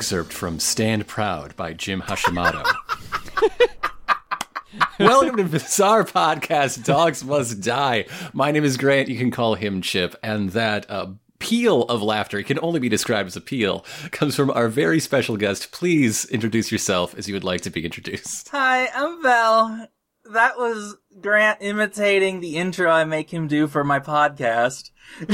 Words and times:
excerpt 0.00 0.32
from 0.32 0.58
Stand 0.58 1.06
Proud 1.06 1.54
by 1.56 1.74
Jin 1.74 2.00
Hashimoto. 2.00 2.64
Welcome 4.98 5.36
to 5.36 5.44
Bizarre 5.44 6.04
Podcast 6.04 6.86
Dogs 6.86 7.22
Must 7.22 7.60
Die. 7.60 8.06
My 8.32 8.50
name 8.50 8.64
is 8.64 8.78
Grant. 8.78 9.10
You 9.10 9.18
can 9.18 9.30
call 9.30 9.56
him 9.56 9.82
Chip. 9.82 10.16
And 10.22 10.52
that 10.52 10.90
uh, 10.90 11.08
peal 11.38 11.82
of 11.82 12.02
laughter, 12.02 12.38
it 12.38 12.46
can 12.46 12.58
only 12.62 12.80
be 12.80 12.88
described 12.88 13.26
as 13.26 13.36
a 13.36 13.42
peal, 13.42 13.84
comes 14.10 14.34
from 14.34 14.50
our 14.52 14.68
very 14.68 15.00
special 15.00 15.36
guest. 15.36 15.70
Please 15.70 16.24
introduce 16.30 16.72
yourself 16.72 17.14
as 17.18 17.28
you 17.28 17.34
would 17.34 17.44
like 17.44 17.60
to 17.60 17.70
be 17.70 17.84
introduced. 17.84 18.48
Hi, 18.48 18.88
I'm 18.94 19.22
Val. 19.22 19.86
That 20.32 20.56
was 20.56 20.96
Grant 21.20 21.58
imitating 21.60 22.40
the 22.40 22.56
intro 22.56 22.90
I 22.90 23.04
make 23.04 23.30
him 23.32 23.46
do 23.46 23.66
for 23.66 23.84
my 23.84 24.00
podcast. 24.00 24.90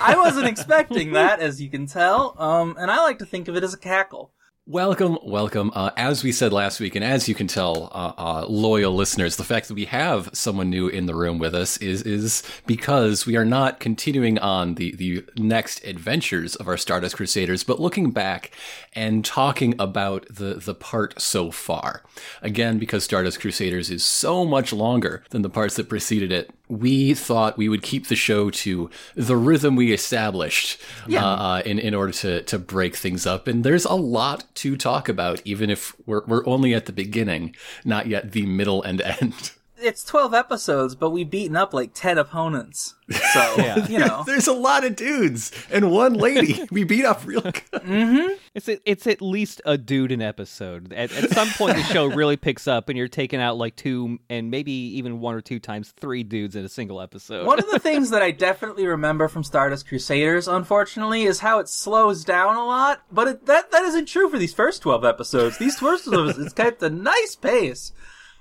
I 0.00 0.14
wasn't 0.16 0.48
expecting 0.48 1.12
that, 1.12 1.40
as 1.40 1.60
you 1.60 1.70
can 1.70 1.86
tell, 1.86 2.34
um, 2.38 2.76
and 2.78 2.90
I 2.90 3.02
like 3.02 3.18
to 3.18 3.26
think 3.26 3.48
of 3.48 3.56
it 3.56 3.64
as 3.64 3.74
a 3.74 3.78
cackle. 3.78 4.32
Welcome, 4.66 5.18
welcome. 5.24 5.72
Uh, 5.74 5.90
as 5.96 6.22
we 6.22 6.32
said 6.32 6.52
last 6.52 6.80
week, 6.80 6.94
and 6.94 7.04
as 7.04 7.28
you 7.28 7.34
can 7.34 7.48
tell, 7.48 7.90
uh, 7.92 8.12
uh, 8.16 8.46
loyal 8.46 8.94
listeners, 8.94 9.36
the 9.36 9.42
fact 9.42 9.66
that 9.66 9.74
we 9.74 9.86
have 9.86 10.28
someone 10.34 10.68
new 10.68 10.86
in 10.86 11.06
the 11.06 11.14
room 11.14 11.38
with 11.38 11.54
us 11.54 11.78
is 11.78 12.02
is 12.02 12.42
because 12.66 13.24
we 13.26 13.36
are 13.36 13.44
not 13.44 13.80
continuing 13.80 14.38
on 14.38 14.74
the 14.74 14.94
the 14.94 15.24
next 15.36 15.82
adventures 15.84 16.56
of 16.56 16.68
our 16.68 16.76
Stardust 16.76 17.16
Crusaders, 17.16 17.64
but 17.64 17.80
looking 17.80 18.10
back 18.10 18.52
and 18.92 19.24
talking 19.24 19.74
about 19.80 20.26
the 20.30 20.54
the 20.54 20.74
part 20.74 21.20
so 21.20 21.50
far. 21.50 22.04
Again, 22.42 22.78
because 22.78 23.02
Stardust 23.02 23.40
Crusaders 23.40 23.90
is 23.90 24.04
so 24.04 24.44
much 24.44 24.74
longer 24.74 25.24
than 25.30 25.40
the 25.40 25.50
parts 25.50 25.74
that 25.76 25.88
preceded 25.88 26.30
it, 26.30 26.50
we 26.70 27.14
thought 27.14 27.58
we 27.58 27.68
would 27.68 27.82
keep 27.82 28.06
the 28.06 28.16
show 28.16 28.48
to 28.50 28.88
the 29.16 29.36
rhythm 29.36 29.76
we 29.76 29.92
established 29.92 30.80
Yeah. 31.06 31.24
uh, 31.26 31.62
in 31.66 31.78
in 31.78 31.94
order 31.94 32.12
to 32.12 32.42
to 32.42 32.58
break 32.58 32.96
things 32.96 33.26
up. 33.26 33.48
And 33.48 33.64
there's 33.64 33.84
a 33.84 33.94
lot 33.94 34.44
to 34.56 34.76
talk 34.76 35.08
about, 35.08 35.42
even 35.44 35.68
if 35.70 35.94
we're 36.06 36.22
we're 36.26 36.46
only 36.46 36.72
at 36.74 36.86
the 36.86 36.92
beginning, 36.92 37.54
not 37.84 38.06
yet 38.06 38.32
the 38.32 38.46
middle 38.46 38.82
and 38.82 39.00
end. 39.20 39.50
It's 39.82 40.04
12 40.04 40.34
episodes, 40.34 40.94
but 40.94 41.10
we've 41.10 41.28
beaten 41.30 41.56
up 41.56 41.72
like 41.72 41.92
10 41.94 42.18
opponents. 42.18 42.94
So, 43.32 43.54
Yeah. 43.58 43.86
you 43.88 43.98
know. 43.98 44.22
There's 44.26 44.46
a 44.46 44.52
lot 44.52 44.84
of 44.84 44.94
dudes 44.94 45.50
and 45.70 45.90
one 45.90 46.14
lady. 46.14 46.64
we 46.70 46.84
beat 46.84 47.04
up 47.04 47.22
real 47.26 47.40
good. 47.40 47.62
Mm-hmm. 47.72 48.34
It's 48.54 48.68
a, 48.68 48.78
it's 48.90 49.06
at 49.06 49.22
least 49.22 49.60
a 49.64 49.78
dude 49.78 50.12
an 50.12 50.22
episode. 50.22 50.92
At, 50.92 51.12
at 51.12 51.30
some 51.30 51.48
point, 51.50 51.76
the 51.76 51.82
show 51.84 52.06
really 52.06 52.36
picks 52.36 52.68
up, 52.68 52.88
and 52.88 52.98
you're 52.98 53.08
taking 53.08 53.40
out 53.40 53.56
like 53.56 53.76
two 53.76 54.18
and 54.28 54.50
maybe 54.50 54.72
even 54.72 55.20
one 55.20 55.34
or 55.34 55.40
two 55.40 55.58
times 55.58 55.92
three 55.98 56.22
dudes 56.22 56.56
in 56.56 56.64
a 56.64 56.68
single 56.68 57.00
episode. 57.00 57.46
One 57.46 57.58
of 57.58 57.70
the 57.70 57.78
things 57.78 58.10
that 58.10 58.22
I 58.22 58.30
definitely 58.32 58.86
remember 58.86 59.28
from 59.28 59.44
Stardust 59.44 59.88
Crusaders, 59.88 60.46
unfortunately, 60.48 61.22
is 61.22 61.40
how 61.40 61.58
it 61.58 61.68
slows 61.68 62.24
down 62.24 62.56
a 62.56 62.64
lot. 62.64 63.02
But 63.10 63.28
it, 63.28 63.46
that 63.46 63.70
that 63.70 63.82
isn't 63.84 64.06
true 64.06 64.28
for 64.28 64.38
these 64.38 64.54
first 64.54 64.82
twelve 64.82 65.04
episodes. 65.04 65.58
These 65.58 65.78
first 65.78 66.04
12 66.04 66.28
episodes, 66.28 66.46
it's 66.46 66.54
kept 66.54 66.82
a 66.82 66.90
nice 66.90 67.36
pace. 67.36 67.92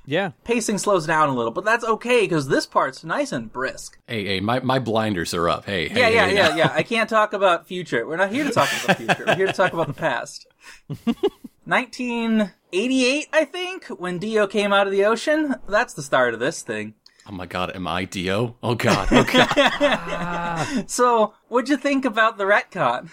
Yeah, 0.10 0.32
Pacing 0.44 0.80
slows 0.80 1.06
down 1.06 1.30
a 1.30 1.36
little, 1.36 1.52
but 1.52 1.64
that's 1.64 1.84
okay 1.84 2.22
because 2.22 2.48
this 2.48 2.66
part's 2.66 3.04
nice 3.04 3.32
and 3.32 3.54
brisk. 3.54 4.00
Hey, 4.08 4.26
hey, 4.26 4.40
my, 4.40 4.60
my 4.62 4.80
blinders 4.80 5.34
are 5.36 5.48
up. 5.48 5.66
Hey, 5.66 5.88
hey, 5.88 6.00
Yeah, 6.00 6.08
yeah, 6.10 6.28
hey, 6.28 6.36
yeah, 6.36 6.48
now. 6.50 6.56
yeah. 6.56 6.72
I 6.74 6.82
can't 6.94 7.10
talk 7.10 7.34
about 7.34 7.68
future. 7.68 8.08
We're 8.08 8.18
not 8.18 8.32
here 8.32 8.44
to 8.44 8.52
talk 8.52 8.70
about 8.84 8.98
future. 8.98 9.24
We're 9.28 9.36
here 9.36 9.48
to 9.48 9.54
talk 9.54 9.72
about 9.74 9.88
the 9.88 9.94
past. 9.94 10.48
1988, 11.66 13.28
I 13.32 13.46
think, 13.46 13.86
when 13.88 14.18
Dio 14.18 14.48
came 14.48 14.74
out 14.74 14.88
of 14.88 14.92
the 14.92 15.06
ocean. 15.06 15.56
That's 15.68 15.94
the 15.94 16.02
start 16.02 16.34
of 16.34 16.40
this 16.40 16.62
thing. 16.64 16.96
Oh 17.28 17.32
my 17.32 17.46
god, 17.46 17.76
am 17.76 17.88
I 17.88 18.06
Dio? 18.06 18.56
Oh 18.64 18.74
god, 18.76 19.08
oh 19.12 19.24
god. 19.24 20.86
So, 20.90 21.34
what'd 21.48 21.70
you 21.70 21.78
think 21.78 22.04
about 22.06 22.38
the 22.40 22.46
retcon? 22.46 23.12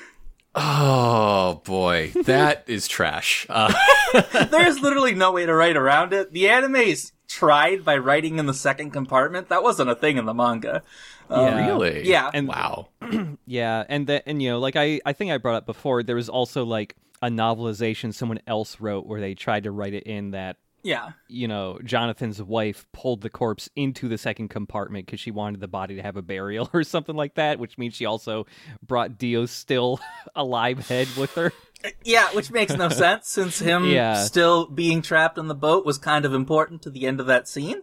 Oh 0.57 1.61
boy, 1.65 2.13
that 2.25 2.65
is 2.67 2.89
trash. 2.89 3.47
Uh, 3.49 3.73
There's 4.51 4.81
literally 4.81 5.15
no 5.15 5.33
way 5.33 5.47
to 5.47 5.55
write 5.55 5.77
around 5.77 6.13
it. 6.13 6.33
The 6.33 6.49
anime's 6.49 7.13
tried 7.29 7.85
by 7.85 7.97
writing 7.99 8.39
in 8.39 8.47
the 8.47 8.55
second 8.55 8.91
compartment. 8.91 9.49
That 9.49 9.63
wasn't 9.63 9.91
a 9.91 9.95
thing 9.95 10.17
in 10.17 10.25
the 10.25 10.35
manga. 10.35 10.83
yeah. 11.31 11.67
really? 11.67 12.09
Yeah. 12.09 12.31
And- 12.33 12.49
wow. 12.49 12.89
yeah, 13.47 13.85
and 13.89 14.07
that 14.07 14.25
and 14.27 14.43
you 14.43 14.51
know, 14.51 14.59
like 14.59 14.77
I 14.77 15.01
I 15.05 15.13
think 15.13 15.31
I 15.31 15.39
brought 15.39 15.57
up 15.57 15.67
before, 15.67 16.03
there 16.03 16.17
was 16.17 16.29
also 16.29 16.65
like 16.65 16.97
a 17.23 17.29
novelization 17.29 18.13
someone 18.13 18.41
else 18.47 18.81
wrote 18.81 19.07
where 19.07 19.21
they 19.21 19.35
tried 19.35 19.65
to 19.65 19.71
write 19.71 19.95
it 19.95 20.05
in 20.05 20.33
that 20.33 20.57
Yeah. 20.87 21.11
you 21.29 21.49
know 21.49 21.79
Jonathan's 21.85 22.41
wife 22.41 22.87
pulled 22.93 23.21
the 23.23 23.31
corpse 23.31 23.69
into 23.75 24.09
the 24.09 24.17
second 24.19 24.49
compartment 24.49 25.07
because 25.07 25.19
she 25.21 25.31
wanted 25.31 25.61
the 25.61 25.69
body 25.69 25.97
to 25.97 26.03
have 26.03 26.17
a 26.17 26.23
burial 26.23 26.71
or 26.75 26.85
something 26.85 27.17
like 27.17 27.35
that, 27.35 27.59
which 27.59 27.77
means 27.79 27.95
she 27.95 28.05
also 28.07 28.47
brought 28.87 29.19
Dio's 29.19 29.51
still 29.51 29.99
alive 30.37 30.89
head 30.89 31.09
with 31.19 31.35
her. 31.35 31.53
Uh, 31.85 31.91
yeah, 32.05 32.29
which 32.35 32.51
makes 32.51 32.73
no 32.75 32.89
sense 33.05 33.29
since 33.29 33.59
him 33.59 33.87
Yeah. 33.87 34.23
still 34.25 34.67
being 34.67 35.03
trapped 35.03 35.39
in 35.39 35.49
the 35.49 35.55
boat 35.55 35.85
was 35.85 35.99
kind 35.99 36.25
of 36.25 36.33
important 36.33 36.83
to 36.83 36.91
the 36.91 37.07
end 37.07 37.21
of 37.21 37.27
that 37.27 37.49
scene. 37.49 37.83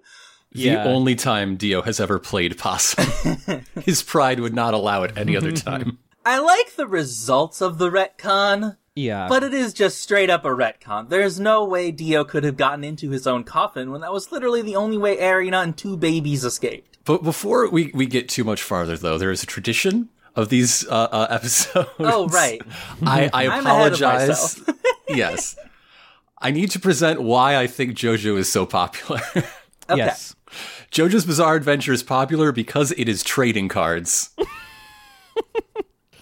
Yeah. 0.56 0.84
The 0.84 0.90
only 0.92 1.16
time 1.16 1.56
Dio 1.58 1.82
has 1.82 2.00
ever 2.00 2.20
played 2.20 2.58
possum. 2.58 3.64
His 3.82 4.04
pride 4.04 4.40
would 4.40 4.54
not 4.54 4.74
allow 4.76 5.02
it 5.04 5.18
any 5.18 5.36
other 5.36 5.52
time. 5.52 5.98
I 6.26 6.38
like 6.40 6.76
the 6.76 6.88
results 6.88 7.60
of 7.60 7.80
the 7.80 7.90
retcon, 7.90 8.78
Yeah, 8.96 9.28
but 9.28 9.44
it 9.44 9.54
is 9.54 9.74
just 9.74 10.02
straight 10.02 10.30
up 10.30 10.46
a 10.46 10.50
retcon. 10.50 11.10
There's 11.10 11.40
no 11.40 11.66
way 11.66 11.90
Dio 11.92 12.24
could 12.24 12.44
have 12.44 12.58
gotten 12.58 12.84
into 12.84 13.10
his 13.10 13.26
own 13.26 13.44
coffin 13.44 13.92
when 13.92 14.02
that 14.02 14.14
was 14.14 14.32
literally 14.32 14.62
the 14.62 14.76
only 14.76 14.98
way 14.98 15.18
Erina 15.18 15.64
and 15.64 15.76
two 15.76 15.98
babies 15.98 16.44
escaped. 16.44 17.00
But 17.04 17.24
before 17.24 17.68
we, 17.70 17.92
we 17.94 18.06
get 18.06 18.30
too 18.30 18.44
much 18.44 18.62
farther, 18.62 18.96
though, 18.96 19.18
there 19.18 19.32
is 19.32 19.42
a 19.42 19.48
tradition 19.48 20.10
of 20.36 20.50
these 20.50 20.88
uh, 20.88 21.08
uh, 21.12 21.28
episodes. 21.30 21.90
Oh, 22.00 22.28
right. 22.28 22.62
I, 23.04 23.30
I 23.34 23.48
I'm 23.48 23.66
ahead 23.66 23.94
of 23.94 24.02
apologize. 24.02 24.64
yes. 25.10 25.56
I 26.40 26.52
need 26.52 26.72
to 26.72 26.80
present 26.80 27.22
why 27.22 27.58
I 27.58 27.68
think 27.68 27.96
JoJo 27.96 28.38
is 28.38 28.52
so 28.52 28.66
popular. 28.66 29.22
Okay. 29.90 29.98
yes. 29.98 30.34
JoJo's 30.92 31.26
Bizarre 31.26 31.56
Adventure 31.56 31.92
is 31.92 32.04
popular 32.04 32.54
because 32.54 32.94
it 32.94 33.10
is 33.10 33.22
trading 33.22 33.68
cards. 33.68 34.30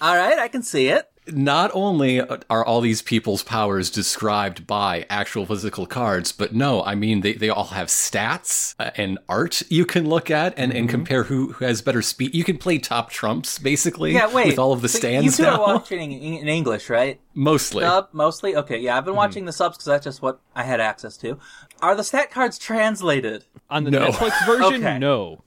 All 0.01 0.15
right, 0.15 0.39
I 0.39 0.47
can 0.47 0.63
see 0.63 0.87
it. 0.87 1.10
Not 1.31 1.71
only 1.73 2.19
are 2.21 2.65
all 2.65 2.81
these 2.81 3.01
people's 3.01 3.43
powers 3.43 3.89
described 3.89 4.67
by 4.67 5.05
actual 5.09 5.45
physical 5.45 5.85
cards, 5.85 6.31
but 6.31 6.53
no, 6.53 6.83
I 6.83 6.95
mean, 6.95 7.21
they, 7.21 7.33
they 7.33 7.49
all 7.49 7.65
have 7.65 7.87
stats 7.87 8.75
uh, 8.79 8.91
and 8.95 9.17
art 9.29 9.61
you 9.69 9.85
can 9.85 10.07
look 10.09 10.29
at 10.31 10.53
and, 10.57 10.71
Mm-hmm. 10.71 10.79
and 10.79 10.89
compare 10.89 11.23
who, 11.23 11.53
who 11.53 11.65
has 11.65 11.81
better 11.81 12.01
speed. 12.01 12.33
You 12.35 12.43
can 12.43 12.57
play 12.57 12.77
top 12.77 13.09
trumps, 13.09 13.59
basically, 13.59 14.13
Yeah, 14.13 14.31
wait. 14.33 14.47
with 14.47 14.59
all 14.59 14.73
of 14.73 14.81
the 14.81 14.89
So 14.89 14.99
stands 14.99 15.37
You 15.39 15.45
two 15.45 15.51
now. 15.51 15.61
are 15.63 15.75
watching 15.75 16.11
in, 16.11 16.33
in 16.39 16.47
English, 16.47 16.89
right? 16.89 17.19
Mostly. 17.33 17.81
Dub, 17.81 18.09
mostly? 18.11 18.55
Okay, 18.55 18.77
yeah, 18.79 18.91
Mm-hmm. 18.91 18.97
I've 18.97 19.05
been 19.05 19.15
watching 19.15 19.45
the 19.45 19.51
subs 19.53 19.77
because 19.77 19.85
that's 19.85 20.03
just 20.03 20.21
what 20.21 20.39
I 20.55 20.63
had 20.63 20.79
access 20.79 21.17
to. 21.17 21.39
Are 21.81 21.95
the 21.95 22.03
stat 22.03 22.31
cards 22.31 22.57
translated? 22.57 23.45
On 23.69 23.83
the 23.83 23.91
No. 23.91 24.07
Netflix 24.09 24.45
version, 24.45 24.83
Okay. 24.85 24.99
no. 24.99 25.43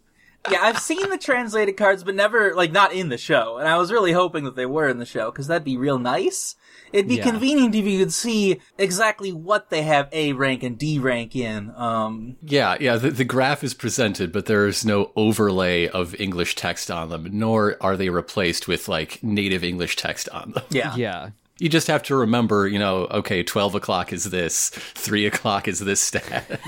Yeah, 0.51 0.59
I've 0.63 0.79
seen 0.79 1.09
the 1.09 1.17
translated 1.19 1.77
cards, 1.77 2.05
but 2.05 2.15
never, 2.15 2.55
like, 2.55 2.71
not 2.71 2.93
in 2.93 3.09
the 3.09 3.17
show. 3.19 3.57
And 3.57 3.67
I 3.67 3.79
was 3.79 3.91
really 3.91 4.13
hoping 4.13 4.45
that 4.45 4.57
they 4.57 4.67
were 4.67 4.89
in 4.89 4.99
the 4.99 5.07
show, 5.07 5.31
because 5.31 5.47
that'd 5.47 5.65
be 5.65 5.77
real 5.79 5.99
nice. 5.99 6.55
It'd 6.93 7.09
be 7.09 7.17
Yeah. 7.17 7.25
convenient 7.25 7.75
if 7.75 7.85
you 7.87 7.99
could 7.99 8.13
see 8.13 8.61
exactly 8.79 9.33
what 9.33 9.71
they 9.71 9.83
have 9.83 10.09
A 10.13 10.33
rank 10.35 10.63
and 10.63 10.79
D 10.79 10.99
rank 10.99 11.35
in. 11.35 11.73
Um, 11.77 12.37
Yeah, 12.43 12.77
yeah. 12.79 12.97
The, 12.97 13.11
the 13.11 13.25
graph 13.25 13.65
is 13.65 13.75
presented, 13.75 14.33
but 14.33 14.47
there 14.47 14.67
is 14.67 14.85
no 14.85 15.13
overlay 15.17 15.89
of 15.89 16.15
English 16.21 16.55
text 16.57 16.91
on 16.91 17.09
them, 17.09 17.27
nor 17.33 17.77
are 17.81 17.97
they 17.97 18.11
replaced 18.11 18.69
with 18.69 18.87
like 18.87 19.23
native 19.25 19.65
English 19.65 19.97
text 19.97 20.29
on 20.29 20.53
them. 20.53 20.65
yeah. 20.71 20.95
Yeah. 20.97 21.31
You 21.59 21.69
just 21.69 21.87
have 21.87 22.03
to 22.05 22.17
remember, 22.17 22.67
you 22.67 22.81
know, 22.81 23.07
okay, 23.07 23.43
12 23.45 23.77
o'clock 23.77 24.13
is 24.13 24.25
this, 24.25 24.71
3 24.71 25.25
o'clock 25.27 25.69
is 25.69 25.79
this 25.79 26.01
stat. 26.01 26.61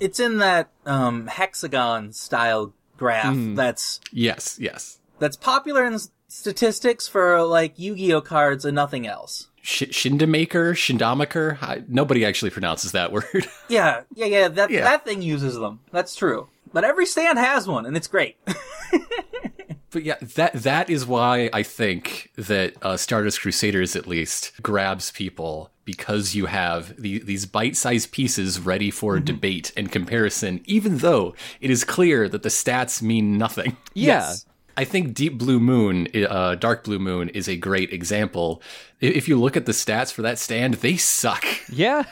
It's 0.00 0.20
in 0.20 0.38
that, 0.38 0.68
um, 0.86 1.26
hexagon 1.26 2.12
style 2.12 2.72
graph 2.98 3.34
that's, 3.56 4.00
yes, 4.12 4.58
yes. 4.60 4.98
that's 5.18 5.36
popular 5.36 5.84
in 5.86 5.98
statistics 6.28 7.08
for, 7.08 7.42
like, 7.42 7.78
Yu-Gi-Oh 7.78 8.20
cards 8.20 8.64
and 8.66 8.74
nothing 8.74 9.06
else. 9.06 9.48
Sh- 9.62 9.84
Shindamaker, 9.84 10.72
Shindamaker. 10.74 11.58
I, 11.62 11.82
nobody 11.88 12.24
actually 12.24 12.50
pronounces 12.50 12.92
that 12.92 13.12
word. 13.12 13.46
Yeah, 13.68 14.02
yeah, 14.14 14.26
yeah. 14.26 14.48
That 14.48 14.70
Yeah. 14.70 14.84
that 14.84 15.04
thing 15.04 15.22
uses 15.22 15.54
them. 15.54 15.80
That's 15.92 16.14
true. 16.14 16.48
But 16.72 16.84
every 16.84 17.06
stand 17.06 17.38
has 17.38 17.66
one, 17.66 17.86
and 17.86 17.96
it's 17.96 18.06
great. 18.08 18.36
but 19.90 20.04
yeah, 20.04 20.16
that 20.36 20.52
that 20.54 20.90
is 20.90 21.06
why 21.06 21.48
I 21.52 21.62
think 21.62 22.30
that 22.36 22.74
uh, 22.82 22.96
Stardust 22.96 23.40
Crusaders 23.40 23.96
at 23.96 24.06
least 24.06 24.52
grabs 24.62 25.10
people 25.10 25.70
because 25.88 26.34
you 26.34 26.44
have 26.44 26.94
the, 27.00 27.18
these 27.20 27.46
bite-sized 27.46 28.12
pieces 28.12 28.60
ready 28.60 28.90
for 28.90 29.18
debate 29.18 29.72
and 29.74 29.90
comparison, 29.90 30.60
even 30.66 30.98
though 30.98 31.34
it 31.62 31.70
is 31.70 31.82
clear 31.82 32.28
that 32.28 32.42
the 32.42 32.50
stats 32.50 33.00
mean 33.00 33.38
nothing. 33.38 33.74
Yeah. 33.94 34.20
Yes. 34.28 34.46
I 34.76 34.84
think 34.84 35.14
Deep 35.14 35.38
Blue 35.38 35.58
Moon, 35.58 36.06
uh, 36.14 36.54
Dark 36.56 36.84
Blue 36.84 36.98
Moon, 36.98 37.30
is 37.30 37.48
a 37.48 37.56
great 37.56 37.90
example. 37.92 38.62
If 39.00 39.26
you 39.28 39.40
look 39.40 39.56
at 39.56 39.64
the 39.64 39.72
stats 39.72 40.12
for 40.12 40.20
that 40.22 40.38
stand, 40.38 40.74
they 40.74 40.96
suck. 40.98 41.44
Yeah. 41.72 42.02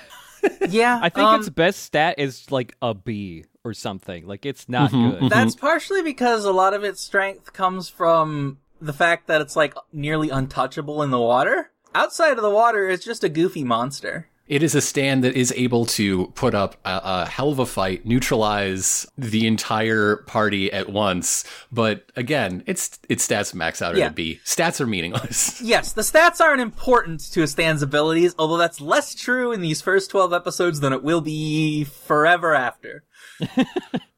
Yeah, 0.68 0.98
I 1.02 1.08
think 1.10 1.26
um, 1.26 1.40
its 1.40 1.50
best 1.50 1.82
stat 1.82 2.14
is 2.18 2.50
like 2.50 2.74
a 2.80 2.94
B 2.94 3.44
or 3.62 3.74
something. 3.74 4.26
Like 4.26 4.46
it's 4.46 4.68
not 4.68 4.90
Mm-hmm, 4.90 5.20
good. 5.20 5.30
That's 5.30 5.54
partially 5.54 6.02
because 6.02 6.44
a 6.46 6.52
lot 6.52 6.72
of 6.72 6.82
its 6.82 7.00
strength 7.02 7.52
comes 7.52 7.88
from 7.90 8.58
the 8.80 8.92
fact 8.92 9.26
that 9.26 9.40
it's 9.40 9.56
like 9.56 9.74
nearly 9.92 10.30
untouchable 10.30 11.02
in 11.02 11.10
the 11.10 11.20
water. 11.20 11.70
Outside 11.94 12.36
of 12.36 12.42
the 12.42 12.50
water, 12.50 12.88
it's 12.88 13.04
just 13.04 13.24
a 13.24 13.28
goofy 13.28 13.64
monster. 13.64 14.28
It 14.48 14.62
is 14.62 14.76
a 14.76 14.80
stand 14.80 15.24
that 15.24 15.34
is 15.34 15.52
able 15.56 15.86
to 15.86 16.28
put 16.36 16.54
up 16.54 16.76
a, 16.84 17.00
a, 17.02 17.26
hell 17.26 17.50
of 17.50 17.58
a 17.58 17.66
fight, 17.66 18.06
neutralize 18.06 19.04
the 19.18 19.44
entire 19.44 20.18
party 20.18 20.72
at 20.72 20.88
once. 20.88 21.42
But 21.72 22.12
again, 22.14 22.62
its 22.64 23.00
its 23.08 23.26
stats 23.26 23.54
max 23.54 23.82
out 23.82 23.92
at 23.94 23.98
Yeah. 23.98 24.06
a 24.06 24.12
B. 24.12 24.38
Stats 24.44 24.80
are 24.80 24.86
meaningless. 24.86 25.60
Yes, 25.66 25.94
the 25.94 26.02
stats 26.02 26.40
aren't 26.40 26.60
important 26.60 27.20
to 27.32 27.42
a 27.42 27.48
stand's 27.48 27.82
abilities, 27.82 28.36
although 28.38 28.56
that's 28.56 28.80
less 28.80 29.16
true 29.16 29.50
in 29.50 29.62
these 29.62 29.80
first 29.80 30.10
12 30.10 30.32
episodes 30.32 30.78
than 30.78 30.92
it 30.92 31.02
will 31.02 31.20
be 31.22 31.82
forever 31.84 32.54
after. 32.54 33.02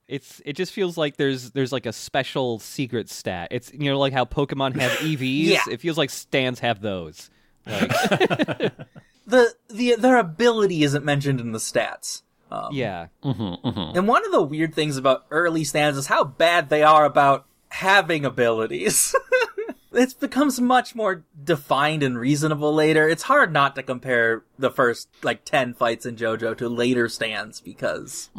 It's 0.09 0.41
it 0.47 0.55
just 0.55 0.73
feels 0.73 0.97
like 0.97 1.19
there's 1.19 1.51
there's 1.51 1.71
like 1.71 1.85
a 1.85 1.93
special 1.93 2.59
secret 2.61 3.11
stat. 3.11 3.49
It's 3.51 3.71
you 3.75 3.91
know 3.91 3.99
like 3.99 4.15
how 4.15 4.25
Pokemon 4.25 4.81
have 4.81 4.91
EVs. 5.01 5.45
Yeah. 5.45 5.61
It 5.71 5.83
feels 5.83 5.99
like 5.99 6.09
stands 6.09 6.61
have 6.61 6.81
those. 6.81 7.29
Like, 7.69 8.73
The, 9.29 9.55
the, 9.69 9.97
their 9.97 10.17
ability 10.17 10.83
isn't 10.85 11.05
mentioned 11.05 11.39
in 11.39 11.53
the 11.53 11.59
stats. 11.59 12.23
Um, 12.51 12.69
yeah. 12.73 13.09
Mm-hmm, 13.23 13.69
mm-hmm. 13.69 13.99
And 13.99 14.09
one 14.09 14.25
of 14.25 14.33
the 14.33 14.43
weird 14.43 14.75
things 14.75 14.97
about 14.97 15.27
early 15.31 15.65
stands 15.65 15.99
is 15.99 16.07
how 16.07 16.25
bad 16.25 16.71
they 16.71 16.83
are 16.83 17.05
about 17.05 17.45
having 17.69 18.25
abilities. 18.25 19.15
it 19.99 20.19
becomes 20.21 20.61
much 20.61 20.95
more 20.95 21.25
defined 21.43 22.03
and 22.03 22.19
reasonable 22.19 22.75
later. 22.75 23.09
It's 23.09 23.25
hard 23.25 23.53
not 23.53 23.75
to 23.77 23.83
compare 23.83 24.45
the 24.59 24.71
first 24.71 25.09
like 25.23 25.45
10 25.45 25.75
fights 25.75 26.07
in 26.07 26.17
JoJo 26.17 26.57
to 26.59 26.69
later 26.69 27.09
stands 27.09 27.61
because 27.61 28.31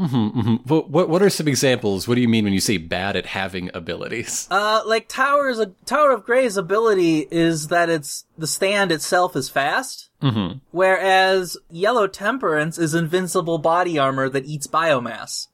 But 0.66 0.90
what 0.90 1.10
what 1.10 1.22
are 1.22 1.30
some 1.30 1.48
examples? 1.48 2.08
What 2.08 2.16
do 2.16 2.22
you 2.22 2.28
mean 2.28 2.44
when 2.44 2.54
you 2.54 2.60
say 2.60 2.78
bad 2.78 3.16
at 3.16 3.28
having 3.28 3.70
abilities? 3.74 4.48
uh 4.52 4.82
like 4.86 5.08
Tower's 5.08 5.60
a 5.60 5.68
Tower 5.86 6.12
of 6.12 6.26
Gray's 6.26 6.58
ability 6.58 7.28
is 7.32 7.68
that 7.68 7.90
it's 7.90 8.26
the 8.38 8.48
stand 8.48 8.92
itself 8.92 9.36
is 9.36 9.50
fast. 9.50 10.10
Mm-hmm. 10.22 10.60
Whereas 10.72 11.58
Yellow 11.70 12.08
Temperance 12.08 12.78
is 12.78 12.94
invincible 12.94 13.58
body 13.58 13.98
armor 13.98 14.30
that 14.30 14.46
eats 14.46 14.68
biomass. 14.68 15.48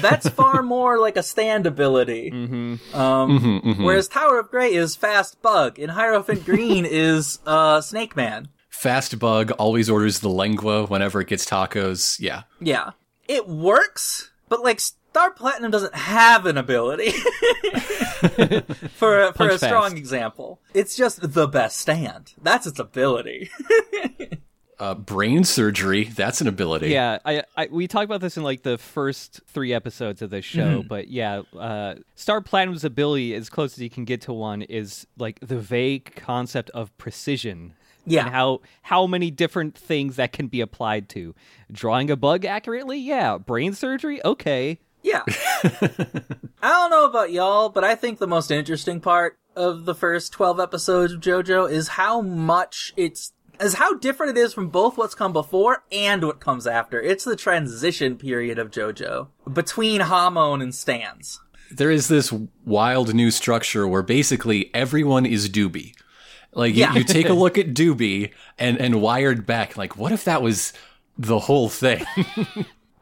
That's 0.00 0.28
far 0.30 0.62
more 0.62 0.98
like 0.98 1.16
a 1.16 1.22
stand 1.22 1.66
ability. 1.66 2.30
Um, 2.92 3.76
Whereas 3.78 4.08
Tower 4.08 4.38
of 4.38 4.50
Grey 4.50 4.72
is 4.74 4.96
Fast 4.96 5.40
Bug, 5.42 5.78
and 5.78 5.90
Hierophant 5.90 6.44
Green 6.46 6.84
is 6.84 7.38
uh, 7.46 7.80
Snake 7.80 8.16
Man. 8.16 8.48
Fast 8.68 9.18
bug 9.18 9.50
always 9.52 9.88
orders 9.88 10.20
the 10.20 10.28
lengua 10.28 10.86
whenever 10.86 11.20
it 11.20 11.28
gets 11.28 11.46
tacos. 11.48 12.18
Yeah. 12.20 12.42
Yeah. 12.60 12.90
It 13.28 13.48
works, 13.48 14.30
but 14.48 14.62
like 14.62 14.80
Star 14.80 15.30
Platinum 15.30 15.70
doesn't 15.70 15.94
have 15.94 16.44
an 16.44 16.58
ability. 16.58 17.12
for 18.96 19.22
a, 19.22 19.32
for 19.32 19.48
a 19.48 19.58
strong 19.58 19.90
fast. 19.90 19.96
example. 19.96 20.60
It's 20.74 20.96
just 20.96 21.32
the 21.32 21.46
best 21.46 21.78
stand. 21.78 22.34
That's 22.42 22.66
its 22.66 22.78
ability. 22.80 23.50
Uh, 24.78 24.94
brain 24.94 25.44
surgery, 25.44 26.04
that's 26.04 26.40
an 26.40 26.48
ability. 26.48 26.88
Yeah, 26.88 27.18
I, 27.24 27.44
I 27.56 27.68
we 27.70 27.86
talked 27.86 28.06
about 28.06 28.20
this 28.20 28.36
in 28.36 28.42
like 28.42 28.62
the 28.62 28.76
first 28.78 29.40
three 29.46 29.72
episodes 29.72 30.20
of 30.22 30.30
the 30.30 30.42
show, 30.42 30.78
Mm-hmm. 30.80 30.88
but 30.88 31.08
yeah, 31.08 31.42
uh, 31.56 31.94
Star 32.16 32.40
Platinum's 32.40 32.84
ability, 32.84 33.34
as 33.34 33.48
close 33.48 33.74
as 33.74 33.78
you 33.80 33.90
can 33.90 34.04
get 34.04 34.22
to 34.22 34.32
one, 34.32 34.62
is 34.62 35.06
like 35.16 35.38
the 35.40 35.58
vague 35.58 36.14
concept 36.16 36.70
of 36.70 36.96
precision. 36.98 37.74
Yeah. 38.06 38.26
and 38.26 38.34
how 38.34 38.60
how 38.82 39.06
many 39.06 39.30
different 39.30 39.78
things 39.78 40.16
that 40.16 40.32
can 40.32 40.48
be 40.48 40.60
applied 40.60 41.08
to 41.10 41.34
drawing 41.72 42.10
a 42.10 42.16
bug 42.16 42.44
accurately. 42.44 42.98
Yeah, 42.98 43.38
brain 43.38 43.72
surgery. 43.74 44.22
Okay, 44.24 44.78
Yeah. 45.02 45.22
I 45.62 46.68
don't 46.68 46.90
know 46.90 47.04
about 47.06 47.30
y'all, 47.32 47.68
but 47.68 47.84
I 47.84 47.94
think 47.94 48.18
the 48.18 48.26
most 48.26 48.50
interesting 48.50 49.00
part 49.00 49.38
of 49.56 49.84
the 49.84 49.94
first 49.94 50.32
12 50.32 50.58
episodes 50.58 51.12
of 51.12 51.20
JoJo 51.20 51.70
is 51.70 51.88
how 51.88 52.20
much 52.20 52.92
it's 52.96 53.32
is 53.60 53.74
how 53.74 53.94
different 53.94 54.36
it 54.36 54.40
is 54.40 54.52
from 54.54 54.68
both 54.68 54.96
what's 54.96 55.14
come 55.14 55.32
before 55.32 55.84
and 55.92 56.24
what 56.24 56.40
comes 56.40 56.66
after. 56.66 57.00
It's 57.00 57.24
the 57.24 57.36
transition 57.36 58.16
period 58.16 58.58
of 58.58 58.70
JoJo 58.70 59.28
between 59.52 60.00
Hamon 60.02 60.60
and 60.60 60.74
Stands. 60.74 61.40
There 61.70 61.90
is 61.90 62.08
this 62.08 62.32
wild 62.64 63.14
new 63.14 63.30
structure 63.30 63.86
where 63.88 64.02
basically 64.02 64.70
everyone 64.74 65.24
is 65.26 65.48
Doobie. 65.48 65.94
Like 66.52 66.74
you, 66.74 66.80
Yeah. 66.82 66.94
you 66.94 67.04
take 67.04 67.28
a 67.28 67.32
look 67.44 67.58
at 67.58 67.74
Doobie 67.74 68.32
and 68.58 68.78
and 68.78 69.00
Wired 69.00 69.46
Beck. 69.46 69.76
Like, 69.76 69.96
what 69.96 70.12
if 70.12 70.24
that 70.24 70.42
was 70.42 70.72
the 71.18 71.40
whole 71.40 71.68
thing? 71.68 72.04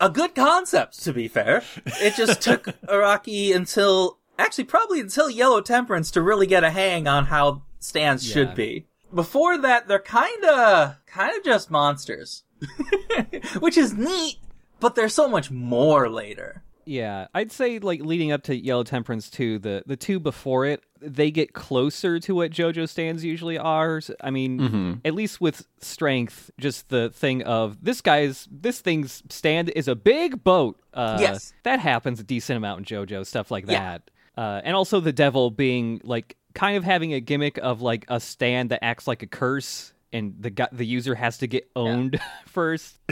A 0.01 0.09
good 0.11 0.35
concept, 0.35 1.03
to 1.05 1.13
be 1.13 1.29
fair. 1.29 1.63
It 1.87 2.15
just 2.15 2.41
took 2.49 2.65
Araki 2.89 3.55
until 3.55 4.19
actually 4.39 4.65
probably 4.65 5.01
until 5.01 5.29
Yellow 5.31 5.61
Temperance 5.61 6.11
to 6.13 6.23
really 6.23 6.47
get 6.47 6.65
a 6.65 6.71
hang 6.71 7.07
on 7.07 7.27
how 7.27 7.63
Stands 7.79 8.27
Yeah. 8.29 8.33
should 8.35 8.55
be. 8.55 8.87
Before 9.15 9.59
that, 9.59 9.89
they're 9.89 9.99
kinda 9.99 10.99
kinda 11.13 11.35
just 11.45 11.71
monsters. 11.71 12.45
Which 13.61 13.77
is 13.77 13.93
neat, 13.95 14.39
but 14.81 14.95
there's 14.95 15.15
so 15.15 15.29
much 15.29 15.51
more 15.51 16.09
later. 16.09 16.63
yeah, 16.85 17.27
I'd 17.35 17.53
say 17.53 17.79
like 17.79 18.01
leading 18.01 18.33
up 18.33 18.43
to 18.45 18.57
Yellow 18.57 18.85
Temperance 18.85 19.29
two, 19.31 19.59
the 19.59 19.83
the 19.87 19.97
two 19.97 20.19
before 20.21 20.65
it, 20.67 20.83
they 21.01 21.31
get 21.31 21.53
closer 21.53 22.19
to 22.21 22.35
what 22.35 22.51
JoJo 22.51 22.89
stands 22.89 23.25
usually 23.25 23.59
are. 23.59 24.01
I 24.21 24.31
mean, 24.31 24.59
Mm-hmm. 24.61 24.93
at 25.05 25.15
least 25.15 25.41
with 25.41 25.67
strength, 25.81 26.51
just 26.59 26.89
the 26.89 27.11
thing 27.11 27.43
of 27.43 27.79
this 27.85 28.01
guy's 28.01 28.49
this 28.51 28.81
thing's 28.81 29.23
stand 29.29 29.71
is 29.77 29.89
a 29.89 29.95
big 29.97 30.43
boat. 30.45 30.81
Uh, 30.95 31.19
Yes. 31.21 31.53
that 31.65 31.79
happens 31.81 32.19
a 32.21 32.25
decent 32.25 32.57
amount 32.57 32.79
in 32.81 32.85
JoJo 32.85 33.27
stuff 33.27 33.51
like 33.51 33.67
Yeah. 33.69 33.99
that. 33.99 34.11
Uh, 34.35 34.61
and 34.65 34.75
also 34.75 34.99
the 35.01 35.13
devil 35.13 35.51
being 35.51 36.01
like 36.05 36.37
kind 36.55 36.77
of 36.77 36.85
having 36.85 37.13
a 37.15 37.21
gimmick 37.21 37.59
of 37.59 37.83
like 37.83 38.05
a 38.09 38.21
stand 38.21 38.71
that 38.71 38.85
acts 38.85 39.07
like 39.07 39.23
a 39.23 39.27
curse. 39.27 39.93
And 40.15 40.35
the 40.39 40.51
gu- 40.51 40.67
the 40.73 40.85
user 40.85 41.15
has 41.15 41.39
to 41.39 41.47
get 41.47 41.71
owned 41.75 42.21
first. 42.47 42.99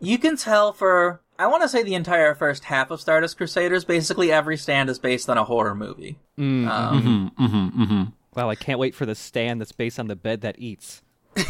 You 0.00 0.18
can 0.18 0.36
tell 0.36 0.72
for 0.72 1.20
I 1.38 1.46
want 1.46 1.62
to 1.62 1.68
say 1.68 1.82
the 1.82 1.94
entire 1.94 2.34
first 2.34 2.64
half 2.64 2.90
of 2.90 3.00
Stardust 3.00 3.36
Crusaders, 3.36 3.84
basically 3.84 4.30
every 4.30 4.56
stand 4.56 4.90
is 4.90 4.98
based 4.98 5.30
on 5.30 5.38
a 5.38 5.44
horror 5.44 5.74
movie. 5.74 6.18
Mm, 6.38 6.68
um, 6.68 7.02
mm-hmm. 7.02 7.44
Mm-hmm, 7.44 7.82
mm-hmm, 7.82 8.02
Wow, 8.38 8.50
I 8.50 8.54
can't 8.54 8.78
wait 8.78 8.94
for 8.94 9.06
the 9.06 9.14
stand 9.14 9.60
that's 9.60 9.72
based 9.72 9.98
on 9.98 10.08
the 10.08 10.16
bed 10.16 10.42
that 10.42 10.58
eats. 10.58 11.02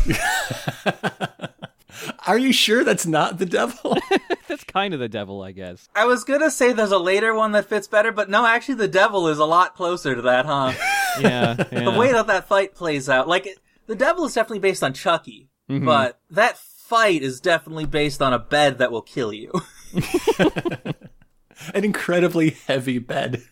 Are 2.26 2.38
you 2.38 2.52
sure 2.52 2.84
that's 2.84 3.06
not 3.06 3.38
the 3.38 3.46
devil? 3.46 3.96
That's 4.48 4.64
kind 4.64 4.92
of 4.92 5.00
the 5.00 5.08
devil, 5.08 5.42
I 5.42 5.52
guess. 5.52 5.88
I 5.96 6.04
was 6.04 6.22
gonna 6.22 6.50
say 6.50 6.72
there's 6.72 6.92
a 6.92 6.98
later 6.98 7.34
one 7.34 7.52
that 7.52 7.68
fits 7.68 7.88
better, 7.88 8.12
but 8.12 8.28
no, 8.28 8.46
actually 8.46 8.74
the 8.74 8.88
devil 8.88 9.26
is 9.28 9.38
a 9.38 9.44
lot 9.44 9.74
closer 9.74 10.14
to 10.14 10.22
that, 10.22 10.46
huh? 10.46 10.72
Yeah, 11.20 11.54
the 11.54 11.94
way 11.96 12.12
that 12.12 12.26
that 12.26 12.48
fight 12.48 12.74
plays 12.74 13.08
out. 13.08 13.28
Like, 13.28 13.46
it, 13.46 13.58
the 13.86 13.94
devil 13.94 14.24
is 14.24 14.34
definitely 14.34 14.58
based 14.58 14.82
on 14.82 14.92
Chucky, 14.92 15.48
mm-hmm. 15.70 15.86
but 15.86 16.20
that 16.28 16.58
fight 16.58 17.22
is 17.22 17.40
definitely 17.40 17.86
based 17.86 18.20
on 18.20 18.32
a 18.32 18.38
bed 18.38 18.78
that 18.78 18.90
will 18.90 19.02
kill 19.02 19.32
you. 19.32 19.52
An 21.72 21.84
incredibly 21.84 22.50
heavy 22.66 22.98
bed. 22.98 23.44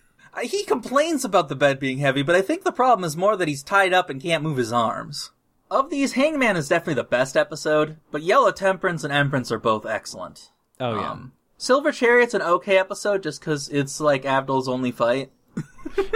He 0.43 0.65
complains 0.65 1.25
about 1.25 1.49
the 1.49 1.55
bed 1.55 1.79
being 1.79 1.99
heavy, 1.99 2.23
but 2.23 2.35
I 2.35 2.43
think 2.43 2.65
the 2.65 2.73
problem 2.73 3.05
is 3.05 3.17
more 3.17 3.37
that 3.37 3.49
he's 3.49 3.63
tied 3.63 3.93
up 3.93 4.11
and 4.11 4.21
can't 4.21 4.43
move 4.43 4.57
his 4.57 4.73
arms. 4.73 5.31
Of 5.73 5.89
these, 5.89 6.13
Hangman 6.13 6.59
is 6.59 6.69
definitely 6.69 7.01
the 7.01 7.05
best 7.05 7.35
episode, 7.35 7.97
but 8.11 8.23
Yellow 8.23 8.53
Temperance 8.53 9.05
and 9.05 9.13
Empress 9.13 9.51
are 9.51 9.59
both 9.59 9.87
excellent. 9.87 10.51
oh 10.79 10.97
yeah. 10.97 11.11
Um, 11.13 11.33
Silver 11.57 11.93
Chariot's 11.93 12.35
an 12.35 12.43
okay 12.43 12.77
episode 12.77 13.23
just 13.23 13.41
because 13.41 13.71
it's 13.71 13.99
like 13.99 14.25
Avdol's 14.25 14.69
only 14.69 14.93
fight. 14.93 15.33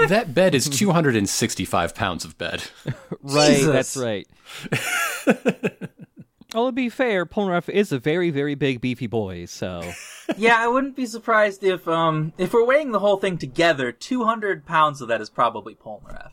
That 0.09 0.35
bed 0.35 0.55
is 0.55 0.69
265 0.69 1.95
pounds 1.95 2.25
of 2.25 2.37
bed. 2.39 2.65
right, 3.23 3.57
Jesus. 3.57 3.67
that's 3.67 3.97
right. 3.97 4.29
well, 6.55 6.67
to 6.67 6.73
be 6.73 6.89
fair, 6.89 7.27
Polnareff 7.27 7.69
is 7.69 7.93
a 7.93 7.99
very, 7.99 8.31
very 8.31 8.55
big, 8.55 8.81
beefy 8.81 9.07
boy, 9.07 9.47
so 9.47 9.83
yeah, 10.37 10.57
I 10.59 10.69
wouldn't 10.69 10.97
be 10.97 11.07
surprised 11.07 11.65
if 11.65 11.89
um 11.89 12.35
if 12.37 12.53
we're 12.53 12.65
weighing 12.65 12.93
the 12.93 13.01
whole 13.01 13.17
thing 13.17 13.39
together, 13.39 13.91
200 13.91 14.67
pounds 14.67 15.01
of 15.01 15.09
that 15.09 15.23
is 15.23 15.31
probably 15.31 15.75
Polnareff. 15.75 16.33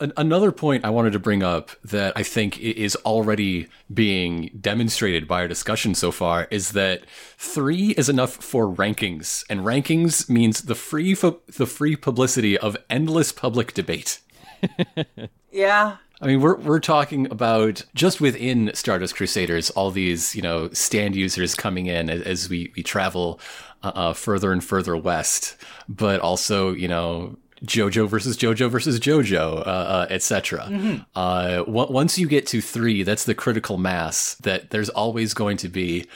An- 0.00 0.12
another 0.16 0.50
point 0.50 0.84
I 0.84 0.90
wanted 0.90 1.12
to 1.12 1.18
bring 1.18 1.42
up 1.42 1.70
that 1.84 2.12
I 2.16 2.22
think 2.22 2.58
is 2.58 2.96
already 2.96 3.68
being 3.92 4.50
demonstrated 4.60 5.28
by 5.28 5.42
our 5.42 5.48
discussion 5.48 5.94
so 5.94 6.10
far 6.10 6.48
is 6.50 6.72
that 6.72 7.02
three 7.36 7.90
is 7.90 8.08
enough 8.08 8.32
for 8.32 8.66
rankings, 8.66 9.44
and 9.48 9.60
rankings 9.60 10.28
means 10.28 10.62
the 10.62 10.74
free 10.74 11.14
the 11.14 11.66
free 11.66 11.96
publicity 11.96 12.56
of 12.58 12.76
endless 12.88 13.32
public 13.32 13.74
debate. 13.74 14.20
Yeah, 15.52 15.96
I 16.20 16.26
mean, 16.26 16.40
we're 16.40 16.56
we're 16.56 16.80
talking 16.80 17.30
about 17.30 17.84
just 17.94 18.20
within 18.20 18.70
Stardust 18.74 19.16
Crusaders, 19.16 19.70
all 19.70 19.90
these 19.90 20.34
you 20.36 20.42
know 20.42 20.70
stand 20.72 21.16
users 21.16 21.54
coming 21.54 21.86
in 21.86 22.10
as, 22.10 22.22
as 22.22 22.48
we 22.48 22.72
we 22.76 22.82
travel 22.82 23.40
uh, 23.82 23.92
uh, 23.94 24.12
further 24.12 24.52
and 24.52 24.62
further 24.62 24.96
west, 24.96 25.56
but 25.88 26.20
also 26.20 26.72
you 26.72 26.88
know 26.88 27.36
JoJo 27.64 28.08
versus 28.08 28.36
JoJo 28.36 28.70
versus 28.70 28.98
JoJo, 28.98 29.58
uh, 29.66 29.70
uh, 29.70 30.06
etc. 30.10 31.04
Uh, 31.14 31.62
on- 31.66 31.92
once 31.92 32.18
you 32.18 32.26
get 32.28 32.46
to 32.48 32.60
three, 32.60 33.02
that's 33.02 33.24
the 33.24 33.34
critical 33.34 33.76
mass 33.78 34.34
that 34.36 34.70
there's 34.70 34.88
always 34.88 35.34
going 35.34 35.56
to 35.58 35.68
be 35.68 36.06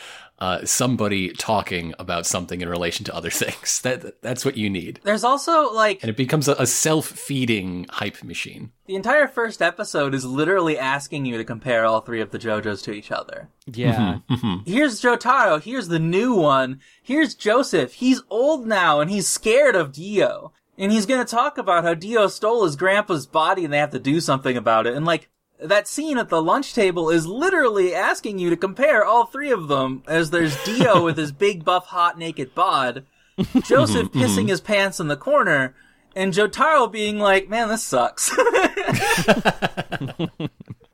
uh, 0.41 0.65
somebody 0.65 1.31
talking 1.33 1.95
about 1.99 2.27
something 2.27 2.61
in 2.61 2.69
relation 2.69 3.05
to 3.05 3.15
other 3.15 3.31
things. 3.43 3.81
That 3.83 4.21
that's 4.21 4.45
what 4.45 4.57
you 4.57 4.69
need, 4.69 5.01
There's 5.05 5.23
also 5.25 5.73
like 5.73 6.03
and 6.03 6.11
it 6.11 6.17
becomes 6.17 6.49
a, 6.49 6.55
a 6.59 6.67
self-feeding 6.67 7.87
hype 7.91 8.23
machine. 8.25 8.73
the 8.87 8.97
entire 8.97 9.29
first 9.29 9.63
episode 9.63 10.13
is 10.15 10.25
literally 10.25 10.77
asking 10.79 11.25
you 11.27 11.37
to 11.39 11.45
compare 11.45 11.85
all 11.87 12.01
three 12.01 12.21
of 12.21 12.31
the 12.31 12.39
JoJos 12.39 12.83
to 12.85 12.93
each 12.93 13.13
other. 13.13 13.49
Yeah. 13.67 14.19
Here's 14.67 15.01
Jotaro, 15.01 15.63
here's 15.63 15.89
the 15.89 15.99
new 16.01 16.35
one, 16.35 16.81
here's 17.03 17.35
Joseph, 17.35 17.95
he's 17.95 18.23
old 18.29 18.67
now 18.67 19.01
and 19.01 19.11
he's 19.11 19.29
scared 19.29 19.77
of 19.77 19.93
Dio. 19.93 20.53
And 20.77 20.91
he's 20.93 21.07
gonna 21.07 21.25
talk 21.25 21.59
about 21.59 21.85
how 21.85 21.95
Dio 21.95 22.27
stole 22.27 22.65
his 22.65 22.77
grandpa's 22.77 23.27
body 23.27 23.65
and 23.65 23.73
they 23.73 23.79
have 23.79 23.91
to 23.91 23.99
do 23.99 24.21
something 24.21 24.57
about 24.57 24.87
it. 24.87 24.95
And 24.95 25.05
like, 25.05 25.29
that 25.61 25.89
scene 25.89 26.19
at 26.19 26.29
the 26.29 26.43
lunch 26.43 26.75
table 26.75 27.11
is 27.11 27.27
literally 27.27 27.95
asking 27.95 28.39
you 28.39 28.51
to 28.51 28.57
compare 28.57 29.05
all 29.05 29.27
three 29.27 29.51
of 29.51 29.69
them 29.69 30.03
as 30.07 30.31
there's 30.31 30.63
Dio 30.65 31.05
with 31.05 31.17
his 31.17 31.33
big 31.33 31.65
buff 31.65 31.87
hot 31.87 32.19
naked 32.19 32.55
bod, 32.55 33.07
Joseph 33.65 34.09
mm-hmm, 34.09 34.21
pissing 34.21 34.39
mm-hmm. 34.41 34.49
his 34.49 34.61
pants 34.61 35.01
in 35.01 35.09
the 35.09 35.17
corner, 35.17 35.75
and 36.15 36.33
Jotaro 36.33 36.91
being 36.91 37.19
like, 37.19 37.49
man, 37.49 37.69
this 37.69 37.83
sucks. 37.83 38.31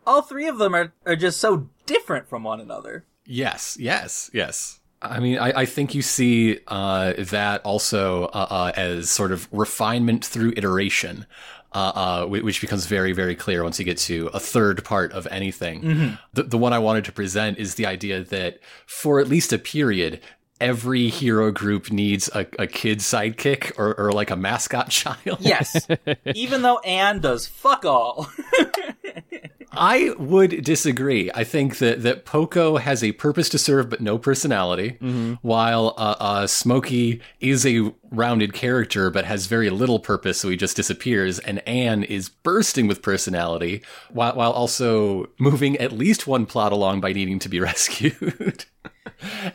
all 0.06 0.22
three 0.22 0.48
of 0.48 0.58
them 0.58 0.74
are, 0.74 0.92
are 1.04 1.16
just 1.16 1.38
so 1.38 1.68
different 1.86 2.28
from 2.28 2.44
one 2.44 2.60
another. 2.60 3.04
Yes, 3.26 3.76
yes, 3.78 4.30
yes. 4.32 4.79
I 5.02 5.18
mean, 5.20 5.38
I, 5.38 5.60
I 5.60 5.64
think 5.66 5.94
you 5.94 6.02
see 6.02 6.58
uh, 6.68 7.14
that 7.16 7.62
also 7.64 8.24
uh, 8.24 8.46
uh, 8.50 8.72
as 8.76 9.10
sort 9.10 9.32
of 9.32 9.48
refinement 9.50 10.24
through 10.24 10.52
iteration, 10.56 11.26
uh, 11.72 11.92
uh, 11.94 12.26
which 12.26 12.60
becomes 12.60 12.86
very, 12.86 13.12
very 13.12 13.34
clear 13.34 13.62
once 13.62 13.78
you 13.78 13.84
get 13.84 13.98
to 13.98 14.28
a 14.34 14.40
third 14.40 14.84
part 14.84 15.12
of 15.12 15.26
anything. 15.30 16.18
The, 16.34 16.42
the 16.42 16.58
one 16.58 16.72
I 16.72 16.80
wanted 16.80 17.04
to 17.06 17.12
present 17.12 17.58
is 17.58 17.76
the 17.76 17.86
idea 17.86 18.22
that 18.24 18.58
for 18.86 19.20
at 19.20 19.28
least 19.28 19.52
a 19.52 19.58
period, 19.58 20.20
every 20.60 21.08
hero 21.08 21.50
group 21.50 21.90
needs 21.90 22.28
a, 22.34 22.46
a 22.58 22.66
kid 22.66 22.98
sidekick 22.98 23.72
or, 23.78 23.94
or 23.98 24.12
like 24.12 24.30
a 24.30 24.36
mascot 24.36 24.90
child. 24.90 25.38
Yes. 25.40 25.88
Even 26.34 26.62
though 26.62 26.78
Anne 26.80 27.20
does 27.20 27.46
fuck 27.46 27.84
all. 27.84 28.28
I 29.72 30.12
would 30.18 30.64
disagree. 30.64 31.30
I 31.32 31.44
think 31.44 31.78
that 31.78 32.02
that 32.02 32.24
Poco 32.24 32.76
has 32.78 33.04
a 33.04 33.12
purpose 33.12 33.48
to 33.50 33.58
serve 33.58 33.88
but 33.88 34.00
no 34.00 34.18
personality, 34.18 34.98
while 35.42 35.94
uh, 35.96 36.16
uh, 36.18 36.46
Smokey 36.48 37.20
is 37.38 37.64
a 37.64 37.92
rounded 38.10 38.52
character 38.52 39.10
but 39.10 39.24
has 39.26 39.46
very 39.46 39.70
little 39.70 40.00
purpose, 40.00 40.38
so 40.40 40.48
he 40.48 40.56
just 40.56 40.74
disappears. 40.76 41.38
And 41.38 41.60
Anne 41.68 42.02
is 42.02 42.28
bursting 42.28 42.88
with 42.88 43.00
personality, 43.00 43.82
while 44.10 44.34
while 44.34 44.50
also 44.52 45.28
moving 45.38 45.76
at 45.78 45.92
least 45.92 46.26
one 46.26 46.46
plot 46.46 46.72
along 46.72 47.00
by 47.00 47.12
needing 47.12 47.38
to 47.38 47.48
be 47.48 47.60
rescued. 47.70 48.64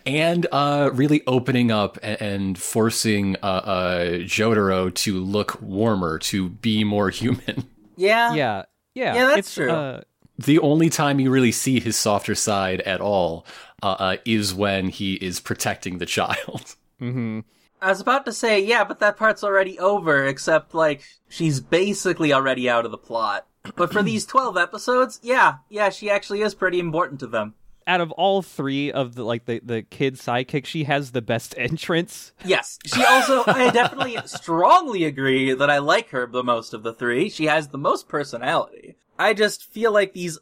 And 0.05 0.45
uh, 0.51 0.91
really 0.93 1.24
opening 1.27 1.71
up 1.71 1.97
a- 1.97 2.21
and 2.24 2.57
forcing 2.57 3.35
uh, 3.43 3.45
uh, 3.45 4.05
Jotaro 4.19 4.93
to 4.95 5.19
look 5.19 5.62
warmer, 5.62 6.19
to 6.19 6.50
be 6.50 6.83
more 6.83 7.09
human. 7.09 7.67
yeah. 7.97 8.33
Yeah. 8.33 8.63
Yeah. 8.95 9.13
Yeah, 9.13 9.25
that's 9.27 9.39
it's, 9.39 9.53
true. 9.53 9.71
Uh, 9.71 10.01
the 10.37 10.59
only 10.59 10.89
time 10.89 11.19
you 11.19 11.29
really 11.29 11.51
see 11.51 11.79
his 11.79 11.95
softer 11.95 12.35
side 12.35 12.81
at 12.81 13.01
all 13.01 13.45
uh, 13.83 13.95
uh, 13.99 14.17
is 14.25 14.53
when 14.53 14.89
he 14.89 15.13
is 15.15 15.39
protecting 15.39 15.99
the 15.99 16.05
child. 16.05 16.75
mhm. 17.01 17.43
I 17.81 17.89
was 17.89 18.01
about 18.01 18.25
to 18.25 18.31
say, 18.31 18.61
yeah, 18.63 18.83
but 18.83 18.99
that 18.99 19.17
part's 19.17 19.43
already 19.43 19.77
over, 19.77 20.25
except, 20.25 20.73
like, 20.73 21.03
she's 21.29 21.59
basically 21.59 22.33
already 22.33 22.69
out 22.69 22.85
of 22.85 22.91
the 22.91 22.97
plot. 22.97 23.45
But 23.75 23.91
for 23.91 24.01
these 24.03 24.25
12 24.25 24.57
episodes, 24.57 25.19
yeah, 25.21 25.57
yeah, 25.69 25.89
she 25.89 26.09
actually 26.09 26.41
is 26.41 26.55
pretty 26.55 26.79
important 26.79 27.19
to 27.19 27.27
them. 27.27 27.53
Out 27.88 28.01
of 28.01 28.12
all 28.13 28.42
three 28.42 28.92
of 28.92 29.15
the 29.15 29.24
like 29.24 29.46
the 29.46 29.62
the 29.63 29.84
kid 29.84 30.15
sidekick, 30.15 30.65
she 30.65 30.86
has 30.86 31.12
the 31.12 31.22
best 31.22 31.54
entrance. 31.58 32.34
Yes, 32.44 32.80
she 32.86 33.04
also, 33.04 33.44
I 33.46 33.70
definitely 33.72 34.18
strongly 34.25 35.04
agree 35.04 35.54
that 35.54 35.70
I 35.70 35.77
like 35.77 36.10
her 36.10 36.25
the 36.25 36.44
most 36.44 36.74
of 36.74 36.84
the 36.84 36.94
three. 36.94 37.30
She 37.30 37.46
has 37.46 37.68
the 37.68 37.77
most 37.77 38.08
personality. 38.08 38.96
I 39.20 39.34
just 39.34 39.63
feel 39.63 39.92
like 39.92 40.13
these 40.13 40.39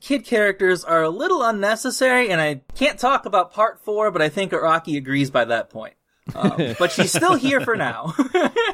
kid 0.00 0.24
characters 0.24 0.84
are 0.84 1.02
a 1.02 1.10
little 1.10 1.42
unnecessary, 1.42 2.30
and 2.30 2.40
I 2.40 2.62
can't 2.74 2.98
talk 2.98 3.26
about 3.26 3.52
part 3.52 3.80
four, 3.80 4.10
but 4.10 4.22
I 4.22 4.28
think 4.28 4.52
Araki 4.52 4.96
agrees 4.96 5.30
by 5.30 5.44
that 5.44 5.70
point. 5.70 5.94
Um, 6.34 6.74
but 6.78 6.90
she's 6.90 7.12
still 7.12 7.34
here 7.34 7.60
for 7.60 7.76
now. 7.76 8.14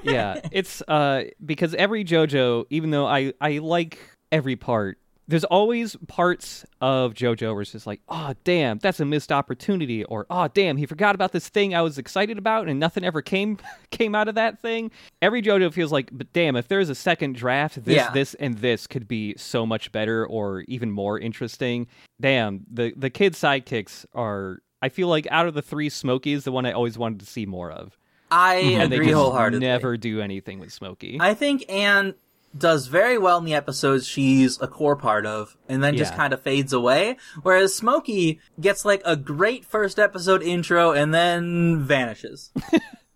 yeah, 0.02 0.40
it's 0.52 0.82
uh 0.88 1.24
because 1.44 1.74
every 1.74 2.04
JoJo, 2.04 2.66
even 2.70 2.90
though 2.90 3.06
I 3.06 3.32
I 3.40 3.58
like 3.58 3.98
every 4.30 4.56
part, 4.56 4.98
there's 5.28 5.44
always 5.44 5.96
parts 6.08 6.64
of 6.80 7.14
JoJo 7.14 7.52
where 7.52 7.62
it's 7.62 7.72
just 7.72 7.86
like, 7.86 8.00
oh 8.08 8.34
damn, 8.44 8.78
that's 8.78 8.98
a 9.00 9.04
missed 9.04 9.30
opportunity, 9.32 10.04
or 10.04 10.26
oh 10.28 10.48
damn, 10.48 10.76
he 10.76 10.86
forgot 10.86 11.14
about 11.14 11.32
this 11.32 11.48
thing 11.48 11.74
I 11.74 11.82
was 11.82 11.96
excited 11.98 12.38
about 12.38 12.68
and 12.68 12.78
nothing 12.80 13.04
ever 13.04 13.22
came 13.22 13.58
came 13.90 14.14
out 14.14 14.28
of 14.28 14.34
that 14.34 14.60
thing. 14.60 14.90
Every 15.22 15.40
JoJo 15.40 15.72
feels 15.72 15.92
like, 15.92 16.10
but 16.12 16.32
damn, 16.32 16.56
if 16.56 16.68
there's 16.68 16.88
a 16.88 16.94
second 16.94 17.36
draft, 17.36 17.84
this 17.84 17.96
Yeah. 17.96 18.10
this 18.10 18.34
and 18.34 18.58
this 18.58 18.86
could 18.86 19.06
be 19.06 19.34
so 19.36 19.64
much 19.64 19.92
better 19.92 20.26
or 20.26 20.60
even 20.68 20.90
more 20.90 21.18
interesting. 21.18 21.86
Damn, 22.20 22.64
the 22.70 22.92
the 22.96 23.10
kid 23.10 23.34
sidekicks 23.34 24.04
are. 24.14 24.58
I 24.84 24.88
feel 24.88 25.06
like 25.06 25.28
out 25.30 25.46
of 25.46 25.54
the 25.54 25.62
three 25.62 25.88
Smokies, 25.88 26.42
the 26.42 26.50
one 26.50 26.66
I 26.66 26.72
always 26.72 26.98
wanted 26.98 27.20
to 27.20 27.26
see 27.26 27.46
more 27.46 27.70
of. 27.70 27.96
I 28.32 28.56
And 28.56 28.90
they 28.90 28.96
agree 28.96 29.12
wholeheartedly. 29.12 29.64
never 29.64 29.96
do 29.96 30.20
anything 30.20 30.58
with 30.58 30.72
Smokey. 30.72 31.18
I 31.20 31.34
think 31.34 31.64
Anne 31.70 32.14
does 32.56 32.86
very 32.86 33.16
well 33.18 33.38
in 33.38 33.44
the 33.44 33.54
episodes 33.54 34.06
she's 34.06 34.60
a 34.60 34.66
core 34.68 34.96
part 34.96 35.24
of, 35.26 35.56
and 35.68 35.82
then 35.82 35.96
just 35.96 36.14
kind 36.14 36.32
of 36.32 36.42
fades 36.42 36.72
away. 36.72 37.16
Whereas 37.42 37.74
Smokey 37.74 38.40
gets 38.60 38.84
like 38.84 39.02
a 39.04 39.16
great 39.16 39.64
first 39.64 39.98
episode 39.98 40.42
intro 40.42 40.92
and 40.92 41.12
then 41.14 41.80
vanishes. 41.82 42.50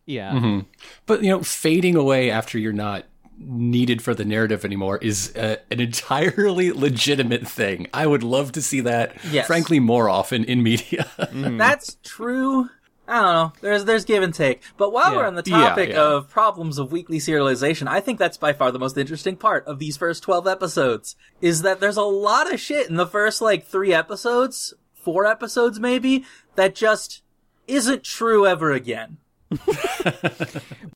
Yeah. 0.09 0.61
But, 1.07 1.25
you 1.25 1.31
know, 1.31 1.43
fading 1.43 1.97
away 1.97 2.31
after 2.31 2.59
you're 2.61 2.73
not 2.73 3.07
needed 3.39 4.01
for 4.01 4.15
the 4.15 4.25
narrative 4.25 4.65
anymore 4.65 4.99
is 4.99 5.35
uh, 5.35 5.57
an 5.71 5.81
entirely 5.81 6.71
legitimate 6.87 7.45
thing. 7.47 7.89
I 7.93 8.07
would 8.07 8.23
love 8.23 8.53
to 8.53 8.63
see 8.63 8.81
that, 8.83 9.17
Yes. 9.33 9.49
frankly, 9.49 9.81
more 9.81 10.09
often 10.09 10.45
in 10.45 10.63
media. 10.63 11.11
That's 11.33 11.97
true. 12.05 12.71
I 13.09 13.15
don't 13.23 13.33
know. 13.35 13.53
There's 13.61 13.85
there's 13.85 14.05
give 14.05 14.23
and 14.23 14.35
take. 14.35 14.63
But 14.77 14.93
while 14.93 15.13
Yeah. 15.13 15.17
we're 15.19 15.27
on 15.27 15.35
the 15.37 15.43
topic 15.43 15.91
yeah. 15.91 16.01
of 16.03 16.29
problems 16.29 16.79
of 16.79 16.91
weekly 16.91 17.19
serialization, 17.19 17.87
I 17.87 18.01
think 18.01 18.19
that's 18.19 18.37
by 18.37 18.53
far 18.53 18.73
the 18.73 18.79
most 18.81 18.99
interesting 18.99 19.37
part 19.37 19.65
of 19.67 19.79
these 19.79 19.97
first 19.97 20.23
12 20.25 20.47
episodes 20.49 21.15
is 21.41 21.63
that 21.63 21.79
there's 21.81 21.97
a 21.97 22.03
lot 22.03 22.53
of 22.53 22.59
shit 22.59 22.89
in 22.89 22.97
the 22.97 23.07
first 23.07 23.41
like 23.41 23.65
3 23.67 23.93
episodes, 23.95 24.75
4 24.95 25.25
episodes 25.25 25.79
maybe, 25.79 26.25
that 26.57 26.75
just 26.75 27.23
isn't 27.69 28.03
true 28.03 28.47
ever 28.47 28.73
again. 28.73 29.19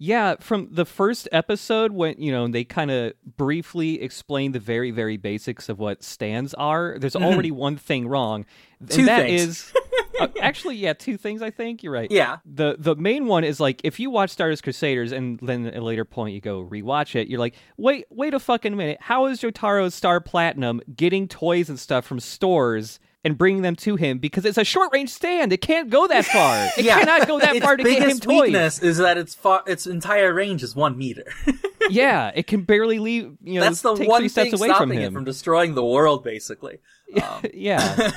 Yeah, 0.03 0.37
from 0.41 0.69
the 0.73 0.87
first 0.87 1.29
episode 1.31 1.93
when, 1.93 2.15
you 2.19 2.33
know, 2.33 2.49
they 2.49 2.65
kind 2.65 2.91
of 2.91 3.13
briefly 3.37 4.01
explain 4.01 4.53
the 4.53 4.59
very, 4.59 4.91
very 4.91 5.19
basics 5.19 5.69
of 5.69 5.79
what 5.79 6.03
stands 6.03 6.55
are, 6.55 6.97
there's 6.99 7.15
already 7.17 7.51
one 7.51 7.77
thing 7.77 8.09
wrong. 8.09 8.47
And 8.81 8.89
Mm-hmm. 8.89 8.97
Two 9.01 9.05
that 9.07 9.23
things. 9.27 9.43
is- 9.43 9.73
uh, 10.19 10.29
actually, 10.41 10.77
yeah, 10.77 10.93
two 10.93 11.17
things, 11.17 11.43
I 11.43 11.51
think. 11.51 11.83
You're 11.83 11.93
right. 11.93 12.11
Yeah. 12.11 12.39
The 12.45 12.77
the 12.79 12.97
main 12.97 13.27
one 13.27 13.45
is 13.45 13.61
like 13.61 13.81
if 13.85 14.01
you 14.01 14.11
watch 14.11 14.31
Stardust 14.31 14.63
Crusaders 14.63 15.13
and 15.13 15.39
then 15.43 15.67
at 15.67 15.77
a 15.77 15.81
later 15.83 16.05
point 16.05 16.35
you 16.35 16.41
go 16.41 16.65
rewatch 16.65 17.15
it, 17.15 17.29
you're 17.29 17.39
like, 17.41 17.55
wait, 17.77 18.07
wait 18.11 18.35
a 18.35 18.41
fucking 18.41 18.77
minute. 18.77 18.99
How 19.01 19.27
is 19.27 19.41
Jotaro's 19.41 19.95
Star 19.95 20.21
Platinum 20.21 20.81
getting 20.97 21.29
toys 21.29 21.69
and 21.69 21.79
stuff 21.79 22.05
from 22.05 22.21
stores 22.21 22.99
and 23.23 23.37
bringing 23.37 23.63
them 23.63 23.77
to 23.77 23.97
him? 23.97 24.19
Because 24.19 24.45
it's 24.45 24.59
a 24.59 24.65
short 24.65 24.93
range 24.93 25.11
stand. 25.11 25.53
It 25.53 25.61
can't 25.61 25.91
go 25.91 26.07
that 26.07 26.25
far. 26.25 26.69
It 26.79 26.85
Yeah. 26.85 26.99
cannot 27.01 27.29
go 27.29 27.39
that 27.39 27.55
its 27.57 27.65
far 27.65 27.77
to 27.77 27.83
get 27.85 28.03
him 28.09 28.19
toys. 28.19 28.43
weakness 28.43 28.83
is 28.83 28.99
that 28.99 29.19
its 29.19 29.35
far, 29.35 29.63
its 29.67 29.87
entire 29.87 30.33
range 30.33 30.63
is 30.63 30.75
one 30.75 30.97
meter. 30.97 31.25
yeah, 31.91 32.31
it 32.35 32.47
can 32.47 32.63
barely 32.63 32.99
leave. 32.99 33.37
You 33.43 33.61
know, 33.61 33.67
That's 33.67 33.83
the 33.83 33.95
one 33.95 34.29
thing 34.29 34.55
away 34.55 34.69
from 34.69 34.75
stopping 34.77 35.01
it 35.01 35.13
from 35.13 35.25
destroying 35.25 35.75
the 35.75 35.85
world, 35.85 36.25
basically. 36.25 36.79
yeah, 37.55 38.11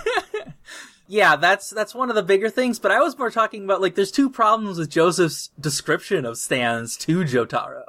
Yeah, 1.07 1.35
that's 1.35 1.69
that's 1.69 1.93
one 1.93 2.09
of 2.09 2.15
the 2.15 2.23
bigger 2.23 2.49
things. 2.49 2.79
But 2.79 2.91
I 2.91 2.99
was 2.99 3.17
more 3.17 3.29
talking 3.29 3.63
about 3.63 3.81
like 3.81 3.95
there's 3.95 4.11
two 4.11 4.29
problems 4.29 4.77
with 4.77 4.89
Joseph's 4.89 5.49
description 5.59 6.25
of 6.25 6.37
stands 6.37 6.95
to 6.97 7.19
Jotaro. 7.19 7.83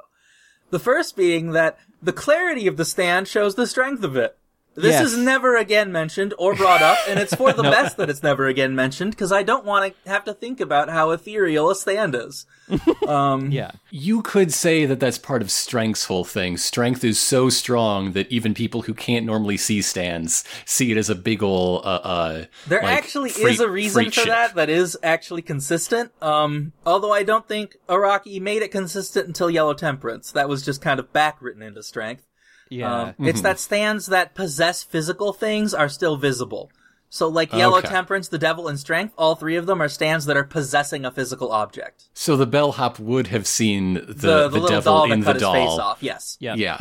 The 0.69 0.79
first 0.79 1.15
being 1.15 1.51
that 1.51 1.79
the 2.01 2.13
clarity 2.13 2.67
of 2.67 2.77
the 2.77 2.85
stand 2.85 3.27
shows 3.27 3.55
the 3.55 3.67
strength 3.67 4.03
of 4.03 4.15
it. 4.15 4.37
This 4.75 4.91
Yes. 4.91 5.11
is 5.13 5.17
never 5.17 5.55
again 5.55 5.91
mentioned 5.91 6.33
or 6.37 6.53
brought 6.53 6.81
up, 6.81 6.97
and 7.07 7.19
it's 7.19 7.33
for 7.33 7.53
the 7.53 7.63
best 7.63 7.95
that 7.97 8.09
it's 8.09 8.21
never 8.21 8.47
again 8.47 8.75
mentioned 8.75 9.11
because 9.11 9.31
I 9.31 9.41
don't 9.41 9.63
want 9.65 9.93
to 10.03 10.09
have 10.09 10.25
to 10.25 10.33
think 10.33 10.59
about 10.59 10.89
how 10.89 11.11
ethereal 11.11 11.69
a 11.69 11.75
stand 11.75 12.13
is. 12.15 12.45
Um, 13.07 13.51
yeah. 13.51 13.71
You 13.91 14.23
could 14.23 14.51
say 14.51 14.87
that 14.87 14.99
that's 14.99 15.19
part 15.19 15.43
of 15.43 15.51
Strength's 15.51 16.05
whole 16.05 16.23
thing. 16.25 16.57
Strength 16.57 17.03
is 17.03 17.19
so 17.19 17.49
strong 17.51 18.13
that 18.13 18.31
even 18.31 18.55
people 18.55 18.81
who 18.81 18.95
can't 18.95 19.25
normally 19.27 19.57
see 19.57 19.83
stands 19.83 20.43
see 20.65 20.91
it 20.91 20.97
as 20.97 21.07
a 21.09 21.13
big 21.15 21.43
ol' 21.43 21.81
uh, 21.85 21.87
uh 22.03 22.45
There 22.67 22.81
like, 22.81 22.97
actually 22.97 23.29
freight- 23.29 23.53
is 23.53 23.59
a 23.59 23.69
reason 23.69 24.05
for 24.05 24.11
ship. 24.11 24.25
that 24.25 24.55
that 24.55 24.69
is 24.71 24.97
actually 25.03 25.43
consistent. 25.43 26.11
Um, 26.23 26.71
although 26.85 27.11
I 27.13 27.21
don't 27.21 27.47
think 27.47 27.77
Araki 27.87 28.41
made 28.41 28.63
it 28.63 28.71
consistent 28.71 29.27
until 29.27 29.51
Yellow 29.51 29.75
Temperance. 29.75 30.31
That 30.31 30.49
was 30.49 30.63
just 30.65 30.81
kind 30.81 30.99
of 30.99 31.13
back 31.13 31.37
written 31.41 31.61
into 31.61 31.83
strength. 31.83 32.25
Yeah. 32.69 33.13
Um, 33.19 33.27
It's 33.27 33.41
that 33.41 33.59
stands 33.59 34.07
that 34.07 34.35
possess 34.35 34.83
physical 34.83 35.33
things 35.33 35.73
are 35.73 35.89
still 35.89 36.17
visible. 36.17 36.71
So, 37.09 37.29
like 37.29 37.53
Yellow 37.53 37.77
Okay. 37.77 37.87
Temperance, 37.87 38.27
the 38.27 38.37
Devil, 38.37 38.67
and 38.67 38.77
Strength, 38.77 39.13
all 39.17 39.35
three 39.35 39.55
of 39.55 39.67
them 39.67 39.81
are 39.81 39.87
stands 39.87 40.25
that 40.25 40.35
are 40.35 40.43
possessing 40.43 41.05
a 41.05 41.11
physical 41.11 41.51
object. 41.51 42.09
So 42.13 42.35
the 42.35 42.45
bellhop 42.45 42.99
would 42.99 43.27
have 43.27 43.47
seen 43.47 43.93
the, 43.93 44.01
The, 44.01 44.13
the, 44.13 44.49
the, 44.49 44.49
little 44.49 44.67
devil 44.67 44.93
doll 44.93 45.11
in 45.11 45.21
that 45.21 45.25
cut 45.25 45.39
the 45.39 45.51
his 45.53 45.69
face 45.69 45.79
off. 45.79 45.97
Yes. 46.01 46.35
Yeah. 46.41 46.55
Yeah. 46.55 46.77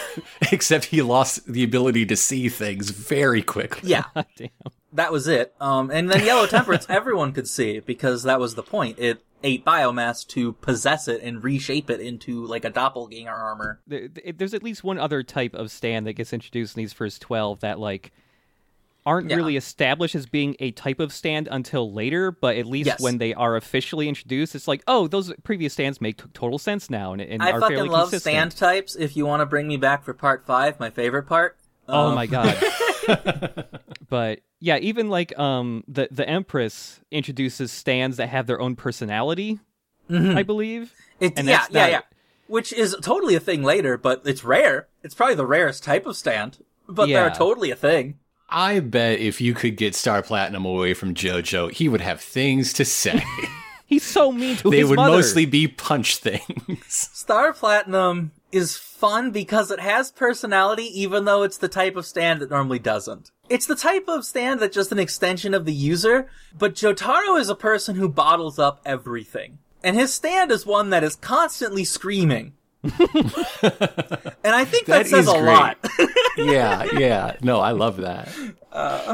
Except 0.50 0.86
he 0.86 1.02
lost 1.02 1.46
the 1.46 1.62
ability 1.62 2.06
to 2.06 2.16
see 2.16 2.48
things 2.48 2.90
very 2.90 3.42
quickly. 3.42 3.90
Yeah. 3.90 4.04
Damn. 4.36 4.48
That 4.92 5.12
was 5.12 5.28
it. 5.28 5.54
Um, 5.60 5.90
and 5.90 6.10
then 6.10 6.24
Yellow 6.24 6.46
Temperance, 6.46 6.86
everyone 6.90 7.32
could 7.32 7.48
see 7.48 7.80
because 7.80 8.22
that 8.24 8.40
was 8.40 8.54
the 8.54 8.62
point. 8.62 8.98
It 8.98 9.22
ate 9.42 9.64
biomass 9.64 10.26
to 10.28 10.54
possess 10.54 11.06
it 11.08 11.20
and 11.22 11.44
reshape 11.44 11.90
it 11.90 12.00
into 12.00 12.44
like 12.46 12.64
a 12.64 12.70
doppelganger 12.70 13.30
armor. 13.30 13.80
There- 13.86 14.08
there- 14.08 14.32
There's 14.32 14.54
at 14.54 14.62
least 14.62 14.82
one 14.82 14.98
other 14.98 15.22
type 15.22 15.54
of 15.54 15.70
stand 15.70 16.06
that 16.06 16.14
gets 16.14 16.32
introduced 16.32 16.76
in 16.76 16.82
these 16.82 16.92
first 16.92 17.20
12 17.22 17.60
that, 17.60 17.78
like, 17.78 18.12
aren't 19.04 19.30
Yeah. 19.30 19.36
really 19.36 19.56
established 19.56 20.14
as 20.16 20.26
being 20.26 20.56
a 20.58 20.72
type 20.72 20.98
of 20.98 21.12
stand 21.12 21.46
until 21.50 21.92
later, 21.92 22.32
but 22.32 22.56
at 22.56 22.66
least 22.66 22.86
Yes. 22.88 23.00
when 23.00 23.18
they 23.18 23.34
are 23.34 23.54
officially 23.54 24.08
introduced, 24.08 24.54
it's 24.56 24.66
like, 24.66 24.82
oh, 24.88 25.06
those 25.06 25.32
previous 25.44 25.74
stands 25.74 26.00
make 26.00 26.16
t- 26.16 26.24
total 26.34 26.58
sense 26.58 26.90
now 26.90 27.12
and, 27.12 27.20
and 27.22 27.40
I 27.42 27.52
are 27.52 27.60
fucking 27.60 27.76
fairly 27.76 27.90
love 27.90 28.10
consistent. 28.10 28.32
stand 28.32 28.56
types. 28.56 28.96
If 28.96 29.16
you 29.16 29.24
want 29.26 29.42
to 29.42 29.46
bring 29.46 29.68
me 29.68 29.76
back 29.76 30.02
for 30.02 30.12
part 30.14 30.44
five, 30.44 30.80
my 30.80 30.90
favorite 30.90 31.24
part. 31.24 31.56
Oh 31.88 32.08
Um, 32.08 32.14
my 32.16 32.26
god. 32.26 32.56
but 34.08 34.40
yeah, 34.60 34.78
even 34.78 35.08
like 35.10 35.36
um 35.38 35.84
the 35.88 36.08
the 36.10 36.28
Empress 36.28 37.00
introduces 37.10 37.70
stands 37.72 38.16
that 38.18 38.28
have 38.28 38.46
their 38.46 38.60
own 38.60 38.76
personality, 38.76 39.58
I 40.10 40.42
believe. 40.42 40.92
It, 41.20 41.34
And 41.38 41.46
yeah, 41.48 41.58
that's 41.58 41.70
yeah, 41.72 41.80
not- 41.82 41.90
yeah. 41.90 42.00
Which 42.48 42.72
is 42.72 42.94
totally 43.02 43.34
a 43.34 43.40
thing 43.40 43.64
later, 43.64 43.96
but 43.98 44.22
it's 44.24 44.44
rare. 44.44 44.86
It's 45.02 45.14
probably 45.16 45.34
the 45.34 45.46
rarest 45.46 45.82
type 45.82 46.06
of 46.06 46.16
stand, 46.16 46.58
but 46.88 47.08
Yeah. 47.08 47.22
they're 47.24 47.34
totally 47.34 47.70
a 47.72 47.76
thing. 47.76 48.18
I 48.48 48.78
bet 48.78 49.18
if 49.18 49.40
you 49.40 49.52
could 49.52 49.76
get 49.76 49.96
Star 49.96 50.22
Platinum 50.22 50.64
away 50.64 50.94
from 50.94 51.12
JoJo, 51.14 51.72
he 51.72 51.88
would 51.88 52.00
have 52.02 52.20
things 52.20 52.72
to 52.74 52.84
say. 52.84 53.20
He's 53.86 54.04
so 54.04 54.30
mean 54.30 54.56
to 54.58 54.70
they 54.70 54.78
his 54.78 54.88
would 54.90 54.96
mother. 54.96 55.16
mostly 55.16 55.46
be 55.46 55.66
punch 55.66 56.18
things. 56.18 56.78
Star 56.86 57.52
Platinum 57.52 58.30
is 58.52 58.76
fun 58.76 59.30
because 59.30 59.70
it 59.70 59.80
has 59.80 60.12
personality, 60.12 60.84
even 61.00 61.24
though 61.24 61.42
it's 61.42 61.58
the 61.58 61.68
type 61.68 61.96
of 61.96 62.06
stand 62.06 62.40
that 62.40 62.50
normally 62.50 62.78
doesn't. 62.78 63.30
It's 63.48 63.66
the 63.66 63.76
type 63.76 64.04
of 64.08 64.24
stand 64.24 64.60
that's 64.60 64.74
just 64.74 64.92
an 64.92 64.98
extension 64.98 65.52
of 65.54 65.64
the 65.64 65.72
user, 65.72 66.28
but 66.56 66.74
Jotaro 66.74 67.38
is 67.38 67.48
a 67.48 67.54
person 67.54 67.96
who 67.96 68.08
bottles 68.08 68.58
up 68.58 68.80
everything. 68.84 69.58
And 69.84 69.96
his 69.96 70.12
stand 70.14 70.50
is 70.50 70.64
one 70.66 70.90
that 70.90 71.04
is 71.04 71.16
constantly 71.16 71.84
screaming. 71.84 72.54
and 72.82 72.92
I 74.44 74.64
think 74.64 74.86
that, 74.86 75.04
That 75.04 75.06
says 75.06 75.28
a 75.28 75.32
great. 75.32 75.44
lot. 75.44 75.78
yeah, 76.38 76.84
yeah. 76.98 77.36
No, 77.42 77.60
I 77.60 77.72
love 77.72 77.98
that. 77.98 78.28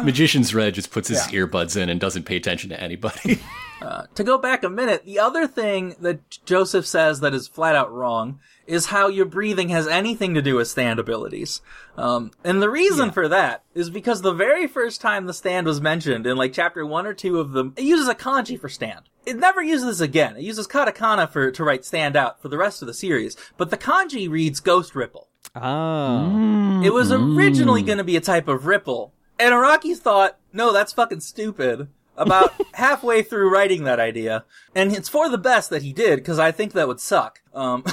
Magician's 0.03 0.55
Red 0.55 0.75
just 0.75 0.91
puts 0.91 1.09
his 1.09 1.19
Uh, 1.19 1.27
Yeah. 1.33 1.41
earbuds 1.41 1.77
in 1.81 1.89
and 1.89 2.01
doesn't 2.01 2.25
pay 2.25 2.37
attention 2.37 2.71
to 2.71 2.81
anybody. 2.81 3.41
to 4.15 4.25
go 4.25 4.39
back 4.39 4.63
a 4.65 4.69
minute, 4.71 5.05
the 5.05 5.19
other 5.19 5.47
thing 5.47 5.95
that 6.01 6.21
Joseph 6.45 6.87
says 6.87 7.21
that 7.21 7.35
is 7.35 7.49
flat 7.49 7.75
out 7.77 7.93
wrong 7.93 8.39
is 8.67 8.87
how 8.87 9.09
your 9.09 9.27
breathing 9.27 9.69
has 9.71 9.87
anything 9.89 10.35
to 10.35 10.43
do 10.43 10.57
with 10.57 10.69
stand 10.69 10.99
abilities. 11.01 11.61
Um, 11.97 12.31
and 12.45 12.63
the 12.63 12.71
reason 12.71 13.11
for 13.11 13.29
that 13.29 13.65
is 13.75 13.91
because 13.91 14.23
the 14.23 14.33
very 14.33 14.67
first 14.69 15.01
time 15.01 15.27
the 15.27 15.35
stand 15.35 15.67
was 15.67 15.81
mentioned 15.81 16.27
in 16.27 16.37
like 16.37 16.53
chapter 16.53 16.87
one 16.87 17.07
or 17.07 17.15
two 17.15 17.39
of 17.41 17.53
them, 17.53 17.75
it 17.77 17.83
uses 17.85 18.09
a 18.09 18.15
kanji 18.15 18.59
for 18.61 18.69
stand. 18.69 19.09
It 19.27 19.37
never 19.37 19.63
uses 19.63 19.87
this 19.87 20.01
again. 20.01 20.37
It 20.37 20.43
uses 20.43 20.67
katakana 20.69 21.31
for 21.31 21.51
to 21.51 21.65
write 21.65 21.85
stand 21.85 22.17
out 22.17 22.41
for 22.41 22.49
the 22.49 22.59
rest 22.59 22.83
of 22.83 22.87
the 22.89 22.95
series, 22.95 23.37
but 23.57 23.71
the 23.71 23.77
kanji 23.79 24.29
reads 24.31 24.61
ghost 24.61 24.95
ripple. 24.95 25.29
Oh. 25.55 26.81
It 26.85 26.93
was 26.93 27.13
originally 27.13 27.83
going 27.83 27.99
to 27.99 28.05
be 28.05 28.17
a 28.17 28.21
type 28.21 28.49
of 28.49 28.67
ripple, 28.67 29.13
and 29.43 29.53
Araki 29.55 29.97
thought, 29.97 30.39
no, 30.53 30.73
that's 30.73 30.93
fucking 30.93 31.21
stupid. 31.21 31.89
About 32.15 32.53
halfway 32.75 33.23
through 33.23 33.51
writing 33.51 33.85
that 33.85 33.99
idea, 33.99 34.45
and 34.75 34.95
it's 34.95 35.09
for 35.09 35.31
the 35.31 35.39
best 35.39 35.71
that 35.71 35.83
he 35.83 35.95
did 35.95 36.17
because 36.17 36.39
I 36.39 36.53
think 36.53 36.73
that 36.75 36.87
would 36.87 37.01
suck. 37.01 37.41
Um, 37.55 37.85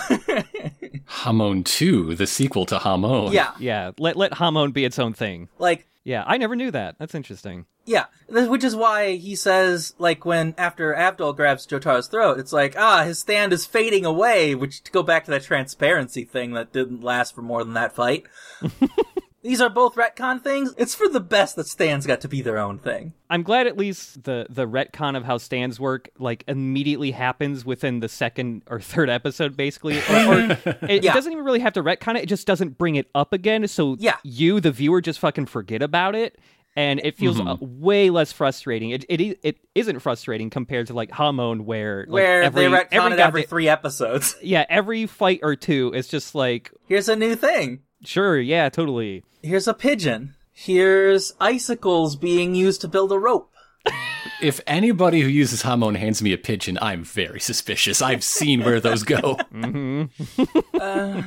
Hamon 1.06 1.64
2, 1.64 2.16
the 2.16 2.28
sequel 2.28 2.66
to 2.68 2.80
Hamon. 2.80 3.32
yeah, 3.32 3.52
Yeah, 3.60 3.92
let 3.98 4.18
let 4.18 4.34
Hamon 4.36 4.72
be 4.72 4.84
its 4.86 5.00
own 5.00 5.14
thing. 5.14 5.48
like 5.58 5.88
Yeah, 6.04 6.24
I 6.28 6.38
never 6.38 6.56
knew 6.58 6.70
that. 6.72 6.96
That's 7.00 7.16
interesting. 7.16 7.66
yeah, 7.86 8.06
th- 8.32 8.50
which 8.50 8.64
is 8.66 8.76
why 8.76 9.16
he 9.16 9.36
says 9.38 9.94
like 10.00 10.26
when 10.26 10.54
after 10.58 10.94
Avdol 10.94 11.34
grabs 11.36 11.66
Jotaro's 11.66 12.08
throat, 12.08 12.40
it's 12.40 12.52
like 12.54 12.76
ah, 12.78 13.04
his 13.06 13.20
stand 13.20 13.54
is 13.54 13.66
fading 13.66 14.06
away. 14.06 14.54
Which 14.54 14.84
to 14.84 14.92
go 14.92 15.02
back 15.02 15.26
to 15.26 15.32
that 15.32 15.44
transparency 15.44 16.26
thing 16.26 16.52
that 16.54 16.74
didn't 16.74 17.04
last 17.04 17.34
for 17.34 17.42
more 17.42 17.64
than 17.64 17.74
that 17.76 17.96
fight. 17.96 18.26
These 19.42 19.62
are 19.62 19.70
both 19.70 19.96
retcon 19.96 20.42
things. 20.44 20.74
It's 20.78 20.94
for 20.96 21.08
the 21.08 21.20
best 21.22 21.56
that 21.56 21.68
stands 21.68 22.06
got 22.06 22.22
to 22.22 22.28
be 22.28 22.42
their 22.42 22.58
own 22.58 22.78
thing. 22.80 23.14
I'm 23.30 23.44
glad 23.44 23.68
at 23.68 23.78
least 23.78 24.24
the 24.24 24.46
the 24.50 24.68
retcon 24.68 25.16
of 25.16 25.24
how 25.24 25.38
stands 25.38 25.80
work 25.80 26.10
like 26.20 26.44
immediately 26.48 27.12
happens 27.12 27.64
within 27.66 28.00
the 28.02 28.10
second 28.10 28.64
or 28.68 28.82
third 28.82 29.10
episode, 29.10 29.56
basically. 29.56 30.00
Or, 30.00 30.02
or 30.14 30.58
it 30.90 31.04
Yeah. 31.04 31.14
doesn't 31.14 31.32
even 31.32 31.46
really 31.46 31.60
have 31.62 31.74
to 31.74 31.84
retcon 31.84 32.16
it; 32.18 32.24
it 32.24 32.30
just 32.30 32.46
doesn't 32.48 32.78
bring 32.78 32.96
it 32.96 33.10
up 33.16 33.32
again. 33.32 33.68
So 33.68 33.96
Yeah. 34.00 34.18
you, 34.24 34.60
the 34.60 34.72
viewer, 34.72 35.00
just 35.02 35.20
fucking 35.20 35.46
forget 35.46 35.82
about 35.82 36.16
it, 36.16 36.38
and 36.76 37.00
it 37.04 37.18
feels 37.18 37.40
uh, 37.40 37.56
way 37.62 38.10
less 38.10 38.32
frustrating. 38.34 38.90
It, 38.90 39.06
it 39.08 39.40
it 39.42 39.58
isn't 39.74 40.00
frustrating 40.00 40.50
compared 40.50 40.88
to 40.88 40.94
like 40.94 41.12
Hamon, 41.12 41.66
where 41.66 42.00
like, 42.08 42.14
Where 42.14 42.44
every, 42.44 42.64
they 42.66 42.70
retcon 42.70 42.88
every 42.92 43.14
it 43.14 43.20
every 43.20 43.44
three 43.44 43.70
episodes. 43.70 44.36
yeah 44.42 44.66
every 44.70 45.06
fight 45.06 45.40
or 45.44 45.56
two 45.56 45.94
is 45.96 46.08
just 46.10 46.36
like 46.36 46.72
Here's 46.90 47.08
a 47.08 47.16
new 47.16 47.36
thing. 47.36 47.84
Sure, 48.04 48.40
yeah, 48.40 48.70
totally. 48.70 49.24
Here's 49.42 49.68
a 49.68 49.74
pigeon. 49.74 50.36
Here's 50.52 51.34
icicles 51.40 52.16
being 52.16 52.54
used 52.56 52.82
to 52.82 52.88
build 52.88 53.12
a 53.12 53.20
rope. 53.20 53.52
If 54.42 54.62
anybody 54.66 55.20
who 55.20 55.28
uses 55.28 55.64
Hamon 55.64 55.96
hands 55.96 56.22
me 56.22 56.32
a 56.32 56.38
pigeon, 56.38 56.78
I'm 56.82 57.04
very 57.04 57.42
suspicious. 57.42 58.02
I've 58.02 58.24
seen 58.24 58.64
where 58.64 58.80
those 58.80 59.04
go. 59.04 59.38
Hmm. 59.52 61.22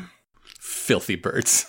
Filthy 0.59 1.17
birds. 1.17 1.67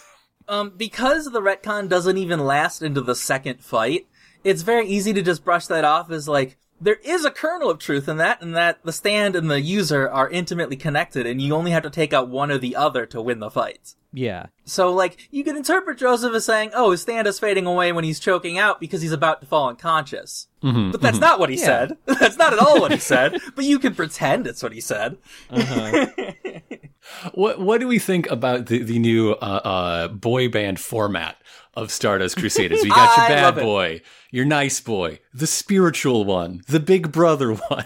Um, 0.47 0.73
because 0.77 1.25
the 1.31 1.41
retcon 1.41 1.89
doesn't 1.89 2.17
even 2.17 2.45
last 2.45 2.81
into 2.81 3.01
the 3.01 3.15
second 3.15 3.61
fight, 3.61 4.07
it's 4.43 4.61
very 4.61 4.87
easy 4.87 5.11
to 5.13 5.21
just 5.21 5.43
brush 5.43 5.67
that 5.67 5.83
off 5.83 6.11
as 6.11 6.27
like, 6.29 6.57
there 6.83 6.99
is 7.03 7.23
a 7.25 7.31
kernel 7.31 7.69
of 7.69 7.79
truth 7.79 8.07
in 8.09 8.17
that, 8.17 8.41
and 8.41 8.55
that 8.55 8.83
the 8.83 8.91
stand 8.91 9.35
and 9.35 9.49
the 9.49 9.61
user 9.61 10.09
are 10.09 10.29
intimately 10.29 10.75
connected, 10.75 11.25
and 11.25 11.41
you 11.41 11.55
only 11.55 11.71
have 11.71 11.83
to 11.83 11.89
take 11.89 12.13
out 12.13 12.27
one 12.29 12.51
or 12.51 12.57
the 12.57 12.75
other 12.75 13.05
to 13.07 13.21
win 13.21 13.39
the 13.39 13.49
fights. 13.49 13.95
Yeah, 14.15 14.47
So, 14.65 14.93
like, 14.93 15.27
you 15.31 15.43
can 15.43 15.57
interpret 15.57 15.97
Joseph 15.97 16.35
as 16.35 16.45
saying, 16.45 16.69
oh, 16.75 16.91
his 16.91 17.01
stand 17.01 17.25
is 17.25 17.39
fading 17.39 17.65
away 17.65 17.91
when 17.91 18.03
he's 18.03 18.19
choking 18.19 18.59
out 18.59 18.79
because 18.79 19.01
he's 19.01 19.11
about 19.11 19.41
to 19.41 19.47
fall 19.47 19.69
unconscious. 19.69 20.47
Mm-hmm, 20.61 20.91
but 20.91 21.01
that's 21.01 21.15
mm-hmm. 21.15 21.21
not 21.25 21.39
what 21.39 21.49
he 21.49 21.57
Yeah. 21.57 21.65
said. 21.65 21.97
that's 22.05 22.37
not 22.37 22.53
at 22.53 22.59
all 22.59 22.79
what 22.79 22.91
he 22.91 22.99
said, 22.99 23.41
but 23.55 23.65
you 23.65 23.79
can 23.79 23.95
pretend 23.95 24.45
it's 24.45 24.61
what 24.61 24.71
he 24.71 24.81
said. 24.81 25.17
Uh-huh. 25.49 26.05
What 27.33 27.59
what 27.59 27.79
do 27.79 27.87
we 27.87 27.99
think 27.99 28.29
about 28.29 28.67
the, 28.67 28.79
the 28.79 28.99
new 28.99 29.31
uh, 29.31 29.35
uh, 29.63 30.07
boy 30.09 30.49
band 30.49 30.79
format 30.79 31.37
of 31.73 31.91
Stardust 31.91 32.37
Crusaders? 32.37 32.81
We 32.83 32.89
got 32.89 33.17
your 33.17 33.27
bad 33.27 33.55
boy, 33.55 34.01
your 34.31 34.45
nice 34.45 34.79
boy, 34.79 35.19
the 35.33 35.47
spiritual 35.47 36.25
one, 36.25 36.63
the 36.67 36.79
big 36.79 37.11
brother 37.11 37.53
one, 37.69 37.85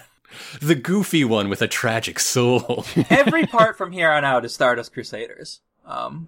the 0.61 0.75
goofy 0.75 1.23
one 1.23 1.49
with 1.49 1.61
a 1.61 1.67
tragic 1.67 2.19
soul. 2.19 2.85
Every 3.09 3.45
part 3.47 3.77
from 3.77 3.91
here 3.91 4.11
on 4.11 4.23
out 4.23 4.45
is 4.45 4.53
Stardust 4.53 4.93
Crusaders. 4.93 5.61
Um, 5.85 6.27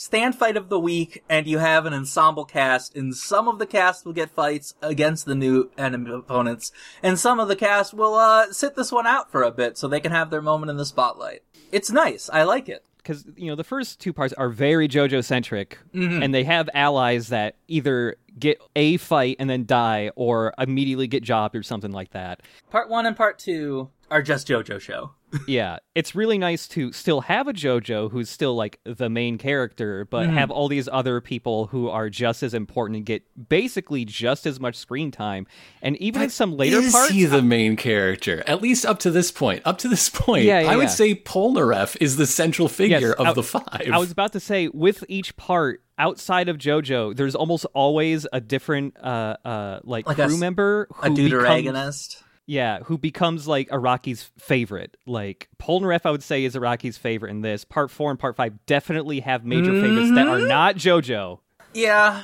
stand 0.00 0.34
fight 0.34 0.56
of 0.56 0.70
the 0.70 0.80
week, 0.80 1.22
and 1.28 1.46
you 1.46 1.58
have 1.58 1.84
an 1.84 1.92
ensemble 1.92 2.46
cast, 2.46 2.96
and 2.96 3.14
some 3.14 3.48
of 3.48 3.58
the 3.58 3.66
cast 3.66 4.06
will 4.06 4.14
get 4.14 4.30
fights 4.30 4.74
against 4.80 5.26
the 5.26 5.34
new 5.34 5.70
enemy 5.76 6.10
opponents, 6.10 6.72
and 7.02 7.18
some 7.18 7.38
of 7.38 7.48
the 7.48 7.56
cast 7.56 7.92
will, 7.92 8.14
uh, 8.14 8.50
sit 8.50 8.76
this 8.76 8.90
one 8.90 9.06
out 9.06 9.30
for 9.30 9.42
a 9.42 9.50
bit 9.50 9.76
so 9.76 9.86
they 9.86 10.00
can 10.00 10.12
have 10.12 10.30
their 10.30 10.40
moment 10.40 10.70
in 10.70 10.78
the 10.78 10.86
spotlight. 10.86 11.42
It's 11.70 11.90
nice. 11.90 12.30
I 12.32 12.44
like 12.44 12.68
it. 12.70 12.82
because 12.96 13.24
you 13.36 13.48
know 13.50 13.56
the 13.56 13.64
first 13.64 14.00
two 14.00 14.12
parts 14.12 14.32
are 14.34 14.48
very 14.48 14.88
JoJo 14.88 15.22
centric, 15.24 15.78
Mm-hmm. 15.94 16.22
and 16.22 16.34
they 16.34 16.44
have 16.44 16.68
allies 16.74 17.28
that 17.28 17.56
either 17.68 18.16
get 18.38 18.58
a 18.74 18.96
fight 18.96 19.36
and 19.38 19.50
then 19.50 19.66
die, 19.66 20.10
or 20.16 20.54
immediately 20.58 21.08
get 21.08 21.22
jobbed 21.22 21.54
or 21.54 21.62
something 21.62 21.92
like 21.92 22.10
that. 22.12 22.40
Part 22.70 22.88
one 22.88 23.04
and 23.06 23.16
part 23.16 23.38
two 23.38 23.90
are 24.10 24.22
just 24.22 24.48
JoJo 24.48 24.80
show. 24.80 25.12
Yeah, 25.46 25.78
it's 25.94 26.14
really 26.14 26.38
nice 26.38 26.66
to 26.68 26.92
still 26.92 27.20
have 27.22 27.48
a 27.48 27.52
JoJo 27.52 28.10
who's 28.10 28.28
still 28.30 28.54
like 28.54 28.80
the 28.84 29.08
main 29.08 29.38
character, 29.38 30.04
but 30.10 30.26
Mm-hmm. 30.26 30.36
have 30.36 30.50
all 30.50 30.68
these 30.68 30.88
other 30.90 31.20
people 31.20 31.66
who 31.68 31.88
are 31.88 32.08
just 32.10 32.42
as 32.42 32.52
important 32.54 32.96
and 32.98 33.06
get 33.06 33.22
basically 33.48 34.04
just 34.04 34.46
as 34.46 34.60
much 34.60 34.76
screen 34.76 35.10
time. 35.10 35.46
And 35.82 35.96
even 35.98 36.22
in 36.22 36.30
some 36.30 36.56
later 36.56 36.78
Is 36.78 36.92
parts, 36.92 37.10
he 37.12 37.24
the 37.24 37.42
main 37.42 37.76
character? 37.76 38.42
At 38.46 38.60
least 38.62 38.84
up 38.86 38.98
to 39.00 39.10
this 39.10 39.30
point. 39.32 39.62
Up 39.64 39.78
to 39.78 39.88
this 39.88 40.08
point, 40.12 40.44
Yeah, 40.44 40.60
yeah, 40.60 40.70
I 40.70 40.76
would 40.76 40.82
yeah. 40.82 40.88
say 40.88 41.14
Polnareff 41.14 41.96
is 42.00 42.16
the 42.16 42.26
central 42.26 42.68
figure 42.68 43.12
of 43.12 43.26
I- 43.28 43.32
the 43.32 43.42
five. 43.42 43.88
I 43.92 43.98
was 43.98 44.10
about 44.10 44.32
to 44.32 44.40
say, 44.40 44.68
with 44.68 45.04
each 45.08 45.36
part 45.36 45.82
outside 45.98 46.48
of 46.48 46.56
JoJo, 46.58 47.14
there's 47.16 47.34
almost 47.34 47.66
always 47.74 48.26
a 48.32 48.40
different, 48.40 48.96
uh, 49.02 49.36
uh, 49.44 49.80
like, 49.84 50.06
Like 50.06 50.18
a 50.18 50.26
crew 50.26 50.34
s- 50.34 50.40
member 50.40 50.88
A 51.02 51.08
who 51.08 51.14
becomes, 51.16 51.32
deuteragonist. 51.32 52.22
Yeah, 52.50 52.80
who 52.80 52.98
becomes 52.98 53.46
like 53.46 53.68
Araki's 53.70 54.28
favorite. 54.36 54.96
Like 55.06 55.48
Polnareff, 55.62 56.00
I 56.04 56.10
would 56.10 56.24
say 56.24 56.44
is 56.44 56.56
Araki's 56.56 56.98
favorite 56.98 57.30
in 57.30 57.42
this. 57.42 57.64
Part 57.64 57.92
four 57.92 58.10
and 58.10 58.18
part 58.18 58.34
five 58.34 58.54
definitely 58.66 59.20
have 59.20 59.44
major 59.44 59.72
favorites 59.80 60.10
that 60.16 60.26
Mm-hmm. 60.26 60.44
are 60.44 60.48
not 60.48 60.74
JoJo. 60.74 61.38
Yeah. 61.72 62.22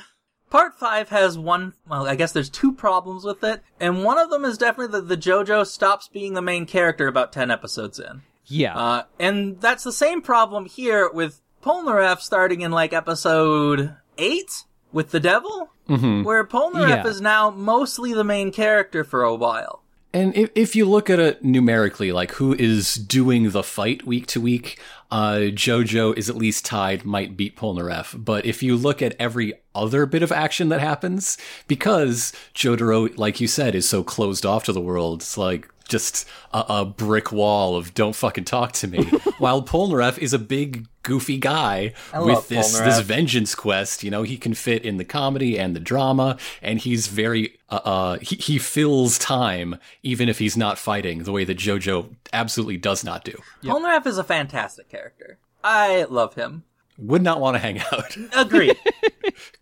Part 0.49 0.73
five 0.77 1.07
has 1.09 1.37
one, 1.37 1.73
well, 1.87 2.05
I 2.07 2.15
guess 2.15 2.33
there's 2.33 2.49
two 2.49 2.73
problems 2.73 3.23
with 3.23 3.41
it, 3.43 3.61
and 3.79 4.03
one 4.03 4.17
of 4.17 4.29
them 4.29 4.43
is 4.43 4.57
definitely 4.57 4.99
that 4.99 5.07
the 5.07 5.15
JoJo 5.17 5.65
stops 5.65 6.09
being 6.09 6.33
the 6.33 6.41
main 6.41 6.65
character 6.65 7.07
about 7.07 7.31
10 7.33 7.49
episodes 7.49 7.97
in. 7.99 8.21
Yeah. 8.45 8.77
Uh, 8.77 9.03
and 9.19 9.61
that's 9.61 9.83
the 9.85 9.91
same 9.93 10.21
problem 10.21 10.65
here 10.65 11.09
with 11.09 11.41
Polnareff 11.63 12.19
starting 12.19 12.61
in 12.61 12.71
like 12.71 12.91
episode 12.93 13.95
eight 14.17 14.63
with 14.91 15.11
the 15.11 15.19
devil, 15.21 15.69
mm-hmm. 15.89 16.23
where 16.23 16.45
Polnareff 16.45 17.03
Yeah. 17.03 17.07
is 17.07 17.21
now 17.21 17.49
mostly 17.49 18.13
the 18.13 18.23
main 18.25 18.51
character 18.51 19.03
for 19.05 19.23
a 19.23 19.33
while. 19.35 19.83
And 20.13 20.35
if, 20.35 20.49
if 20.55 20.75
you 20.75 20.85
look 20.85 21.09
at 21.09 21.19
it 21.19 21.43
numerically, 21.43 22.11
like 22.11 22.31
who 22.33 22.53
is 22.53 22.95
doing 22.95 23.51
the 23.51 23.63
fight 23.63 24.05
week 24.05 24.25
to 24.27 24.41
week, 24.41 24.79
uh, 25.11 25.51
Jojo 25.51 26.17
is 26.17 26.29
at 26.29 26.35
least 26.35 26.65
tied, 26.65 27.05
might 27.05 27.37
beat 27.37 27.55
Polnareff. 27.55 28.23
But 28.23 28.45
if 28.45 28.63
you 28.63 28.75
look 28.75 29.01
at 29.01 29.15
every 29.19 29.53
other 29.75 30.05
bit 30.05 30.23
of 30.23 30.31
action 30.31 30.69
that 30.69 30.79
happens, 30.79 31.37
because 31.67 32.33
Jotaro, 32.55 33.15
like 33.17 33.39
you 33.39 33.47
said, 33.47 33.75
is 33.75 33.87
so 33.87 34.03
closed 34.03 34.45
off 34.45 34.63
to 34.65 34.73
the 34.73 34.81
world, 34.81 35.21
it's 35.21 35.37
like 35.37 35.69
just 35.87 36.27
a, 36.53 36.65
a 36.69 36.85
brick 36.85 37.31
wall 37.31 37.75
of 37.75 37.93
don't 37.93 38.15
fucking 38.15 38.45
talk 38.45 38.73
to 38.73 38.87
me. 38.87 39.03
While 39.37 39.61
Polnareff 39.63 40.17
is 40.17 40.33
a 40.33 40.39
big, 40.39 40.87
goofy 41.03 41.37
guy 41.37 41.93
I 42.11 42.19
with 42.21 42.49
this, 42.49 42.75
Polnareff. 42.77 42.85
this 42.85 42.99
vengeance 42.99 43.55
quest. 43.55 44.03
You 44.03 44.11
know, 44.11 44.23
he 44.23 44.37
can 44.37 44.53
fit 44.53 44.83
in 44.83 44.97
the 44.97 45.05
comedy 45.05 45.57
and 45.57 45.75
the 45.75 45.79
drama, 45.79 46.37
and 46.61 46.79
he's 46.79 47.07
very, 47.07 47.56
uh, 47.69 47.75
uh 47.75 48.17
he, 48.19 48.35
he 48.35 48.57
fills 48.57 49.17
time, 49.17 49.77
even 50.03 50.29
if 50.29 50.39
he's 50.39 50.57
not 50.57 50.77
fighting, 50.77 51.23
the 51.23 51.31
way 51.31 51.43
that 51.43 51.57
JoJo 51.57 52.15
absolutely 52.33 52.77
does 52.77 53.03
not 53.03 53.23
do. 53.23 53.37
Polnareff 53.63 54.05
is 54.05 54.17
a 54.17 54.23
fantastic 54.23 54.89
character. 54.89 55.37
I 55.63 56.03
love 56.03 56.35
him. 56.35 56.63
Would 56.97 57.21
not 57.21 57.39
want 57.39 57.55
to 57.55 57.59
hang 57.59 57.79
out. 57.79 58.17
Agreed. 58.35 58.77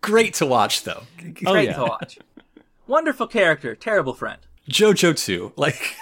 Great 0.01 0.35
to 0.35 0.45
watch, 0.45 0.83
though. 0.83 1.03
Oh, 1.19 1.51
Great 1.51 1.69
yeah. 1.69 1.75
to 1.75 1.83
watch. 1.83 2.17
Wonderful 2.87 3.27
character, 3.27 3.75
terrible 3.75 4.13
friend. 4.13 4.39
JoJo 4.69 5.17
too. 5.17 5.51
Like 5.55 5.95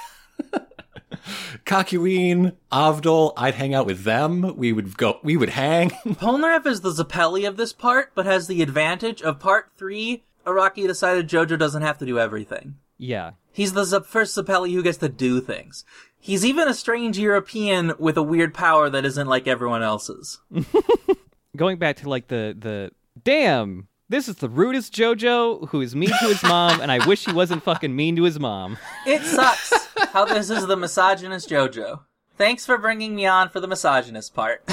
Kakyoin, 1.66 2.56
Avdol, 2.72 3.34
I'd 3.38 3.56
hang 3.56 3.74
out 3.74 3.86
with 3.86 4.04
them. 4.04 4.56
We 4.58 4.74
would 4.74 4.98
go 4.98 5.20
we 5.24 5.38
would 5.38 5.50
hang. 5.50 5.90
Polnareff 6.06 6.66
is 6.66 6.82
the 6.82 6.92
Zeppeli 6.92 7.48
of 7.48 7.58
this 7.58 7.74
part, 7.74 8.12
but 8.16 8.26
has 8.26 8.48
the 8.48 8.62
advantage 8.62 9.22
of 9.22 9.40
part 9.40 9.72
three. 9.78 10.24
Araki 10.46 10.88
decided 10.88 11.28
Jojo 11.30 11.58
doesn't 11.58 11.82
have 11.82 11.98
to 12.00 12.06
do 12.06 12.20
everything. 12.20 12.76
yeah. 12.98 13.32
He's 13.56 13.74
the 13.74 14.02
first 14.02 14.36
Zeppeli 14.36 14.74
who 14.74 14.82
gets 14.82 14.98
to 14.98 15.10
do 15.10 15.40
things. 15.40 15.86
He's 16.20 16.44
even 16.44 16.68
a 16.68 16.74
strange 16.74 17.20
European 17.20 17.94
with 18.00 18.18
a 18.18 18.24
weird 18.24 18.52
power 18.52 18.90
that 18.90 19.06
isn't 19.06 19.28
like 19.28 19.48
everyone 19.48 19.84
else's. 19.84 20.40
Going 21.56 21.78
back 21.78 21.98
to 21.98 22.10
like 22.10 22.30
the 22.30 22.56
the 22.60 22.92
damn. 23.24 23.88
This 24.10 24.28
is 24.28 24.38
the 24.38 24.50
rudest 24.50 24.92
JoJo 24.94 25.70
who 25.70 25.82
is 25.82 25.96
mean 25.96 26.10
to 26.10 26.26
his 26.28 26.42
mom, 26.54 26.82
and 26.82 26.92
I 26.92 27.06
wish 27.08 27.26
he 27.26 27.32
wasn't 27.32 27.62
fucking 27.64 27.96
mean 27.96 28.16
to 28.16 28.24
his 28.24 28.40
mom. 28.40 28.78
It 29.06 29.22
sucks 29.22 29.72
how 30.12 30.26
this 30.26 30.50
is 30.50 30.66
the 30.66 30.76
misogynist 30.76 31.48
Jojo. 31.50 32.02
Thanks 32.38 32.66
for 32.66 32.80
bringing 32.80 33.14
me 33.16 33.28
on 33.28 33.50
for 33.50 33.60
the 33.60 33.68
misogynist 33.68 34.34
part. 34.34 34.64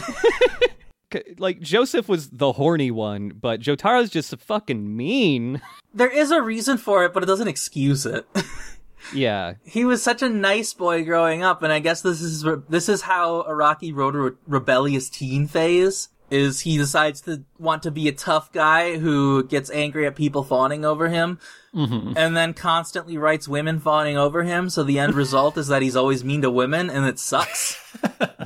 Like 1.39 1.61
Joseph 1.61 2.09
was 2.09 2.31
the 2.31 2.53
horny 2.53 2.91
one, 2.91 3.31
but 3.31 3.61
Jotaro's 3.61 4.11
just 4.11 4.37
fucking 4.37 4.97
mean. 4.97 5.61
there 5.95 6.11
is 6.11 6.31
a 6.31 6.43
reason 6.43 6.79
for 6.79 7.05
it, 7.05 7.13
but 7.13 7.23
it 7.23 7.27
doesn't 7.27 7.49
excuse 7.49 8.07
it. 8.07 8.27
yeah. 9.15 9.55
he 9.65 9.85
was 9.85 10.03
such 10.03 10.23
a 10.23 10.29
nice 10.29 10.73
boy 10.73 11.05
growing 11.05 11.43
up, 11.43 11.63
and 11.63 11.73
I 11.73 11.79
guess 11.79 12.03
this 12.03 12.21
is 12.21 12.45
this 12.69 12.89
is 12.89 13.03
how 13.03 13.43
Araki 13.43 13.95
wrote 13.95 14.15
a 14.15 14.19
re- 14.19 14.37
rebellious 14.47 15.09
teen 15.09 15.47
phase. 15.47 16.09
Is 16.31 16.61
he 16.61 16.79
decides 16.79 17.23
to 17.23 17.43
want 17.59 17.83
to 17.83 17.91
be 17.91 18.07
a 18.07 18.13
tough 18.13 18.53
guy 18.53 18.99
who 18.99 19.43
gets 19.43 19.69
angry 19.71 20.07
at 20.07 20.15
people 20.15 20.45
fawning 20.45 20.85
over 20.85 21.09
him, 21.09 21.41
mm-hmm. 21.75 22.13
and 22.17 22.37
then 22.37 22.55
constantly 22.55 23.19
writes 23.19 23.49
women 23.49 23.81
fawning 23.81 24.17
over 24.17 24.45
him. 24.45 24.71
So 24.71 24.85
the 24.85 25.01
end 25.01 25.15
result 25.17 25.59
is 25.59 25.67
that 25.67 25.83
he's 25.83 25.97
always 25.97 26.23
mean 26.23 26.43
to 26.43 26.51
women, 26.51 26.89
and 26.89 27.05
it 27.05 27.19
sucks. 27.19 27.77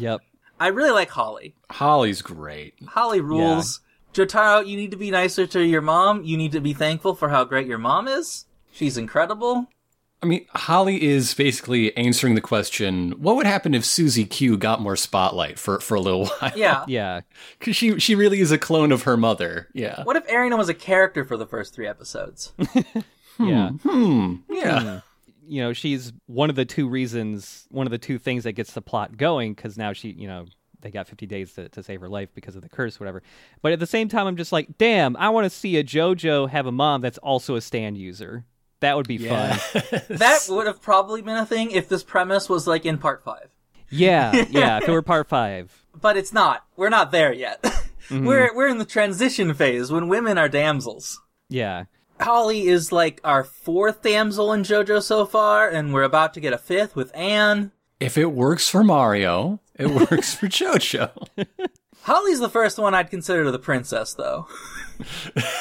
Yep. 0.00 0.22
I 0.64 0.68
really 0.68 0.92
like 0.92 1.10
Holly. 1.10 1.54
Holly's 1.68 2.22
great. 2.22 2.72
Holly 2.88 3.20
rules. 3.20 3.80
Jotaro, 4.14 4.66
you 4.66 4.78
need 4.78 4.92
to 4.92 4.96
be 4.96 5.10
nicer 5.10 5.46
to 5.48 5.62
your 5.62 5.82
mom. 5.82 6.24
You 6.24 6.38
need 6.38 6.52
to 6.52 6.60
be 6.60 6.72
thankful 6.72 7.14
for 7.14 7.28
how 7.28 7.44
great 7.44 7.66
your 7.66 7.76
mom 7.76 8.08
is. 8.08 8.46
She's 8.72 8.96
incredible. 8.96 9.66
I 10.22 10.26
mean, 10.26 10.46
Holly 10.54 11.02
is 11.02 11.34
basically 11.34 11.94
answering 11.98 12.34
the 12.34 12.40
question, 12.40 13.10
what 13.18 13.36
would 13.36 13.44
happen 13.44 13.74
if 13.74 13.84
Susie 13.84 14.24
Q 14.24 14.56
got 14.56 14.80
more 14.80 14.96
spotlight 14.96 15.58
for, 15.58 15.80
for 15.80 15.96
a 15.96 16.00
little 16.00 16.28
while? 16.38 16.52
Yeah. 16.56 16.86
Yeah. 16.88 17.20
Cause 17.60 17.76
she, 17.76 17.98
she 17.98 18.14
really 18.14 18.40
is 18.40 18.50
a 18.50 18.56
clone 18.56 18.90
of 18.90 19.02
her 19.02 19.18
mother. 19.18 19.68
Yeah. 19.74 20.02
What 20.04 20.16
if 20.16 20.26
Erina 20.28 20.56
was 20.56 20.70
a 20.70 20.74
character 20.74 21.26
for 21.26 21.36
the 21.36 21.46
first 21.46 21.74
three 21.74 21.86
episodes? 21.86 22.54
Yeah. 23.36 23.70
Hmm. 23.82 24.36
Yeah. 24.48 25.00
You 25.46 25.62
know, 25.62 25.72
she's 25.72 26.12
one 26.26 26.50
of 26.50 26.56
the 26.56 26.64
two 26.64 26.88
reasons, 26.88 27.66
one 27.70 27.86
of 27.86 27.90
the 27.90 27.98
two 27.98 28.18
things 28.18 28.44
that 28.44 28.52
gets 28.52 28.72
the 28.72 28.82
plot 28.82 29.16
going 29.16 29.54
because 29.54 29.76
now 29.78 29.92
she, 29.92 30.10
you 30.10 30.26
know, 30.26 30.46
they 30.80 30.90
got 30.90 31.08
50 31.08 31.26
days 31.26 31.52
to, 31.54 31.68
to 31.70 31.82
save 31.82 32.00
her 32.02 32.08
life 32.08 32.28
because 32.34 32.56
of 32.56 32.62
the 32.62 32.68
curse, 32.68 33.00
whatever. 33.00 33.22
But 33.62 33.72
at 33.72 33.80
the 33.80 33.86
same 33.86 34.08
time, 34.08 34.26
I'm 34.26 34.36
just 34.36 34.52
like, 34.52 34.76
damn, 34.78 35.16
I 35.16 35.30
want 35.30 35.44
to 35.44 35.50
see 35.50 35.76
a 35.78 35.84
JoJo 35.84 36.50
have 36.50 36.66
a 36.66 36.72
mom 36.72 37.00
that's 37.00 37.18
also 37.18 37.54
a 37.56 37.60
stand 37.60 37.96
user. 37.96 38.44
That 38.80 38.96
would 38.96 39.08
be 39.08 39.16
fun. 39.16 39.58
that 40.10 40.40
would 40.50 40.66
have 40.66 40.82
probably 40.82 41.22
been 41.22 41.36
a 41.38 41.46
thing 41.46 41.70
if 41.70 41.88
this 41.88 42.02
premise 42.02 42.48
was 42.50 42.66
like 42.66 42.84
in 42.84 42.98
part 42.98 43.24
five. 43.24 43.48
Yeah, 43.88 44.44
yeah. 44.50 44.76
If 44.78 44.88
it 44.88 44.92
were 44.92 45.00
part 45.02 45.28
five, 45.28 45.86
But 45.98 46.16
it's 46.18 46.32
not. 46.34 46.64
We're 46.76 46.90
not 46.90 47.10
there 47.10 47.32
yet. 47.32 47.64
Mm-hmm. 48.10 48.26
we're 48.26 48.54
we're 48.54 48.68
in 48.68 48.76
the 48.76 48.84
transition 48.84 49.54
phase 49.54 49.90
when 49.90 50.08
women 50.08 50.36
are 50.36 50.46
damsels. 50.46 51.22
yeah, 51.48 51.84
Holly 52.20 52.66
is 52.66 52.92
like 52.92 53.20
our 53.24 53.44
fourth 53.44 54.02
damsel 54.02 54.52
in 54.52 54.62
JoJo 54.62 55.02
so 55.02 55.26
far, 55.26 55.68
and 55.68 55.92
we're 55.92 56.02
about 56.02 56.34
to 56.34 56.40
get 56.40 56.52
a 56.52 56.58
fifth 56.58 56.94
with 56.96 57.14
Anne. 57.14 57.72
If 58.00 58.16
it 58.18 58.32
works 58.32 58.68
for 58.68 58.84
Mario, 58.84 59.60
it 59.74 59.86
works 60.10 60.34
for 60.34 60.46
JoJo. 60.46 61.10
Holly's 62.02 62.40
the 62.40 62.50
first 62.50 62.78
one 62.78 62.94
I'd 62.94 63.10
consider 63.10 63.50
the 63.50 63.58
princess, 63.58 64.14
though. 64.14 64.46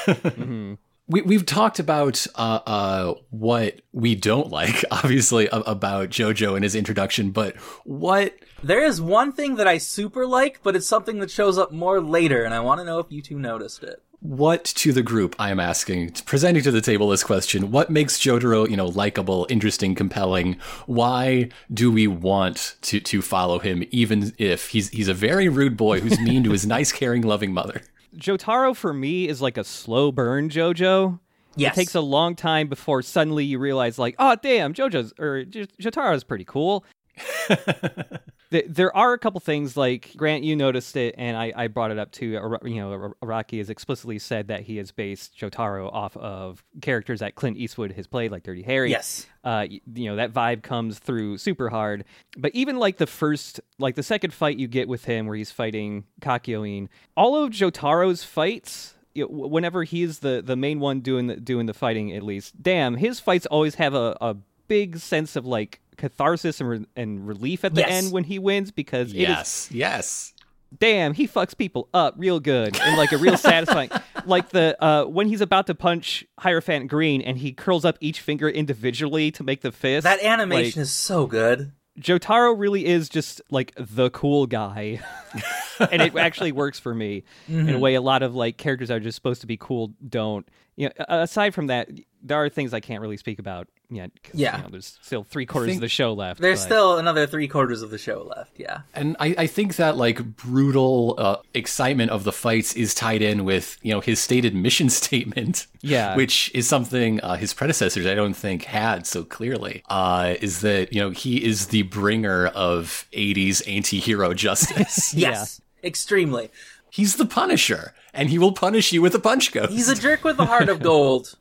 Mm-hmm. 0.05 0.73
We, 1.07 1.21
we've 1.21 1.45
talked 1.45 1.79
about 1.79 2.25
uh, 2.35 2.59
uh, 2.65 3.13
what 3.29 3.81
we 3.91 4.15
don't 4.15 4.49
like, 4.49 4.83
obviously, 4.91 5.47
a- 5.47 5.57
about 5.59 6.09
JoJo 6.09 6.55
and 6.55 6.63
his 6.63 6.75
introduction, 6.75 7.31
but 7.31 7.55
what 7.83 8.33
There 8.63 8.83
is 8.83 9.01
one 9.01 9.33
thing 9.33 9.55
that 9.57 9.67
I 9.67 9.77
super 9.79 10.25
like, 10.25 10.61
but 10.63 10.75
it's 10.77 10.87
something 10.87 11.19
that 11.19 11.29
shows 11.29 11.57
up 11.57 11.71
more 11.73 11.99
later, 12.01 12.43
and 12.43 12.53
I 12.53 12.61
want 12.61 12.79
to 12.79 12.85
know 12.85 12.99
if 12.99 13.07
you 13.11 13.21
two 13.21 13.37
noticed 13.37 13.83
it. 13.83 14.01
what 14.21 14.63
to 14.63 14.93
the 14.93 15.03
group 15.03 15.35
I 15.37 15.51
am 15.51 15.59
asking, 15.59 16.11
presenting 16.25 16.63
to 16.63 16.71
the 16.71 16.79
table 16.79 17.09
this 17.09 17.25
question: 17.25 17.69
What 17.71 17.89
makes 17.89 18.17
Jotaro, 18.17 18.69
you 18.69 18.77
know, 18.77 18.87
likable, 18.87 19.45
interesting, 19.49 19.95
compelling? 19.95 20.55
Why 20.85 21.49
do 21.73 21.91
we 21.91 22.07
want 22.07 22.77
to 22.83 23.01
to 23.01 23.21
follow 23.21 23.59
him, 23.59 23.83
even 23.91 24.33
if 24.37 24.69
he's 24.69 24.87
he's 24.89 25.09
a 25.09 25.13
very 25.13 25.49
rude 25.49 25.75
boy 25.75 25.99
who's 25.99 26.17
mean 26.21 26.45
to 26.45 26.51
his 26.51 26.65
nice, 26.75 26.93
caring, 26.93 27.23
loving 27.23 27.51
mother? 27.53 27.81
Jotaro 28.17 28.75
for 28.75 28.93
me 28.93 29.27
is 29.27 29.41
like 29.41 29.57
a 29.57 29.63
slow 29.63 30.11
burn 30.11 30.49
JoJo. 30.49 31.19
Yes. 31.55 31.73
It 31.73 31.75
takes 31.75 31.95
a 31.95 32.01
long 32.01 32.35
time 32.35 32.67
before 32.67 33.01
suddenly 33.01 33.45
you 33.45 33.59
realize, 33.59 33.99
like, 33.99 34.15
oh 34.17 34.35
damn, 34.41 34.73
JoJo's 34.73 35.13
or 35.19 35.43
Jotaro's 35.45 36.23
pretty 36.23 36.45
cool. 36.45 36.83
Th- 38.51 38.65
there 38.67 38.95
are 38.95 39.13
a 39.13 39.17
couple 39.17 39.39
things 39.39 39.75
like 39.75 40.11
Grant, 40.15 40.43
you 40.43 40.55
noticed 40.55 40.95
it, 40.95 41.15
and 41.17 41.35
I, 41.35 41.51
I 41.55 41.67
brought 41.67 41.89
it 41.89 41.97
up 41.97 42.11
too. 42.11 42.27
You 42.63 42.75
know, 42.75 43.13
Araki 43.23 43.57
has 43.57 43.69
explicitly 43.69 44.19
said 44.19 44.47
that 44.49 44.61
he 44.61 44.77
has 44.77 44.91
based 44.91 45.37
Jotaro 45.37 45.91
off 45.91 46.15
of 46.17 46.63
characters 46.81 47.21
that 47.21 47.35
Clint 47.35 47.57
Eastwood 47.57 47.93
has 47.93 48.05
played, 48.05 48.31
like 48.31 48.43
Dirty 48.43 48.61
Harry. 48.61 48.91
Yes. 48.91 49.25
uh, 49.43 49.65
you 49.69 50.09
know 50.09 50.17
that 50.17 50.33
vibe 50.33 50.61
comes 50.61 50.99
through 50.99 51.39
super 51.39 51.69
hard. 51.69 52.05
But 52.37 52.53
even 52.53 52.77
like 52.77 52.97
the 52.97 53.07
first, 53.07 53.59
like 53.79 53.95
the 53.95 54.03
second 54.03 54.33
fight 54.33 54.57
you 54.57 54.67
get 54.67 54.87
with 54.87 55.05
him, 55.05 55.25
where 55.25 55.35
he's 55.35 55.51
fighting 55.51 56.05
Kakyoin, 56.21 56.89
all 57.17 57.35
of 57.35 57.51
Jotaro's 57.51 58.23
fights. 58.23 58.95
Whenever 59.15 59.83
he's 59.83 60.19
the, 60.19 60.41
the 60.43 60.55
main 60.55 60.79
one 60.79 61.01
doing 61.01 61.27
the, 61.27 61.35
doing 61.35 61.67
the 61.67 61.73
fighting, 61.75 62.11
at 62.13 62.23
least, 62.23 62.63
damn, 62.63 62.95
his 62.95 63.19
fights 63.19 63.45
always 63.45 63.75
have 63.75 63.93
a, 63.93 64.17
a 64.19 64.35
big 64.67 64.97
sense 64.97 65.35
of 65.35 65.45
like 65.45 65.79
catharsis 65.97 66.59
and, 66.59 66.69
re- 66.69 66.85
and 66.95 67.27
relief 67.27 67.63
at 67.63 67.73
the 67.75 67.81
Yes. 67.81 68.03
end 68.03 68.11
when 68.13 68.23
he 68.23 68.39
wins 68.39 68.71
because 68.71 69.11
it 69.13 69.17
is 69.17 69.21
Yes, 69.21 69.69
yes. 69.71 70.33
damn, 70.79 71.13
he 71.13 71.27
fucks 71.27 71.57
people 71.57 71.89
up 71.93 72.15
real 72.17 72.39
good 72.39 72.79
and 72.79 72.97
like 72.97 73.11
a 73.11 73.17
real 73.17 73.37
satisfying. 73.37 73.89
like 74.25 74.49
the 74.49 74.75
uh 74.83 75.05
when 75.05 75.27
he's 75.27 75.41
about 75.41 75.67
to 75.67 75.75
punch 75.75 76.25
Hierophant 76.39 76.89
Green 76.89 77.21
and 77.21 77.37
he 77.37 77.51
curls 77.53 77.85
up 77.85 77.97
each 78.01 78.21
finger 78.21 78.49
individually 78.49 79.31
to 79.31 79.43
make 79.43 79.61
the 79.61 79.71
fist. 79.71 80.03
That 80.03 80.23
animation 80.23 80.79
like, 80.79 80.83
is 80.83 80.91
so 80.91 81.27
good. 81.27 81.71
Jotaro 81.99 82.57
really 82.57 82.85
is 82.87 83.07
just 83.07 83.39
like 83.51 83.71
the 83.77 84.09
cool 84.09 84.47
guy. 84.47 84.99
and 85.91 86.01
it 86.01 86.15
actually 86.15 86.51
works 86.51 86.79
for 86.79 86.93
me 86.95 87.23
in 87.47 87.69
a 87.69 87.77
way 87.77 87.93
a 87.93 88.01
lot 88.01 88.23
of 88.23 88.33
like 88.33 88.57
characters 88.57 88.87
that 88.87 88.95
are 88.95 88.99
just 88.99 89.15
supposed 89.15 89.41
to 89.41 89.47
be 89.47 89.57
cool 89.57 89.93
don't. 90.09 90.47
You 90.75 90.87
know, 90.87 91.05
aside 91.07 91.53
from 91.53 91.67
that, 91.67 91.89
there 92.25 92.37
are 92.43 92.49
things 92.49 92.73
I 92.73 92.79
can't 92.79 93.01
really 93.01 93.17
speak 93.17 93.37
about 93.39 93.67
yet. 93.89 94.09
Yeah. 94.33 94.57
you 94.57 94.63
know, 94.63 94.69
there's 94.69 94.97
still 95.01 95.23
three 95.23 95.45
quarters 95.45 95.75
of 95.75 95.81
the 95.81 95.89
show 95.89 96.13
left. 96.13 96.39
There's 96.39 96.61
but- 96.61 96.65
still 96.65 96.97
another 96.97 97.27
three 97.27 97.47
quarters 97.47 97.81
of 97.81 97.89
the 97.91 97.97
show 97.97 98.23
left. 98.23 98.51
Yeah. 98.57 98.81
And 98.93 99.15
I, 99.19 99.35
I 99.37 99.47
think 99.47 99.75
that 99.75 99.97
like 99.97 100.23
brutal 100.37 101.15
uh, 101.17 101.37
excitement 101.53 102.11
of 102.11 102.23
the 102.23 102.31
fights 102.31 102.75
is 102.75 102.95
tied 102.95 103.21
in 103.21 103.43
with 103.45 103.77
you 103.81 103.91
know 103.93 103.99
his 103.99 104.19
stated 104.19 104.55
mission 104.55 104.89
statement, 105.01 105.67
Yeah. 105.81 106.15
which 106.15 106.49
is 106.55 106.67
something 106.67 107.19
uh, 107.21 107.35
his 107.35 107.53
predecessors 107.53 108.05
I 108.05 108.15
don't 108.15 108.33
think 108.35 108.63
had 108.63 109.05
so 109.05 109.23
clearly. 109.23 109.83
Uh, 109.89 110.35
is 110.41 110.61
that 110.61 110.93
you 110.93 110.99
know 111.01 111.09
he 111.09 111.43
is 111.43 111.67
the 111.67 111.81
bringer 111.83 112.47
of 112.47 113.05
'80s 113.13 113.61
anti-hero 113.67 114.33
justice. 114.45 115.13
Yes. 115.23 115.61
Extremely. 115.83 116.49
He's 116.89 117.15
the 117.17 117.25
Punisher, 117.25 117.93
and 118.13 118.29
he 118.29 118.37
will 118.37 118.51
punish 118.53 118.93
you 118.93 119.01
with 119.01 119.13
a 119.15 119.19
punch 119.19 119.51
ghost. 119.51 119.71
He's 119.73 119.89
a 119.89 119.95
jerk 119.95 120.23
with 120.23 120.37
a 120.39 120.45
heart 120.45 120.69
of 120.69 120.79
gold 120.81 121.35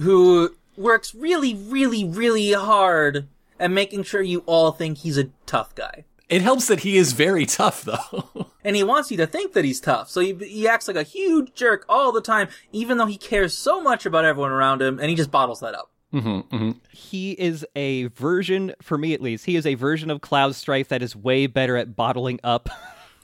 who 0.00 0.54
works 0.76 1.14
really, 1.14 1.54
really, 1.54 2.04
really 2.04 2.52
hard 2.52 3.28
at 3.60 3.70
making 3.70 4.02
sure 4.04 4.22
you 4.22 4.40
all 4.46 4.72
think 4.72 4.98
he's 4.98 5.18
a 5.18 5.30
tough 5.46 5.74
guy. 5.74 6.04
it 6.28 6.40
helps 6.42 6.66
that 6.68 6.80
he 6.80 6.96
is 6.96 7.12
very 7.12 7.46
tough, 7.46 7.84
though. 7.84 8.46
And 8.64 8.76
he 8.76 8.84
wants 8.84 9.10
you 9.10 9.16
to 9.16 9.26
think 9.26 9.54
that 9.54 9.64
he's 9.64 9.80
tough. 9.80 10.08
So 10.08 10.20
he, 10.20 10.34
he 10.34 10.68
acts 10.68 10.86
like 10.86 10.96
a 10.96 11.02
huge 11.02 11.52
jerk 11.52 11.84
all 11.88 12.12
the 12.12 12.20
time, 12.20 12.46
even 12.70 12.96
though 12.96 13.06
he 13.06 13.16
cares 13.18 13.58
so 13.58 13.80
much 13.80 14.06
about 14.06 14.24
everyone 14.24 14.52
around 14.52 14.80
him, 14.80 15.00
and 15.00 15.10
he 15.10 15.16
just 15.16 15.32
bottles 15.32 15.58
that 15.60 15.74
up. 15.74 15.90
Mm-hmm, 16.14 16.54
mm-hmm. 16.54 16.70
he 16.92 17.32
is 17.32 17.66
a 17.74 18.04
version, 18.04 18.72
for 18.80 18.96
me 18.96 19.14
at 19.14 19.20
least, 19.20 19.46
he 19.46 19.56
is 19.56 19.66
a 19.66 19.74
version 19.74 20.10
of 20.10 20.20
Cloud 20.20 20.54
Strife 20.54 20.86
that 20.90 21.02
is 21.02 21.16
way 21.16 21.48
better 21.48 21.76
at 21.76 21.96
bottling 21.96 22.38
up 22.44 22.68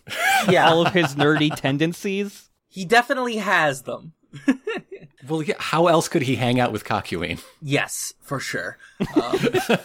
Yeah. 0.48 0.68
all 0.68 0.85
of 0.85 0.92
his 0.92 1.14
nerdy 1.14 1.54
tendencies. 1.54 2.50
he 2.68 2.85
definitely 2.85 3.37
has 3.37 3.83
them. 3.83 4.14
well, 5.26 5.42
yeah, 5.42 5.54
how 5.59 5.87
else 5.87 6.09
could 6.09 6.22
he 6.22 6.37
hang 6.37 6.61
out 6.61 6.72
with 6.72 6.85
Kakyoin? 6.85 7.42
Yes, 7.62 8.12
for 8.20 8.38
sure. 8.40 8.78
Um, 9.16 9.38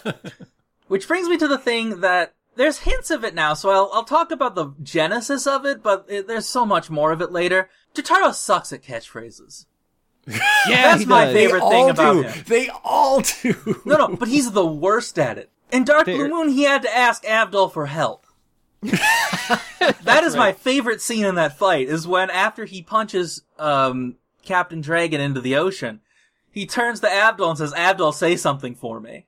which 0.88 1.08
brings 1.08 1.28
me 1.28 1.38
to 1.38 1.48
the 1.48 1.58
thing 1.58 2.02
that 2.02 2.34
there's 2.56 2.80
hints 2.80 3.10
of 3.10 3.24
it 3.24 3.34
now, 3.34 3.54
so 3.54 3.70
I'll, 3.70 3.90
I'll 3.94 4.04
talk 4.04 4.32
about 4.32 4.56
the 4.56 4.74
genesis 4.84 5.48
of 5.48 5.66
it, 5.66 5.82
but 5.82 6.06
it, 6.08 6.28
there's 6.28 6.48
so 6.48 6.66
much 6.66 6.90
more 6.90 7.12
of 7.12 7.22
it 7.22 7.32
later. 7.32 7.70
Jotaro 7.96 8.34
sucks 8.34 8.72
at 8.74 8.84
catchphrases. 8.84 9.66
Yeah, 10.66 10.84
That's 10.84 11.02
he 11.02 11.06
my 11.06 11.26
does. 11.26 11.34
favorite 11.34 11.60
they 11.60 11.70
thing 11.70 11.84
all 11.84 11.90
about 11.90 12.14
do. 12.14 12.22
him. 12.22 12.44
They 12.48 12.70
all 12.86 13.20
do. 13.20 13.82
No, 13.84 13.98
no, 13.98 14.16
but 14.16 14.30
he's 14.30 14.52
the 14.52 14.66
worst 14.66 15.20
at 15.20 15.38
it. 15.38 15.52
In 15.74 15.84
Dark 15.84 16.06
Blue 16.06 16.30
Moon, 16.30 16.48
he 16.48 16.64
had 16.64 16.84
to 16.84 16.96
ask 16.96 17.26
Avdol 17.26 17.74
for 17.74 17.88
help. 17.88 18.26
that 18.84 20.22
is 20.24 20.36
my 20.38 20.54
favorite 20.54 21.02
scene 21.02 21.26
in 21.26 21.36
that 21.36 21.58
fight, 21.58 21.90
is 21.90 22.08
when 22.08 22.30
after 22.30 22.64
he 22.64 22.82
punches, 22.82 23.42
um, 23.60 24.16
Captain 24.44 24.82
Dragon 24.82 25.22
into 25.22 25.42
the 25.42 25.56
ocean, 25.56 26.02
he 26.52 26.66
turns 26.66 27.00
to 27.00 27.08
Avdol 27.08 27.50
and 27.50 27.58
says, 27.58 27.74
Avdol, 27.74 28.14
say 28.14 28.36
something 28.36 28.76
for 28.76 29.00
me. 29.00 29.26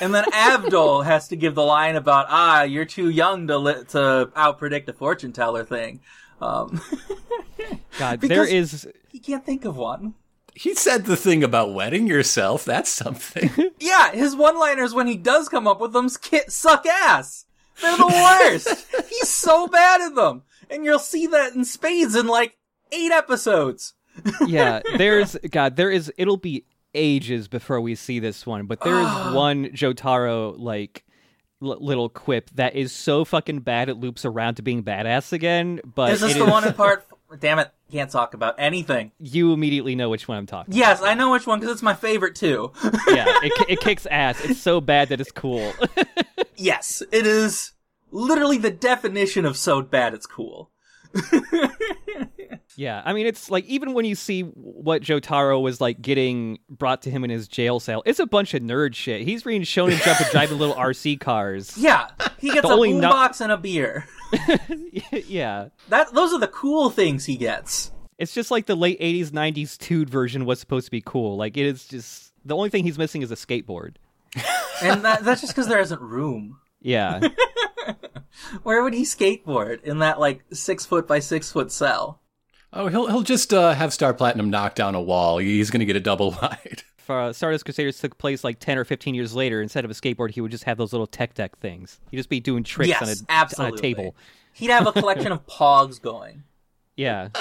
And 0.00 0.14
then 0.14 0.24
Avdol 0.32 1.04
has 1.04 1.28
to 1.28 1.36
give 1.36 1.54
the 1.54 1.64
line 1.64 1.96
about, 1.96 2.26
ah, 2.28 2.62
you're 2.62 2.84
too 2.84 3.08
young 3.08 3.46
to 3.48 3.58
li- 3.58 3.84
to 3.88 4.30
outpredict 4.36 4.88
a 4.88 4.92
fortune 4.92 5.32
teller 5.32 5.64
thing. 5.64 6.00
Um, 6.40 6.80
God, 7.98 8.20
there 8.20 8.46
is 8.46 8.88
he 9.08 9.18
can't 9.18 9.44
think 9.44 9.64
of 9.64 9.76
one. 9.76 10.14
He 10.54 10.74
said 10.74 11.04
the 11.04 11.16
thing 11.16 11.42
about 11.42 11.74
wetting 11.74 12.06
yourself. 12.06 12.64
That's 12.64 12.90
something. 12.90 13.50
Yeah, 13.80 14.12
his 14.12 14.34
one-liners 14.34 14.94
when 14.94 15.06
he 15.06 15.16
does 15.16 15.48
come 15.48 15.66
up 15.66 15.78
with 15.80 15.92
them 15.92 16.08
suck 16.08 16.86
ass. 16.86 17.44
They're 17.82 17.96
the 17.96 18.06
worst. 18.06 18.86
He's 19.08 19.28
so 19.28 19.66
bad 19.66 20.00
at 20.00 20.14
them, 20.14 20.42
and 20.70 20.84
you'll 20.84 20.98
see 21.00 21.26
that 21.26 21.54
in 21.54 21.64
spades 21.64 22.14
in 22.14 22.26
like 22.26 22.56
eight 22.92 23.12
episodes. 23.12 23.92
Yeah, 24.46 24.80
there's 24.96 25.36
God, 25.50 25.76
there 25.76 25.90
is 25.90 26.12
it'll 26.16 26.36
be 26.36 26.64
ages 26.94 27.48
before 27.48 27.80
we 27.80 27.94
see 27.94 28.18
this 28.20 28.46
one, 28.46 28.66
but 28.66 28.80
there 28.80 28.98
is 29.00 29.08
one 29.34 29.66
Jotaro 29.70 30.54
like 30.58 31.04
l- 31.62 31.78
little 31.80 32.08
quip 32.08 32.50
that 32.54 32.74
is 32.76 32.92
so 32.92 33.24
fucking 33.24 33.60
bad 33.60 33.88
it 33.88 33.94
loops 33.94 34.24
around 34.24 34.54
to 34.56 34.62
being 34.62 34.82
badass 34.84 35.32
again, 35.32 35.80
but 35.84 36.12
Is 36.12 36.20
this 36.20 36.34
the 36.34 36.44
is- 36.44 36.50
one 36.50 36.66
in 36.66 36.72
part? 36.74 37.06
Damn 37.40 37.58
it, 37.58 37.68
can't 37.90 38.10
talk 38.12 38.34
about 38.34 38.54
anything. 38.58 39.10
you 39.18 39.52
immediately 39.52 39.96
know 39.96 40.08
which 40.08 40.28
one 40.28 40.38
I'm 40.38 40.46
talking. 40.46 40.72
Yes, 40.72 41.02
I 41.02 41.14
know 41.14 41.32
which 41.32 41.48
one 41.48 41.58
because 41.58 41.72
it's 41.72 41.82
my 41.82 41.94
favorite 41.94 42.36
too. 42.36 42.70
yeah, 43.08 43.24
it 43.42 43.52
it 43.68 43.80
kicks 43.80 44.06
ass. 44.06 44.40
It's 44.44 44.60
so 44.60 44.80
bad 44.80 45.08
that 45.08 45.20
it's 45.20 45.32
cool. 45.32 45.72
yes, 46.56 47.02
it 47.10 47.26
is 47.26 47.72
literally 48.12 48.58
the 48.58 48.70
definition 48.70 49.44
of 49.46 49.56
so 49.56 49.82
bad 49.82 50.14
it's 50.14 50.26
cool. 50.26 50.70
Yeah, 52.76 53.02
I 53.04 53.12
mean 53.12 53.26
it's 53.26 53.50
like 53.50 53.64
even 53.66 53.94
when 53.94 54.04
you 54.04 54.14
see 54.14 54.42
what 54.42 55.02
Jotaro 55.02 55.60
was 55.62 55.80
like 55.80 56.00
getting 56.00 56.58
brought 56.68 57.02
to 57.02 57.10
him 57.10 57.24
in 57.24 57.30
his 57.30 57.48
jail 57.48 57.80
cell, 57.80 58.02
it's 58.06 58.18
a 58.18 58.26
bunch 58.26 58.54
of 58.54 58.62
nerd 58.62 58.94
shit. 58.94 59.22
He's 59.22 59.42
being 59.42 59.62
shown 59.62 59.90
and 59.92 60.00
jump 60.00 60.20
and 60.20 60.30
driving 60.30 60.58
little 60.58 60.74
RC 60.76 61.20
cars. 61.20 61.76
Yeah, 61.78 62.08
he 62.38 62.50
gets 62.50 62.66
The 62.66 62.74
a 62.74 62.76
boombox 62.76 63.40
and 63.40 63.52
a 63.52 63.56
beer. 63.56 64.06
yeah. 65.26 65.68
That 65.88 66.12
those 66.14 66.32
are 66.32 66.40
the 66.40 66.48
cool 66.48 66.90
things 66.90 67.24
he 67.24 67.36
gets. 67.36 67.92
It's 68.18 68.32
just 68.32 68.50
like 68.50 68.66
the 68.66 68.76
late 68.76 69.00
80s 69.00 69.30
90s 69.30 69.76
Tood 69.76 70.08
version 70.08 70.44
was 70.44 70.60
supposed 70.60 70.86
to 70.86 70.90
be 70.90 71.02
cool. 71.04 71.36
Like 71.36 71.56
it 71.56 71.66
is 71.66 71.86
just 71.86 72.32
the 72.44 72.54
only 72.56 72.70
thing 72.70 72.84
he's 72.84 72.98
missing 72.98 73.22
is 73.22 73.30
a 73.30 73.36
skateboard. 73.36 73.96
And 74.82 75.04
that, 75.04 75.24
that's 75.24 75.40
just 75.40 75.54
because 75.54 75.68
there 75.68 75.78
isn't 75.78 76.00
room. 76.00 76.58
Yeah. 76.80 77.28
Where 78.64 78.82
would 78.82 78.92
he 78.92 79.02
skateboard 79.04 79.82
in 79.84 80.00
that 80.00 80.18
like 80.18 80.44
six 80.52 80.84
foot 80.84 81.06
by 81.06 81.20
six 81.20 81.52
foot 81.52 81.70
cell? 81.70 82.20
Oh, 82.74 82.88
he'll 82.88 83.06
he'll 83.06 83.22
just 83.22 83.54
uh, 83.54 83.72
have 83.72 83.92
Star 83.92 84.12
Platinum 84.12 84.50
knock 84.50 84.74
down 84.74 84.94
a 84.94 85.00
wall. 85.00 85.38
He's 85.38 85.70
gonna 85.70 85.84
get 85.84 85.96
a 85.96 86.00
double 86.00 86.30
wide. 86.42 86.82
if 86.98 87.10
uh, 87.10 87.32
Stardust 87.32 87.64
Crusaders 87.64 87.98
took 87.98 88.18
place 88.18 88.44
like 88.44 88.58
10 88.58 88.78
or 88.78 88.84
15 88.84 89.14
years 89.14 89.34
later, 89.34 89.62
instead 89.62 89.84
of 89.84 89.90
a 89.90 89.94
skateboard, 89.94 90.30
he 90.30 90.40
would 90.40 90.50
just 90.50 90.64
have 90.64 90.78
those 90.78 90.92
little 90.92 91.06
tech 91.06 91.34
deck 91.34 91.58
things. 91.58 92.00
He'd 92.10 92.18
just 92.18 92.28
be 92.28 92.40
doing 92.40 92.64
tricks 92.64 92.88
yes, 92.88 93.02
on, 93.02 93.08
a, 93.08 93.14
absolutely. 93.28 93.72
on 93.72 93.78
a 93.78 93.80
table. 93.80 94.16
He'd 94.52 94.70
have 94.70 94.86
a 94.86 94.92
collection 94.92 95.32
of 95.32 95.46
pogs 95.48 96.00
going. 96.00 96.44
Yeah. 96.96 97.28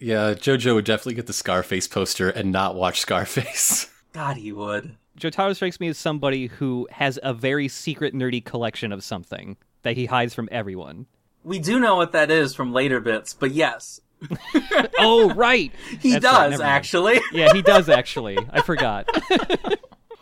Yeah, 0.00 0.34
JoJo 0.34 0.76
would 0.76 0.84
definitely 0.84 1.14
get 1.14 1.26
the 1.26 1.32
Scarface 1.32 1.88
poster 1.88 2.30
and 2.30 2.52
not 2.52 2.76
watch 2.76 3.00
Scarface. 3.00 3.90
God, 4.12 4.36
he 4.36 4.52
would. 4.52 4.96
Jotaro 5.18 5.54
strikes 5.54 5.80
me 5.80 5.88
as 5.88 5.98
somebody 5.98 6.46
who 6.46 6.86
has 6.92 7.18
a 7.22 7.34
very 7.34 7.66
secret 7.66 8.14
nerdy 8.14 8.44
collection 8.44 8.92
of 8.92 9.02
something 9.02 9.56
that 9.82 9.96
he 9.96 10.06
hides 10.06 10.34
from 10.34 10.48
everyone. 10.52 11.06
We 11.42 11.58
do 11.58 11.80
know 11.80 11.96
what 11.96 12.12
that 12.12 12.30
is 12.30 12.54
from 12.54 12.72
later 12.72 13.00
bits, 13.00 13.34
but 13.34 13.50
yes, 13.50 14.00
Oh, 14.98 15.32
right. 15.34 15.72
he 16.00 16.12
That's 16.12 16.22
does 16.22 16.50
mind. 16.52 16.62
actually. 16.62 17.20
Yeah, 17.32 17.52
he 17.52 17.62
does 17.62 17.88
actually. 17.88 18.38
I 18.50 18.62
forgot. 18.62 19.08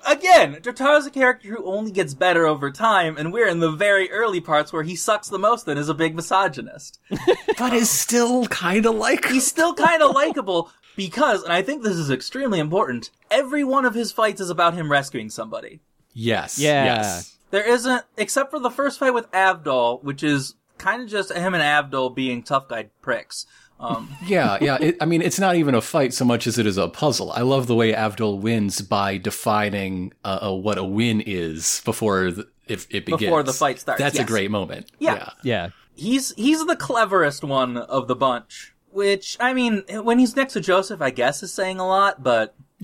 Again, 0.06 0.58
Jotaro's 0.62 1.04
a 1.06 1.10
character 1.10 1.48
who 1.48 1.64
only 1.64 1.90
gets 1.90 2.14
better 2.14 2.46
over 2.46 2.70
time, 2.70 3.16
and 3.16 3.32
we're 3.32 3.48
in 3.48 3.58
the 3.58 3.72
very 3.72 4.08
early 4.12 4.40
parts 4.40 4.72
where 4.72 4.84
he 4.84 4.94
sucks 4.94 5.28
the 5.28 5.38
most 5.38 5.66
and 5.66 5.80
is 5.80 5.88
a 5.88 5.94
big 5.94 6.14
misogynist. 6.14 7.00
but 7.58 7.72
is 7.72 7.90
still 7.90 8.46
kind 8.46 8.86
of 8.86 8.94
like 8.94 9.24
He's 9.26 9.46
still 9.46 9.74
kind 9.74 10.02
of 10.02 10.14
likable 10.14 10.70
because, 10.94 11.42
and 11.42 11.52
I 11.52 11.62
think 11.62 11.82
this 11.82 11.96
is 11.96 12.08
extremely 12.10 12.60
important, 12.60 13.10
every 13.32 13.64
one 13.64 13.84
of 13.84 13.94
his 13.94 14.12
fights 14.12 14.40
is 14.40 14.48
about 14.50 14.74
him 14.74 14.92
rescuing 14.92 15.28
somebody. 15.28 15.80
yes, 16.12 16.56
Yeah. 16.58 16.84
yes. 16.84 17.32
There 17.50 17.66
isn't, 17.68 18.02
except 18.16 18.50
for 18.50 18.58
the 18.60 18.70
first 18.70 18.98
fight 19.00 19.14
with 19.14 19.30
Avdol, 19.32 20.02
which 20.04 20.22
is 20.22 20.54
kind 20.78 21.02
of 21.02 21.08
just 21.08 21.32
him 21.32 21.54
and 21.54 21.62
Avdol 21.64 22.14
being 22.14 22.42
tough 22.44 22.68
guy 22.68 22.90
pricks. 23.02 23.46
Um, 23.78 24.08
Yeah, 24.26 24.58
yeah. 24.60 24.78
It, 24.80 24.96
I 25.00 25.04
mean, 25.04 25.22
it's 25.22 25.38
not 25.38 25.56
even 25.56 25.74
a 25.74 25.80
fight 25.80 26.14
so 26.14 26.24
much 26.24 26.46
as 26.46 26.58
it 26.58 26.66
is 26.66 26.78
a 26.78 26.88
puzzle. 26.88 27.32
I 27.32 27.42
love 27.42 27.66
the 27.66 27.74
way 27.74 27.92
Avdol 27.92 28.40
wins 28.40 28.80
by 28.80 29.18
defining 29.18 30.12
uh, 30.24 30.38
uh, 30.42 30.54
what 30.54 30.78
a 30.78 30.84
win 30.84 31.20
is 31.20 31.82
before 31.84 32.30
the, 32.30 32.48
if 32.66 32.86
it 32.90 33.04
begins. 33.06 33.22
Before 33.22 33.42
the 33.42 33.52
fight 33.52 33.78
starts, 33.78 34.00
That's 34.00 34.16
yes. 34.16 34.24
a 34.24 34.26
great 34.26 34.50
moment. 34.50 34.90
Yeah. 34.98 35.30
Yeah. 35.42 35.70
he's 35.94 36.34
he's 36.36 36.64
the 36.66 36.76
cleverest 36.76 37.44
one 37.44 37.76
of 37.76 38.08
the 38.08 38.16
bunch. 38.16 38.72
Which 38.90 39.36
I 39.38 39.52
mean, 39.52 39.84
when 39.90 40.18
he's 40.18 40.34
next 40.36 40.54
to 40.54 40.60
Joseph, 40.60 41.02
I 41.02 41.10
guess 41.10 41.42
is 41.42 41.52
saying 41.52 41.78
a 41.78 41.86
lot. 41.86 42.22
But 42.22 42.54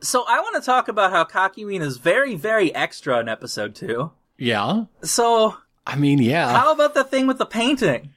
so 0.00 0.24
I 0.28 0.40
want 0.40 0.54
to 0.54 0.62
talk 0.64 0.86
about 0.86 1.10
how 1.10 1.24
Kakyoin 1.24 1.80
is 1.80 1.96
very 1.96 2.36
very 2.36 2.72
extra 2.74 3.18
in 3.18 3.28
episode 3.28 3.74
two. 3.74 4.12
Yeah. 4.38 4.84
So 5.02 5.56
I 5.84 5.96
mean, 5.96 6.18
yeah. 6.18 6.56
how 6.56 6.72
about 6.72 6.94
the 6.94 7.04
thing 7.04 7.26
with 7.26 7.38
the 7.38 7.46
painting? 7.46 8.10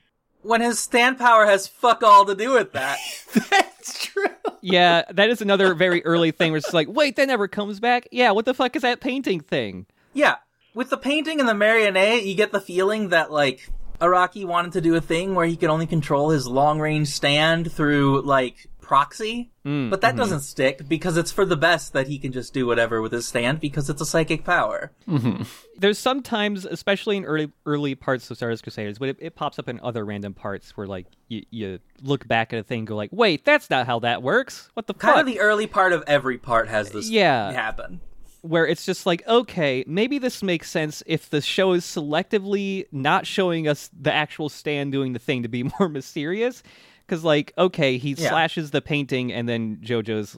When 0.49 0.61
his 0.61 0.79
stand 0.79 1.19
power 1.19 1.45
has 1.45 1.67
fuck 1.67 2.01
all 2.01 2.25
to 2.25 2.33
do 2.33 2.53
with 2.53 2.71
that. 2.71 2.97
That's 3.51 4.03
true. 4.03 4.25
Yeah, 4.61 5.03
that 5.11 5.29
is 5.29 5.43
another 5.43 5.75
very 5.75 6.03
early 6.03 6.31
thing 6.31 6.51
where 6.51 6.57
it's 6.57 6.73
like, 6.73 6.87
wait, 6.89 7.17
that 7.17 7.27
never 7.27 7.47
comes 7.47 7.79
back. 7.79 8.07
Yeah, 8.11 8.31
what 8.31 8.45
the 8.45 8.55
fuck 8.55 8.75
is 8.75 8.81
that 8.81 8.99
painting 8.99 9.41
thing? 9.41 9.85
Yeah, 10.11 10.37
with 10.73 10.89
the 10.89 10.97
painting 10.97 11.39
and 11.39 11.47
the 11.47 11.53
marionette, 11.53 12.25
you 12.25 12.33
get 12.33 12.51
the 12.51 12.59
feeling 12.59 13.09
that 13.09 13.31
like 13.31 13.69
Araki 14.01 14.43
wanted 14.43 14.71
to 14.71 14.81
do 14.81 14.95
a 14.95 15.01
thing 15.01 15.35
where 15.35 15.45
he 15.45 15.55
could 15.55 15.69
only 15.69 15.85
control 15.85 16.31
his 16.31 16.47
long 16.47 16.79
range 16.79 17.09
stand 17.09 17.71
through 17.71 18.23
like 18.23 18.67
proxy, 18.89 19.51
Mm, 19.65 19.91
but 19.91 20.01
that 20.01 20.15
doesn't 20.15 20.39
stick 20.39 20.87
because 20.89 21.15
it's 21.15 21.31
for 21.31 21.45
the 21.45 21.55
best 21.55 21.93
that 21.93 22.07
he 22.07 22.17
can 22.17 22.31
just 22.31 22.55
do 22.55 22.65
whatever 22.65 23.03
with 23.03 23.11
his 23.11 23.27
stand 23.27 23.59
because 23.59 23.87
it's 23.87 24.01
a 24.01 24.05
psychic 24.05 24.43
power. 24.43 24.91
There's 25.77 25.99
sometimes, 25.99 26.65
especially 26.65 27.17
in 27.17 27.23
early 27.25 27.51
early 27.67 27.93
parts 27.93 28.29
of 28.31 28.37
Stardust 28.37 28.63
Crusaders, 28.63 28.97
but 28.97 29.09
it, 29.09 29.17
it 29.19 29.35
pops 29.35 29.59
up 29.59 29.69
in 29.69 29.79
other 29.81 30.03
random 30.03 30.33
parts 30.33 30.75
where 30.75 30.87
like 30.87 31.05
you, 31.27 31.43
you 31.51 31.79
look 32.01 32.27
back 32.27 32.51
at 32.51 32.57
a 32.59 32.63
thing 32.63 32.79
and 32.79 32.87
go 32.87 32.95
like, 32.95 33.11
wait, 33.13 33.45
that's 33.45 33.69
not 33.69 33.85
how 33.85 33.99
that 33.99 34.23
works. 34.23 34.69
What 34.73 34.87
the 34.87 34.95
Kind 34.95 35.13
fuck? 35.13 35.21
of 35.21 35.27
the 35.27 35.39
early 35.39 35.67
part 35.67 35.93
of 35.93 36.03
every 36.07 36.39
part 36.39 36.67
has 36.67 36.89
this 36.89 37.07
Yeah. 37.09 37.51
happen. 37.51 38.01
where 38.41 38.65
it's 38.65 38.85
just 38.85 39.05
like, 39.05 39.21
okay, 39.27 39.83
maybe 39.85 40.17
this 40.17 40.41
makes 40.41 40.69
sense 40.71 41.03
if 41.05 41.29
the 41.29 41.41
show 41.41 41.73
is 41.73 41.83
selectively 41.85 42.85
not 42.91 43.27
showing 43.27 43.67
us 43.67 43.89
the 43.99 44.11
actual 44.13 44.49
stand 44.49 44.91
doing 44.91 45.13
the 45.13 45.19
thing 45.19 45.43
to 45.43 45.49
be 45.49 45.61
more 45.79 45.89
mysterious. 45.89 46.63
Because, 47.09 47.23
like, 47.23 47.51
okay, 47.57 47.97
he 47.97 48.11
Yeah. 48.11 48.29
slashes 48.29 48.69
the 48.69 48.81
painting 48.81 49.33
and 49.33 49.49
then 49.49 49.77
JoJo's 49.77 50.37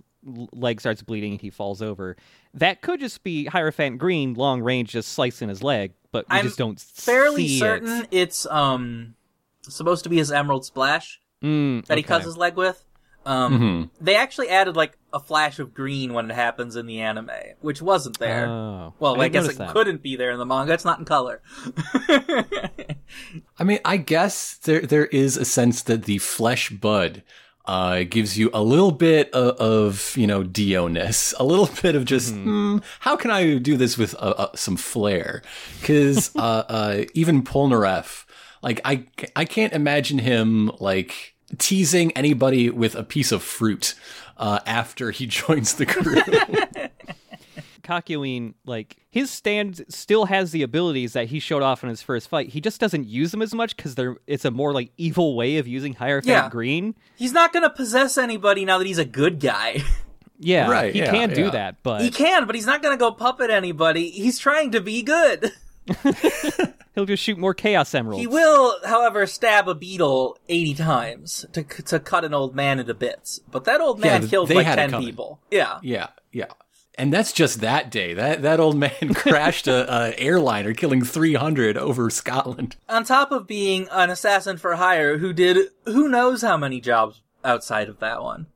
leg 0.53 0.79
starts 0.79 1.01
bleeding 1.03 1.33
and 1.33 1.41
he 1.41 1.49
falls 1.49 1.81
over. 1.81 2.15
That 2.53 2.81
could 2.81 3.01
just 3.01 3.23
be 3.23 3.45
Hierophant 3.45 3.97
Green, 3.97 4.35
long 4.35 4.61
range, 4.61 4.91
just 4.91 5.09
slicing 5.11 5.49
his 5.49 5.61
leg, 5.61 5.93
but 6.13 6.25
we 6.29 6.37
I'm 6.37 6.45
just 6.45 6.57
don't 6.57 6.79
Fairly 6.79 7.47
see 7.47 7.59
certain 7.59 8.03
it. 8.03 8.07
it's 8.11 8.45
um 8.45 9.15
supposed 9.67 10.03
to 10.03 10.09
be 10.09 10.17
his 10.17 10.31
emerald 10.31 10.63
splash 10.65 11.19
Mm, 11.43 11.85
that 11.87 11.97
he 11.97 12.03
cuts 12.03 12.23
his 12.25 12.37
leg 12.37 12.55
with. 12.55 12.85
Um, 13.25 13.89
They 13.99 14.15
actually 14.15 14.49
added 14.49 14.75
like 14.75 14.97
a 15.13 15.19
flash 15.19 15.59
of 15.59 15.73
green 15.73 16.13
when 16.13 16.29
it 16.29 16.33
happens 16.33 16.75
in 16.75 16.85
the 16.85 17.01
anime, 17.01 17.29
which 17.61 17.81
wasn't 17.81 18.19
there. 18.19 18.47
Oh, 18.47 18.93
well, 18.99 19.19
I, 19.19 19.27
didn't 19.27 19.45
guess 19.45 19.55
it 19.55 19.57
that. 19.57 19.73
couldn't 19.73 20.01
be 20.01 20.15
there 20.15 20.31
in 20.31 20.39
the 20.39 20.45
manga. 20.45 20.73
It's 20.73 20.85
not 20.85 20.99
in 20.99 21.05
color. 21.05 21.41
I 23.59 23.63
mean, 23.63 23.79
I 23.83 23.97
guess 23.97 24.57
there 24.57 24.81
there 24.81 25.07
is 25.07 25.37
a 25.37 25.45
sense 25.45 25.83
that 25.83 26.05
the 26.05 26.17
flesh 26.19 26.69
bud 26.69 27.23
uh, 27.65 28.03
gives 28.03 28.37
you 28.37 28.49
a 28.53 28.61
little 28.61 28.91
bit 28.91 29.31
of, 29.33 29.55
of 29.57 30.17
you 30.17 30.27
know 30.27 30.43
Dio-ness, 30.43 31.33
a 31.39 31.43
little 31.43 31.69
bit 31.81 31.95
of 31.95 32.05
just 32.05 32.33
hmm, 32.33 32.79
how 33.01 33.15
can 33.15 33.31
I 33.31 33.57
do 33.57 33.77
this 33.77 33.97
with 33.97 34.15
uh, 34.15 34.33
uh, 34.37 34.55
some 34.55 34.77
flair? 34.77 35.41
Because 35.79 36.33
uh, 36.35 36.63
uh, 36.67 37.03
even 37.13 37.43
Polnareff, 37.43 38.25
like 38.61 38.81
I 38.85 39.05
I 39.35 39.45
can't 39.45 39.73
imagine 39.73 40.19
him 40.19 40.71
like 40.79 41.35
teasing 41.57 42.11
anybody 42.13 42.69
with 42.69 42.95
a 42.95 43.03
piece 43.03 43.31
of 43.31 43.43
fruit 43.43 43.93
uh, 44.41 44.59
after 44.65 45.11
he 45.11 45.25
joins 45.27 45.75
the 45.75 45.85
crew. 45.85 46.15
Kakyoin, 47.83 48.53
like 48.65 48.97
his 49.09 49.31
stand 49.31 49.83
still 49.89 50.25
has 50.25 50.51
the 50.51 50.61
abilities 50.61 51.13
that 51.13 51.27
he 51.27 51.39
showed 51.39 51.63
off 51.63 51.83
in 51.83 51.89
his 51.89 52.01
first 52.01 52.29
fight. 52.29 52.49
He 52.49 52.61
just 52.61 52.79
doesn't 52.79 53.07
use 53.07 53.31
them 53.31 53.41
as 53.41 53.53
much 53.53 53.75
because 53.75 53.95
they're 53.95 54.17
it's 54.27 54.45
a 54.45 54.51
more 54.51 54.71
like 54.73 54.91
evil 54.97 55.35
way 55.35 55.57
of 55.57 55.67
using 55.67 55.93
Hierophant 55.93 56.29
Yeah. 56.29 56.49
Green. 56.49 56.95
He's 57.17 57.33
not 57.33 57.53
gonna 57.53 57.69
possess 57.71 58.17
anybody 58.17 58.65
now 58.65 58.77
that 58.77 58.87
he's 58.87 58.97
a 58.99 59.05
good 59.05 59.39
guy. 59.39 59.83
Yeah, 60.43 60.71
Right, 60.71 60.91
he 60.91 61.01
yeah, 61.01 61.11
can 61.11 61.29
do 61.35 61.51
that, 61.51 61.83
but 61.83 62.01
he 62.01 62.09
can, 62.09 62.47
but 62.47 62.55
he's 62.55 62.65
not 62.65 62.81
gonna 62.81 62.97
go 62.97 63.11
puppet 63.11 63.51
anybody. 63.51 64.09
He's 64.09 64.39
trying 64.39 64.71
to 64.71 64.81
be 64.81 65.03
good. 65.03 65.51
he'll 66.95 67.05
just 67.05 67.23
shoot 67.23 67.37
more 67.37 67.53
Chaos 67.53 67.93
Emeralds. 67.93 68.21
He 68.21 68.27
will, 68.27 68.75
however, 68.85 69.25
stab 69.25 69.67
a 69.67 69.75
beetle 69.75 70.37
80 70.49 70.73
times 70.75 71.45
to 71.53 71.63
to 71.63 71.99
cut 71.99 72.25
an 72.25 72.33
old 72.33 72.55
man 72.55 72.79
into 72.79 72.93
bits. 72.93 73.39
But 73.49 73.65
that 73.65 73.81
old 73.81 73.99
man 73.99 74.23
Yeah, 74.23 74.27
killed 74.27 74.49
like 74.49 74.65
10 74.65 75.01
people. 75.01 75.39
Yeah. 75.49 75.79
Yeah, 75.81 76.07
yeah. 76.31 76.45
And 76.95 77.11
that's 77.11 77.31
just 77.31 77.61
that 77.61 77.89
day. 77.89 78.13
That 78.13 78.41
that 78.41 78.59
old 78.59 78.75
man 78.77 79.13
crashed 79.15 79.67
a, 79.67 79.91
a 79.91 80.19
airliner, 80.19 80.73
killing 80.73 81.03
three 81.03 81.33
hundred 81.33 81.77
over 81.77 82.09
Scotland. 82.09 82.75
On 82.89 83.03
top 83.03 83.31
of 83.31 83.47
being 83.47 83.87
an 83.91 84.09
assassin 84.09 84.57
for 84.57 84.75
hire 84.75 85.17
who 85.17 85.31
did 85.33 85.69
who 85.85 86.09
knows 86.09 86.41
how 86.41 86.57
many 86.57 86.81
jobs 86.81 87.21
outside 87.45 87.87
of 87.89 87.99
that 87.99 88.21
one. 88.21 88.47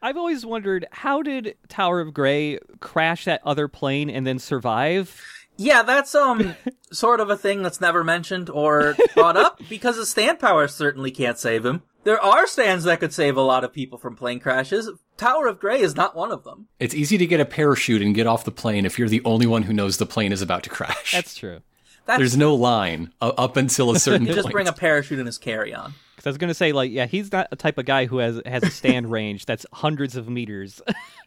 I've 0.00 0.16
always 0.16 0.46
wondered 0.46 0.86
how 0.92 1.22
did 1.22 1.56
Tower 1.68 2.00
of 2.00 2.14
Grey 2.14 2.60
crash 2.78 3.24
that 3.24 3.40
other 3.44 3.66
plane 3.66 4.10
and 4.10 4.24
then 4.24 4.38
survive? 4.38 5.20
Yeah, 5.58 5.82
that's 5.82 6.14
um 6.14 6.54
sort 6.92 7.20
of 7.20 7.28
a 7.28 7.36
thing 7.36 7.62
that's 7.62 7.80
never 7.80 8.02
mentioned 8.02 8.48
or 8.48 8.96
brought 9.14 9.36
up 9.36 9.60
because 9.68 9.96
his 9.96 10.08
stand 10.08 10.38
power 10.38 10.68
certainly 10.68 11.10
can't 11.10 11.38
save 11.38 11.66
him. 11.66 11.82
There 12.04 12.22
are 12.22 12.46
stands 12.46 12.84
that 12.84 13.00
could 13.00 13.12
save 13.12 13.36
a 13.36 13.42
lot 13.42 13.64
of 13.64 13.72
people 13.72 13.98
from 13.98 14.16
plane 14.16 14.40
crashes. 14.40 14.88
Tower 15.18 15.48
of 15.48 15.58
Grey 15.58 15.80
is 15.80 15.96
not 15.96 16.16
one 16.16 16.30
of 16.30 16.44
them. 16.44 16.68
It's 16.78 16.94
easy 16.94 17.18
to 17.18 17.26
get 17.26 17.40
a 17.40 17.44
parachute 17.44 18.00
and 18.00 18.14
get 18.14 18.26
off 18.26 18.44
the 18.44 18.52
plane 18.52 18.86
if 18.86 18.98
you're 18.98 19.08
the 19.08 19.20
only 19.24 19.46
one 19.46 19.64
who 19.64 19.72
knows 19.72 19.98
the 19.98 20.06
plane 20.06 20.32
is 20.32 20.40
about 20.40 20.62
to 20.62 20.70
crash. 20.70 21.12
That's 21.12 21.34
true. 21.34 21.60
That's 22.06 22.18
There's 22.18 22.36
no 22.36 22.54
line 22.54 23.12
uh, 23.20 23.32
up 23.36 23.56
until 23.58 23.90
a 23.90 23.98
certain 23.98 24.22
you 24.22 24.28
point. 24.28 24.36
just 24.36 24.50
bring 24.50 24.68
a 24.68 24.72
parachute 24.72 25.18
in 25.18 25.26
his 25.26 25.36
carry-on. 25.36 25.92
Because 26.16 26.26
I 26.26 26.30
was 26.30 26.38
gonna 26.38 26.54
say, 26.54 26.72
like, 26.72 26.90
yeah, 26.90 27.06
he's 27.06 27.30
not 27.30 27.48
a 27.50 27.56
type 27.56 27.76
of 27.76 27.84
guy 27.84 28.06
who 28.06 28.18
has 28.18 28.40
has 28.46 28.62
a 28.62 28.70
stand 28.70 29.10
range 29.10 29.44
that's 29.44 29.66
hundreds 29.74 30.16
of 30.16 30.28
meters. 30.28 30.80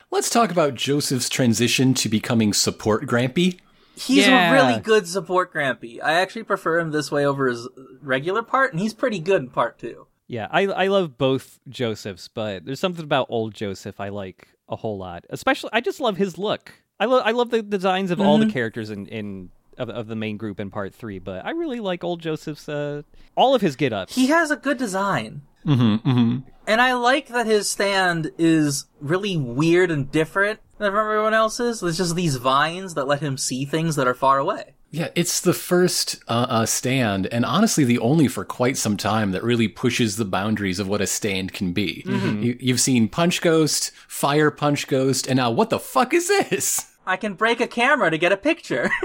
Let's 0.09 0.29
talk 0.29 0.51
about 0.51 0.73
Joseph's 0.73 1.29
transition 1.29 1.93
to 1.95 2.09
becoming 2.09 2.53
support 2.53 3.05
Grampy. 3.05 3.59
He's 4.05 4.27
Yeah. 4.27 4.49
a 4.49 4.53
really 4.53 4.79
good 4.81 5.07
support 5.07 5.53
Grampy. 5.53 5.99
I 6.01 6.13
actually 6.13 6.43
prefer 6.43 6.79
him 6.79 6.91
this 6.91 7.11
way 7.11 7.25
over 7.25 7.47
his 7.47 7.67
regular 8.01 8.41
part, 8.43 8.71
and 8.73 8.79
he's 8.81 8.93
pretty 8.93 9.19
good 9.19 9.41
in 9.41 9.49
part 9.49 9.77
two. 9.79 10.07
yeah, 10.27 10.47
I 10.51 10.67
I 10.67 10.87
love 10.87 11.17
both 11.17 11.59
Josephs, 11.69 12.27
but 12.29 12.65
there's 12.65 12.79
something 12.79 13.03
about 13.03 13.27
old 13.29 13.53
Joseph 13.53 13.99
I 13.99 14.09
like 14.09 14.47
a 14.69 14.75
whole 14.77 14.97
lot. 14.97 15.25
Especially, 15.29 15.69
I 15.73 15.81
just 15.81 15.99
love 15.99 16.17
his 16.17 16.37
look. 16.37 16.73
I 16.99 17.05
love 17.05 17.23
I 17.25 17.31
love 17.31 17.49
the 17.49 17.61
designs 17.61 18.11
of 18.11 18.21
all 18.21 18.37
the 18.37 18.49
characters 18.51 18.89
in 18.89 19.07
in 19.07 19.49
of, 19.77 19.89
of 19.89 20.07
the 20.07 20.15
main 20.15 20.37
group 20.37 20.59
in 20.59 20.69
part 20.69 20.93
three, 20.93 21.19
but 21.19 21.45
I 21.45 21.51
really 21.51 21.79
like 21.79 22.03
old 22.03 22.21
Joseph's 22.21 22.69
uh 22.69 23.01
all 23.35 23.55
of 23.55 23.61
his 23.61 23.75
get 23.75 23.91
ups. 23.91 24.15
He 24.15 24.27
has 24.27 24.51
a 24.51 24.55
good 24.55 24.77
design. 24.77 25.41
Mm-hmm, 25.65 26.09
mm-hmm. 26.09 26.37
And 26.67 26.81
I 26.81 26.93
like 26.93 27.27
that 27.27 27.45
his 27.45 27.69
stand 27.69 28.31
is 28.37 28.85
really 28.99 29.35
weird 29.37 29.91
and 29.91 30.09
different 30.11 30.59
than 30.81 30.95
everyone 30.95 31.33
else's. 31.33 31.79
There's 31.79 31.97
just 31.97 32.15
these 32.15 32.35
vines 32.37 32.95
that 32.95 33.07
let 33.07 33.21
him 33.21 33.37
see 33.37 33.65
things 33.65 33.95
that 33.95 34.07
are 34.07 34.13
far 34.13 34.39
away. 34.39 34.73
Yeah, 34.89 35.07
it's 35.15 35.39
the 35.39 35.53
first 35.53 36.21
uh, 36.27 36.47
uh, 36.49 36.65
stand, 36.65 37.27
and 37.27 37.45
honestly, 37.45 37.85
the 37.85 37.99
only 37.99 38.27
for 38.27 38.43
quite 38.43 38.75
some 38.75 38.97
time 38.97 39.31
that 39.31 39.41
really 39.41 39.69
pushes 39.69 40.17
the 40.17 40.25
boundaries 40.25 40.79
of 40.79 40.87
what 40.89 40.99
a 40.99 41.07
stand 41.07 41.53
can 41.53 41.71
be. 41.71 42.03
You, 42.05 42.57
you've 42.59 42.81
seen 42.81 43.07
Punch 43.07 43.41
Ghost, 43.41 43.91
Fire 44.09 44.51
Punch 44.51 44.87
Ghost, 44.87 45.27
and 45.27 45.37
now 45.37 45.49
what 45.49 45.69
the 45.69 45.79
fuck 45.79 46.13
is 46.13 46.27
this? 46.27 46.91
I 47.07 47.15
can 47.15 47.35
break 47.35 47.61
a 47.61 47.67
camera 47.67 48.11
to 48.11 48.17
get 48.17 48.33
a 48.33 48.37
picture. 48.37 48.89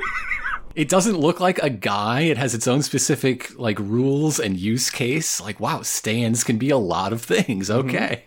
It 0.77 0.91
doesn't 0.91 1.17
look 1.17 1.41
like 1.41 1.59
a 1.61 1.71
guy. 1.71 2.21
It 2.21 2.37
has 2.37 2.55
its 2.55 2.69
own 2.69 2.83
specific 2.83 3.59
like 3.59 3.79
rules 3.79 4.39
and 4.39 4.59
use 4.59 4.91
case. 4.91 5.41
Like, 5.41 5.59
wow, 5.59 5.81
stands 5.81 6.45
can 6.45 6.59
be 6.59 6.69
a 6.69 6.77
lot 6.77 7.15
of 7.15 7.23
things. 7.23 7.71
Okay. 7.71 8.25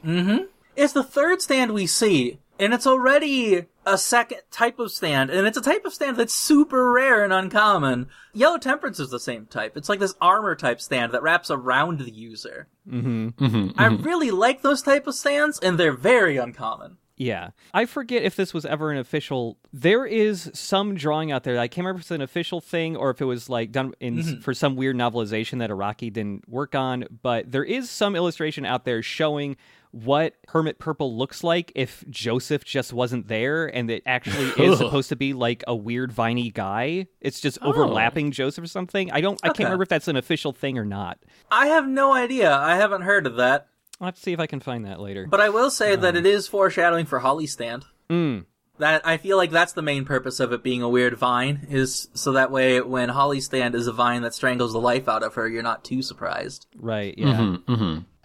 it's 0.76 0.94
the 0.94 1.04
third 1.04 1.44
stand 1.44 1.74
we 1.74 1.86
see, 1.86 2.40
and 2.60 2.74
it's 2.74 2.86
already 2.86 3.66
a 3.86 3.98
second 3.98 4.42
type 4.52 4.78
of 4.78 4.92
stand, 4.92 5.30
and 5.30 5.48
it's 5.48 5.58
a 5.58 5.62
type 5.62 5.86
of 5.86 5.94
stand 5.94 6.18
that's 6.18 6.34
super 6.34 6.92
rare 6.92 7.24
and 7.24 7.34
uncommon. 7.34 8.08
Yellow 8.34 8.58
Temperance 8.58 9.00
is 9.00 9.10
the 9.10 9.20
same 9.20 9.46
type. 9.46 9.78
It's 9.78 9.90
like 9.90 10.00
this 10.00 10.16
armor 10.22 10.56
type 10.56 10.82
stand 10.82 11.14
that 11.14 11.24
wraps 11.24 11.50
around 11.50 12.00
the 12.00 12.12
user. 12.12 12.68
mm-hmm. 12.88 13.30
mm-hmm. 13.30 13.80
I 13.80 13.88
mm-hmm. 13.88 14.04
really 14.04 14.32
like 14.32 14.62
those 14.62 14.82
type 14.82 15.08
of 15.08 15.16
stands, 15.16 15.58
and 15.60 15.80
they're 15.80 15.94
very 15.94 16.38
uncommon. 16.38 16.98
Yeah. 17.20 17.50
I 17.74 17.86
forget 17.86 18.24
if 18.24 18.38
this 18.38 18.54
was 18.54 18.66
ever 18.66 18.92
an 18.92 18.98
official. 18.98 19.58
There 19.74 20.06
is 20.06 20.50
some 20.54 20.96
drawing 20.96 21.34
out 21.34 21.44
there. 21.44 21.60
I 21.60 21.68
can't 21.68 21.84
remember 21.84 22.00
if 22.00 22.04
it's 22.04 22.12
an 22.12 22.22
official 22.22 22.62
thing 22.62 22.96
or 22.96 23.10
if 23.10 23.20
it 23.22 23.26
was 23.26 23.50
like 23.50 23.74
done 23.74 23.94
in 24.00 24.18
mm-hmm. 24.18 24.40
for 24.40 24.54
some 24.54 24.78
weird 24.78 24.96
novelization 24.96 25.60
that 25.60 25.70
Araki 25.70 26.12
didn't 26.12 26.48
work 26.48 26.76
on, 26.76 27.06
but 27.22 27.52
there 27.52 27.66
is 27.66 27.90
some 27.90 28.16
illustration 28.16 28.66
out 28.66 28.86
there 28.86 29.04
showing 29.04 29.58
what 29.92 30.36
Hermit 30.48 30.80
Purple 30.80 31.18
looks 31.18 31.44
like 31.44 31.72
if 31.76 32.04
Joseph 32.10 32.64
just 32.64 32.94
wasn't 32.94 33.28
there 33.28 33.66
and 33.66 33.90
it 33.90 34.04
actually 34.06 34.46
is 34.64 34.78
supposed 34.78 35.10
to 35.10 35.16
be 35.16 35.34
like 35.34 35.64
a 35.68 35.76
weird 35.76 36.12
viney 36.12 36.52
guy. 36.52 37.08
It's 37.22 37.40
just 37.40 37.58
overlapping 37.62 38.32
Joseph 38.32 38.64
or 38.64 38.68
something. 38.68 39.12
I 39.12 39.22
don't 39.22 39.40
I 39.44 39.48
can't 39.48 39.60
remember 39.60 39.84
if 39.84 39.90
that's 39.90 40.08
an 40.08 40.16
official 40.16 40.52
thing 40.52 40.78
or 40.78 40.86
not. 40.86 41.20
I 41.52 41.68
have 41.68 41.88
no 41.88 42.14
idea. 42.14 42.54
I 42.54 42.76
haven't 42.76 43.02
heard 43.02 43.26
of 43.26 43.38
that. 43.38 43.68
I'll 44.00 44.08
have 44.08 44.16
to 44.16 44.22
see 44.22 44.32
if 44.32 44.40
I 44.40 44.48
can 44.48 44.60
find 44.60 44.86
that 44.86 45.00
later. 45.00 45.28
But 45.28 45.42
I 45.42 45.50
will 45.50 45.70
say 45.70 45.96
that 45.96 46.16
it 46.16 46.26
is 46.26 46.48
foreshadowing 46.48 47.06
for 47.06 47.20
Holly 47.20 47.48
Stand. 47.48 47.86
Mm. 48.10 48.46
That 48.80 49.06
I 49.06 49.18
feel 49.18 49.38
like 49.38 49.52
that's 49.52 49.74
the 49.74 49.82
main 49.82 50.06
purpose 50.06 50.40
of 50.40 50.52
it 50.54 50.64
being 50.64 50.82
a 50.82 50.90
weird 50.90 51.18
vine 51.18 51.68
is 51.70 52.08
so 52.14 52.32
that 52.32 52.50
way 52.50 52.82
when 52.82 53.10
Holly 53.10 53.42
Stand 53.42 53.76
is 53.76 53.88
a 53.88 53.94
vine 53.94 54.22
that 54.24 54.34
strangles 54.34 54.74
the 54.74 54.80
life 54.80 55.08
out 55.08 55.22
of 55.22 55.36
her, 55.36 55.48
you're 55.48 55.64
not 55.64 55.84
too 55.84 56.02
surprised. 56.02 56.66
Right, 56.76 57.14
yeah. 57.18 57.58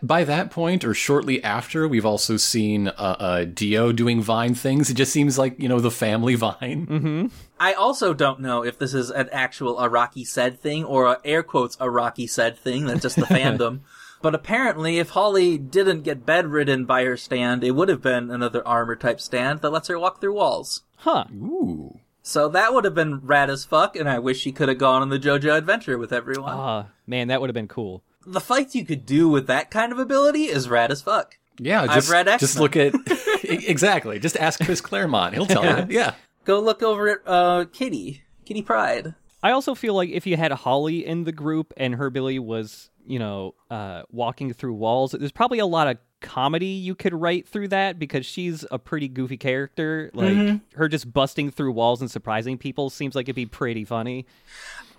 By 0.03 0.25
that 0.25 0.51
point, 0.51 0.85
or 0.85 0.93
shortly 0.93 1.43
after, 1.43 1.89
we've 1.89 2.05
also 2.05 2.37
seen 2.37 2.89
uh, 2.89 2.93
uh, 3.19 3.45
Dio 3.45 3.91
doing 3.91 4.21
Vine 4.21 4.55
things. 4.55 4.91
It 4.91 4.95
just 4.95 5.13
seems 5.13 5.39
like 5.39 5.59
you 5.59 5.69
know 5.69 5.81
the 5.81 5.91
family 5.91 6.35
Vine. 6.37 7.31
I 7.59 7.73
also 7.73 8.13
don't 8.13 8.41
know 8.41 8.65
if 8.65 8.79
this 8.79 8.93
is 8.93 9.11
an 9.11 9.31
actual 9.33 9.77
Araki 9.77 10.27
said 10.27 10.61
thing 10.61 10.85
or 10.85 11.07
a 11.07 11.21
air 11.25 11.43
quotes 11.43 11.77
Araki 11.77 12.29
said 12.29 12.59
thing. 12.59 12.85
That's 12.85 13.01
just 13.01 13.17
the 13.17 13.23
fandom. 13.27 13.81
But 14.25 14.35
apparently, 14.35 14.99
if 14.99 15.11
Holly 15.11 15.59
didn't 15.59 16.01
get 16.01 16.25
bedridden 16.25 16.87
by 16.87 17.05
her 17.05 17.15
stand, 17.15 17.63
it 17.63 17.73
would 17.73 17.91
have 17.91 18.01
been 18.01 18.31
another 18.31 18.67
armor 18.67 18.97
type 18.97 19.21
stand 19.21 19.61
that 19.61 19.69
lets 19.69 19.89
her 19.89 19.99
walk 19.99 20.19
through 20.19 20.33
walls. 20.33 20.81
Huh. 20.97 21.27
Ooh. 21.31 22.01
So 22.23 22.49
that 22.49 22.73
would 22.73 22.87
have 22.87 22.95
been 22.95 23.21
rad 23.21 23.51
as 23.51 23.67
fuck, 23.67 23.97
and 23.97 24.09
I 24.09 24.19
wish 24.19 24.41
she 24.41 24.51
could 24.51 24.71
have 24.71 24.79
gone 24.79 25.03
on 25.03 25.11
the 25.11 25.19
JoJo 25.19 25.59
adventure 25.59 25.99
with 25.99 26.11
everyone. 26.11 26.55
Ah, 26.55 26.87
man, 27.07 27.29
that 27.29 27.43
would 27.43 27.51
have 27.51 27.55
been 27.55 27.69
cool. 27.69 28.03
the 28.27 28.41
fights 28.41 28.75
you 28.75 28.87
could 28.87 29.05
do 29.05 29.29
with 29.29 29.47
that 29.49 29.71
kind 29.71 29.93
of 29.93 29.99
ability 29.99 30.45
is 30.45 30.71
rad 30.71 30.91
as 30.91 31.03
fuck. 31.03 31.37
Yeah, 31.59 31.87
just, 31.89 32.11
read 32.11 32.27
X-Men. 32.27 32.63
look 32.63 32.77
at 32.77 32.95
exactly. 33.45 34.19
Just 34.21 34.39
ask 34.39 34.59
Chris 34.65 34.81
Claremont; 34.81 35.35
he'll 35.35 35.45
tell 35.45 35.67
you. 35.67 35.87
Yeah, 35.95 36.15
Go 36.47 36.61
look 36.61 36.83
over 36.83 37.11
at 37.11 37.19
uh, 37.27 37.67
Kitty, 37.71 38.23
Kitty 38.47 38.63
Pryde. 38.63 39.17
I 39.43 39.51
also 39.51 39.75
feel 39.75 39.93
like 39.93 40.09
if 40.09 40.27
you 40.27 40.39
had 40.39 40.51
Holly 40.53 41.05
in 41.05 41.25
the 41.25 41.33
group 41.33 41.75
and 41.77 41.97
her 41.97 42.07
ability 42.07 42.39
was, 42.39 42.89
you 43.07 43.19
know, 43.19 43.55
uh, 43.71 44.03
walking 44.11 44.53
through 44.53 44.75
walls, 44.75 45.13
there's 45.13 45.33
probably 45.33 45.59
a 45.59 45.67
lot 45.67 45.89
of 45.89 45.99
comedy 46.21 46.67
you 46.67 46.95
could 46.95 47.13
write 47.13 47.47
through 47.47 47.69
that 47.69 47.99
because 47.99 48.25
she's 48.25 48.65
a 48.71 48.79
pretty 48.79 49.09
goofy 49.09 49.37
character. 49.37 50.11
Like 50.15 50.61
her 50.75 50.89
just 50.89 51.13
busting 51.13 51.51
through 51.51 51.73
walls 51.73 52.01
and 52.01 52.11
surprising 52.11 52.59
people 52.59 52.91
seems 52.91 53.15
like 53.15 53.27
it'd 53.27 53.37
be 53.37 53.47
pretty 53.47 53.85
funny. 53.85 54.27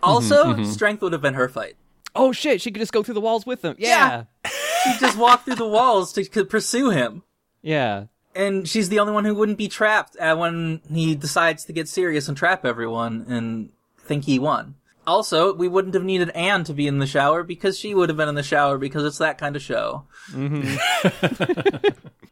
Also, 0.03 0.63
strength 0.63 1.01
would 1.01 1.13
have 1.13 1.21
been 1.21 1.33
her 1.33 1.49
fight. 1.49 1.75
Oh 2.15 2.31
shit, 2.31 2.61
she 2.61 2.71
could 2.71 2.79
just 2.79 2.93
go 2.93 3.03
through 3.03 3.15
the 3.15 3.21
walls 3.21 3.45
with 3.45 3.61
them. 3.61 3.75
Yeah. 3.77 4.25
She 4.85 4.99
just 4.99 5.17
walked 5.17 5.45
through 5.45 5.55
the 5.55 5.67
walls 5.67 6.13
to, 6.13 6.23
to 6.25 6.45
pursue 6.45 6.91
him. 6.91 7.23
Yeah. 7.63 8.03
And 8.35 8.67
she's 8.67 8.89
the 8.89 8.99
only 8.99 9.13
one 9.13 9.25
who 9.25 9.33
wouldn't 9.33 9.57
be 9.57 9.67
trapped 9.67 10.15
uh, 10.19 10.35
when 10.35 10.79
he 10.91 11.15
decides 11.15 11.65
to 11.65 11.73
get 11.73 11.87
serious 11.87 12.27
and 12.27 12.37
trap 12.37 12.65
everyone 12.65 13.25
and 13.27 13.71
think 13.97 14.25
he 14.25 14.37
won. 14.37 14.75
Also, 15.07 15.53
we 15.53 15.67
wouldn't 15.67 15.93
have 15.93 16.03
needed 16.03 16.29
Anne 16.31 16.63
to 16.65 16.73
be 16.73 16.87
in 16.87 16.99
the 16.99 17.07
shower 17.07 17.43
because 17.43 17.77
she 17.77 17.93
would 17.93 18.09
have 18.09 18.17
been 18.17 18.29
in 18.29 18.35
the 18.35 18.43
shower 18.43 18.77
because 18.77 19.03
it's 19.03 19.19
that 19.19 19.37
kind 19.37 19.55
of 19.55 19.61
show. 19.61 20.05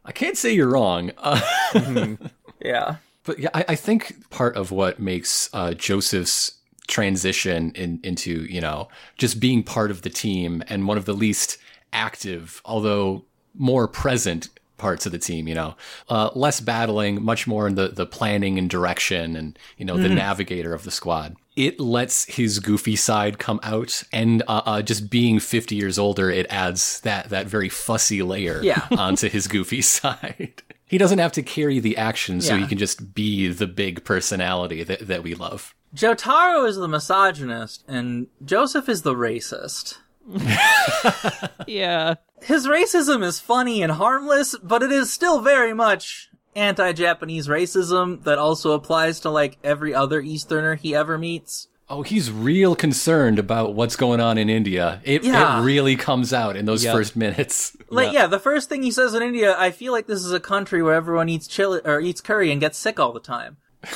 I 0.04 0.12
can't 0.12 0.36
say 0.36 0.52
you're 0.52 0.70
wrong. 0.70 1.12
Uh, 1.16 1.40
Yeah. 2.60 2.96
But 3.24 3.38
yeah, 3.38 3.50
I, 3.54 3.64
I 3.68 3.74
think 3.74 4.28
part 4.30 4.56
of 4.56 4.70
what 4.70 4.98
makes 4.98 5.48
uh, 5.52 5.74
Joseph's 5.74 6.52
transition 6.86 7.72
in, 7.74 8.00
into, 8.02 8.44
you 8.44 8.60
know, 8.60 8.88
just 9.16 9.40
being 9.40 9.62
part 9.62 9.90
of 9.90 10.02
the 10.02 10.10
team 10.10 10.62
and 10.68 10.86
one 10.86 10.98
of 10.98 11.04
the 11.06 11.14
least 11.14 11.58
active, 11.92 12.60
although 12.64 13.24
more 13.54 13.88
present 13.88 14.48
parts 14.76 15.06
of 15.06 15.12
the 15.12 15.18
team, 15.18 15.46
you 15.48 15.54
know, 15.54 15.76
uh, 16.08 16.30
less 16.34 16.60
battling, 16.60 17.22
much 17.24 17.46
more 17.46 17.66
in 17.68 17.74
the, 17.76 17.88
the 17.88 18.06
planning 18.06 18.58
and 18.58 18.68
direction 18.68 19.36
and, 19.36 19.58
you 19.78 19.84
know, 19.84 19.96
the 19.96 20.08
navigator 20.08 20.74
of 20.74 20.82
the 20.84 20.90
squad. 20.90 21.36
It 21.56 21.78
lets 21.78 22.24
his 22.24 22.58
goofy 22.58 22.96
side 22.96 23.38
come 23.38 23.60
out 23.62 24.02
and 24.12 24.42
uh, 24.48 24.62
uh, 24.66 24.82
just 24.82 25.08
being 25.10 25.38
50 25.38 25.76
years 25.76 25.98
older, 25.98 26.28
it 26.30 26.46
adds 26.50 27.00
that, 27.00 27.28
that 27.30 27.46
very 27.46 27.68
fussy 27.68 28.22
layer 28.22 28.60
Yeah. 28.62 28.86
onto 28.90 29.28
his 29.28 29.46
goofy 29.46 29.80
side. 29.96 30.62
He 30.86 30.98
doesn't 30.98 31.18
have 31.18 31.32
to 31.32 31.42
carry 31.42 31.78
the 31.78 31.96
action, 31.96 32.40
so 32.40 32.54
Yeah. 32.54 32.60
he 32.62 32.66
can 32.66 32.78
just 32.78 33.14
be 33.14 33.48
the 33.48 33.66
big 33.68 34.04
personality 34.04 34.82
that, 34.82 35.06
that 35.06 35.22
we 35.22 35.34
love. 35.34 35.74
Jotaro 35.94 36.68
is 36.68 36.74
the 36.76 36.88
misogynist 36.88 37.84
and 37.86 38.26
Joseph 38.44 38.88
is 38.88 39.02
the 39.02 39.14
racist. 39.14 39.98
Yeah. 41.66 42.14
His 42.44 42.66
racism 42.66 43.24
is 43.24 43.40
funny 43.40 43.82
and 43.82 43.92
harmless, 43.92 44.56
but 44.62 44.82
it 44.82 44.92
is 44.92 45.12
still 45.12 45.40
very 45.40 45.72
much 45.72 46.30
anti-Japanese 46.54 47.48
racism 47.48 48.22
that 48.24 48.38
also 48.38 48.72
applies 48.72 49.20
to 49.20 49.30
like 49.30 49.58
every 49.64 49.94
other 49.94 50.20
Easterner 50.20 50.74
he 50.74 50.94
ever 50.94 51.18
meets. 51.18 51.68
Oh, 51.88 52.02
he's 52.02 52.30
real 52.30 52.74
concerned 52.74 53.38
about 53.38 53.74
what's 53.74 53.96
going 53.96 54.20
on 54.20 54.38
in 54.38 54.48
India. 54.48 55.00
It, 55.04 55.22
Yeah. 55.24 55.60
it 55.60 55.64
really 55.64 55.96
comes 55.96 56.32
out 56.32 56.56
in 56.56 56.64
those 56.64 56.84
Yep. 56.84 56.94
first 56.94 57.16
minutes. 57.16 57.76
Like, 57.90 58.12
yeah, 58.12 58.26
the 58.26 58.40
first 58.40 58.68
thing 58.68 58.82
he 58.82 58.90
says 58.90 59.14
in 59.14 59.22
India, 59.22 59.54
I 59.56 59.70
feel 59.70 59.92
like 59.92 60.08
this 60.08 60.24
is 60.24 60.32
a 60.32 60.40
country 60.40 60.82
where 60.82 60.94
everyone 60.94 61.28
eats 61.28 61.46
chili 61.46 61.80
or 61.84 62.00
eats 62.00 62.20
curry 62.20 62.50
and 62.50 62.60
gets 62.60 62.76
sick 62.76 62.98
all 62.98 63.12
the 63.12 63.20
time. 63.20 63.58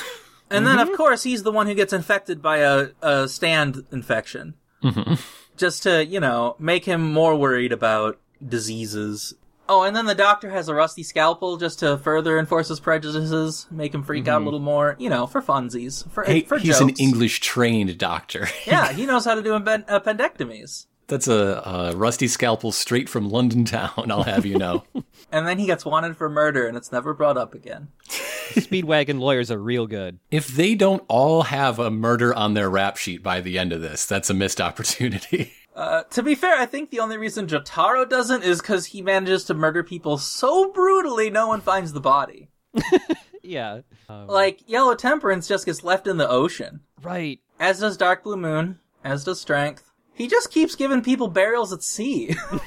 And 0.51 0.65
then, 0.65 0.79
of 0.79 0.87
mm-hmm. 0.87 0.97
course, 0.97 1.21
he's 1.21 1.43
the 1.43 1.51
one 1.51 1.67
who 1.67 1.75
gets 1.75 1.93
infected 1.93 2.41
by 2.41 2.57
a, 2.57 2.87
a 3.03 3.27
stand 3.27 3.85
infection. 3.91 4.55
Mm-hmm. 4.83 5.13
Just 5.57 5.83
to, 5.83 6.03
you 6.03 6.19
know, 6.19 6.55
make 6.57 6.85
him 6.85 7.13
more 7.13 7.35
worried 7.35 7.71
about 7.71 8.17
diseases. 8.45 9.33
Oh, 9.67 9.83
and 9.83 9.95
then 9.95 10.07
the 10.07 10.15
doctor 10.15 10.49
has 10.49 10.67
a 10.67 10.73
rusty 10.73 11.03
scalpel 11.03 11.57
just 11.57 11.79
to 11.79 11.99
further 11.99 12.39
enforce 12.39 12.69
his 12.69 12.79
prejudices, 12.79 13.67
make 13.69 13.93
him 13.93 14.01
freak 14.01 14.27
out 14.27 14.37
a 14.37 14.37
mm-hmm. 14.37 14.45
little 14.45 14.59
more, 14.59 14.95
you 14.97 15.09
know, 15.09 15.27
for 15.27 15.43
funsies, 15.43 16.09
for, 16.11 16.23
Hey, 16.23 16.41
for 16.41 16.57
he's 16.57 16.81
an. 16.81 16.89
English 16.99 17.39
trained 17.39 17.95
doctor. 17.97 18.47
Yeah, 18.65 18.91
he 18.91 19.05
knows 19.05 19.25
how 19.25 19.35
to 19.35 19.43
do 19.43 19.55
appen- 19.55 19.83
appendectomies. 19.83 20.87
That's 21.07 21.27
a, 21.27 21.61
a 21.65 21.95
rusty 21.95 22.27
scalpel 22.27 22.71
straight 22.71 23.09
from 23.09 23.29
London 23.29 23.65
town, 23.65 24.11
I'll 24.11 24.23
have 24.23 24.45
you 24.45 24.57
know. 24.57 24.83
And 25.31 25.45
then 25.45 25.59
he 25.59 25.67
gets 25.67 25.85
wanted 25.85 26.17
for 26.17 26.27
murder, 26.27 26.65
and 26.67 26.75
it's 26.75 26.91
never 26.91 27.13
brought 27.13 27.37
up 27.37 27.53
again. 27.53 27.89
Speedwagon 28.09 29.19
lawyers 29.19 29.51
are 29.51 29.59
real 29.59 29.85
good. 29.85 30.17
if 30.31 30.47
they 30.47 30.73
don't 30.73 31.03
all 31.07 31.43
have 31.43 31.77
a 31.77 31.91
murder 31.91 32.33
on 32.33 32.55
their 32.55 32.67
rap 32.67 32.97
sheet 32.97 33.21
by 33.21 33.39
the 33.39 33.59
end 33.59 33.71
of 33.71 33.79
this, 33.79 34.07
that's 34.07 34.31
a 34.31 34.33
missed 34.33 34.59
opportunity. 34.59 35.53
Uh, 35.79 36.03
to 36.09 36.21
be 36.21 36.35
fair, 36.35 36.57
I 36.59 36.65
think 36.65 36.89
the 36.89 36.99
only 36.99 37.17
reason 37.17 37.47
Jotaro 37.47 38.07
doesn't 38.07 38.43
is 38.43 38.59
because 38.59 38.87
he 38.87 39.01
manages 39.01 39.45
to 39.45 39.53
murder 39.53 39.81
people 39.81 40.17
so 40.17 40.71
brutally 40.73 41.29
no 41.29 41.47
one 41.47 41.61
finds 41.61 41.93
the 41.93 42.01
body. 42.01 42.49
Yeah. 43.41 43.81
Um, 44.09 44.27
Like, 44.27 44.67
Yellow 44.69 44.93
Temperance 44.93 45.47
just 45.47 45.65
gets 45.65 45.83
left 45.83 46.05
in 46.05 46.17
the 46.17 46.29
ocean. 46.29 46.81
right. 47.01 47.39
As 47.59 47.79
does 47.79 47.97
Dark 47.97 48.23
Blue 48.23 48.37
Moon. 48.37 48.79
As 49.03 49.23
does 49.23 49.39
Strength. 49.41 49.89
He 50.13 50.27
just 50.27 50.51
keeps 50.51 50.75
giving 50.75 51.01
people 51.01 51.29
burials 51.29 51.73
at 51.73 51.81
sea. 51.81 52.35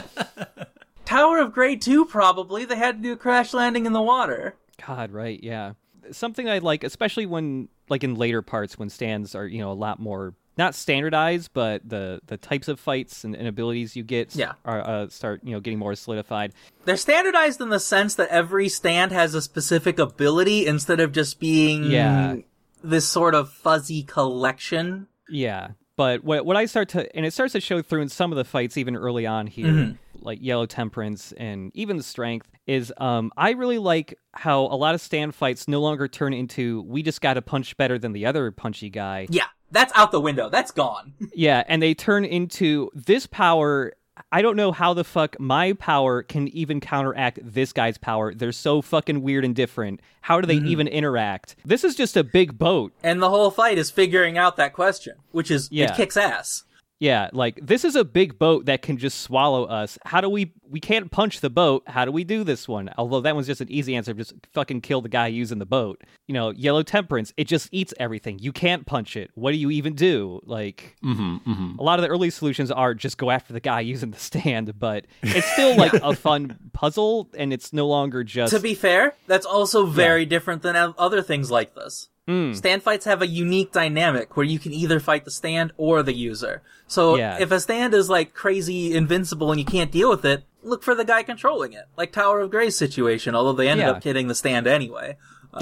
Tower 1.04 1.38
of 1.38 1.52
Grey 1.52 1.76
2, 1.76 2.06
probably. 2.06 2.64
They 2.64 2.76
had 2.76 2.98
to 2.98 3.02
do 3.02 3.12
a 3.12 3.16
crash 3.16 3.52
landing 3.52 3.84
in 3.84 3.92
the 3.92 4.00
water. 4.00 4.54
God, 4.86 5.10
right, 5.10 5.42
yeah. 5.42 5.72
Something 6.12 6.48
I 6.48 6.58
like, 6.58 6.84
especially 6.84 7.26
when, 7.26 7.68
like 7.88 8.04
in 8.04 8.14
later 8.14 8.42
parts, 8.42 8.78
when 8.78 8.88
stands 8.88 9.34
are, 9.34 9.46
you 9.46 9.58
know, 9.58 9.72
a 9.72 9.74
lot 9.74 9.98
more 9.98 10.34
not 10.60 10.74
standardized, 10.76 11.50
but 11.52 11.82
the 11.88 12.20
the 12.26 12.36
types 12.36 12.68
of 12.68 12.78
fights 12.78 13.24
and, 13.24 13.34
and 13.34 13.48
abilities 13.48 13.96
you 13.96 14.04
get 14.04 14.36
Yeah. 14.36 14.52
are 14.64 14.80
uh, 14.80 15.08
start, 15.08 15.40
you 15.42 15.52
know, 15.52 15.60
getting 15.60 15.78
more 15.80 15.94
solidified. 15.96 16.52
They're 16.84 16.96
standardized 16.96 17.60
in 17.60 17.70
the 17.70 17.80
sense 17.80 18.14
that 18.14 18.28
every 18.28 18.68
stand 18.68 19.10
has 19.12 19.34
a 19.34 19.42
specific 19.42 19.98
ability 19.98 20.66
instead 20.66 21.00
of 21.00 21.10
just 21.12 21.40
being 21.40 21.84
Yeah. 21.84 22.36
this 22.84 23.08
sort 23.08 23.34
of 23.34 23.50
fuzzy 23.50 24.02
collection. 24.04 25.06
Yeah. 25.28 25.70
But 25.96 26.24
what 26.24 26.46
what 26.46 26.56
I 26.56 26.64
start 26.66 26.88
to 26.90 27.14
and 27.16 27.26
it 27.26 27.32
starts 27.32 27.52
to 27.52 27.60
show 27.60 27.82
through 27.82 28.02
in 28.02 28.08
some 28.08 28.32
of 28.32 28.36
the 28.38 28.44
fights 28.44 28.76
even 28.78 28.96
early 28.96 29.26
on 29.26 29.46
here, 29.46 29.66
Mm-hmm. 29.66 30.24
like 30.24 30.38
Yellow 30.40 30.64
Temperance 30.66 31.32
and 31.36 31.70
even 31.74 31.96
the 31.98 32.02
Strength, 32.02 32.48
is 32.66 32.92
um 32.96 33.30
I 33.36 33.50
really 33.52 33.78
like 33.78 34.14
how 34.32 34.60
a 34.62 34.76
lot 34.76 34.94
of 34.94 35.00
stand 35.02 35.34
fights 35.34 35.68
no 35.68 35.80
longer 35.80 36.08
turn 36.08 36.32
into 36.32 36.82
we 36.82 37.02
just 37.02 37.20
got 37.20 37.34
to 37.34 37.42
punch 37.42 37.76
better 37.76 37.98
than 37.98 38.12
the 38.12 38.24
other 38.26 38.50
punchy 38.50 38.88
guy. 38.88 39.26
Yeah, 39.28 39.44
that's 39.70 39.92
out 39.96 40.10
the 40.12 40.20
window. 40.20 40.48
That's 40.48 40.70
gone. 40.70 41.14
Yeah, 41.34 41.62
and 41.68 41.82
they 41.82 41.94
turn 41.94 42.24
into 42.24 42.90
this 42.94 43.26
power. 43.26 43.92
I 44.32 44.42
don't 44.42 44.56
know 44.56 44.70
how 44.72 44.92
the 44.94 45.04
fuck 45.04 45.38
my 45.40 45.72
power 45.74 46.22
can 46.22 46.48
even 46.48 46.80
counteract 46.80 47.38
this 47.42 47.72
guy's 47.72 47.96
power. 47.96 48.34
They're 48.34 48.52
so 48.52 48.82
fucking 48.82 49.22
weird 49.22 49.44
and 49.44 49.54
different. 49.54 50.00
How 50.20 50.40
do 50.40 50.46
they 50.46 50.56
Mm-hmm. 50.58 50.66
even 50.66 50.88
interact? 50.88 51.56
This 51.64 51.84
is 51.84 51.94
just 51.96 52.16
a 52.16 52.24
big 52.24 52.58
boat. 52.58 52.92
And 53.02 53.22
the 53.22 53.30
whole 53.30 53.50
fight 53.50 53.78
is 53.78 53.90
figuring 53.90 54.36
out 54.36 54.56
that 54.56 54.74
question, 54.74 55.14
which 55.32 55.50
is 55.50 55.68
Yeah. 55.72 55.92
it 55.92 55.96
kicks 55.96 56.16
ass. 56.18 56.64
Yeah, 57.00 57.30
like 57.32 57.58
this 57.62 57.86
is 57.86 57.96
a 57.96 58.04
big 58.04 58.38
boat 58.38 58.66
that 58.66 58.82
can 58.82 58.98
just 58.98 59.22
swallow 59.22 59.64
us. 59.64 59.98
How 60.04 60.20
do 60.20 60.28
we 60.28 60.52
we 60.68 60.80
can't 60.80 61.10
punch 61.10 61.40
the 61.40 61.48
boat. 61.48 61.82
How 61.86 62.04
do 62.04 62.12
we 62.12 62.24
do 62.24 62.44
this 62.44 62.68
one? 62.68 62.90
Although 62.98 63.22
that 63.22 63.34
one's 63.34 63.46
just 63.46 63.62
an 63.62 63.72
easy 63.72 63.96
answer, 63.96 64.12
just 64.12 64.34
fucking 64.52 64.82
kill 64.82 65.00
the 65.00 65.08
guy 65.08 65.26
using 65.26 65.58
the 65.58 65.66
boat. 65.66 66.04
You 66.28 66.34
know, 66.34 66.50
yellow 66.50 66.82
temperance, 66.82 67.32
it 67.38 67.48
just 67.48 67.70
eats 67.72 67.94
everything. 67.98 68.38
You 68.38 68.52
can't 68.52 68.84
punch 68.86 69.16
it. 69.16 69.30
What 69.34 69.52
do 69.52 69.56
you 69.56 69.70
even 69.70 69.94
do? 69.94 70.40
Like 70.44 70.96
hmm 71.02 71.36
hmm 71.36 71.76
a 71.78 71.82
lot 71.82 71.98
of 71.98 72.02
the 72.02 72.08
early 72.08 72.28
solutions 72.28 72.70
are 72.70 72.92
just 72.94 73.16
go 73.16 73.30
after 73.30 73.54
the 73.54 73.60
guy 73.60 73.80
using 73.92 74.10
the 74.10 74.18
stand, 74.18 74.78
but 74.78 75.06
it's 75.22 75.50
still 75.52 75.76
like 75.76 75.94
a 75.94 76.14
fun 76.14 76.58
puzzle 76.74 77.30
and 77.34 77.50
it's 77.50 77.72
no 77.72 77.88
longer 77.88 78.22
just 78.24 78.52
To 78.52 78.60
be 78.60 78.74
fair, 78.74 79.14
that's 79.26 79.46
also 79.46 79.86
very 79.86 80.26
different 80.26 80.60
than 80.60 80.76
other 80.76 81.22
things 81.22 81.50
like 81.50 81.74
this. 81.74 82.10
Mm. 82.30 82.54
Stand 82.56 82.82
fights 82.82 83.04
have 83.06 83.22
a 83.22 83.26
unique 83.26 83.72
dynamic 83.72 84.36
where 84.36 84.46
you 84.46 84.58
can 84.58 84.72
either 84.72 85.00
fight 85.00 85.24
the 85.24 85.30
stand 85.30 85.72
or 85.76 86.02
the 86.02 86.12
user. 86.14 86.62
So 86.86 87.16
Yeah. 87.16 87.38
if 87.40 87.50
a 87.50 87.58
stand 87.58 87.92
is 87.94 88.08
like 88.08 88.34
crazy 88.34 88.94
invincible 88.94 89.50
and 89.50 89.58
you 89.58 89.66
can't 89.66 89.90
deal 89.90 90.08
with 90.10 90.24
it, 90.24 90.44
look 90.62 90.82
for 90.84 90.94
the 90.94 91.04
guy 91.04 91.22
controlling 91.24 91.72
it. 91.72 91.86
Like 91.96 92.12
Tower 92.12 92.40
of 92.40 92.50
Grey's 92.50 92.76
situation, 92.76 93.34
although 93.34 93.52
they 93.54 93.68
ended 93.68 93.86
Yeah. 93.86 93.92
up 93.92 94.04
hitting 94.04 94.28
the 94.28 94.34
stand 94.36 94.66
anyway. 94.68 95.16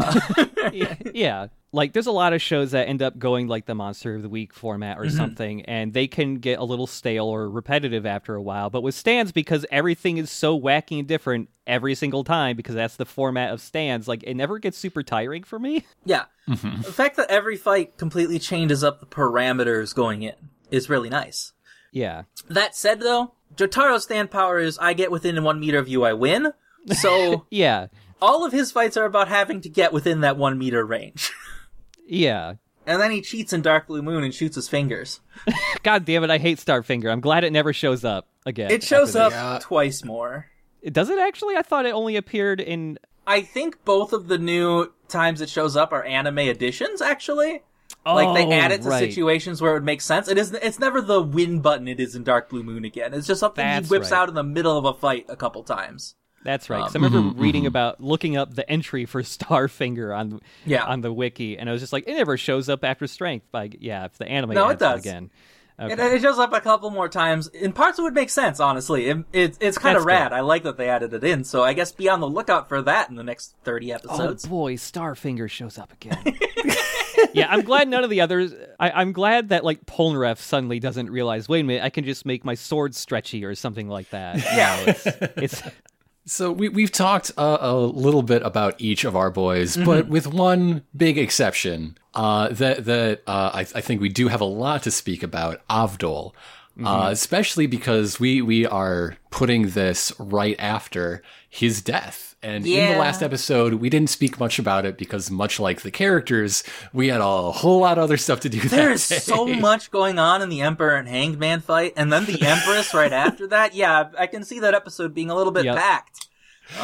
yeah, 0.72 0.96
yeah. 1.14 1.46
Like 1.70 1.92
there's 1.92 2.06
a 2.06 2.12
lot 2.12 2.32
of 2.32 2.40
shows 2.40 2.70
that 2.70 2.88
end 2.88 3.02
up 3.02 3.18
going 3.18 3.46
like 3.46 3.66
the 3.66 3.74
monster 3.74 4.14
of 4.14 4.22
the 4.22 4.28
week 4.28 4.54
format 4.54 4.96
Mm-hmm. 4.96 5.06
or 5.06 5.10
something 5.10 5.64
and 5.66 5.92
they 5.92 6.06
can 6.06 6.36
get 6.36 6.58
a 6.58 6.64
little 6.64 6.86
stale 6.86 7.26
or 7.26 7.50
repetitive 7.50 8.06
after 8.06 8.34
a 8.34 8.42
while. 8.42 8.70
But 8.70 8.82
with 8.82 8.94
stands 8.94 9.32
because 9.32 9.66
everything 9.70 10.16
is 10.16 10.30
so 10.30 10.58
wacky 10.58 10.98
and 10.98 11.06
different 11.06 11.50
every 11.66 11.94
single 11.94 12.24
time 12.24 12.56
because 12.56 12.74
that's 12.74 12.96
the 12.96 13.04
format 13.04 13.52
of 13.52 13.60
stands, 13.60 14.08
like 14.08 14.22
it 14.22 14.34
never 14.34 14.58
gets 14.58 14.78
super 14.78 15.02
tiring 15.02 15.42
for 15.44 15.58
me. 15.58 15.84
Yeah. 16.06 16.24
The 16.46 16.56
fact 16.94 17.16
that 17.18 17.30
every 17.30 17.56
fight 17.58 17.98
completely 17.98 18.38
changes 18.38 18.82
up 18.82 19.00
the 19.00 19.06
parameters 19.06 19.94
going 19.94 20.22
in 20.22 20.34
is 20.70 20.88
really 20.88 21.10
nice. 21.10 21.52
Yeah. 21.92 22.22
That 22.48 22.74
said, 22.76 23.00
though, 23.00 23.32
Jotaro's 23.56 24.04
stand 24.04 24.30
power 24.30 24.58
is 24.58 24.78
I 24.78 24.94
get 24.94 25.10
within 25.10 25.42
one 25.44 25.60
meter 25.60 25.78
of 25.78 25.88
you, 25.88 26.04
I 26.04 26.14
win. 26.14 26.52
So 26.92 27.44
Yeah. 27.50 27.88
all 28.22 28.46
of 28.46 28.52
his 28.52 28.72
fights 28.72 28.96
are 28.96 29.04
about 29.04 29.28
having 29.28 29.60
to 29.62 29.68
get 29.68 29.92
within 29.92 30.20
that 30.22 30.38
one 30.38 30.56
meter 30.58 30.84
range. 30.86 31.30
Yeah. 32.08 32.54
And 32.86 33.00
then 33.02 33.10
he 33.10 33.20
cheats 33.20 33.52
in 33.52 33.60
Dark 33.60 33.86
Blue 33.86 34.00
Moon 34.00 34.24
and 34.24 34.34
shoots 34.34 34.56
his 34.56 34.68
fingers. 34.68 35.20
God 35.82 36.04
damn 36.06 36.24
it! 36.24 36.30
I 36.30 36.38
hate 36.38 36.56
Starfinger. 36.58 37.12
I'm 37.12 37.20
glad 37.20 37.44
it 37.44 37.52
never 37.52 37.72
shows 37.74 38.02
up 38.04 38.26
again. 38.46 38.70
It 38.70 38.82
shows 38.82 39.14
up 39.14 39.30
this. 39.32 39.38
Yeah. 39.38 39.58
twice 39.60 40.02
more. 40.04 40.46
Does 40.90 41.10
it 41.10 41.18
actually? 41.18 41.56
I 41.56 41.62
thought 41.62 41.84
it 41.86 41.90
only 41.92 42.16
appeared 42.16 42.60
in. 42.60 42.98
I 43.26 43.42
think 43.42 43.84
both 43.84 44.14
of 44.14 44.28
the 44.28 44.38
new 44.38 44.90
times 45.08 45.42
it 45.42 45.50
shows 45.50 45.76
up 45.76 45.92
are 45.92 46.02
anime 46.02 46.38
editions, 46.38 47.02
actually. 47.02 47.62
like 48.06 48.34
they 48.34 48.46
Oh, 48.46 48.52
add 48.52 48.72
it 48.72 48.80
to 48.82 48.88
right. 48.88 49.00
situations 49.00 49.60
where 49.60 49.72
it 49.72 49.74
would 49.74 49.84
make 49.84 50.00
sense. 50.00 50.26
It 50.28 50.38
is. 50.38 50.52
It's 50.52 50.78
never 50.78 51.02
the 51.02 51.20
win 51.20 51.60
button. 51.60 51.88
It 51.88 52.00
is 52.00 52.14
in 52.16 52.24
Dark 52.24 52.48
Blue 52.48 52.62
Moon 52.62 52.86
again. 52.86 53.12
It's 53.12 53.26
just 53.26 53.40
something 53.40 53.62
That's 53.66 53.88
he 53.88 53.90
whips 53.90 54.10
right. 54.12 54.18
out 54.18 54.28
in 54.30 54.34
the 54.34 54.42
middle 54.42 54.78
of 54.78 54.86
a 54.86 54.94
fight 54.94 55.26
a 55.28 55.36
couple 55.36 55.62
times. 55.62 56.14
That's 56.44 56.70
right. 56.70 56.80
'cause 56.82 56.94
I 56.94 56.98
Um, 56.98 57.04
remember 57.04 57.40
reading 57.40 57.66
about 57.66 58.00
looking 58.02 58.36
up 58.36 58.54
the 58.54 58.68
entry 58.70 59.04
for 59.06 59.22
Starfinger 59.24 60.16
on 60.16 60.40
Yeah. 60.64 60.84
on 60.84 61.00
the 61.00 61.12
wiki, 61.12 61.58
and 61.58 61.68
I 61.68 61.72
was 61.72 61.80
just 61.82 61.92
like, 61.92 62.04
it 62.06 62.14
never 62.14 62.36
shows 62.36 62.68
up 62.68 62.84
after 62.84 63.06
strength. 63.06 63.46
By 63.50 63.70
yeah, 63.80 64.04
if 64.04 64.18
the 64.18 64.28
anime 64.28 64.54
No, 64.54 64.68
it 64.68 64.78
does. 64.78 65.00
again. 65.00 65.30
It, 65.80 65.92
Okay. 65.92 66.16
it 66.16 66.22
shows 66.22 66.40
up 66.40 66.52
a 66.52 66.60
couple 66.60 66.90
more 66.90 67.08
times. 67.08 67.46
In 67.48 67.72
parts, 67.72 68.00
it 68.00 68.02
would 68.02 68.14
make 68.14 68.30
sense. 68.30 68.58
Honestly, 68.58 69.06
it, 69.10 69.18
it, 69.32 69.56
it's 69.60 69.78
kind 69.78 69.96
of 69.96 70.04
rad. 70.04 70.30
good. 70.30 70.36
I 70.36 70.40
like 70.40 70.64
that 70.64 70.76
they 70.76 70.88
added 70.88 71.14
it 71.14 71.22
in. 71.22 71.44
So 71.44 71.62
I 71.62 71.72
guess 71.72 71.92
be 71.92 72.08
on 72.08 72.18
the 72.18 72.26
lookout 72.28 72.68
for 72.68 72.82
that 72.82 73.10
in 73.10 73.14
the 73.14 73.22
next 73.22 73.54
30 73.62 73.92
episodes. 73.92 74.44
Oh, 74.44 74.48
boy, 74.48 74.74
Starfinger 74.74 75.48
shows 75.48 75.78
up 75.78 75.92
again. 75.92 76.18
yeah, 77.32 77.46
I'm 77.48 77.60
glad 77.62 77.86
none 77.88 78.02
of 78.02 78.10
the 78.10 78.20
others. 78.20 78.52
I, 78.80 78.90
I'm 78.90 79.12
glad 79.12 79.50
that 79.50 79.64
like 79.64 79.86
Polnareff 79.86 80.38
suddenly 80.38 80.80
doesn't 80.80 81.10
realize. 81.10 81.48
Wait 81.48 81.60
a 81.60 81.64
minute, 81.64 81.84
I 81.84 81.90
can 81.90 82.04
just 82.04 82.26
make 82.26 82.44
my 82.44 82.54
sword 82.54 82.94
stretchy 82.96 83.44
or 83.44 83.54
something 83.54 83.88
like 83.88 84.10
that. 84.10 84.36
You 84.38 84.42
Yeah. 84.46 84.76
know, 84.76 84.82
it's, 84.86 85.06
it's 85.62 85.62
So 86.28 86.52
we 86.52 86.68
we've 86.68 86.92
talked 86.92 87.32
uh, 87.38 87.56
a 87.60 87.74
little 87.74 88.22
bit 88.22 88.42
about 88.42 88.74
each 88.78 89.04
of 89.04 89.16
our 89.16 89.30
boys, 89.30 89.76
Mm-hmm. 89.76 89.84
but 89.86 90.08
with 90.08 90.26
one 90.26 90.82
big 90.96 91.16
exception, 91.18 91.96
uh, 92.14 92.48
that 92.50 92.84
that 92.84 93.22
uh, 93.26 93.50
I, 93.54 93.60
I 93.60 93.80
think 93.80 94.00
we 94.00 94.10
do 94.10 94.28
have 94.28 94.40
a 94.42 94.44
lot 94.44 94.82
to 94.82 94.90
speak 94.90 95.22
about 95.22 95.66
Avdol, 95.68 96.32
Mm-hmm. 96.76 96.86
uh, 96.86 97.08
especially 97.10 97.66
because 97.66 98.20
we 98.20 98.40
we 98.42 98.66
are 98.66 99.16
putting 99.30 99.70
this 99.70 100.12
right 100.20 100.54
after 100.60 101.22
his 101.48 101.80
death. 101.82 102.27
And 102.42 102.64
in 102.66 102.92
the 102.92 102.98
last 102.98 103.20
episode, 103.22 103.74
we 103.74 103.90
didn't 103.90 104.10
speak 104.10 104.38
much 104.38 104.58
about 104.60 104.86
it 104.86 104.96
because, 104.96 105.28
much 105.30 105.58
like 105.58 105.80
the 105.82 105.90
characters, 105.90 106.62
we 106.92 107.08
had 107.08 107.20
a 107.20 107.50
whole 107.50 107.80
lot 107.80 107.98
of 107.98 108.04
other 108.04 108.16
stuff 108.16 108.40
to 108.40 108.48
do. 108.48 108.60
that 108.60 108.70
There's 108.70 109.08
day. 109.08 109.18
so 109.18 109.44
much 109.68 109.90
going 109.90 110.18
on 110.20 110.40
in 110.40 110.48
the 110.48 110.60
Emperor 110.60 110.94
and 110.96 111.08
Hanged 111.08 111.38
Man 111.38 111.60
fight, 111.60 111.94
and 111.96 112.12
then 112.12 112.26
the 112.26 112.40
Empress 112.46 112.94
right 112.94 113.12
after 113.12 113.48
that. 113.48 113.74
Yeah, 113.74 114.10
I 114.16 114.28
can 114.28 114.44
see 114.44 114.60
that 114.60 114.72
episode 114.74 115.14
being 115.14 115.30
a 115.30 115.34
little 115.34 115.52
bit 115.52 115.64
Yep. 115.64 115.76
packed. 115.76 116.28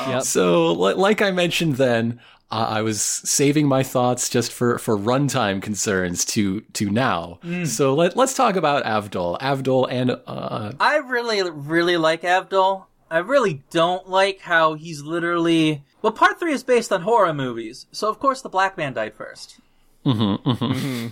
yep. 0.09 0.23
So, 0.25 0.73
like 0.73 1.23
I 1.23 1.31
mentioned 1.31 1.77
then, 1.77 2.21
uh, 2.51 2.67
I 2.71 2.83
was 2.83 3.01
saving 3.01 3.67
my 3.69 3.83
thoughts 3.83 4.29
just 4.29 4.53
for, 4.53 4.79
for 4.79 4.97
runtime 4.99 5.63
concerns 5.63 6.25
to 6.27 6.61
to 6.75 6.91
now. 6.91 7.39
So 7.65 7.95
let 7.95 8.17
let's 8.17 8.35
talk 8.35 8.57
about 8.57 8.85
Avdol. 8.85 9.39
Avdol 9.41 9.87
and 9.91 10.11
uh, 10.27 10.73
I 10.81 10.97
really, 10.99 11.49
really 11.51 11.97
like 11.97 12.23
Avdol. 12.23 12.85
I 13.15 13.19
really 13.19 13.63
don't 13.71 14.09
like 14.09 14.41
how 14.41 14.75
he's 14.75 15.03
literally. 15.03 15.85
Well, 16.03 16.13
part 16.13 16.41
three 16.41 16.53
is 16.53 16.65
based 16.65 16.91
on 16.91 17.03
horror 17.03 17.33
movies, 17.33 17.87
so 17.93 18.09
of 18.09 18.19
course 18.19 18.43
the 18.43 18.49
black 18.49 18.77
man 18.77 18.93
died 18.93 19.17
1st 19.17 19.61
mm-hmm, 20.05 20.51
mm-hmm. 20.51 20.65
mm-hmm. 20.65 21.07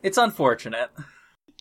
It's 0.00 0.16
unfortunate. 0.16 0.90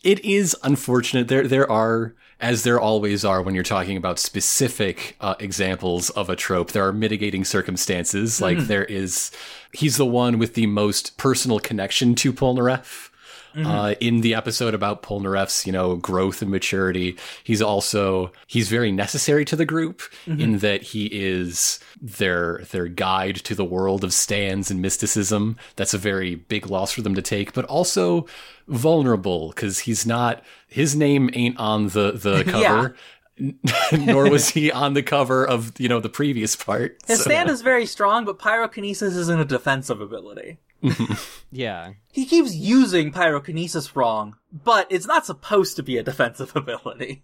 it 0.03 0.23
is 0.23 0.55
unfortunate. 0.61 1.29
There 1.29 1.47
there 1.47 1.69
are, 1.69 2.13
as 2.39 2.61
there 2.61 2.79
always 2.79 3.25
are 3.25 3.41
when 3.41 3.55
you're 3.55 3.63
talking 3.63 3.97
about 3.97 4.19
specific 4.19 5.17
uh, 5.19 5.33
examples 5.39 6.11
of 6.11 6.29
a 6.29 6.35
trope, 6.35 6.73
there 6.73 6.85
are 6.85 6.93
mitigating 6.93 7.43
circumstances. 7.43 8.39
Like 8.39 8.59
mm. 8.59 8.67
there 8.67 8.85
is, 8.85 9.31
he's 9.73 9.97
the 9.97 10.05
one 10.05 10.37
with 10.37 10.53
the 10.53 10.67
most 10.67 11.17
personal 11.17 11.59
connection 11.59 12.13
to 12.15 12.31
Polnareff. 12.31 13.06
Uh, 13.55 13.95
in 13.99 14.21
the 14.21 14.35
episode 14.35 14.73
about 14.73 15.01
Polnareff's, 15.01 15.65
you 15.65 15.71
know, 15.71 15.95
growth 15.95 16.41
and 16.41 16.51
maturity, 16.51 17.17
he's 17.43 17.61
also 17.61 18.31
he's 18.45 18.69
very 18.69 18.91
necessary 18.91 19.45
to 19.45 19.55
the 19.55 19.65
group 19.65 20.01
in 20.27 20.59
that 20.59 20.81
he 20.83 21.07
is 21.07 21.79
their 21.99 22.59
their 22.71 22.87
guide 22.87 23.35
to 23.37 23.55
the 23.55 23.65
world 23.65 24.03
of 24.03 24.13
stands 24.13 24.69
and 24.69 24.81
mysticism. 24.81 25.57
That's 25.75 25.93
a 25.93 25.97
very 25.97 26.35
big 26.35 26.67
loss 26.67 26.91
for 26.91 27.01
them 27.01 27.15
to 27.15 27.21
take, 27.21 27.53
but 27.53 27.65
also 27.65 28.27
vulnerable 28.67 29.49
because 29.49 29.79
he's 29.79 30.05
not 30.05 30.43
his 30.67 30.95
name 30.95 31.29
ain't 31.33 31.57
on 31.57 31.87
the 31.89 32.11
the 32.11 32.43
cover. 32.47 32.95
Nor 33.91 34.29
was 34.31 34.49
he 34.49 34.71
on 34.71 34.93
the 34.93 35.03
cover 35.03 35.45
of 35.47 35.79
you 35.79 35.87
know 35.89 35.99
the 35.99 36.09
previous 36.09 36.55
part. 36.55 36.97
His 37.07 37.19
So- 37.19 37.25
stand 37.25 37.49
is 37.49 37.61
very 37.61 37.85
strong, 37.85 38.25
but 38.25 38.39
pyrokinesis 38.39 39.15
isn't 39.15 39.39
a 39.39 39.45
defensive 39.45 40.01
ability. 40.01 40.57
yeah. 41.51 41.93
He 42.11 42.25
keeps 42.25 42.53
using 42.53 43.11
pyrokinesis 43.11 43.95
wrong, 43.95 44.35
but 44.51 44.87
it's 44.91 45.07
not 45.07 45.25
supposed 45.25 45.75
to 45.77 45.83
be 45.83 45.97
a 45.97 46.03
defensive 46.03 46.51
ability. 46.55 47.23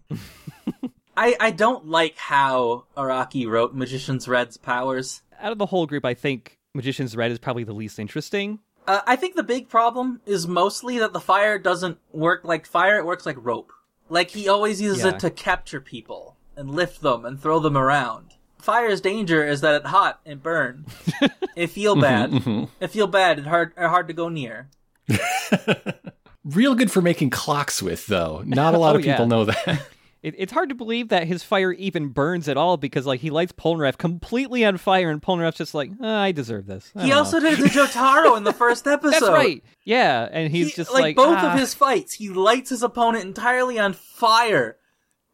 I 1.16 1.36
I 1.38 1.50
don't 1.50 1.86
like 1.88 2.16
how 2.16 2.84
Araki 2.96 3.48
wrote 3.48 3.74
Magician's 3.74 4.26
Red's 4.28 4.56
powers. 4.56 5.22
Out 5.40 5.52
of 5.52 5.58
the 5.58 5.66
whole 5.66 5.86
group, 5.86 6.04
I 6.04 6.14
think 6.14 6.58
Magician's 6.74 7.16
Red 7.16 7.30
is 7.30 7.38
probably 7.38 7.64
the 7.64 7.72
least 7.72 7.98
interesting. 7.98 8.58
Uh, 8.86 9.00
I 9.06 9.16
think 9.16 9.34
the 9.34 9.42
big 9.42 9.68
problem 9.68 10.20
is 10.26 10.46
mostly 10.46 10.98
that 10.98 11.12
the 11.12 11.20
fire 11.20 11.58
doesn't 11.58 11.98
work 12.12 12.42
like 12.44 12.66
fire, 12.66 12.98
it 12.98 13.06
works 13.06 13.24
like 13.24 13.36
rope. 13.40 13.72
Like 14.10 14.30
he 14.30 14.48
always 14.48 14.80
uses 14.80 15.04
Yeah. 15.04 15.10
it 15.10 15.20
to 15.20 15.30
capture 15.30 15.80
people 15.80 16.36
and 16.56 16.70
lift 16.70 17.00
them 17.00 17.24
and 17.24 17.40
throw 17.40 17.58
them 17.60 17.76
around. 17.78 18.33
Fire's 18.64 19.00
danger 19.00 19.44
is 19.44 19.60
that 19.60 19.74
it's 19.76 19.86
hot 19.86 20.20
and 20.24 20.42
burn. 20.42 20.86
it 21.56 21.68
feel 21.68 21.94
bad. 21.96 22.32
It 22.80 22.88
feel 22.88 23.06
bad 23.06 23.38
and 23.38 23.46
hard 23.46 23.72
hard 23.76 24.08
to 24.08 24.14
go 24.14 24.28
near. 24.28 24.68
real 26.44 26.74
good 26.74 26.90
for 26.90 27.00
making 27.02 27.30
clocks 27.30 27.82
with, 27.82 28.06
though. 28.06 28.42
Not 28.44 28.74
a 28.74 28.78
lot 28.84 28.94
Oh, 28.94 28.98
of 28.98 29.04
people 29.04 29.24
yeah. 29.24 29.26
know 29.26 29.44
that. 29.46 29.82
It, 30.22 30.34
it's 30.38 30.52
hard 30.52 30.70
to 30.70 30.74
believe 30.74 31.08
that 31.10 31.26
his 31.26 31.42
fire 31.42 31.72
even 31.72 32.08
burns 32.08 32.48
at 32.48 32.56
all 32.56 32.78
because 32.78 33.04
like 33.04 33.20
he 33.20 33.28
lights 33.28 33.52
Polnareff 33.52 33.98
completely 33.98 34.64
on 34.64 34.78
fire, 34.78 35.10
and 35.10 35.20
Polnareff's 35.20 35.58
just 35.58 35.74
like, 35.74 35.90
"Ah, 36.00 36.22
I 36.22 36.32
deserve 36.32 36.64
this. 36.66 36.90
I 36.96 37.04
He 37.04 37.12
also 37.12 37.38
know." 37.38 37.50
did 37.50 37.58
it 37.60 37.68
to 37.70 37.78
Jotaro 37.78 38.34
in 38.38 38.44
the 38.44 38.52
first 38.54 38.86
episode. 38.86 39.10
That's 39.20 39.28
right. 39.28 39.62
Yeah, 39.84 40.26
and 40.32 40.50
he's 40.50 40.68
He- 40.68 40.72
just 40.76 40.90
like, 40.94 41.02
like, 41.02 41.16
both 41.16 41.36
"Ah." 41.38 41.52
of 41.52 41.58
his 41.58 41.74
fights, 41.74 42.14
he 42.14 42.30
lights 42.30 42.70
his 42.70 42.82
opponent 42.82 43.24
entirely 43.26 43.78
on 43.78 43.92
fire 43.92 44.78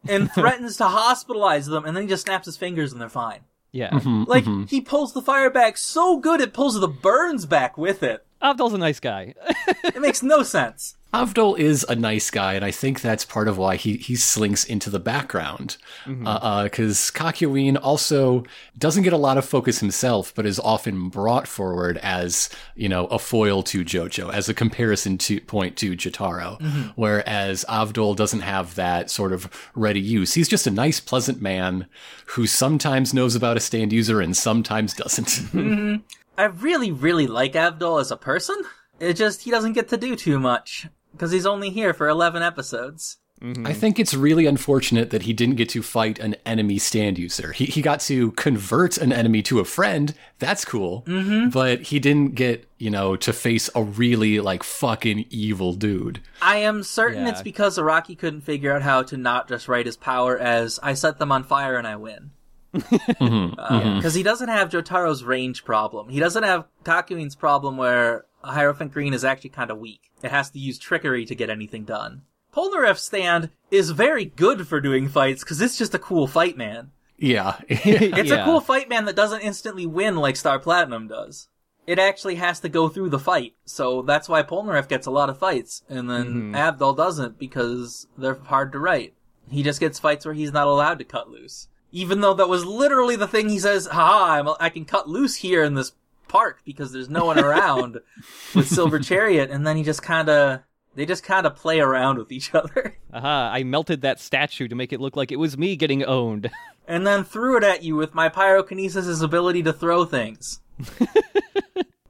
and 0.09 0.31
threatens 0.35 0.77
to 0.79 0.85
hospitalize 0.85 1.69
them, 1.69 1.85
and 1.85 1.97
then 1.97 2.05
he 2.05 2.09
just 2.09 2.25
snaps 2.25 2.47
his 2.47 2.57
fingers 2.57 2.93
and 2.93 3.01
they're 3.01 3.09
fine. 3.09 3.41
Yeah, 3.73 3.91
Mm-hmm. 3.91 4.25
Like 4.25 4.45
he 4.69 4.81
pulls 4.81 5.13
the 5.13 5.23
fire 5.23 5.51
back 5.51 5.77
so 5.77 6.19
good 6.19 6.41
it 6.41 6.53
pulls 6.53 6.79
the 6.81 6.89
burns 6.89 7.47
back 7.47 7.79
with 7.79 8.03
it. 8.03 8.27
Avdol's 8.43 8.75
a 8.75 8.79
nice 8.79 9.01
guy. 9.01 9.35
It 9.83 10.01
makes 10.01 10.23
no 10.23 10.43
sense. 10.43 10.97
Avdol 11.13 11.59
is 11.59 11.85
a 11.89 11.97
nice 11.97 12.31
guy, 12.31 12.55
and 12.55 12.65
I 12.65 12.71
think 12.71 13.01
that's 13.01 13.25
part 13.25 13.49
of 13.49 13.59
why 13.59 13.75
he, 13.75 13.97
he 13.97 14.15
slinks 14.15 14.65
into 14.65 14.89
the 14.89 15.01
background. 15.01 15.77
Because 16.07 16.27
uh, 16.27 16.29
uh 16.29 16.69
Kakyoin 16.69 17.77
also 17.83 18.45
doesn't 18.79 19.03
get 19.03 19.13
a 19.13 19.19
lot 19.19 19.37
of 19.37 19.45
focus 19.45 19.81
himself, 19.81 20.33
but 20.35 20.47
is 20.47 20.61
often 20.61 21.09
brought 21.09 21.49
forward 21.49 21.99
as, 21.99 22.49
you 22.77 22.89
know, 22.89 23.07
a 23.07 23.19
foil 23.19 23.65
to 23.65 23.85
Jojo, 23.85 24.33
as 24.33 24.49
a 24.49 24.55
comparison 24.55 25.19
to 25.19 25.41
point 25.41 25.77
to 25.79 25.97
Jotaro. 25.97 26.61
Mm-hmm. 26.61 26.83
Whereas 26.95 27.65
Avdol 27.69 28.15
doesn't 28.15 28.41
have 28.41 28.77
that 28.77 29.11
sort 29.11 29.33
of 29.33 29.51
ready 29.75 30.01
use. 30.01 30.35
He's 30.35 30.49
just 30.49 30.69
a 30.69 30.71
nice, 30.71 31.01
pleasant 31.01 31.43
man 31.43 31.87
who 32.27 32.47
sometimes 32.47 33.13
knows 33.13 33.35
about 33.35 33.57
a 33.57 33.61
stand 33.61 33.93
user 33.93 34.21
and 34.21 34.37
sometimes 34.37 34.95
doesn't. 34.95 35.27
Mm-hmm. 35.27 35.97
I 36.41 36.45
really, 36.45 36.91
really 36.91 37.27
like 37.27 37.53
Avdol 37.53 38.01
as 38.01 38.11
a 38.11 38.17
person. 38.17 38.57
It 38.99 39.13
just 39.13 39.43
he 39.43 39.51
doesn't 39.51 39.75
get 39.75 39.89
to 39.89 39.99
do 39.99 40.17
too 40.17 40.41
much 40.41 40.89
because 41.13 41.31
he's 41.33 41.45
only 41.45 41.69
here 41.69 41.93
for 41.93 42.09
eleven 42.09 42.43
episodes. 42.43 43.19
Mm-hmm. 43.43 43.67
I 43.67 43.75
think 43.75 43.99
it's 43.99 44.15
really 44.15 44.47
unfortunate 44.47 45.11
that 45.11 45.23
he 45.23 45.35
didn't 45.35 45.57
get 45.57 45.69
to 45.71 45.83
fight 45.83 46.19
an 46.19 46.37
enemy 46.47 46.79
stand 46.79 47.19
user. 47.19 47.53
He 47.53 47.67
he 47.67 47.83
got 47.83 48.01
to 48.01 48.33
convert 48.33 48.97
an 48.97 49.13
enemy 49.13 49.43
to 49.43 49.61
a 49.61 49.67
friend. 49.67 50.15
That's 50.39 50.65
cool. 50.65 51.03
Mm-hmm. 51.07 51.51
But 51.51 51.83
he 51.83 51.99
didn't 51.99 52.37
get, 52.37 52.67
you 52.79 52.89
know, 52.89 53.17
to 53.17 53.35
face 53.35 53.69
a 53.75 53.83
really 53.83 54.41
like 54.41 54.63
fucking 54.63 55.27
evil 55.29 55.75
dude. 55.75 56.21
I 56.41 56.59
am 56.59 56.83
certain 56.83 57.25
Yeah. 57.25 57.33
it's 57.33 57.43
because 57.43 57.77
Araki 57.77 58.19
couldn't 58.19 58.43
figure 58.43 58.73
out 58.73 58.81
how 58.81 59.03
to 59.03 59.19
not 59.19 59.47
just 59.47 59.69
write 59.69 59.85
his 59.85 59.99
power 59.99 60.39
as 60.39 60.81
I 60.83 60.95
set 60.95 61.19
them 61.19 61.33
on 61.33 61.45
fire 61.45 61.77
and 61.77 61.87
I 61.87 61.97
win. 61.97 62.31
Mm-hmm. 62.75 63.55
Oh, 63.59 63.97
because 63.97 64.13
mm-hmm. 64.13 64.17
he 64.19 64.23
doesn't 64.23 64.49
have 64.49 64.71
Jotaro's 64.71 65.25
range 65.25 65.65
problem. 65.65 66.09
He 66.09 66.21
doesn't 66.21 66.43
have 66.43 66.67
Kakyoin's 66.85 67.35
problem 67.35 67.77
where 67.77 68.27
Hierophant 68.43 68.93
Green 68.93 69.15
is 69.15 69.25
actually 69.25 69.51
kind 69.51 69.71
of 69.71 69.79
weak. 69.79 70.11
It 70.23 70.31
has 70.31 70.51
to 70.51 70.59
use 70.59 70.79
trickery 70.79 71.25
to 71.27 71.35
get 71.35 71.51
anything 71.51 71.85
done. 71.85 72.23
Polnareff's 72.55 73.03
stand 73.03 73.51
is 73.71 73.91
very 73.91 74.25
good 74.25 74.67
for 74.67 74.81
doing 74.81 75.09
fights 75.09 75.43
because 75.43 75.61
it's 75.61 75.79
just 75.79 75.95
a 75.95 75.99
cool 75.99 76.27
fight 76.27 76.57
man. 76.57 76.91
Yeah. 77.17 77.57
It's 77.69 78.31
Yeah. 78.31 78.43
a 78.43 78.45
cool 78.45 78.61
fight 78.61 78.89
man 78.89 79.05
that 79.05 79.17
doesn't 79.17 79.43
instantly 79.43 79.87
win 79.87 80.17
like 80.17 80.37
Star 80.37 80.59
Platinum 80.59 81.07
does. 81.07 81.49
It 81.87 81.99
actually 81.99 82.37
has 82.37 82.61
to 82.61 82.69
go 82.69 82.89
through 82.89 83.09
the 83.09 83.19
fight, 83.19 83.55
so 83.65 84.03
that's 84.03 84.29
why 84.29 84.43
Polnareff 84.43 84.87
gets 84.87 85.07
a 85.07 85.11
lot 85.11 85.29
of 85.29 85.39
fights, 85.39 85.83
and 85.89 86.09
then 86.09 86.53
mm-hmm. 86.53 86.55
Avdol 86.55 86.97
doesn't 86.97 87.39
because 87.39 88.07
they're 88.17 88.35
hard 88.35 88.71
to 88.73 88.79
write. 88.79 89.15
He 89.51 89.63
just 89.65 89.81
gets 89.81 89.99
fights 89.99 90.25
where 90.25 90.35
he's 90.35 90.53
not 90.53 90.69
allowed 90.69 90.99
to 91.01 91.05
cut 91.05 91.31
loose. 91.31 91.69
Even 91.93 92.21
though 92.21 92.35
that 92.35 92.49
was 92.49 92.65
literally 92.65 93.17
the 93.17 93.27
thing 93.27 93.49
he 93.49 93.59
says, 93.59 93.87
haha, 93.87 94.35
I'm, 94.35 94.49
I 94.61 94.69
can 94.69 94.85
cut 94.85 95.09
loose 95.09 95.37
here 95.37 95.65
in 95.65 95.75
this 95.75 95.93
park 96.29 96.61
because 96.65 96.93
there's 96.93 97.11
no 97.11 97.25
one 97.25 97.39
around 97.39 98.01
with 98.55 98.69
Silver 98.69 98.99
Chariot, 99.01 99.51
and 99.51 99.67
then 99.67 99.77
he 99.77 99.83
just 99.83 100.03
kind 100.03 100.29
of 100.29 100.61
they 100.95 101.07
just 101.07 101.23
kind 101.23 101.47
of 101.47 101.57
play 101.57 101.81
around 101.81 102.19
with 102.19 102.33
each 102.33 102.55
other, 102.55 102.97
Aha, 103.13 103.51
I 103.53 103.63
melted 103.63 104.03
that 104.03 104.21
statue 104.21 104.69
to 104.69 104.75
make 104.75 104.93
it 104.93 105.01
look 105.01 105.17
like 105.17 105.33
it 105.33 105.37
was 105.37 105.57
me 105.57 105.77
getting 105.77 106.05
owned. 106.05 106.51
and 106.89 107.07
then 107.07 107.25
threw 107.25 107.57
it 107.57 107.65
at 107.65 107.83
you 107.83 107.97
with 107.97 108.15
my 108.15 108.29
pyrokinesis' 108.29 109.23
ability 109.23 109.63
to 109.65 109.73
throw 109.73 110.05
things. 110.05 110.61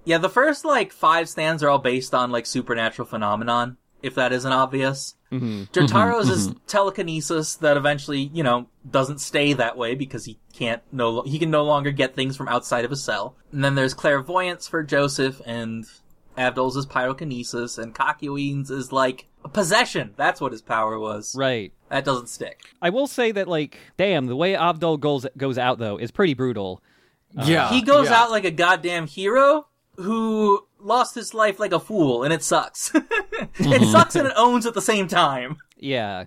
yeah, 0.04 0.18
the 0.18 0.28
first 0.28 0.64
like 0.64 0.92
five 0.92 1.28
stands 1.28 1.62
are 1.62 1.68
all 1.68 1.78
based 1.78 2.14
on 2.14 2.30
like 2.30 2.46
supernatural 2.46 3.06
phenomenon. 3.06 3.76
If 4.02 4.14
that 4.14 4.32
isn't 4.32 4.52
obvious, 4.52 5.14
hmm 5.30 5.64
Jotaro's 5.72 6.28
is 6.28 6.54
telekinesis 6.66 7.56
that 7.56 7.76
eventually, 7.76 8.30
you 8.32 8.42
know, 8.42 8.68
doesn't 8.90 9.20
stay 9.20 9.52
that 9.52 9.76
way 9.76 9.94
because 9.94 10.24
he 10.24 10.38
can't 10.52 10.82
no 10.92 11.22
he 11.22 11.38
can 11.38 11.50
no 11.50 11.64
longer 11.64 11.90
get 11.90 12.14
things 12.14 12.36
from 12.36 12.48
outside 12.48 12.84
of 12.84 12.92
a 12.92 12.96
cell. 12.96 13.36
And 13.52 13.62
then 13.64 13.74
there's 13.74 13.94
clairvoyance 13.94 14.66
for 14.66 14.82
Joseph 14.82 15.40
and 15.44 15.86
Avdol's 16.38 16.76
is 16.76 16.86
pyrokinesis 16.86 17.78
and 17.78 17.94
Kakyoin's 17.94 18.70
is 18.70 18.92
like 18.92 19.26
possession. 19.52 20.14
That's 20.16 20.40
what 20.40 20.52
his 20.52 20.62
power 20.62 20.98
was. 20.98 21.34
Right. 21.36 21.72
That 21.88 22.04
doesn't 22.04 22.28
stick. 22.28 22.60
I 22.80 22.90
will 22.90 23.06
say 23.06 23.32
that, 23.32 23.48
like, 23.48 23.78
damn, 23.96 24.26
the 24.26 24.36
way 24.36 24.52
Avdol 24.52 25.00
goes 25.00 25.26
goes 25.36 25.58
out 25.58 25.78
though 25.78 25.96
is 25.98 26.10
pretty 26.10 26.34
brutal. 26.34 26.82
yeah, 27.32 27.68
he 27.68 27.82
goes 27.82 28.08
yeah. 28.08 28.22
out 28.22 28.30
like 28.30 28.44
a 28.44 28.50
goddamn 28.50 29.06
hero 29.06 29.66
who 29.96 30.66
lost 30.82 31.14
his 31.14 31.34
life 31.34 31.58
like 31.60 31.72
a 31.72 31.80
fool 31.80 32.22
and 32.22 32.32
it 32.32 32.42
sucks. 32.42 32.90
it 32.94 33.90
sucks 33.92 34.14
and 34.16 34.26
it 34.26 34.34
owns 34.36 34.66
at 34.66 34.74
the 34.74 34.82
same 34.82 35.08
time. 35.08 35.58
Yeah. 35.76 36.24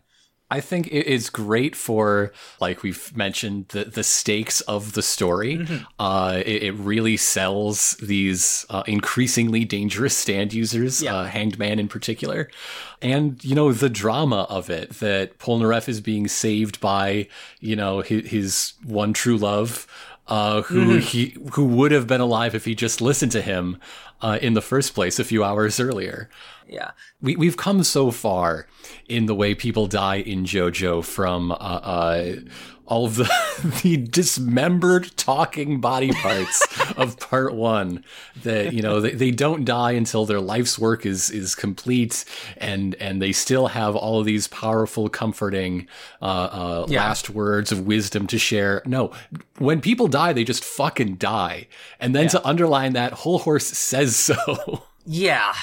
I 0.51 0.59
think 0.61 0.85
it 0.87 1.07
is 1.07 1.31
great 1.31 1.75
for, 1.75 2.31
like 2.61 2.83
we've 2.83 3.15
mentioned, 3.17 3.69
the, 3.69 3.85
the 3.85 4.03
stakes 4.03 4.61
of 4.61 4.93
the 4.93 5.01
story. 5.01 5.65
Uh, 5.97 6.43
it, 6.45 6.63
it 6.63 6.71
really 6.73 7.17
sells 7.17 7.93
these 7.99 8.63
uh, 8.69 8.83
increasingly 8.85 9.65
dangerous 9.65 10.15
stand 10.15 10.53
users, 10.53 11.01
Yeah. 11.01 11.15
uh, 11.15 11.25
Hanged 11.25 11.57
Man 11.57 11.79
in 11.79 11.87
particular. 11.87 12.51
And, 13.01 13.43
you 13.43 13.55
know, 13.55 13.73
the 13.73 13.89
drama 13.89 14.45
of 14.47 14.69
it 14.69 14.91
that 14.99 15.39
Polnareff 15.39 15.89
is 15.89 16.01
being 16.01 16.27
saved 16.27 16.79
by, 16.79 17.29
you 17.59 17.75
know, 17.75 18.01
his, 18.01 18.27
his 18.29 18.73
one 18.83 19.13
true 19.13 19.37
love. 19.37 19.87
Uh, 20.25 20.61
who 20.63 20.97
he 20.99 21.35
who 21.51 21.65
would 21.65 21.91
have 21.91 22.07
been 22.07 22.21
alive 22.21 22.55
if 22.55 22.63
he 22.63 22.73
just 22.73 23.01
listened 23.01 23.31
to 23.31 23.41
him 23.41 23.77
uh, 24.21 24.39
in 24.41 24.53
the 24.53 24.61
first 24.61 24.93
place 24.95 25.19
a 25.19 25.23
few 25.25 25.43
hours 25.43 25.81
earlier 25.81 26.29
Yeah. 26.65 26.91
we 27.21 27.35
we've 27.35 27.57
come 27.57 27.83
so 27.83 28.09
far 28.09 28.65
in 29.09 29.25
the 29.25 29.35
way 29.35 29.53
people 29.53 29.85
die 29.87 30.19
in 30.19 30.45
JoJo 30.45 31.03
from 31.03 31.51
uh, 31.51 31.55
uh, 31.55 32.35
all 32.85 33.05
of 33.05 33.15
the 33.15 33.31
the 33.83 33.95
dismembered 33.97 35.09
talking 35.15 35.79
body 35.79 36.11
parts 36.11 36.61
of 36.97 37.17
part 37.19 37.53
one 37.53 38.03
that 38.43 38.73
you 38.73 38.81
know 38.81 38.99
they, 38.99 39.11
they 39.11 39.31
don't 39.31 39.63
die 39.63 39.91
until 39.91 40.25
their 40.25 40.41
life's 40.41 40.77
work 40.77 41.05
is 41.05 41.29
is 41.29 41.55
complete 41.55 42.25
and 42.57 42.95
and 42.95 43.21
they 43.21 43.31
still 43.31 43.67
have 43.67 43.95
all 43.95 44.19
of 44.19 44.25
these 44.25 44.47
powerful 44.49 45.07
comforting 45.07 45.87
uh, 46.21 46.25
uh, 46.25 46.85
Yeah. 46.89 47.03
last 47.05 47.29
words 47.29 47.71
of 47.71 47.85
wisdom 47.87 48.27
to 48.27 48.37
share 48.37 48.81
no 48.85 49.11
when 49.59 49.79
people 49.79 50.07
die 50.07 50.33
they 50.33 50.43
just 50.43 50.63
fucking 50.63 51.15
die 51.15 51.67
and 52.01 52.13
then 52.13 52.27
to 52.29 52.45
underline 52.45 52.93
that 52.93 53.13
whole 53.13 53.39
horse 53.39 53.65
says 53.67 54.15
so 54.15 54.83
Yeah. 55.05 55.53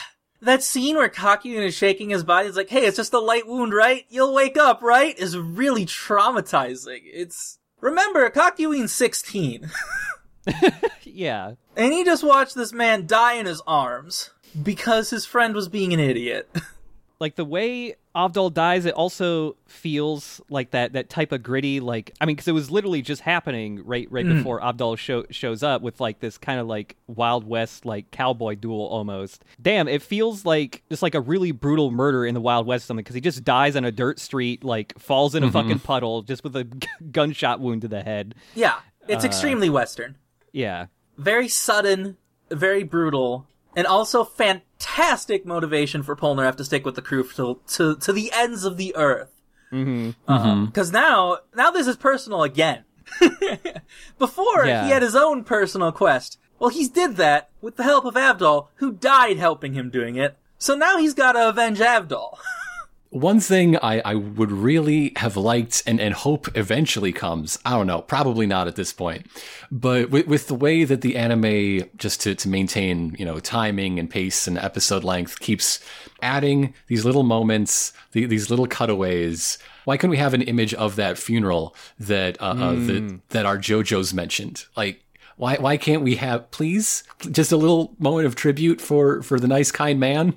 That 0.43 0.63
scene 0.63 0.97
where 0.97 1.09
Kakyoin 1.09 1.67
is 1.67 1.75
shaking 1.75 2.11
his 2.11 2.25
body, 2.25 2.49
is 2.49 2.57
like, 2.57 2.71
hey, 2.71 2.87
it's 2.87 2.97
just 2.97 3.13
a 3.13 3.19
light 3.19 3.47
wound, 3.47 3.75
right? 3.75 4.05
You'll 4.09 4.33
wake 4.35 4.57
up, 4.57 4.83
right? 4.83 5.19
Is 5.19 5.37
really 5.37 5.85
traumatizing. 5.85 7.01
It's, 7.05 7.59
remember, 7.81 8.29
Kakyoin's 8.31 8.93
16. 8.93 9.71
Yeah. 11.05 11.53
and 11.77 11.93
he 11.93 12.03
just 12.05 12.25
watched 12.25 12.55
this 12.55 12.73
man 12.73 13.07
die 13.07 13.35
in 13.35 13.45
his 13.47 13.61
arms 13.67 14.31
because 14.61 15.11
his 15.11 15.27
friend 15.27 15.55
was 15.55 15.69
being 15.69 15.93
an 15.93 16.01
idiot. 16.01 16.49
Like 17.21 17.37
the 17.37 17.45
way 17.45 17.97
Avdol 18.15 18.53
dies, 18.53 18.87
it 18.87 18.95
also 18.95 19.57
feels 19.67 20.41
like 20.49 20.73
that 20.73 20.95
that 20.95 21.09
type 21.09 21.33
of 21.33 21.43
gritty. 21.43 21.81
Like 21.81 22.13
I 22.21 22.27
mean, 22.27 22.35
because 22.35 22.49
it 22.49 22.53
was 22.53 22.71
literally 22.71 23.03
just 23.03 23.23
happening 23.23 23.83
right 23.85 24.09
right 24.11 24.27
mm. 24.27 24.39
before 24.39 24.61
Avdol 24.61 24.99
show, 24.99 25.25
shows 25.31 25.63
up 25.63 25.83
with 25.83 26.01
like 26.01 26.21
this 26.21 26.37
kind 26.37 26.59
of 26.59 26.67
like 26.67 26.97
Wild 27.07 27.47
West 27.47 27.85
like 27.85 28.11
cowboy 28.11 28.57
duel 28.57 28.87
almost. 28.87 29.45
Damn, 29.61 29.87
it 29.87 30.03
feels 30.03 30.45
like 30.45 30.83
just 30.91 31.03
like 31.03 31.15
a 31.15 31.21
really 31.21 31.53
brutal 31.53 31.91
murder 31.91 32.27
in 32.27 32.35
the 32.35 32.41
Wild 32.41 32.67
West 32.67 32.85
or 32.85 32.87
something 32.87 33.05
because 33.05 33.15
he 33.15 33.21
just 33.21 33.45
dies 33.45 33.77
on 33.77 33.85
a 33.85 33.93
dirt 33.93 34.19
street, 34.19 34.65
like 34.65 34.99
falls 34.99 35.35
in 35.35 35.43
a 35.43 35.47
mm-hmm. 35.47 35.53
fucking 35.53 35.79
puddle 35.81 36.23
just 36.23 36.43
with 36.43 36.57
a 36.57 36.65
gunshot 37.13 37.61
wound 37.61 37.83
to 37.83 37.89
the 37.89 38.03
head. 38.03 38.35
yeah. 38.55 38.81
It's 39.09 39.25
uh, 39.25 39.29
extremely 39.29 39.71
Western. 39.71 40.17
Yeah. 40.53 40.87
Very 41.17 41.49
sudden, 41.49 42.17
very 42.51 42.83
brutal, 42.83 43.47
and 43.77 43.87
also 43.87 44.25
fantastic 44.25 45.47
motivation 45.47 46.03
for 46.03 46.17
Polnareff 46.17 46.57
to 46.57 46.65
stick 46.65 46.85
with 46.85 46.95
the 46.97 47.03
crew 47.03 47.25
to, 47.37 47.61
to, 47.69 47.97
to 47.97 48.13
the 48.13 48.31
ends 48.35 48.65
of 48.65 48.77
the 48.77 48.95
earth. 48.97 49.31
Mm-hmm. 49.73 50.65
Because 50.67 50.91
now, 50.93 51.39
now 51.55 51.71
this 51.71 51.87
is 51.87 51.97
personal 51.97 52.43
again. 52.43 52.85
Before, 54.19 54.65
Yeah. 54.67 54.85
he 54.85 54.91
had 54.91 55.03
his 55.03 55.17
own 55.17 55.45
personal 55.45 55.93
quest. 55.93 56.39
Well, 56.59 56.71
he's 56.71 56.89
did 56.89 57.17
that 57.17 57.51
with 57.61 57.77
the 57.77 57.85
help 57.85 58.05
of 58.05 58.15
Avdol, 58.15 58.69
who 58.77 58.93
died 58.93 59.39
helping 59.39 59.73
him 59.75 59.91
doing 59.91 60.17
it. 60.17 60.37
So 60.59 60.75
now 60.75 60.99
he's 60.99 61.15
gotta 61.15 61.49
avenge 61.49 61.79
Avdol. 61.79 62.37
One 63.11 63.41
thing 63.41 63.77
I, 63.77 64.01
I 64.05 64.15
would 64.15 64.53
really 64.53 65.13
have 65.17 65.37
liked 65.37 65.83
and, 65.85 66.01
and 66.01 66.15
hope 66.15 66.57
eventually 66.57 67.13
comes, 67.13 67.59
I 67.65 67.71
don't 67.71 67.89
know, 67.89 68.03
probably 68.03 68.47
not 68.47 68.69
at 68.69 68.77
this 68.77 68.93
point, 68.93 69.27
but 69.69 70.11
with, 70.11 70.29
with 70.29 70.47
the 70.47 70.55
way 70.55 70.85
that 70.85 71.01
the 71.01 71.17
anime, 71.17 71.91
just 71.97 72.21
to, 72.21 72.37
to 72.37 72.49
maintain, 72.49 73.17
you 73.19 73.25
know, 73.25 73.41
timing 73.41 73.99
and 73.99 74.09
pace 74.09 74.47
and 74.47 74.57
episode 74.57 75.03
length, 75.03 75.41
keeps 75.41 75.81
adding 76.23 76.73
these 76.87 77.05
little 77.05 77.25
moments, 77.25 77.93
the, 78.13 78.27
these 78.27 78.49
little 78.49 78.69
cutaways. 78.69 79.59
Why 79.87 79.97
couldn't 79.97 80.13
we 80.13 80.19
have 80.19 80.35
an 80.35 80.43
image 80.43 80.73
of 80.75 80.95
that 80.95 81.19
funeral 81.19 81.75
that, 81.99 82.41
uh, 82.41 82.55
uh, 82.57 82.75
that, 82.75 83.21
that 83.31 83.47
our 83.47 83.59
JoJo's 83.59 84.15
mentioned? 84.15 84.67
Like, 84.77 85.03
why, 85.37 85.57
why 85.57 85.79
can't 85.79 86.03
we 86.03 86.15
have, 86.15 86.49
please, 86.53 87.03
just 87.29 87.51
a 87.51 87.57
little 87.57 87.97
moment 87.99 88.27
of 88.27 88.37
tribute 88.37 88.81
for, 88.81 89.21
for 89.23 89.41
the 89.41 89.49
nice, 89.49 89.73
kind 89.73 89.99
man? 89.99 90.37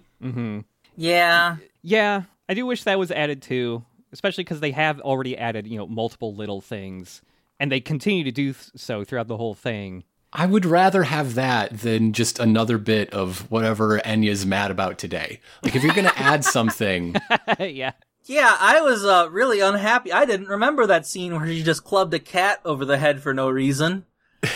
yeah. 0.98 1.58
Yeah, 1.86 2.24
I 2.54 2.56
do 2.56 2.68
wish 2.68 2.84
that 2.84 3.00
was 3.00 3.10
added 3.10 3.42
too, 3.42 3.84
especially 4.12 4.44
because 4.44 4.60
they 4.60 4.70
have 4.74 5.02
already 5.02 5.36
added, 5.36 5.66
you 5.66 5.76
know, 5.76 5.88
multiple 5.88 6.36
little 6.36 6.62
things, 6.62 7.24
and 7.60 7.72
they 7.72 7.80
continue 7.80 8.24
to 8.26 8.32
do 8.32 8.54
th- 8.54 8.70
so 8.76 9.04
throughout 9.04 9.28
the 9.28 9.38
whole 9.38 9.56
thing. 9.56 10.04
I 10.32 10.46
would 10.46 10.64
rather 10.64 11.02
have 11.02 11.34
that 11.34 11.80
than 11.80 12.14
just 12.14 12.38
another 12.38 12.78
bit 12.78 13.12
of 13.12 13.50
whatever 13.50 14.00
Enya's 14.06 14.46
mad 14.46 14.70
about 14.70 15.00
today. 15.00 15.40
Like, 15.64 15.76
if 15.76 15.82
you're 15.82 15.96
going 15.96 16.08
to 16.08 16.20
add 16.20 16.46
something, 16.58 17.16
yeah, 17.60 17.94
Yeah, 18.26 18.56
I 18.60 18.82
was, 18.82 19.04
uh, 19.04 19.30
really 19.32 19.60
unhappy. 19.60 20.14
I 20.14 20.26
didn't 20.26 20.50
remember 20.50 20.86
that 20.86 21.08
scene 21.08 21.34
where 21.34 21.48
she 21.48 21.64
just 21.64 21.84
clubbed 21.84 22.14
a 22.14 22.20
cat 22.20 22.60
over 22.64 22.86
the 22.86 23.00
head 23.00 23.24
for 23.24 23.34
no 23.34 23.50
reason. 23.50 24.06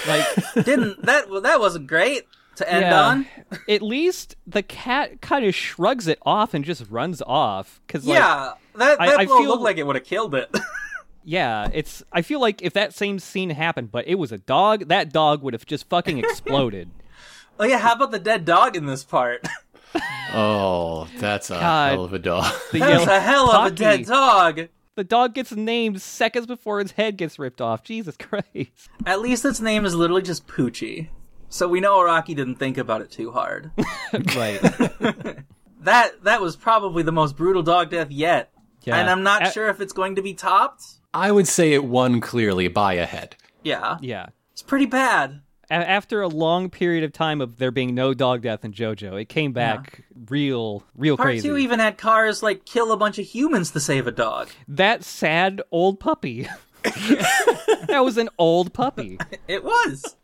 Like, 0.07 0.27
didn't, 0.53 1.01
that, 1.01 1.25
that 1.41 1.59
wasn't 1.59 1.87
great 1.87 2.25
to 2.57 2.71
end 2.71 2.81
yeah. 2.81 3.01
on. 3.01 3.27
At 3.69 3.81
least 3.81 4.35
the 4.45 4.63
cat 4.63 5.21
kind 5.21 5.45
of 5.45 5.55
shrugs 5.55 6.07
it 6.07 6.19
off 6.23 6.53
and 6.53 6.63
just 6.65 6.89
runs 6.89 7.21
off. 7.25 7.81
Cause 7.87 8.05
like, 8.05 8.17
yeah, 8.17 8.53
that, 8.75 8.99
I- 8.99 9.07
that 9.07 9.19
I 9.19 9.25
blow 9.25 9.39
feel- 9.39 9.49
looked 9.49 9.63
like 9.63 9.77
it 9.77 9.85
would 9.85 9.95
have 9.95 10.05
killed 10.05 10.35
it. 10.35 10.53
yeah, 11.23 11.69
it's. 11.73 12.03
I 12.11 12.21
feel 12.21 12.39
like 12.39 12.61
if 12.61 12.73
that 12.73 12.93
same 12.93 13.19
scene 13.19 13.49
happened, 13.51 13.91
but 13.91 14.07
it 14.07 14.15
was 14.15 14.31
a 14.31 14.37
dog, 14.37 14.87
that 14.89 15.11
dog 15.11 15.41
would 15.43 15.53
have 15.53 15.65
just 15.65 15.87
fucking 15.89 16.17
exploded. 16.19 16.89
oh 17.59 17.65
yeah, 17.65 17.77
how 17.79 17.93
about 17.93 18.11
the 18.11 18.19
dead 18.19 18.45
dog 18.45 18.75
in 18.75 18.85
this 18.85 19.03
part? 19.03 19.47
oh, 20.33 21.07
that's 21.17 21.49
a 21.49 21.55
God. 21.55 21.91
hell 21.91 22.03
of 22.03 22.13
a 22.13 22.19
dog. 22.19 22.53
The 22.71 22.79
That's 22.79 23.07
a 23.07 23.19
hell 23.19 23.51
of 23.51 23.71
a 23.71 23.75
dead 23.75 24.05
dog. 24.05 24.67
The 24.95 25.03
dog 25.03 25.35
gets 25.35 25.51
named 25.51 26.01
seconds 26.01 26.47
before 26.47 26.81
its 26.81 26.93
head 26.93 27.17
gets 27.17 27.37
ripped 27.37 27.61
off. 27.61 27.83
Jesus 27.83 28.17
Christ. 28.17 28.89
At 29.05 29.21
least 29.21 29.45
its 29.45 29.61
name 29.61 29.85
is 29.85 29.93
literally 29.93 30.23
just 30.23 30.47
Poochie. 30.47 31.09
So 31.49 31.67
we 31.67 31.79
know 31.79 31.97
Araki 31.97 32.35
didn't 32.35 32.55
think 32.55 32.77
about 32.77 33.01
it 33.01 33.09
too 33.11 33.31
hard. 33.31 33.71
right. 34.35 34.61
that 35.81 36.23
that 36.23 36.41
was 36.41 36.55
probably 36.55 37.03
the 37.03 37.11
most 37.11 37.35
brutal 37.37 37.63
dog 37.63 37.89
death 37.89 38.11
yet. 38.11 38.51
Yeah. 38.83 38.97
And 38.97 39.09
I'm 39.09 39.23
not 39.23 39.47
A- 39.47 39.51
sure 39.51 39.69
if 39.69 39.81
it's 39.81 39.93
going 39.93 40.15
to 40.15 40.21
be 40.21 40.33
topped. 40.33 40.83
I 41.13 41.31
would 41.31 41.47
say 41.47 41.73
it 41.73 41.83
won 41.85 42.21
clearly 42.21 42.67
by 42.67 42.93
a 42.93 43.05
head. 43.05 43.35
Yeah. 43.63 43.97
Yeah. 44.01 44.27
It's 44.53 44.61
pretty 44.61 44.85
bad. 44.85 45.41
A- 45.69 45.73
after 45.73 46.21
a 46.21 46.27
long 46.27 46.69
period 46.69 47.03
of 47.03 47.11
time 47.11 47.41
of 47.41 47.57
there 47.57 47.71
being 47.71 47.93
no 47.95 48.13
dog 48.13 48.41
death 48.41 48.63
in 48.63 48.71
JoJo, 48.73 49.19
it 49.21 49.25
came 49.29 49.51
back 49.53 50.03
real, 50.29 50.83
real 50.95 51.17
Part 51.17 51.27
crazy. 51.27 51.47
two 51.47 51.57
even 51.57 51.79
had 51.79 51.97
Kars 51.97 52.41
like 52.43 52.65
kill 52.65 52.91
a 52.91 52.97
bunch 52.97 53.19
of 53.19 53.25
humans 53.25 53.71
to 53.71 53.79
save 53.79 54.07
a 54.07 54.11
dog. 54.11 54.49
that 54.67 55.03
sad 55.03 55.61
old 55.71 55.99
puppy. 55.99 56.47
that 56.83 58.01
was 58.03 58.17
an 58.17 58.29
old 58.37 58.73
puppy. 58.73 59.17
It 59.47 59.63
was. 59.63 60.15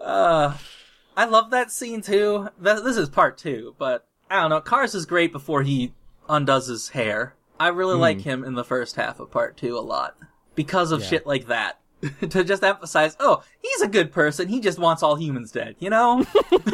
Uh, 0.00 0.56
I 1.16 1.24
love 1.26 1.50
that 1.50 1.70
scene 1.70 2.00
too. 2.02 2.48
Th- 2.62 2.82
This 2.82 2.96
is 2.96 3.08
part 3.08 3.36
two, 3.38 3.74
but 3.78 4.06
I 4.30 4.40
don't 4.40 4.50
know. 4.50 4.60
Kars 4.60 4.94
is 4.94 5.06
great 5.06 5.32
before 5.32 5.62
he 5.62 5.92
undoes 6.28 6.66
his 6.68 6.90
hair. 6.90 7.34
I 7.58 7.68
really 7.68 7.94
Hmm. 7.96 8.00
like 8.00 8.20
him 8.22 8.44
in 8.44 8.54
the 8.54 8.64
first 8.64 8.96
half 8.96 9.20
of 9.20 9.30
part 9.30 9.56
two 9.56 9.76
a 9.76 9.80
lot 9.80 10.16
because 10.54 10.92
of 10.92 11.04
shit 11.04 11.26
like 11.26 11.46
that. 11.48 11.78
to 12.30 12.42
just 12.44 12.64
emphasize, 12.64 13.14
oh, 13.20 13.42
he's 13.60 13.82
a 13.82 13.88
good 13.88 14.10
person. 14.10 14.48
He 14.48 14.58
just 14.60 14.78
wants 14.78 15.02
all 15.02 15.16
humans 15.16 15.52
dead, 15.52 15.76
you 15.78 15.90
know? 15.90 16.24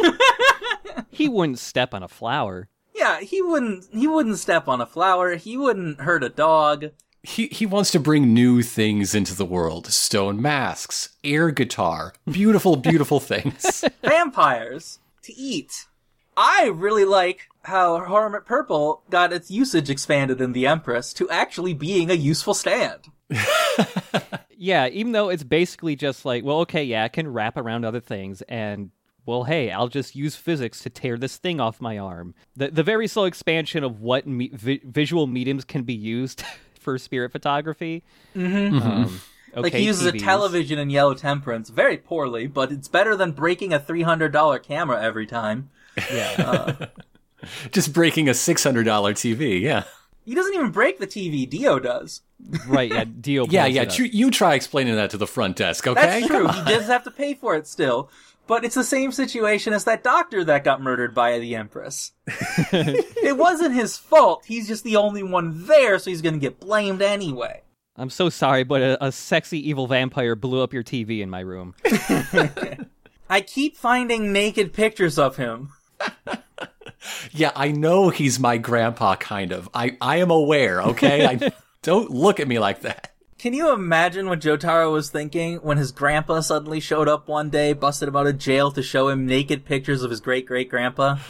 He 1.11 1.29
wouldn't 1.29 1.59
step 1.59 1.95
on 1.95 2.03
a 2.03 2.09
flower. 2.09 2.69
yeah, 2.95 3.21
he 3.21 3.41
wouldn't 3.43 3.87
he 3.93 4.07
wouldn't 4.07 4.39
step 4.39 4.69
on 4.69 4.81
a 4.83 4.87
flower. 4.87 5.37
He 5.37 5.57
wouldn't 5.57 6.01
hurt 6.03 6.23
a 6.23 6.29
dog. 6.29 6.87
He 7.27 7.49
he 7.49 7.67
wants 7.67 7.91
to 7.91 8.01
bring 8.01 8.33
new 8.33 8.63
things 8.63 9.15
into 9.15 9.35
the 9.35 9.45
world: 9.45 9.89
stone 9.89 10.41
masks, 10.41 11.11
air 11.25 11.51
guitar, 11.51 12.15
beautiful, 12.31 12.77
beautiful 12.91 13.21
things. 13.21 13.85
Vampires 14.03 15.01
to 15.23 15.35
eat. 15.35 15.87
I 16.37 16.67
really 16.73 17.05
like 17.05 17.49
how 17.63 17.99
Hermit 17.99 18.45
Purple 18.45 19.03
got 19.11 19.33
its 19.33 19.51
usage 19.51 19.91
expanded 19.91 20.41
in 20.41 20.53
the 20.53 20.67
Empress 20.67 21.13
to 21.15 21.29
actually 21.31 21.75
being 21.75 22.11
a 22.11 22.15
useful 22.15 22.55
stand. 22.55 23.09
Yeah, 24.59 24.89
even 24.89 25.13
though 25.13 25.29
it's 25.29 25.45
basically 25.45 25.97
just 25.97 26.25
like, 26.25 26.43
well, 26.43 26.61
okay, 26.61 26.83
yeah, 26.83 27.05
it 27.05 27.13
can 27.13 27.29
wrap 27.29 27.57
around 27.57 27.85
other 27.85 28.01
things, 28.01 28.43
and 28.43 28.91
well, 29.27 29.45
hey, 29.45 29.71
I'll 29.71 29.89
just 29.89 30.17
use 30.17 30.35
physics 30.35 30.81
to 30.81 30.91
tear 30.91 31.19
this 31.19 31.37
thing 31.37 31.61
off 31.61 31.81
my 31.81 31.99
arm. 31.99 32.35
The 32.57 32.71
the 32.71 32.83
very 32.83 33.07
slow 33.07 33.25
expansion 33.25 33.85
of 33.85 34.01
what 34.01 34.27
me- 34.27 34.51
vi- 34.53 34.81
visual 34.85 35.27
mediums 35.27 35.65
can 35.65 35.83
be 35.83 35.95
used 35.95 36.43
for 36.87 36.97
spirit 36.99 37.33
photography. 37.33 38.05
Mm-hmm. 38.37 38.79
Um, 38.79 39.21
okay, 39.51 39.61
like 39.61 39.73
he 39.75 39.85
uses 39.85 40.13
TVs. 40.13 40.15
a 40.15 40.19
television 40.21 40.79
in 40.79 40.89
Yellow 40.89 41.15
Temperance 41.15 41.69
very 41.69 41.97
poorly, 41.97 42.47
but 42.47 42.71
it's 42.71 42.87
better 42.87 43.17
than 43.17 43.33
breaking 43.33 43.73
a 43.73 43.81
three 43.81 44.03
hundred 44.03 44.33
dollar 44.33 44.61
camera 44.61 45.03
every 45.03 45.27
time. 45.27 45.69
Yeah, 46.13 46.87
Just 47.73 47.93
breaking 47.93 48.29
a 48.29 48.35
six 48.35 48.63
hundred 48.63 48.85
dollar 48.85 49.15
TV. 49.15 49.61
Yeah, 49.61 49.83
He 50.25 50.35
doesn't 50.37 50.55
even 50.55 50.71
break 50.71 51.01
the 51.01 51.07
TV. 51.09 51.49
Dio 51.51 51.81
does. 51.81 52.23
right. 52.69 52.91
Yeah, 52.93 53.05
Dio. 53.21 53.47
yeah, 53.51 53.67
yeah. 53.67 53.85
tr- 53.87 54.05
You 54.05 54.31
try 54.31 54.55
explaining 54.55 54.95
that 54.95 55.11
to 55.11 55.17
the 55.17 55.27
front 55.27 55.57
desk, 55.57 55.89
okay? 55.89 56.21
That's 56.21 56.27
true. 56.29 56.47
He 56.47 56.63
does 56.71 56.87
have 56.87 57.03
to 57.05 57.11
pay 57.11 57.35
for 57.35 57.57
it 57.57 57.67
still. 57.67 58.11
But 58.47 58.65
it's 58.65 58.75
the 58.77 58.85
same 58.85 59.11
situation 59.11 59.73
as 59.73 59.85
that 59.85 60.05
doctor 60.05 60.45
that 60.45 60.65
got 60.65 60.81
murdered 60.81 61.15
by 61.15 61.39
the 61.39 61.57
Empress. 61.57 62.13
it 62.27 63.37
wasn't 63.37 63.75
his 63.75 63.97
fault. 63.97 64.45
He's 64.47 64.69
just 64.69 64.85
the 64.85 64.97
only 64.97 65.23
one 65.23 65.67
there, 65.67 65.99
so 65.99 66.11
he's 66.11 66.23
gonna 66.23 66.39
get 66.39 66.61
blamed 66.61 67.03
anyway. 67.03 67.63
I'm 67.97 68.11
so 68.11 68.29
sorry, 68.29 68.63
but 68.63 68.83
a, 68.83 69.07
a 69.07 69.11
sexy 69.11 69.69
evil 69.69 69.87
vampire 69.87 70.37
blew 70.37 70.63
up 70.63 70.73
your 70.73 70.85
TV 70.85 71.21
in 71.21 71.31
my 71.31 71.41
room. 71.41 71.75
I 73.29 73.41
keep 73.41 73.77
finding 73.77 74.33
naked 74.33 74.73
pictures 74.73 75.19
of 75.19 75.37
him. 75.37 75.71
Yeah, 77.31 77.53
I 77.55 77.71
know 77.71 78.09
he's 78.09 78.41
my 78.41 78.59
grandpa, 78.59 79.17
kind 79.17 79.53
of. 79.53 79.69
I 79.73 79.97
I 80.01 80.17
am 80.17 80.31
aware, 80.31 80.83
okay? 80.83 81.27
I 81.27 81.53
don't 81.83 82.11
look 82.11 82.41
at 82.41 82.49
me 82.49 82.59
like 82.59 82.81
that. 82.81 83.13
Can 83.47 83.55
you 83.55 83.73
imagine 83.73 84.29
what 84.29 84.41
Jotaro 84.41 84.91
was 84.91 85.09
thinking 85.09 85.59
when 85.59 85.79
his 85.79 85.93
grandpa 85.93 86.41
suddenly 86.41 86.81
showed 86.81 87.07
up 87.07 87.29
one 87.29 87.49
day, 87.49 87.75
busted 87.75 88.09
him 88.09 88.17
out 88.17 88.27
of 88.27 88.39
jail 88.39 88.73
to 88.73 88.83
show 88.83 89.07
him 89.07 89.25
naked 89.25 89.65
pictures 89.65 90.03
of 90.03 90.11
his 90.11 90.21
great 90.21 90.47
great 90.47 90.69
grandpa? 90.69 91.19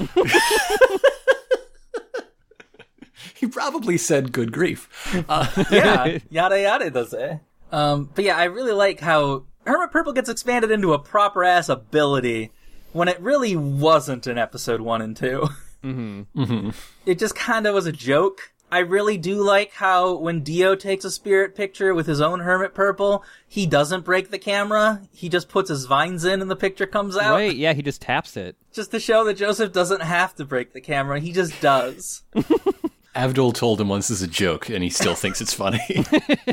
He 3.34 3.46
probably 3.46 3.98
said 3.98 4.32
good 4.32 4.50
grief. 4.50 4.88
Uh, 5.28 5.46
yeah, 5.70 6.16
yada 6.30 6.58
yada 6.58 6.90
does 6.90 7.12
it. 7.12 7.38
Um, 7.70 8.08
but 8.14 8.24
yeah, 8.24 8.38
I 8.38 8.44
really 8.44 8.72
like 8.72 8.98
how 9.00 9.44
Hermit 9.66 9.90
Purple 9.90 10.14
gets 10.14 10.30
expanded 10.30 10.70
into 10.70 10.94
a 10.94 10.98
proper 10.98 11.44
ass 11.44 11.68
ability 11.68 12.50
when 12.94 13.08
it 13.08 13.20
really 13.20 13.54
wasn't 13.54 14.26
in 14.26 14.38
episode 14.38 14.80
one 14.80 15.02
and 15.02 15.14
2 15.14 15.46
Mm-hmm. 15.84 16.70
It 17.04 17.18
just 17.18 17.36
kind 17.36 17.66
of 17.66 17.74
was 17.74 17.86
a 17.86 17.92
joke. 17.92 18.52
I 18.76 18.80
really 18.80 19.16
do 19.16 19.42
like 19.42 19.72
how 19.72 20.16
when 20.16 20.42
Dio 20.42 20.74
takes 20.74 21.06
a 21.06 21.10
spirit 21.10 21.54
picture 21.54 21.94
with 21.94 22.06
his 22.06 22.20
own 22.20 22.40
Hermit 22.40 22.74
Purple, 22.74 23.24
he 23.48 23.64
doesn't 23.64 24.04
break 24.04 24.30
the 24.30 24.38
camera. 24.38 25.00
He 25.14 25.30
just 25.30 25.48
puts 25.48 25.70
his 25.70 25.86
vines 25.86 26.26
in 26.26 26.42
and 26.42 26.50
the 26.50 26.56
picture 26.56 26.84
comes 26.84 27.16
out. 27.16 27.32
Right? 27.32 27.56
Yeah, 27.56 27.72
he 27.72 27.80
just 27.80 28.02
taps 28.02 28.36
it. 28.36 28.54
Just 28.74 28.90
to 28.90 29.00
show 29.00 29.24
that 29.24 29.38
Joseph 29.38 29.72
doesn't 29.72 30.02
have 30.02 30.34
to 30.34 30.44
break 30.44 30.74
the 30.74 30.82
camera. 30.82 31.18
He 31.18 31.32
just 31.32 31.58
does. 31.62 32.22
Avdol 33.16 33.54
told 33.54 33.80
him 33.80 33.88
once 33.88 34.10
as 34.10 34.20
a 34.20 34.28
joke, 34.28 34.68
and 34.68 34.84
he 34.84 34.90
still 34.90 35.14
thinks 35.14 35.40
it's 35.40 35.54
funny. 35.54 36.04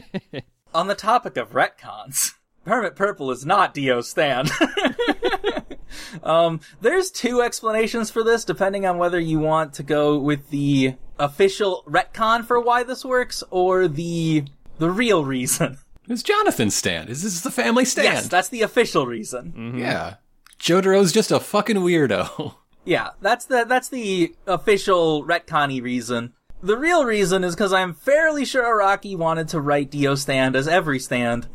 On 0.73 0.87
the 0.87 0.95
topic 0.95 1.35
of 1.35 1.51
retcons, 1.51 2.35
Hermit 2.65 2.95
Purple 2.95 3.31
is 3.31 3.45
not 3.45 3.73
Dio's 3.73 4.09
stand. 4.09 4.49
um, 6.23 6.61
there's 6.79 7.11
two 7.11 7.41
explanations 7.41 8.09
for 8.09 8.23
this, 8.23 8.45
depending 8.45 8.85
on 8.85 8.97
whether 8.97 9.19
you 9.19 9.39
want 9.39 9.73
to 9.73 9.83
go 9.83 10.17
with 10.17 10.49
the 10.49 10.95
official 11.19 11.83
retcon 11.87 12.45
for 12.45 12.59
why 12.59 12.83
this 12.83 13.05
works 13.05 13.43
or 13.49 13.87
the 13.87 14.45
the 14.79 14.89
real 14.89 15.23
reason. 15.23 15.77
it's 16.09 16.23
Jonathan's 16.23 16.75
stand. 16.75 17.09
Is 17.09 17.23
this 17.23 17.41
the 17.41 17.51
family 17.51 17.85
stand. 17.85 18.05
Yes, 18.05 18.27
that's 18.27 18.49
the 18.49 18.61
official 18.61 19.05
reason. 19.05 19.53
Mm-hmm. 19.55 19.79
Yeah. 19.79 20.15
Jotaro's 20.59 21.11
just 21.11 21.31
a 21.31 21.39
fucking 21.39 21.77
weirdo. 21.77 22.55
Yeah, 22.85 23.11
that's 23.21 23.45
the 23.45 23.63
that's 23.63 23.87
the 23.87 24.35
official 24.45 25.23
retconny 25.25 25.81
reason. 25.81 26.33
The 26.61 26.77
real 26.77 27.05
reason 27.05 27.45
is 27.45 27.55
because 27.55 27.71
I'm 27.71 27.93
fairly 27.93 28.43
sure 28.43 28.63
Araki 28.63 29.17
wanted 29.17 29.47
to 29.49 29.61
write 29.61 29.89
Dio 29.89 30.15
stand 30.15 30.55
as 30.55 30.67
every 30.67 30.99
stand, 30.99 31.47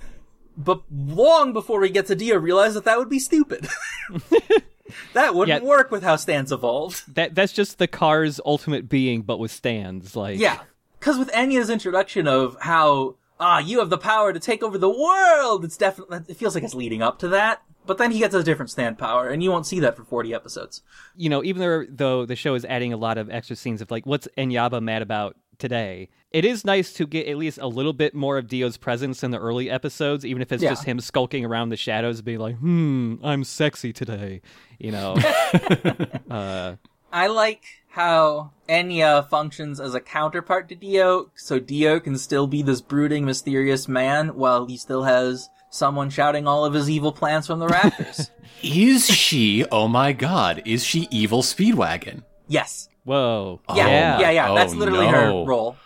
but 0.56 0.80
long 0.90 1.52
before 1.52 1.80
we 1.80 1.90
get 1.90 2.06
to 2.06 2.14
Dio, 2.14 2.38
realized 2.38 2.76
that 2.76 2.84
that 2.84 2.98
would 2.98 3.10
be 3.10 3.18
stupid. 3.18 3.68
that 5.14 5.34
wouldn't 5.34 5.62
Yeah. 5.62 5.68
work 5.68 5.90
with 5.90 6.02
how 6.02 6.16
stands 6.16 6.52
evolved. 6.52 7.02
That 7.14 7.34
that's 7.34 7.52
just 7.52 7.78
the 7.78 7.86
Kars's 7.86 8.40
ultimate 8.44 8.88
being, 8.88 9.22
but 9.22 9.38
with 9.38 9.50
stands. 9.50 10.14
Like 10.16 10.38
Yeah, 10.38 10.60
because 10.98 11.18
with 11.18 11.30
Enya's 11.32 11.70
introduction 11.70 12.26
of 12.28 12.56
how 12.60 13.16
ah 13.40 13.58
you 13.58 13.78
have 13.78 13.90
the 13.90 13.98
power 13.98 14.32
to 14.32 14.40
take 14.40 14.62
over 14.62 14.78
the 14.78 14.88
world, 14.90 15.64
it's 15.64 15.76
definitely 15.76 16.20
it 16.28 16.36
feels 16.36 16.54
like 16.54 16.64
it's 16.64 16.74
leading 16.74 17.02
up 17.02 17.18
to 17.20 17.28
that. 17.28 17.62
But 17.86 17.96
then 17.96 18.10
he 18.10 18.18
gets 18.18 18.34
a 18.34 18.42
different 18.42 18.70
stand 18.70 18.98
power, 18.98 19.28
and 19.28 19.42
you 19.42 19.50
won't 19.50 19.66
see 19.66 19.80
that 19.80 19.96
for 19.96 20.04
40 20.04 20.34
episodes. 20.34 20.82
you 21.16 21.30
know, 21.30 21.42
even 21.42 21.62
though, 21.62 21.86
though 21.88 22.26
the 22.26 22.36
show 22.36 22.54
is 22.54 22.66
adding 22.66 22.92
a 22.92 22.98
lot 22.98 23.16
of 23.16 23.30
extra 23.30 23.56
scenes 23.56 23.80
of 23.80 23.90
like, 23.90 24.04
what's 24.04 24.28
Enyaba 24.36 24.82
mad 24.82 25.00
about 25.00 25.36
today? 25.58 26.08
It 26.30 26.44
is 26.44 26.64
nice 26.64 26.92
to 26.94 27.06
get 27.06 27.26
at 27.26 27.36
least 27.36 27.58
a 27.58 27.66
little 27.66 27.92
bit 27.92 28.14
more 28.14 28.36
of 28.38 28.48
Dio's 28.48 28.76
presence 28.76 29.22
in 29.22 29.30
the 29.30 29.38
early 29.38 29.70
episodes, 29.70 30.24
even 30.26 30.42
if 30.42 30.52
it's 30.52 30.62
Yeah. 30.62 30.70
just 30.70 30.84
him 30.84 31.00
skulking 31.00 31.44
around 31.44 31.70
the 31.70 31.76
shadows, 31.76 32.20
being 32.22 32.38
like, 32.38 32.56
"Hmm, 32.56 33.14
I'm 33.22 33.44
sexy 33.44 33.92
today," 33.92 34.42
you 34.78 34.90
know. 34.92 35.14
uh, 36.30 36.76
I 37.12 37.26
like 37.28 37.62
how 37.88 38.50
Enya 38.68 39.28
functions 39.28 39.80
as 39.80 39.94
a 39.94 40.00
counterpart 40.00 40.68
to 40.68 40.74
Dio, 40.74 41.30
so 41.34 41.58
Dio 41.58 41.98
can 41.98 42.18
still 42.18 42.46
be 42.46 42.62
this 42.62 42.80
brooding, 42.80 43.24
mysterious 43.24 43.88
man 43.88 44.28
while 44.36 44.66
he 44.66 44.76
still 44.76 45.04
has 45.04 45.48
someone 45.70 46.10
shouting 46.10 46.46
all 46.46 46.64
of 46.64 46.74
his 46.74 46.88
evil 46.88 47.12
plans 47.12 47.46
from 47.46 47.58
the 47.58 47.68
rafters. 47.68 48.30
Is 48.62 49.06
she, 49.06 49.64
oh 49.72 49.88
my 49.88 50.12
god, 50.12 50.62
is 50.66 50.84
she 50.84 51.08
evil 51.10 51.42
Speedwagon? 51.42 52.22
yes. 52.46 52.88
Whoa, 53.08 53.60
Yeah, 53.74 53.86
yeah, 53.86 54.20
yeah, 54.20 54.30
yeah. 54.30 54.50
Oh, 54.50 54.54
That's 54.54 54.74
literally 54.74 55.06
no. 55.06 55.12
her 55.12 55.48
role. 55.48 55.76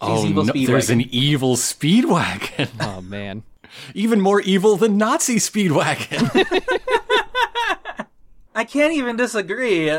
She's 0.00 0.10
oh, 0.10 0.26
evil 0.26 0.44
no, 0.44 0.52
there's 0.52 0.90
an 0.90 1.00
evil 1.10 1.56
Speedwagon. 1.56 2.70
Oh 2.80 3.00
man, 3.00 3.42
Even 3.94 4.20
more 4.20 4.40
evil 4.40 4.76
than 4.76 4.96
Nazi 4.96 5.36
Speedwagon. 5.36 6.44
I 8.54 8.64
can't 8.64 8.92
even 8.94 9.16
disagree. 9.16 9.90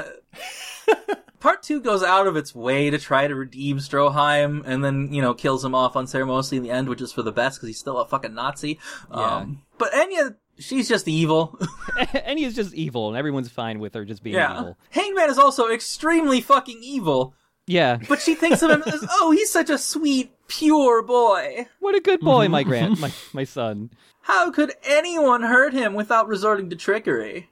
Part 1.41 1.63
two 1.63 1.81
goes 1.81 2.01
out 2.01 2.27
of 2.27 2.37
its 2.37 2.55
way 2.55 2.89
to 2.89 2.97
try 2.97 3.27
to 3.27 3.35
redeem 3.35 3.79
Stroheim, 3.79 4.63
and 4.65 4.83
then 4.83 5.13
you 5.13 5.21
know 5.21 5.33
kills 5.33 5.63
him 5.65 5.75
off 5.75 5.97
unceremoniously 5.97 6.57
in 6.57 6.63
the 6.63 6.71
end, 6.71 6.87
which 6.87 7.01
is 7.01 7.11
for 7.11 7.21
the 7.21 7.31
best 7.33 7.57
because 7.57 7.67
he's 7.67 7.79
still 7.79 7.97
a 7.97 8.07
fucking 8.07 8.33
Nazi. 8.33 8.79
Um, 9.11 9.63
but 9.77 9.91
Enya, 9.91 10.35
she's 10.59 10.87
just 10.87 11.07
evil. 11.07 11.59
and 12.13 12.37
he's 12.37 12.55
just 12.55 12.73
evil, 12.73 13.09
and 13.09 13.17
everyone's 13.17 13.49
fine 13.49 13.79
with 13.79 13.93
her 13.93 14.05
just 14.05 14.23
being 14.23 14.35
yeah, 14.35 14.59
evil. 14.59 14.77
Hangman 14.91 15.29
is 15.29 15.37
also 15.37 15.69
extremely 15.69 16.41
fucking 16.41 16.79
evil, 16.81 17.33
Yeah, 17.65 17.97
but 18.07 18.21
she 18.21 18.35
thinks 18.35 18.61
of 18.61 18.71
him 18.71 18.83
as 18.85 19.05
oh, 19.11 19.31
he's 19.31 19.51
such 19.51 19.69
a 19.69 19.77
sweet, 19.77 20.31
pure 20.47 21.01
boy. 21.01 21.67
what 21.79 21.95
a 21.95 22.01
good 22.01 22.19
boy, 22.19 22.47
my 22.47 22.63
grand, 22.63 22.99
my 22.99 23.11
my 23.33 23.43
son. 23.43 23.89
How 24.21 24.51
could 24.51 24.73
anyone 24.83 25.41
hurt 25.41 25.73
him 25.73 25.95
without 25.95 26.27
resorting 26.27 26.69
to 26.69 26.75
trickery? 26.75 27.49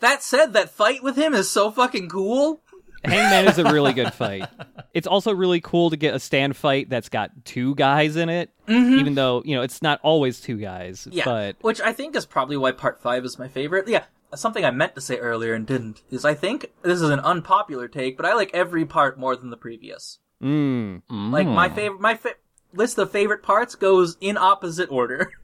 that 0.00 0.22
said, 0.22 0.52
that 0.52 0.70
fight 0.70 1.02
with 1.02 1.16
him 1.16 1.34
is 1.34 1.50
so 1.50 1.70
fucking 1.70 2.08
cool. 2.08 2.61
Hangman 3.04 3.48
is 3.48 3.58
a 3.58 3.64
really 3.64 3.92
good 3.92 4.12
fight. 4.14 4.48
It's 4.94 5.06
also 5.06 5.32
really 5.34 5.60
cool 5.60 5.90
to 5.90 5.96
get 5.96 6.14
a 6.14 6.18
stand 6.20 6.56
fight 6.56 6.88
that's 6.90 7.08
got 7.08 7.44
two 7.44 7.74
guys 7.74 8.16
in 8.16 8.28
it, 8.28 8.50
even 8.68 9.14
though 9.14 9.42
you 9.44 9.54
know 9.56 9.62
it's 9.62 9.82
not 9.82 10.00
always 10.02 10.40
two 10.40 10.56
guys. 10.56 11.08
Yeah, 11.10 11.24
But 11.24 11.56
which 11.62 11.80
I 11.80 11.92
think 11.92 12.14
is 12.16 12.26
probably 12.26 12.56
why 12.56 12.72
part 12.72 13.00
five 13.02 13.24
is 13.24 13.38
my 13.38 13.48
favorite. 13.48 13.88
Yeah, 13.88 14.04
something 14.34 14.64
I 14.64 14.70
meant 14.70 14.94
to 14.94 15.00
say 15.00 15.16
earlier 15.18 15.54
and 15.54 15.66
didn't 15.66 16.02
is 16.10 16.24
I 16.24 16.34
think 16.34 16.66
this 16.82 17.00
is 17.00 17.10
an 17.10 17.20
unpopular 17.20 17.88
take, 17.88 18.16
but 18.16 18.26
I 18.26 18.34
like 18.34 18.50
every 18.54 18.84
part 18.84 19.18
more 19.18 19.34
than 19.36 19.50
the 19.50 19.56
previous. 19.56 20.18
mm, 20.42 21.02
Like 21.10 21.46
my 21.46 21.68
favorite, 21.68 22.00
my 22.00 22.14
fa- 22.14 22.34
list 22.74 22.98
of 22.98 23.10
favorite 23.10 23.42
parts 23.42 23.74
goes 23.74 24.16
in 24.20 24.36
opposite 24.36 24.90
order. 24.90 25.32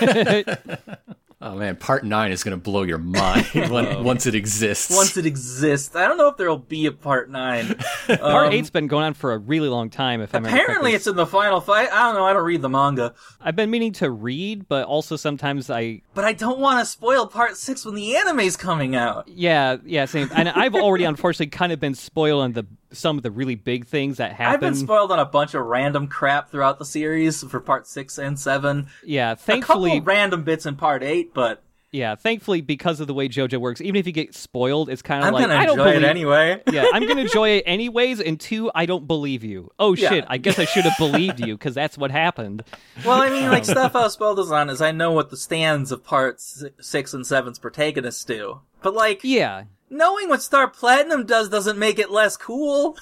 Oh 1.40 1.54
man, 1.54 1.76
part 1.76 2.04
nine 2.04 2.32
is 2.32 2.42
going 2.42 2.56
to 2.56 2.60
blow 2.60 2.82
your 2.82 2.98
mind 2.98 3.46
when, 3.70 4.02
once 4.02 4.26
it 4.26 4.34
exists. 4.34 4.92
Once 4.94 5.16
it 5.16 5.24
exists, 5.24 5.94
I 5.94 6.08
don't 6.08 6.18
know 6.18 6.26
if 6.26 6.36
there'll 6.36 6.58
be 6.58 6.86
a 6.86 6.92
part 6.92 7.30
nine. 7.30 7.76
Part 8.08 8.46
Um, 8.48 8.52
eight's 8.52 8.70
been 8.70 8.88
going 8.88 9.04
on 9.04 9.14
for 9.14 9.32
a 9.32 9.38
really 9.38 9.68
long 9.68 9.88
time. 9.88 10.20
If 10.20 10.30
Apparently, 10.34 10.64
correctly. 10.64 10.94
it's 10.94 11.06
in 11.06 11.14
the 11.14 11.26
final 11.26 11.60
fight. 11.60 11.90
I 11.92 12.06
don't 12.06 12.16
know. 12.16 12.24
I 12.24 12.32
don't 12.32 12.42
read 12.42 12.60
the 12.62 12.68
manga, 12.68 13.14
I've 13.40 13.54
been 13.54 13.70
meaning 13.70 13.92
to 13.94 14.10
read, 14.10 14.66
but 14.68 14.86
also 14.86 15.14
sometimes 15.14 15.70
I 15.70 16.02
but 16.14 16.24
I 16.24 16.32
don't 16.32 16.58
want 16.58 16.80
to 16.80 16.86
spoil 16.86 17.26
part 17.28 17.56
six 17.56 17.84
when 17.84 17.94
the 17.94 18.16
anime's 18.16 18.56
coming 18.56 18.96
out. 18.96 19.28
yeah 19.28 19.76
yeah 19.84 20.06
same. 20.06 20.30
And 20.34 20.48
I've 20.48 20.74
already 20.74 21.04
unfortunately 21.12 21.50
kind 21.50 21.70
of 21.70 21.78
been 21.78 21.94
spoiling 21.94 22.52
the 22.54 22.66
some 22.92 23.16
of 23.16 23.22
the 23.22 23.30
really 23.30 23.54
big 23.54 23.86
things 23.86 24.16
that 24.18 24.32
happen. 24.32 24.54
I've 24.54 24.60
been 24.60 24.74
spoiled 24.74 25.12
on 25.12 25.18
a 25.18 25.24
bunch 25.26 25.54
of 25.54 25.64
random 25.66 26.06
crap 26.08 26.50
throughout 26.50 26.78
the 26.78 26.84
series 26.84 27.42
for 27.44 27.60
part 27.60 27.86
six 27.86 28.18
and 28.18 28.38
seven. 28.38 28.88
yeah, 29.04 29.32
A 29.32 29.36
thankfully 29.36 29.90
couple 30.00 30.04
random 30.06 30.42
bits 30.44 30.66
in 30.66 30.76
part 30.76 31.02
eight, 31.02 31.32
but 31.34 31.62
yeah, 31.90 32.16
thankfully 32.16 32.60
because 32.60 33.00
of 33.00 33.06
the 33.06 33.14
way 33.14 33.30
JoJo 33.30 33.58
works, 33.60 33.80
even 33.80 33.96
if 33.96 34.06
you 34.06 34.12
get 34.12 34.34
spoiled, 34.34 34.90
it's 34.90 35.00
kind 35.00 35.24
of 35.24 35.32
like 35.32 35.48
I 35.48 35.64
don't 35.64 35.78
enjoy 35.78 35.84
believe 35.92 36.02
it 36.02 36.06
anyway. 36.06 36.62
yeah, 36.70 36.84
I'm 36.92 37.06
gonna 37.06 37.20
enjoy 37.28 37.48
it 37.50 37.64
anyways. 37.66 38.20
And 38.20 38.38
two, 38.38 38.70
I 38.74 38.84
don't 38.84 39.06
believe 39.06 39.42
you. 39.42 39.70
Oh 39.78 39.94
Yeah. 39.94 40.10
shit! 40.10 40.24
I 40.28 40.36
guess 40.36 40.58
I 40.58 40.66
should 40.66 40.84
have 40.84 40.96
believed 40.98 41.40
you 41.40 41.56
because 41.56 41.74
that's 41.74 41.96
what 41.96 42.10
happened. 42.10 42.62
Well, 43.06 43.22
I 43.22 43.30
mean, 43.30 43.48
like 43.48 43.60
um, 43.60 43.64
stuff 43.64 43.96
I 43.96 44.02
was 44.02 44.12
spoiled 44.12 44.38
on 44.52 44.68
is 44.68 44.82
I 44.82 44.92
know 44.92 45.12
what 45.12 45.30
the 45.30 45.38
stands 45.38 45.90
of 45.90 46.04
parts 46.04 46.62
six 46.78 47.14
and 47.14 47.26
seven's 47.26 47.58
protagonists 47.58 48.22
do, 48.24 48.60
but 48.82 48.92
like 48.92 49.20
Yeah, 49.24 49.64
knowing 49.90 50.28
what 50.28 50.42
Star 50.42 50.68
Platinum 50.68 51.26
does 51.26 51.48
doesn't 51.48 51.78
make 51.78 51.98
it 51.98 52.10
less 52.10 52.36
cool. 52.36 52.96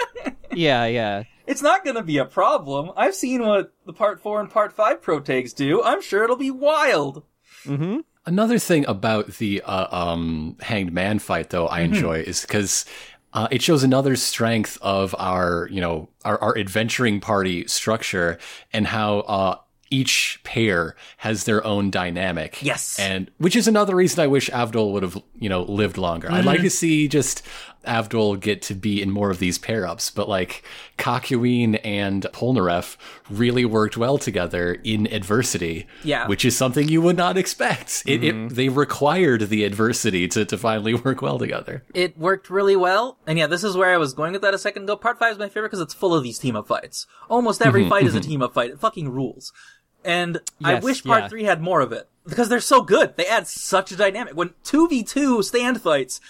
yeah, 0.52 0.86
yeah. 0.86 1.24
it's 1.46 1.62
not 1.62 1.84
gonna 1.84 2.02
be 2.02 2.18
a 2.18 2.24
problem. 2.24 2.92
I've 2.96 3.14
seen 3.14 3.46
what 3.46 3.72
the 3.86 3.92
part 3.92 4.20
four 4.20 4.40
and 4.40 4.50
part 4.50 4.72
five 4.72 5.02
protags 5.02 5.54
do. 5.54 5.82
I'm 5.82 6.02
sure 6.02 6.24
it'll 6.24 6.36
be 6.36 6.50
wild. 6.50 7.22
Mm-hmm. 7.64 8.00
Another 8.26 8.58
thing 8.58 8.84
about 8.86 9.34
the 9.34 9.62
uh, 9.62 9.86
um, 9.90 10.56
hanged 10.60 10.92
man 10.92 11.18
fight, 11.18 11.48
though, 11.50 11.66
I 11.66 11.80
enjoy 11.80 12.20
is 12.20 12.42
because 12.42 12.84
uh, 13.32 13.48
it 13.50 13.62
shows 13.62 13.82
another 13.82 14.16
strength 14.16 14.76
of 14.82 15.14
our, 15.18 15.68
you 15.70 15.80
know, 15.80 16.10
our, 16.24 16.38
our 16.42 16.58
adventuring 16.58 17.20
party 17.20 17.66
structure 17.66 18.38
and 18.72 18.86
how 18.86 19.20
uh, 19.20 19.56
each 19.90 20.40
pair 20.44 20.94
has 21.18 21.44
their 21.44 21.64
own 21.64 21.90
dynamic. 21.90 22.62
Yes. 22.62 22.98
and 22.98 23.30
which 23.38 23.56
is 23.56 23.68
another 23.68 23.96
reason 23.96 24.22
I 24.22 24.26
wish 24.26 24.50
Avdol 24.50 24.92
would 24.92 25.02
have, 25.02 25.22
you 25.38 25.48
know, 25.48 25.62
lived 25.62 25.98
longer. 25.98 26.30
I'd 26.30 26.44
like 26.44 26.58
mm-hmm. 26.58 26.64
to 26.64 26.70
see 26.70 27.08
just 27.08 27.42
Avdol 27.88 28.38
get 28.38 28.60
to 28.62 28.74
be 28.74 29.00
in 29.00 29.10
more 29.10 29.30
of 29.30 29.38
these 29.38 29.58
pair 29.58 29.86
ups, 29.86 30.10
but 30.10 30.28
like 30.28 30.62
Kakyoin 30.98 31.80
and 31.84 32.24
Polnareff 32.32 32.96
really 33.30 33.64
worked 33.64 33.96
well 33.96 34.18
together 34.18 34.78
in 34.84 35.06
adversity. 35.12 35.86
Yeah. 36.04 36.26
which 36.26 36.44
is 36.44 36.56
something 36.56 36.88
you 36.88 37.00
would 37.02 37.16
not 37.16 37.36
expect. 37.36 38.02
It, 38.06 38.22
it 38.22 38.34
mm-hmm. 38.34 38.54
they 38.54 38.68
required 38.68 39.48
the 39.48 39.64
adversity 39.64 40.28
to, 40.28 40.44
to 40.44 40.58
finally 40.58 40.94
work 41.04 41.22
well 41.22 41.38
together. 41.38 41.84
It 41.94 42.18
worked 42.18 42.50
really 42.50 42.76
well, 42.76 43.18
and 43.26 43.38
yeah, 43.38 43.46
this 43.46 43.64
is 43.64 43.76
where 43.76 43.92
I 43.92 43.98
was 43.98 44.12
going 44.12 44.32
with 44.32 44.42
that 44.42 44.54
a 44.54 44.58
second 44.58 44.84
ago. 44.84 44.96
Part 44.96 45.18
five 45.18 45.32
is 45.32 45.38
my 45.38 45.48
favorite 45.48 45.68
because 45.68 45.80
it's 45.80 45.94
full 45.94 46.14
of 46.14 46.22
these 46.22 46.38
team 46.38 46.56
up 46.56 46.68
fights. 46.68 47.06
Almost 47.28 47.62
every 47.62 47.82
mm-hmm. 47.82 47.90
fight 47.90 48.06
is 48.06 48.14
a 48.14 48.20
team 48.20 48.42
up 48.42 48.54
fight. 48.54 48.70
It 48.70 48.80
fucking 48.80 49.08
rules. 49.08 49.52
And 50.04 50.40
I 50.62 50.76
wish 50.76 51.04
part 51.04 51.24
yeah. 51.24 51.28
three 51.28 51.44
had 51.44 51.60
more 51.60 51.80
of 51.80 51.92
it 51.92 52.08
because 52.26 52.48
they're 52.48 52.60
so 52.60 52.82
good. 52.82 53.16
They 53.16 53.26
add 53.26 53.46
such 53.46 53.92
a 53.92 53.96
dynamic. 53.96 54.36
When 54.36 54.54
two 54.64 54.88
v 54.88 55.02
two 55.02 55.42
stand 55.42 55.80
fights 55.80 56.20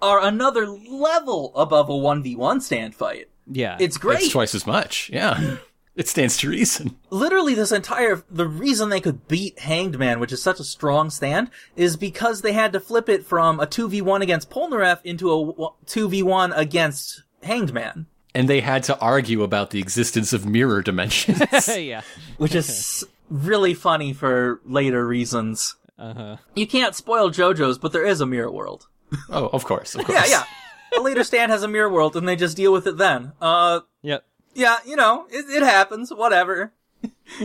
are 0.00 0.22
another 0.22 0.66
level 0.66 1.52
above 1.56 1.88
a 1.88 1.96
one 1.96 2.22
v 2.22 2.36
one 2.36 2.60
stand 2.60 2.94
fight. 2.94 3.28
Yeah, 3.50 3.76
It's 3.78 3.96
great. 3.96 4.22
It's 4.22 4.32
twice 4.32 4.54
as 4.54 4.66
much. 4.66 5.08
Yeah, 5.12 5.58
it 5.96 6.08
stands 6.08 6.36
to 6.38 6.48
reason. 6.48 6.96
literally 7.10 7.54
this 7.54 7.72
entire 7.72 8.22
the 8.30 8.46
reason 8.46 8.88
they 8.88 9.00
could 9.00 9.28
beat 9.28 9.58
Hanged 9.60 9.98
Man, 9.98 10.20
which 10.20 10.32
is 10.32 10.42
such 10.42 10.60
a 10.60 10.64
strong 10.64 11.10
stand, 11.10 11.50
is 11.76 11.96
because 11.96 12.42
they 12.42 12.52
had 12.52 12.72
to 12.72 12.80
flip 12.80 13.08
it 13.08 13.24
from 13.24 13.60
a 13.60 13.66
two 13.66 13.88
v 13.88 14.02
one 14.02 14.22
against 14.22 14.50
Polnareff 14.50 15.00
into 15.04 15.32
a 15.32 15.68
two 15.86 16.08
v 16.08 16.22
one 16.22 16.52
against 16.52 17.22
Hanged 17.42 17.72
Man, 17.72 18.06
And 18.34 18.48
they 18.48 18.60
had 18.60 18.82
to 18.84 18.98
argue 18.98 19.42
about 19.42 19.70
the 19.70 19.78
existence 19.78 20.32
of 20.32 20.44
mirror 20.44 20.82
dimensions. 20.82 21.68
yeah. 21.76 22.02
which 22.38 22.54
is 22.54 23.04
really 23.30 23.74
funny 23.74 24.12
for 24.12 24.60
later 24.64 25.06
reasons. 25.06 25.76
Uh 25.98 26.14
huh. 26.14 26.36
You 26.54 26.66
can't 26.66 26.94
spoil 26.94 27.30
JoJo's, 27.30 27.78
but 27.78 27.92
there 27.92 28.04
is 28.06 28.20
a 28.20 28.26
mirror 28.26 28.50
world. 28.50 28.86
oh, 29.30 29.46
of 29.48 29.64
course, 29.64 29.94
of 29.94 30.04
course. 30.06 30.28
Yeah, 30.28 30.44
yeah. 30.92 30.98
A 30.98 31.02
later 31.02 31.24
stand 31.24 31.50
has 31.52 31.62
a 31.62 31.68
mirror 31.68 31.90
world, 31.90 32.16
and 32.16 32.26
they 32.28 32.36
just 32.36 32.56
deal 32.56 32.72
with 32.72 32.86
it 32.86 32.96
then. 32.96 33.32
Uh, 33.40 33.80
Yep. 34.02 34.24
yeah, 34.54 34.76
you 34.86 34.96
know, 34.96 35.26
it, 35.30 35.44
it 35.50 35.62
happens, 35.62 36.12
whatever. 36.12 36.72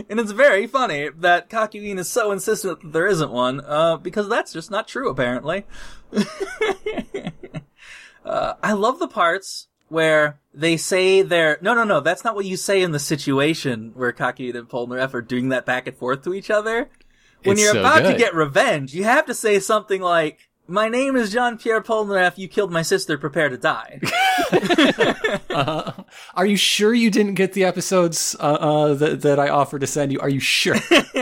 and 0.08 0.20
it's 0.20 0.32
very 0.32 0.66
funny 0.66 1.08
that 1.18 1.50
Kakyoin 1.50 1.98
is 1.98 2.08
so 2.08 2.30
insistent 2.32 2.80
that 2.82 2.92
there 2.92 3.06
isn't 3.06 3.30
one, 3.30 3.60
uh, 3.60 3.96
because 3.96 4.28
that's 4.28 4.52
just 4.52 4.70
not 4.70 4.86
true, 4.88 5.08
apparently. 5.10 5.64
uh, 8.24 8.54
I 8.62 8.72
love 8.72 8.98
the 8.98 9.08
parts 9.08 9.68
where 9.92 10.40
they 10.52 10.76
say 10.76 11.22
they're, 11.22 11.58
no, 11.60 11.74
no, 11.74 11.84
no, 11.84 12.00
that's 12.00 12.24
not 12.24 12.34
what 12.34 12.44
you 12.44 12.56
say 12.56 12.82
in 12.82 12.92
the 12.92 12.98
situation 12.98 13.92
where 13.94 14.12
Kakyoin 14.12 14.56
and 14.56 14.68
Polnareff 14.68 15.14
are 15.14 15.22
doing 15.22 15.50
that 15.50 15.66
back 15.66 15.86
and 15.86 15.96
forth 15.96 16.22
to 16.24 16.34
each 16.34 16.50
other. 16.50 16.90
When 17.44 17.54
It's 17.54 17.62
you're 17.62 17.74
so 17.74 17.80
about 17.80 18.10
to 18.10 18.16
get 18.16 18.34
revenge, 18.34 18.94
you 18.94 19.04
have 19.04 19.26
to 19.26 19.34
say 19.34 19.60
something 19.60 20.00
like, 20.00 20.48
my 20.66 20.88
name 20.88 21.16
is 21.16 21.32
Jean-Pierre 21.32 21.82
Polnareff, 21.82 22.38
you 22.38 22.48
killed 22.48 22.72
my 22.72 22.82
sister, 22.82 23.18
prepare 23.18 23.48
to 23.48 23.58
die. 23.58 24.00
Uh, 25.50 25.92
are 26.34 26.46
you 26.46 26.56
sure 26.56 26.94
you 26.94 27.10
didn't 27.10 27.34
get 27.34 27.52
the 27.52 27.64
episodes 27.64 28.34
uh, 28.40 28.42
uh, 28.42 28.94
that, 28.94 29.20
that 29.20 29.38
I 29.38 29.50
offered 29.50 29.82
to 29.82 29.86
send 29.86 30.10
you? 30.10 30.18
Are 30.20 30.28
you 30.28 30.40
sure? 30.40 30.76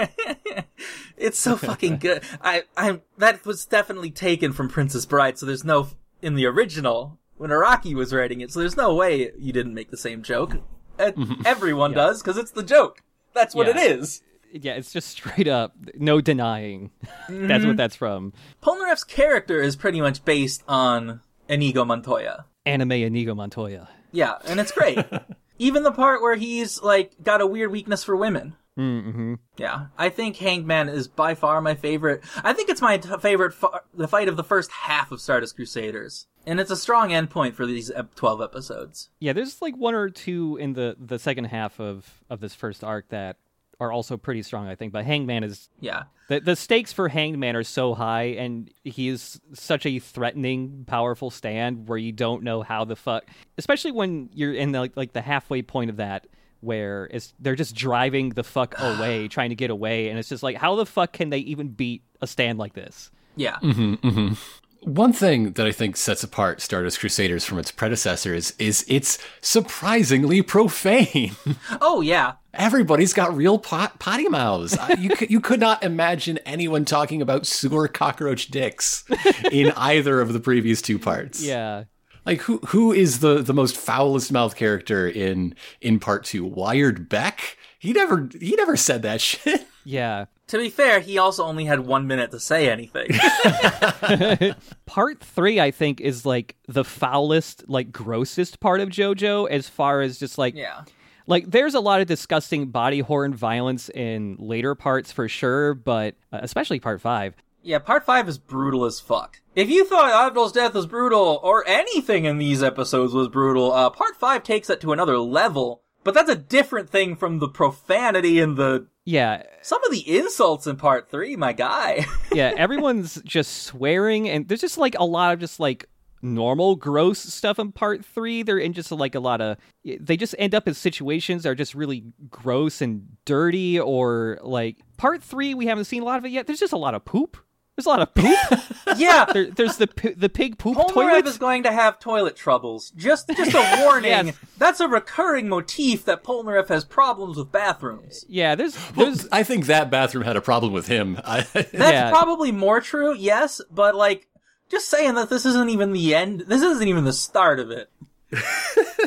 It's 1.21 1.39
so 1.39 1.57
fucking 1.57 1.99
good. 1.99 2.23
I, 2.41 2.65
I, 2.77 3.01
that 3.19 3.45
was 3.45 3.67
definitely 3.67 4.11
taken 4.11 4.53
from 4.55 4.71
Princess 4.71 5.05
Bride, 5.05 5.39
so 5.39 5.45
there's 5.45 5.65
no, 5.65 5.89
in 6.23 6.35
the 6.35 6.47
original, 6.47 7.19
when 7.41 7.49
Araki 7.49 7.95
was 7.95 8.13
writing 8.13 8.43
it, 8.43 8.53
so 8.53 8.61
there's 8.61 8.77
no 8.77 8.95
way 8.95 9.33
you 9.39 9.51
didn't 9.51 9.73
make 9.73 9.91
the 9.91 9.97
same 9.97 10.23
joke. 10.23 10.59
Everyone 11.47 11.93
does, 11.93 12.21
cause 12.21 12.37
it's 12.37 12.51
the 12.51 12.63
joke. 12.63 13.03
That's 13.33 13.55
what 13.55 13.67
Yeah. 13.67 13.79
it 13.79 13.99
is. 13.99 14.23
Yeah, 14.53 14.73
it's 14.75 14.93
just 14.93 15.09
straight 15.09 15.49
up, 15.49 15.75
no 15.95 16.21
denying. 16.21 16.91
that's 17.01 17.31
what 17.31 17.41
mm-hmm. 17.41 17.77
that's 17.77 17.97
from. 17.97 18.35
Polnareff's 18.63 19.05
character 19.05 19.63
is 19.63 19.75
pretty 19.75 20.03
much 20.03 20.23
based 20.23 20.63
on 20.69 21.23
Inigo 21.49 21.87
Montoya. 21.87 22.45
Anime 22.67 22.93
Inigo 22.93 23.35
Montoya. 23.35 23.89
Yeah, 24.13 24.35
and 24.45 24.61
it's 24.61 24.73
great. 24.73 24.99
Even 25.59 25.83
the 25.83 25.93
part 25.93 26.21
where 26.21 26.37
he's, 26.37 26.83
like, 26.83 27.13
got 27.23 27.41
a 27.41 27.47
weird 27.47 27.71
weakness 27.71 28.05
for 28.05 28.17
women. 28.17 28.55
Mm-hmm. 28.79 29.35
Yeah, 29.57 29.87
I 29.99 30.09
think 30.09 30.37
Hangman 30.37 30.89
is 30.89 31.09
by 31.09 31.35
far 31.35 31.61
my 31.61 31.75
favorite. 31.75 32.23
I 32.43 32.53
think 32.53 32.69
it's 32.71 32.81
my 32.81 32.99
t- 32.99 33.09
favorite, 33.21 33.53
fa- 33.53 33.83
the 33.95 34.09
fight 34.09 34.29
of 34.29 34.37
the 34.37 34.45
first 34.45 34.71
half 34.71 35.13
of 35.13 35.21
Stardust 35.21 35.57
Crusaders. 35.57 36.27
And 36.47 36.59
it's 36.59 36.71
a 36.71 36.77
strong 36.77 37.11
endpoint 37.11 37.55
for 37.55 37.67
these 37.67 37.91
ep- 37.91 38.15
12 38.15 38.41
episodes. 38.41 39.11
Yeah, 39.19 39.33
there's 39.35 39.61
like 39.61 39.77
one 39.77 39.95
or 39.95 40.09
two 40.09 40.57
in 40.57 40.73
the 40.73 40.97
the 40.99 41.19
second 41.19 41.45
half 41.47 41.79
of 41.81 42.23
of 42.31 42.41
this 42.41 42.55
first 42.55 42.83
arc 42.83 43.09
that 43.11 43.37
are 43.79 43.93
also 43.93 44.17
pretty 44.17 44.43
strong, 44.43 44.67
I 44.69 44.75
think. 44.75 44.93
But 44.93 45.05
Hangman 45.05 45.45
is 45.45 45.69
Yeah. 45.81 46.05
the 46.29 46.41
the 46.41 46.57
stakes 46.57 46.93
for 46.93 47.09
Hangman 47.09 47.57
are 47.57 47.65
so 47.65 47.93
high, 47.95 48.35
and 48.39 48.71
he 48.85 49.09
is 49.09 49.41
such 49.53 49.85
a 49.85 49.99
threatening, 49.99 50.85
powerful 50.87 51.31
stand 51.31 51.89
where 51.89 51.99
you 51.99 52.13
don't 52.13 52.43
know 52.43 52.63
how 52.63 52.85
the 52.87 52.97
fuck, 52.97 53.25
especially 53.59 53.93
when 53.93 54.31
you're 54.33 54.55
in 54.55 54.73
the, 54.73 54.81
like 54.81 54.97
like 54.97 55.13
the 55.13 55.23
halfway 55.23 55.61
point 55.61 55.91
of 55.91 55.97
that. 55.97 56.27
Where 56.61 57.09
it's, 57.11 57.33
they're 57.39 57.57
just 57.57 57.75
driving 57.75 58.31
the 58.31 58.45
fuck 58.45 58.75
away, 58.79 59.29
trying 59.37 59.51
to 59.51 59.57
get 59.57 59.71
away, 59.71 60.09
and 60.09 60.19
it's 60.19 60.29
just 60.29 60.43
like, 60.43 60.57
how 60.57 60.77
the 60.77 60.87
fuck 60.87 61.13
can 61.13 61.31
they 61.31 61.39
even 61.39 61.69
beat 61.69 62.03
a 62.21 62.27
stand 62.27 62.59
like 62.59 62.75
this? 62.75 63.11
Yeah. 63.37 63.57
Mm-hmm, 63.63 63.95
mm-hmm. 63.95 64.35
One 64.83 65.13
thing 65.13 65.53
that 65.53 65.67
I 65.67 65.73
think 65.73 65.97
sets 65.97 66.23
apart 66.23 66.63
Stardust 66.63 67.01
Crusaders 67.01 67.45
from 67.45 67.59
its 67.59 67.71
predecessors 67.71 68.53
is 68.59 68.85
it's 68.89 69.19
surprisingly 69.43 70.41
profane. 70.43 71.33
Oh, 71.83 72.01
yeah. 72.01 72.35
Everybody's 72.55 73.13
got 73.13 73.35
real 73.37 73.59
pot- 73.59 73.99
potty 73.99 74.29
mouths. 74.29 74.77
You, 74.99 75.11
could, 75.11 75.31
you 75.31 75.41
could 75.41 75.61
not 75.61 75.83
imagine 75.83 76.39
anyone 76.47 76.85
talking 76.85 77.23
about 77.23 77.47
sewer 77.47 77.89
cockroach 77.89 78.49
dicks 78.49 79.05
in 79.53 79.73
either 79.77 80.21
of 80.21 80.33
the 80.33 80.41
previous 80.41 80.83
two 80.83 80.99
parts. 80.99 81.43
Yeah, 81.43 81.85
Like 82.27 82.41
who 82.43 82.59
who 82.69 82.93
is 82.93 83.21
the 83.21 83.43
the 83.43 83.55
most 83.55 83.77
foulest 83.77 84.31
mouth 84.33 84.57
character 84.57 85.09
in 85.09 85.55
in 85.81 85.99
part 85.99 86.25
two? 86.25 86.45
Wired 86.45 87.09
Beck. 87.09 87.57
He 87.79 87.93
never 87.93 88.29
he 88.39 88.55
never 88.57 88.77
said 88.77 89.03
that 89.03 89.21
shit. 89.21 89.67
yeah. 89.85 90.27
To 90.49 90.59
be 90.59 90.69
fair, 90.69 90.99
he 90.99 91.17
also 91.17 91.45
only 91.45 91.65
had 91.65 91.81
one 91.81 92.09
minute 92.09 92.33
to 92.33 92.41
say 92.41 92.69
anything. 92.69 93.09
part 94.87 95.21
three 95.21 95.61
i 95.61 95.71
think 95.71 96.01
is 96.01 96.27
like 96.27 96.57
the 96.67 96.83
foulest 96.83 97.63
like 97.69 97.93
grossest 97.93 98.59
part 98.59 98.81
of 98.81 98.89
jojo 98.89 99.49
as 99.49 99.69
far 99.69 100.01
as 100.01 100.19
just 100.19 100.37
like 100.37 100.57
yeah. 100.57 100.83
like 101.29 101.49
there's 101.49 101.75
a 101.75 101.81
lot 101.81 102.01
of 102.01 102.09
disgusting 102.09 102.67
body 102.67 102.99
horror 102.99 103.25
and 103.25 103.37
violence 103.37 103.89
in 103.91 104.37
later 104.41 104.75
parts 104.75 105.13
for 105.13 105.29
sure 105.29 105.75
but 105.75 106.17
uh, 106.33 106.41
especially 106.43 106.81
part 106.81 107.01
five 107.01 107.37
Yeah, 107.63 107.79
part 107.79 108.05
five 108.05 108.29
is 108.29 108.39
brutal 108.39 108.85
as 108.85 109.01
fuck. 109.01 109.41
If 109.55 109.69
you 109.69 109.85
thought 109.85 110.35
Avdol's 110.35 110.53
death 110.53 110.75
was 110.75 110.87
brutal, 110.87 111.41
or 111.43 111.67
anything 111.67 112.25
in 112.25 112.39
these 112.39 112.63
episodes 112.63 113.13
was 113.13 113.29
brutal, 113.29 113.73
uh, 113.73 113.91
part 113.91 114.17
five 114.17 114.43
takes 114.43 114.71
it 114.71 114.81
to 114.81 114.93
another 114.93 115.19
level. 115.19 115.83
But 116.03 116.15
that's 116.15 116.31
a 116.31 116.37
different 116.37 116.89
thing 116.89 117.15
from 117.15 117.41
the 117.41 117.49
profanity 117.49 118.41
and 118.41 118.57
the 118.57 118.87
yeah, 119.05 119.43
Some 119.63 119.83
of 119.85 119.91
the 119.91 120.19
insults 120.19 120.67
in 120.67 120.77
part 120.77 121.11
three, 121.11 121.35
my 121.35 121.53
guy. 121.53 122.07
yeah, 122.33 122.53
everyone's 122.57 123.21
just 123.25 123.65
swearing, 123.65 124.29
and 124.29 124.47
there's 124.47 124.61
just 124.61 124.79
like 124.79 124.95
a 124.99 125.05
lot 125.05 125.35
of 125.35 125.41
just 125.41 125.59
like 125.59 125.87
normal 126.23 126.77
gross 126.77 127.19
stuff 127.19 127.59
in 127.59 127.73
part 127.73 128.05
three. 128.05 128.43
They're 128.43 128.59
in 128.59 128.73
just 128.73 128.93
like 128.93 129.15
a 129.15 129.21
lot 129.21 129.41
of 129.41 129.57
they 129.85 130.17
just 130.17 130.35
end 130.39 130.55
up 130.55 130.69
in 130.69 130.75
situations 130.75 131.43
that 131.43 131.49
are 131.49 131.55
just 131.55 131.75
really 131.75 132.05
gross 132.29 132.81
and 132.81 133.17
dirty, 133.25 133.81
or 133.81 134.39
like 134.43 134.79
part 134.97 135.23
three 135.23 135.55
we 135.55 135.67
haven't 135.67 135.87
seen 135.87 136.03
a 136.03 136.05
lot 136.05 136.19
of 136.19 136.25
it 136.25 136.31
yet. 136.31 136.47
There's 136.47 136.61
just 136.61 136.73
a 136.73 136.79
lot 136.79 136.95
of 136.95 137.05
poop. 137.05 137.37
There's 137.81 137.87
a 137.87 137.89
lot 137.89 138.03
of 138.03 138.15
poop. 138.15 138.97
yeah. 138.99 139.25
there, 139.33 139.47
there's 139.51 139.79
the 139.79 139.89
the 140.17 140.29
pig 140.29 140.59
poop 140.59 140.77
Polnareff 140.77 140.93
toilet. 140.93 141.27
is 141.27 141.39
going 141.39 141.63
to 141.63 141.73
have 141.73 141.99
toilet 141.99 142.37
troubles. 142.37 142.91
Just 142.95 143.29
just 143.29 143.55
a 143.55 143.79
warning. 143.85 144.11
Yes. 144.27 144.37
That's 144.59 144.81
a 144.81 144.89
recurring 144.89 145.49
motif 145.49 146.05
that 146.05 146.23
Polnareff 146.23 146.69
has 146.69 146.85
problems 146.85 147.39
with 147.39 147.51
bathrooms. 147.51 148.25
Uh, 148.25 148.27
yeah, 148.29 148.55
there's 148.55 148.77
oh, 148.77 148.93
there's 149.05 149.27
I 149.33 149.43
think 149.45 149.65
that 149.67 149.91
bathroom 149.91 150.25
had 150.25 150.37
a 150.37 150.43
problem 150.43 150.75
with 150.75 150.89
him. 150.89 151.15
That's 151.25 151.73
Yeah. 151.75 152.11
probably 152.11 152.53
more 152.53 152.83
true, 152.83 153.15
yes, 153.15 153.63
but 153.71 153.95
like 153.95 154.27
just 154.71 154.89
saying 154.91 155.15
that 155.15 155.31
this 155.31 155.47
isn't 155.47 155.71
even 155.71 155.93
the 155.93 156.15
end. 156.15 156.41
This 156.47 156.61
isn't 156.63 156.87
even 156.87 157.05
the 157.05 157.13
start 157.15 157.59
of 157.61 157.71
it. 157.71 157.91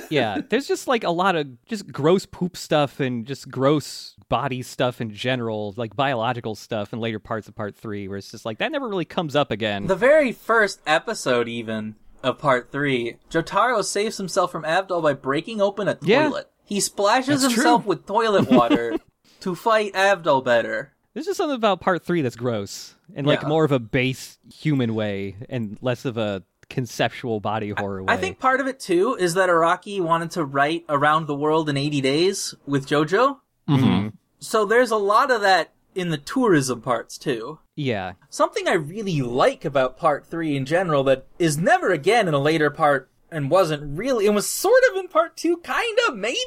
Yeah, 0.10 0.42
there's 0.50 0.68
just 0.68 0.88
like 0.88 1.04
a 1.04 1.10
lot 1.10 1.36
of 1.36 1.48
just 1.66 1.92
gross 1.92 2.26
poop 2.26 2.58
stuff 2.58 3.00
and 3.00 3.26
just 3.26 3.50
gross 3.50 4.16
body 4.30 4.62
stuff 4.62 5.02
in 5.02 5.12
general, 5.14 5.74
like 5.78 5.96
biological 5.96 6.56
stuff 6.56 6.94
in 6.94 7.00
later 7.00 7.20
parts 7.20 7.48
of 7.48 7.56
part 7.56 7.76
three, 7.76 8.08
where 8.08 8.18
it's 8.18 8.30
just 8.32 8.46
like 8.46 8.58
that 8.60 8.72
never 8.72 8.88
really 8.88 9.06
comes 9.06 9.36
up 9.36 9.50
again. 9.52 9.88
The 9.88 9.96
very 9.96 10.32
first 10.32 10.82
episode, 10.86 11.48
even 11.48 11.96
of 12.22 12.38
part 12.38 12.72
three, 12.72 13.18
Jotaro 13.30 13.84
saves 13.84 14.18
himself 14.18 14.52
from 14.52 14.64
Avdol 14.64 15.02
by 15.02 15.14
breaking 15.14 15.62
open 15.62 15.88
a 15.88 15.98
Yeah. 16.02 16.24
toilet. 16.30 16.50
He 16.66 16.80
splashes 16.80 17.42
That's 17.42 17.54
himself 17.56 17.84
true. 17.84 17.90
with 17.90 18.06
toilet 18.06 18.50
water 18.50 18.98
to 19.42 19.56
fight 19.56 19.94
Avdol 19.94 20.44
better. 20.44 20.94
There's 21.14 21.26
just 21.28 21.38
something 21.38 21.56
about 21.56 21.80
part 21.82 22.04
three 22.04 22.22
that's 22.22 22.36
gross 22.36 22.96
and 23.16 23.26
like 23.28 23.42
Yeah. 23.44 23.48
more 23.48 23.64
of 23.66 23.72
a 23.72 23.80
base 23.80 24.38
human 24.54 24.96
way 24.96 25.36
and 25.50 25.78
less 25.82 26.06
of 26.06 26.18
a 26.18 26.44
conceptual 26.74 27.40
body 27.40 27.70
horror 27.70 28.04
way. 28.04 28.12
I 28.12 28.18
think 28.18 28.40
part 28.40 28.60
of 28.60 28.66
it 28.66 28.80
too 28.80 29.16
is 29.20 29.36
that 29.36 29.48
Araki 29.48 30.02
wanted 30.02 30.32
to 30.32 30.44
write 30.44 30.86
around 30.90 31.28
the 31.28 31.36
world 31.36 31.70
in 31.70 31.78
80 31.78 32.02
days 32.02 32.56
with 32.66 32.88
JoJo. 32.88 33.38
Mm-hmm. 33.70 34.08
So 34.40 34.66
there's 34.66 34.90
a 34.90 34.98
lot 34.98 35.30
of 35.30 35.42
that 35.42 35.72
in 35.94 36.10
the 36.10 36.18
tourism 36.18 36.82
parts 36.82 37.20
too. 37.20 37.60
Yeah. 37.76 38.14
Something 38.30 38.68
I 38.68 38.74
really 38.74 39.22
like 39.22 39.64
about 39.64 39.98
part 39.98 40.26
three 40.26 40.58
in 40.58 40.66
general 40.66 41.04
that 41.04 41.28
is 41.38 41.60
never 41.60 41.92
again 41.92 42.28
in 42.28 42.34
a 42.34 42.40
later 42.40 42.72
part 42.72 43.10
and 43.32 43.52
wasn't 43.52 43.98
really, 43.98 44.26
it 44.26 44.34
was 44.34 44.50
sort 44.50 44.82
of 44.92 44.98
in 44.98 45.08
part 45.08 45.38
two, 45.38 45.58
kind 45.58 45.98
of, 46.08 46.16
maybe, 46.16 46.38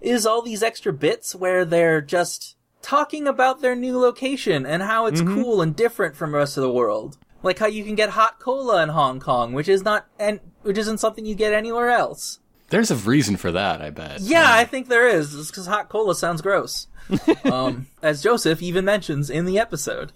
is 0.00 0.26
all 0.26 0.42
these 0.42 0.62
extra 0.62 0.92
bits 0.92 1.34
where 1.34 1.64
they're 1.64 2.00
just 2.00 2.56
talking 2.82 3.28
about 3.28 3.60
their 3.60 3.76
new 3.76 3.98
location 3.98 4.66
and 4.66 4.82
how 4.82 5.06
it's 5.06 5.20
cool 5.20 5.60
and 5.62 5.76
different 5.76 6.16
from 6.16 6.32
the 6.32 6.38
rest 6.38 6.56
of 6.56 6.62
the 6.62 6.72
world. 6.72 7.18
Like 7.42 7.58
how 7.58 7.66
you 7.66 7.84
can 7.84 7.94
get 7.94 8.10
hot 8.10 8.38
cola 8.38 8.82
in 8.82 8.88
Hong 8.90 9.18
Kong, 9.20 9.52
which 9.52 9.68
is 9.68 9.82
not, 9.82 10.06
and 10.18 10.40
which 10.62 10.76
isn't 10.78 10.98
something 10.98 11.24
you 11.24 11.34
get 11.34 11.52
anywhere 11.54 11.90
else. 11.90 12.38
there's 12.68 12.90
a 12.90 12.96
reason 12.96 13.36
for 13.36 13.50
that, 13.52 13.80
I 13.80 13.90
bet. 13.90 14.20
Yeah, 14.20 14.46
I 14.46 14.64
think 14.64 14.88
there 14.88 15.08
is. 15.08 15.34
It's 15.34 15.50
because 15.50 15.66
hot 15.66 15.88
cola 15.88 16.14
sounds 16.14 16.42
gross. 16.42 16.86
um, 17.44 17.86
as 18.02 18.22
Joseph 18.22 18.62
even 18.62 18.84
mentions 18.84 19.30
in 19.30 19.44
the 19.44 19.58
episode. 19.58 20.12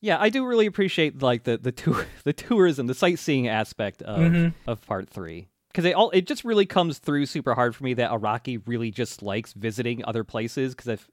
Yeah, 0.00 0.18
I 0.20 0.30
do 0.30 0.44
really 0.44 0.66
appreciate 0.66 1.22
like 1.22 1.44
the 1.44 1.56
the 1.58 1.72
tour 1.72 2.06
the 2.24 2.32
tourism, 2.32 2.86
the 2.88 2.94
sightseeing 2.94 3.48
aspect 3.48 4.02
of 4.02 4.18
Mm-hmm. 4.20 4.70
of 4.70 4.84
part 4.86 5.08
three. 5.08 5.48
Because 5.70 5.84
it 5.86 5.94
all 5.94 6.10
it 6.10 6.26
just 6.26 6.44
really 6.44 6.66
comes 6.66 6.98
through 6.98 7.26
super 7.26 7.54
hard 7.54 7.74
for 7.74 7.84
me 7.84 7.94
that 7.94 8.10
Araki 8.10 8.60
really 8.66 8.90
just 8.90 9.22
likes 9.22 9.52
visiting 9.54 10.04
other 10.04 10.24
places. 10.24 10.74
Because 10.74 10.88
if 10.88 11.08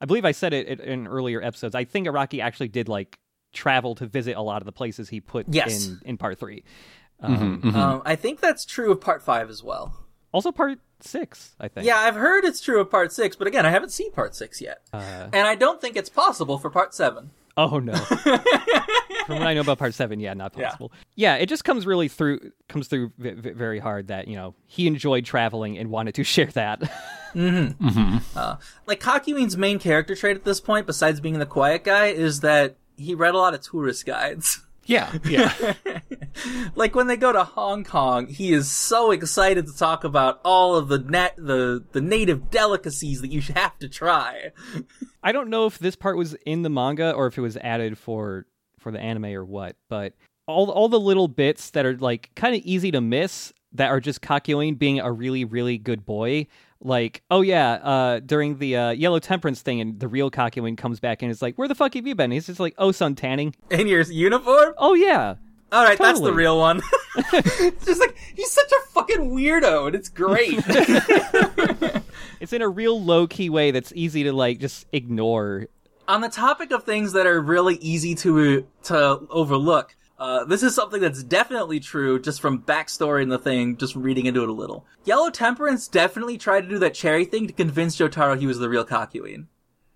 I 0.00 0.06
believe 0.06 0.24
I 0.24 0.32
said 0.32 0.52
it 0.54 0.66
in- 0.66 0.80
in 0.80 1.06
earlier 1.06 1.40
episodes, 1.42 1.74
I 1.76 1.84
think 1.84 2.08
Araki 2.08 2.42
actually 2.42 2.68
did 2.68 2.88
like 2.88 3.18
travel 3.52 3.94
to 3.96 4.06
visit 4.06 4.36
a 4.36 4.42
lot 4.42 4.62
of 4.62 4.66
the 4.66 4.72
places 4.72 5.08
he 5.08 5.20
put 5.20 5.46
Yes. 5.48 5.86
in 5.88 6.00
in 6.04 6.16
part 6.18 6.38
three. 6.38 6.64
Mm-hmm, 7.22 7.42
um, 7.42 7.62
mm-hmm. 7.62 7.76
um, 7.78 8.02
I 8.04 8.16
think 8.16 8.40
that's 8.40 8.64
true 8.64 8.90
of 8.90 9.00
part 9.00 9.22
five 9.22 9.48
as 9.48 9.62
well. 9.62 9.94
Also, 10.32 10.50
part 10.50 10.78
six, 11.00 11.54
I 11.60 11.68
think. 11.68 11.86
Yeah, 11.86 11.96
I've 11.98 12.14
heard 12.14 12.44
it's 12.44 12.60
true 12.60 12.80
of 12.80 12.90
part 12.90 13.12
six, 13.12 13.36
but 13.36 13.46
again, 13.46 13.66
I 13.66 13.70
haven't 13.70 13.90
seen 13.90 14.10
part 14.12 14.34
six 14.34 14.60
yet. 14.60 14.78
Uh, 14.92 15.28
and 15.32 15.46
I 15.46 15.54
don't 15.54 15.80
think 15.80 15.94
it's 15.96 16.08
possible 16.08 16.58
for 16.58 16.70
part 16.70 16.94
seven. 16.94 17.30
Oh 17.56 17.78
no. 17.78 17.92
From 19.26 19.38
what 19.38 19.46
I 19.46 19.54
know 19.54 19.60
about 19.60 19.78
part 19.78 19.94
seven, 19.94 20.18
yeah, 20.20 20.34
not 20.34 20.52
possible. 20.54 20.90
Yeah, 21.14 21.36
it 21.36 21.48
just 21.48 21.64
comes 21.64 21.86
really 21.86 22.08
through 22.08 22.50
comes 22.68 22.88
through 22.88 23.12
v- 23.18 23.32
v- 23.32 23.50
very 23.50 23.78
hard 23.78 24.08
that 24.08 24.26
you 24.26 24.36
know 24.36 24.54
he 24.66 24.86
enjoyed 24.86 25.24
traveling 25.24 25.78
and 25.78 25.90
wanted 25.90 26.14
to 26.16 26.24
share 26.34 26.46
that. 26.46 26.80
Mm-hmm. 27.34 28.18
Uh, 28.36 28.56
like, 28.86 29.00
Kakyoin's 29.00 29.56
main 29.56 29.78
character 29.78 30.14
trait 30.14 30.36
at 30.36 30.44
this 30.44 30.60
point, 30.60 30.86
besides 30.86 31.20
being 31.20 31.38
the 31.38 31.46
quiet 31.46 31.84
guy, 31.84 32.06
is 32.06 32.40
that 32.40 32.76
he 33.02 33.14
read 33.14 33.34
a 33.34 33.38
lot 33.38 33.54
of 33.54 33.60
tourist 33.60 34.06
guides. 34.06 34.60
Yeah, 34.84 35.16
yeah. 35.28 35.74
like 36.74 36.94
when 36.94 37.06
they 37.06 37.16
go 37.16 37.32
to 37.32 37.44
Hong 37.44 37.84
Kong, 37.84 38.26
he 38.26 38.52
is 38.52 38.70
so 38.70 39.12
excited 39.12 39.66
to 39.66 39.76
talk 39.76 40.02
about 40.02 40.40
all 40.44 40.74
of 40.74 40.88
the 40.88 40.98
net 40.98 41.34
the 41.36 41.84
the 41.92 42.00
native 42.00 42.50
delicacies 42.50 43.20
that 43.20 43.30
you 43.30 43.40
should 43.40 43.56
have 43.56 43.78
to 43.78 43.88
try. 43.88 44.50
I 45.22 45.30
don't 45.30 45.50
know 45.50 45.66
if 45.66 45.78
this 45.78 45.94
part 45.94 46.16
was 46.16 46.34
in 46.46 46.62
the 46.62 46.68
manga 46.68 47.12
or 47.12 47.28
if 47.28 47.38
it 47.38 47.42
was 47.42 47.56
added 47.58 47.96
for 47.96 48.46
for 48.80 48.90
the 48.90 48.98
anime 48.98 49.26
or 49.26 49.44
what, 49.44 49.76
but 49.88 50.14
all 50.48 50.68
all 50.70 50.88
the 50.88 50.98
little 50.98 51.28
bits 51.28 51.70
that 51.70 51.86
are 51.86 51.96
like 51.96 52.30
kind 52.34 52.56
of 52.56 52.62
easy 52.62 52.90
to 52.90 53.00
miss 53.00 53.52
that 53.74 53.88
are 53.88 54.00
just 54.00 54.20
Kakyoin 54.20 54.78
being 54.78 54.98
a 54.98 55.12
really 55.12 55.44
really 55.44 55.78
good 55.78 56.04
boy. 56.04 56.48
Like, 56.84 57.22
oh 57.30 57.42
yeah, 57.42 57.74
uh, 57.74 58.20
during 58.20 58.58
the 58.58 58.76
uh, 58.76 58.90
Yellow 58.90 59.20
Temperance 59.20 59.62
thing, 59.62 59.80
and 59.80 60.00
the 60.00 60.08
real 60.08 60.30
Kakyoin 60.30 60.76
comes 60.76 60.98
back 60.98 61.22
and 61.22 61.30
is 61.30 61.40
like, 61.40 61.54
"Where 61.54 61.68
the 61.68 61.76
fuck 61.76 61.94
have 61.94 62.06
you 62.06 62.14
been?" 62.16 62.32
He's 62.32 62.46
just 62.46 62.58
like, 62.58 62.74
"Oh, 62.76 62.90
sun 62.90 63.14
tanning." 63.14 63.54
In 63.70 63.86
your 63.86 64.02
uniform? 64.02 64.74
Oh 64.78 64.94
yeah, 64.94 65.36
All 65.70 65.84
right, 65.84 65.96
that's 65.96 66.20
the 66.20 66.32
real 66.32 66.58
one. 66.58 66.82
it's 67.32 67.86
just 67.86 68.00
like 68.00 68.16
he's 68.34 68.50
such 68.50 68.72
a 68.72 68.80
fucking 68.90 69.30
weirdo, 69.30 69.86
and 69.86 69.94
it's 69.94 70.08
great. 70.08 70.54
it's 72.40 72.52
in 72.52 72.62
a 72.62 72.68
real 72.68 73.00
low 73.00 73.26
key 73.28 73.48
way 73.48 73.70
that's 73.70 73.92
easy 73.94 74.24
to 74.24 74.32
like 74.32 74.58
just 74.58 74.86
ignore. 74.92 75.68
On 76.08 76.20
the 76.20 76.28
topic 76.28 76.72
of 76.72 76.82
things 76.82 77.12
that 77.12 77.26
are 77.26 77.40
really 77.40 77.76
easy 77.76 78.16
to 78.16 78.66
to 78.84 79.26
overlook, 79.30 79.94
uh, 80.18 80.44
this 80.44 80.62
is 80.62 80.74
something 80.74 81.00
that's 81.00 81.22
definitely 81.22 81.80
true 81.80 82.20
just 82.20 82.40
from 82.40 82.62
backstory 82.62 83.22
and 83.22 83.32
the 83.32 83.38
thing, 83.38 83.76
just 83.76 83.96
reading 83.96 84.26
into 84.26 84.42
it 84.42 84.48
a 84.48 84.52
little. 84.52 84.86
Yellow 85.04 85.30
Temperance 85.30 85.88
definitely 85.88 86.38
tried 86.38 86.62
to 86.62 86.68
do 86.68 86.78
that 86.78 86.94
cherry 86.94 87.24
thing 87.24 87.46
to 87.46 87.52
convince 87.52 87.96
Jotaro 87.96 88.38
he 88.38 88.46
was 88.46 88.58
the 88.58 88.68
real 88.68 88.84
Kakyoin. 88.84 89.46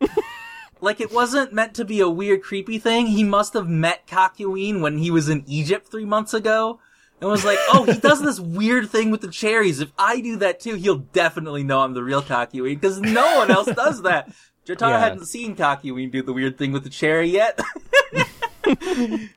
like 0.80 1.00
it 1.00 1.12
wasn't 1.12 1.52
meant 1.52 1.74
to 1.74 1.84
be 1.84 2.00
a 2.00 2.08
weird, 2.08 2.42
creepy 2.42 2.78
thing. 2.78 3.06
He 3.06 3.24
must 3.24 3.52
have 3.54 3.68
met 3.68 4.06
Kakyoin 4.06 4.80
when 4.80 4.98
he 4.98 5.10
was 5.10 5.28
in 5.28 5.44
Egypt 5.46 5.88
three 5.88 6.04
months 6.04 6.34
ago. 6.34 6.80
And 7.18 7.30
was 7.30 7.46
like, 7.46 7.58
oh, 7.68 7.84
he 7.84 7.98
does 7.98 8.20
this 8.20 8.38
weird 8.38 8.90
thing 8.90 9.10
with 9.10 9.22
the 9.22 9.30
cherries. 9.30 9.80
If 9.80 9.90
I 9.98 10.20
do 10.20 10.36
that 10.36 10.60
too, 10.60 10.74
he'll 10.74 10.98
definitely 10.98 11.62
know 11.62 11.80
I'm 11.80 11.94
the 11.94 12.04
real 12.04 12.22
Kakyoin 12.22 12.74
because 12.78 13.00
no 13.00 13.38
one 13.38 13.50
else 13.50 13.68
does 13.68 14.02
that. 14.02 14.30
Jotaro 14.66 14.90
Yeah. 14.90 15.00
hadn't 15.00 15.26
seen 15.26 15.54
Kakyoin 15.56 16.10
do 16.10 16.22
the 16.22 16.32
weird 16.32 16.58
thing 16.58 16.72
with 16.72 16.84
the 16.84 16.90
cherry 16.90 17.28
yet. 17.30 17.58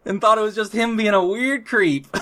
and 0.05 0.19
thought 0.19 0.37
it 0.37 0.41
was 0.41 0.55
just 0.55 0.73
him 0.73 0.97
being 0.97 1.13
a 1.13 1.23
weird 1.23 1.65
creep. 1.67 2.07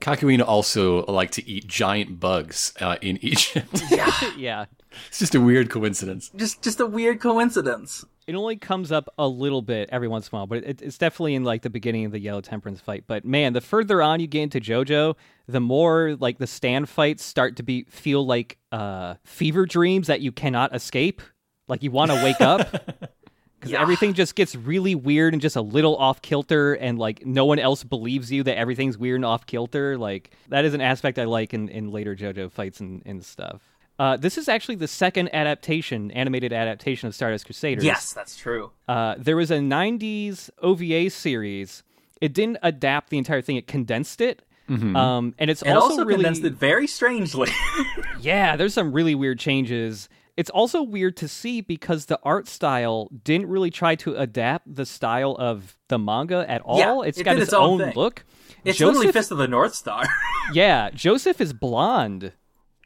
Kakyoin 0.00 0.46
also 0.46 1.04
liked 1.06 1.32
to 1.34 1.48
eat 1.48 1.66
giant 1.66 2.20
bugs 2.20 2.72
uh, 2.80 2.96
in 3.00 3.18
Egypt. 3.22 3.82
yeah, 3.90 4.12
yeah, 4.36 4.64
it's 5.08 5.18
just 5.18 5.34
a 5.34 5.40
weird 5.40 5.70
coincidence. 5.70 6.30
just 6.36 6.62
just 6.62 6.78
a 6.80 6.86
weird 6.86 7.20
coincidence. 7.20 8.04
It 8.26 8.34
only 8.34 8.56
comes 8.56 8.90
up 8.90 9.08
a 9.18 9.26
little 9.28 9.62
bit 9.62 9.88
every 9.92 10.08
once 10.08 10.28
in 10.28 10.34
a 10.34 10.38
while, 10.38 10.46
but 10.46 10.58
it, 10.64 10.80
it's 10.82 10.98
definitely 10.98 11.34
in 11.34 11.44
like 11.44 11.62
the 11.62 11.70
beginning 11.70 12.04
of 12.06 12.12
the 12.12 12.18
Yellow 12.18 12.40
Temperance 12.40 12.80
fight. 12.80 13.04
But 13.06 13.24
man, 13.24 13.52
the 13.52 13.60
further 13.60 14.00
on 14.02 14.20
you 14.20 14.26
get 14.26 14.42
into 14.42 14.60
JoJo, 14.60 15.14
the 15.46 15.60
more 15.60 16.16
like 16.18 16.38
the 16.38 16.46
stand 16.46 16.88
fights 16.88 17.22
start 17.24 17.56
to 17.56 17.62
be 17.62 17.84
feel 17.84 18.24
like 18.26 18.58
uh, 18.72 19.14
fever 19.24 19.66
dreams 19.66 20.06
that 20.06 20.20
you 20.20 20.32
cannot 20.32 20.74
escape. 20.74 21.20
Like 21.68 21.82
you 21.82 21.90
want 21.90 22.10
to 22.10 22.22
wake 22.22 22.40
up 22.40 22.70
because 23.60 23.72
Yeah. 23.72 23.80
everything 23.80 24.12
just 24.14 24.34
gets 24.34 24.54
really 24.54 24.94
weird 24.94 25.32
and 25.32 25.40
just 25.40 25.56
a 25.56 25.62
little 25.62 25.96
off 25.96 26.20
kilter, 26.22 26.74
and 26.74 26.98
like 26.98 27.24
no 27.24 27.44
one 27.46 27.58
else 27.58 27.84
believes 27.84 28.30
you 28.30 28.42
that 28.42 28.58
everything's 28.58 28.98
weird 28.98 29.16
and 29.16 29.24
off 29.24 29.46
kilter. 29.46 29.96
Like 29.98 30.30
that 30.48 30.64
is 30.64 30.74
an 30.74 30.80
aspect 30.82 31.18
I 31.18 31.24
like 31.24 31.54
in, 31.54 31.68
in 31.68 31.90
later 31.90 32.14
JoJo 32.14 32.52
fights 32.52 32.80
and, 32.80 33.02
and 33.06 33.24
stuff. 33.24 33.62
Uh, 33.98 34.16
this 34.16 34.36
is 34.36 34.48
actually 34.48 34.74
the 34.74 34.88
second 34.88 35.32
adaptation, 35.34 36.10
animated 36.10 36.52
adaptation 36.52 37.06
of 37.06 37.14
Stardust 37.14 37.44
Crusaders. 37.46 37.84
Yes, 37.84 38.12
that's 38.12 38.36
true. 38.36 38.72
Uh, 38.88 39.14
there 39.18 39.36
was 39.36 39.50
a 39.50 39.58
90s 39.58 40.50
OVA 40.62 41.10
series. 41.10 41.82
It 42.20 42.32
didn't 42.32 42.58
adapt 42.62 43.10
the 43.10 43.18
entire 43.18 43.40
thing, 43.42 43.56
it 43.56 43.66
condensed 43.66 44.20
it. 44.20 44.42
Um, 44.68 45.34
and 45.38 45.50
it's 45.50 45.60
It 45.60 45.68
also, 45.68 45.90
also, 45.90 46.04
really 46.04 46.22
condensed 46.22 46.42
it 46.44 46.54
very 46.54 46.86
strangely. 46.86 47.50
yeah, 48.20 48.56
there's 48.56 48.72
some 48.72 48.92
really 48.92 49.14
weird 49.14 49.38
changes. 49.38 50.08
It's 50.36 50.50
also 50.50 50.82
weird 50.82 51.16
to 51.18 51.28
see 51.28 51.60
because 51.60 52.06
the 52.06 52.18
art 52.22 52.48
style 52.48 53.08
didn't 53.24 53.48
really 53.48 53.70
try 53.70 53.94
to 53.96 54.16
adapt 54.16 54.74
the 54.74 54.86
style 54.86 55.36
of 55.38 55.76
the 55.88 55.98
manga 55.98 56.44
at 56.48 56.62
all. 56.62 56.78
Yeah, 56.78 57.02
it's 57.02 57.18
it 57.18 57.24
got 57.24 57.36
its, 57.36 57.44
its 57.44 57.52
own 57.52 57.72
own 57.72 57.78
thing. 57.88 57.94
look. 57.94 58.24
it's 58.64 58.78
Joseph, 58.78 58.96
literally 58.96 59.12
Fist 59.12 59.30
of 59.30 59.38
the 59.38 59.46
North 59.46 59.74
Star. 59.74 60.04
yeah, 60.52 60.90
Joseph 60.90 61.40
is 61.40 61.52
blonde. 61.52 62.32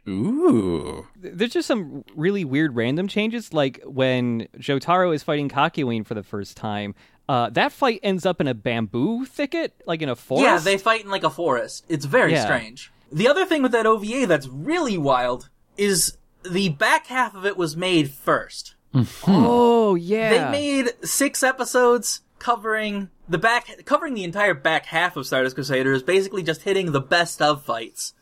Ooh. 0.09 1.06
There's 1.16 1.52
just 1.52 1.68
some 1.68 2.04
really 2.16 2.44
weird 2.44 2.74
random 2.76 3.09
changes, 3.09 3.52
like 3.52 3.80
when 3.84 4.48
Jotaro 4.59 5.14
is 5.14 5.22
fighting 5.22 5.48
Kakyoin 5.48 6.06
for 6.06 6.14
the 6.14 6.22
first 6.22 6.56
time. 6.56 6.94
Uh, 7.28 7.50
that 7.50 7.72
fight 7.72 8.00
ends 8.02 8.24
up 8.24 8.40
in 8.40 8.48
a 8.48 8.54
bamboo 8.54 9.26
thicket, 9.26 9.74
like 9.86 10.00
in 10.00 10.09
a 10.09 10.16
forest. 10.16 10.44
Yeah, 10.44 10.59
they 10.59 10.78
fight 10.78 11.04
in 11.04 11.11
like 11.11 11.24
a 11.24 11.30
forest. 11.30 11.84
It's 11.88 12.06
very 12.06 12.32
Yeah. 12.32 12.44
strange. 12.44 12.90
The 13.12 13.28
other 13.28 13.44
thing 13.44 13.62
with 13.62 13.72
that 13.72 13.86
OVA 13.86 14.26
that's 14.26 14.48
really 14.48 14.96
wild 14.96 15.50
is 15.76 16.16
the 16.42 16.70
back 16.70 17.06
half 17.09 17.34
of 17.34 17.44
it 17.44 17.56
was 17.56 17.76
made 17.76 18.11
first. 18.11 18.74
Oh 19.26 19.94
yeah. 19.94 20.30
They 20.30 20.50
made 20.50 20.92
six 21.06 21.42
episodes 21.42 22.22
covering 22.38 23.11
the 23.28 23.38
back, 23.38 23.84
covering 23.84 24.14
the 24.14 24.24
entire 24.24 24.54
back 24.54 24.86
half 24.86 25.16
of 25.16 25.26
Stardust 25.26 25.54
Crusaders, 25.54 26.02
basically 26.02 26.42
just 26.42 26.62
hitting 26.62 26.92
the 26.92 27.00
best 27.00 27.42
of 27.42 27.62
fights. 27.62 28.14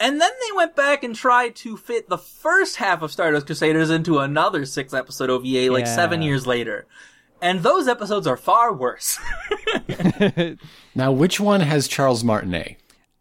And 0.00 0.20
then 0.20 0.30
they 0.30 0.56
went 0.56 0.74
back 0.76 1.02
and 1.04 1.14
tried 1.14 1.54
to 1.56 1.76
fit 1.76 2.08
the 2.08 2.18
first 2.18 2.76
half 2.76 3.00
of 3.02 3.12
Stardust 3.12 3.46
Crusaders 3.46 3.90
into 3.90 4.18
another 4.18 4.64
six 4.66 4.92
episode 4.92 5.30
OVA 5.30 5.70
like 5.72 5.86
Yeah. 5.86 5.94
seven 5.94 6.20
years 6.22 6.46
later. 6.46 6.86
And 7.40 7.62
those 7.62 7.88
episodes 7.88 8.26
are 8.26 8.36
far 8.36 8.72
worse. 8.72 9.18
Now, 10.94 11.10
which 11.12 11.40
one 11.40 11.60
has 11.60 11.88
Charles 11.88 12.22
Martinet? 12.24 12.76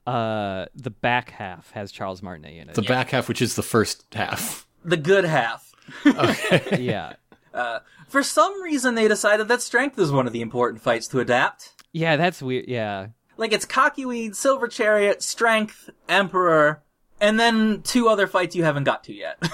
uh, 0.06 0.66
the 0.76 0.90
back 0.90 1.30
half 1.32 1.72
has 1.72 1.92
Charles 1.92 2.22
Martinet 2.22 2.54
in 2.56 2.70
it. 2.70 2.76
The 2.76 2.82
back 2.82 3.12
half, 3.12 3.28
which 3.30 3.42
is 3.42 3.56
the 3.56 3.64
first 3.64 4.06
half. 4.14 4.68
the 4.84 4.98
good 4.98 5.24
half. 5.26 5.72
okay. 6.06 6.78
yeah. 6.82 7.14
For 8.10 8.22
some 8.22 8.62
reason, 8.62 8.96
they 8.96 9.08
decided 9.08 9.48
that 9.48 9.62
strength 9.62 9.98
is 9.98 10.12
one 10.12 10.28
of 10.28 10.34
the 10.34 10.42
important 10.42 10.82
fights 10.82 11.08
to 11.10 11.20
adapt. 11.20 11.72
Yeah, 11.94 12.16
that's 12.18 12.42
weird. 12.42 12.66
Yeah. 12.68 13.08
Like 13.38 13.52
it's 13.54 13.66
Kakyoin, 13.66 14.36
Silver 14.36 14.68
Chariot, 14.68 15.22
Strength, 15.24 15.90
Emperor, 16.08 16.82
and 17.20 17.40
then 17.40 17.82
two 17.82 18.08
other 18.10 18.28
fights 18.28 18.56
you 18.56 18.64
haven't 18.64 18.84
got 18.84 19.04
to 19.06 19.14
yet. 19.14 19.42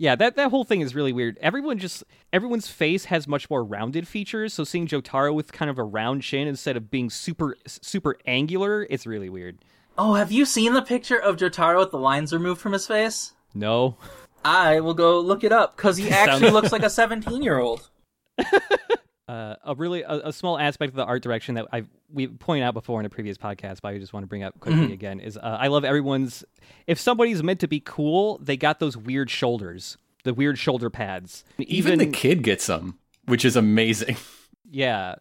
Yeah, 0.00 0.14
that, 0.14 0.36
that 0.36 0.50
whole 0.50 0.62
thing 0.62 0.80
is 0.80 0.94
really 0.94 1.12
weird. 1.12 1.38
Everyone 1.40 1.76
just 1.76 2.04
everyone's 2.32 2.68
face 2.68 3.06
has 3.06 3.26
much 3.26 3.50
more 3.50 3.64
rounded 3.64 4.06
features, 4.06 4.54
so 4.54 4.62
seeing 4.62 4.86
Jotaro 4.86 5.34
with 5.34 5.50
kind 5.50 5.68
of 5.68 5.76
a 5.76 5.82
round 5.82 6.22
chin 6.22 6.46
instead 6.46 6.76
of 6.76 6.88
being 6.88 7.10
super 7.10 7.56
super 7.66 8.16
angular, 8.24 8.86
it's 8.90 9.08
really 9.08 9.28
weird. 9.28 9.58
oh, 9.98 10.14
have 10.14 10.30
you 10.30 10.44
seen 10.44 10.72
the 10.74 10.82
picture 10.82 11.18
of 11.18 11.36
Jotaro 11.36 11.80
with 11.80 11.90
the 11.90 11.98
lines 11.98 12.32
removed 12.32 12.60
from 12.60 12.74
his 12.74 12.86
face? 12.86 13.32
No. 13.54 13.96
I 14.44 14.78
will 14.78 14.94
go 14.94 15.18
look 15.18 15.42
it 15.42 15.50
up 15.50 15.76
because 15.76 15.96
he 15.96 16.10
actually 16.12 16.50
looks 16.52 16.70
like 16.70 16.84
a 16.84 16.90
17 16.90 17.42
year 17.42 17.58
old. 17.58 17.90
Uh, 19.28 19.56
a 19.62 19.74
really 19.74 20.00
a, 20.02 20.28
a 20.28 20.32
small 20.32 20.58
aspect 20.58 20.88
of 20.88 20.96
the 20.96 21.04
art 21.04 21.22
direction 21.22 21.54
that 21.56 21.66
I 21.70 21.84
we 22.10 22.28
pointed 22.28 22.64
out 22.64 22.72
before 22.72 22.98
in 22.98 23.04
a 23.04 23.10
previous 23.10 23.36
podcast, 23.36 23.80
but 23.82 23.88
I 23.88 23.98
just 23.98 24.14
want 24.14 24.24
to 24.24 24.26
bring 24.26 24.42
up 24.42 24.58
quickly 24.58 24.94
again 24.94 25.20
is 25.20 25.36
uh, 25.36 25.58
I 25.60 25.66
love 25.66 25.84
everyone's. 25.84 26.44
If 26.86 26.98
somebody's 26.98 27.42
meant 27.42 27.60
to 27.60 27.68
be 27.68 27.80
cool, 27.80 28.38
they 28.38 28.56
got 28.56 28.78
those 28.78 28.96
weird 28.96 29.28
shoulders, 29.28 29.98
the 30.24 30.32
weird 30.32 30.58
shoulder 30.58 30.88
pads. 30.88 31.44
Even, 31.58 31.98
the 31.98 32.06
kid 32.06 32.42
gets 32.42 32.66
them, 32.66 32.98
which 33.26 33.44
is 33.44 33.54
amazing. 33.54 34.16
yeah. 34.70 35.16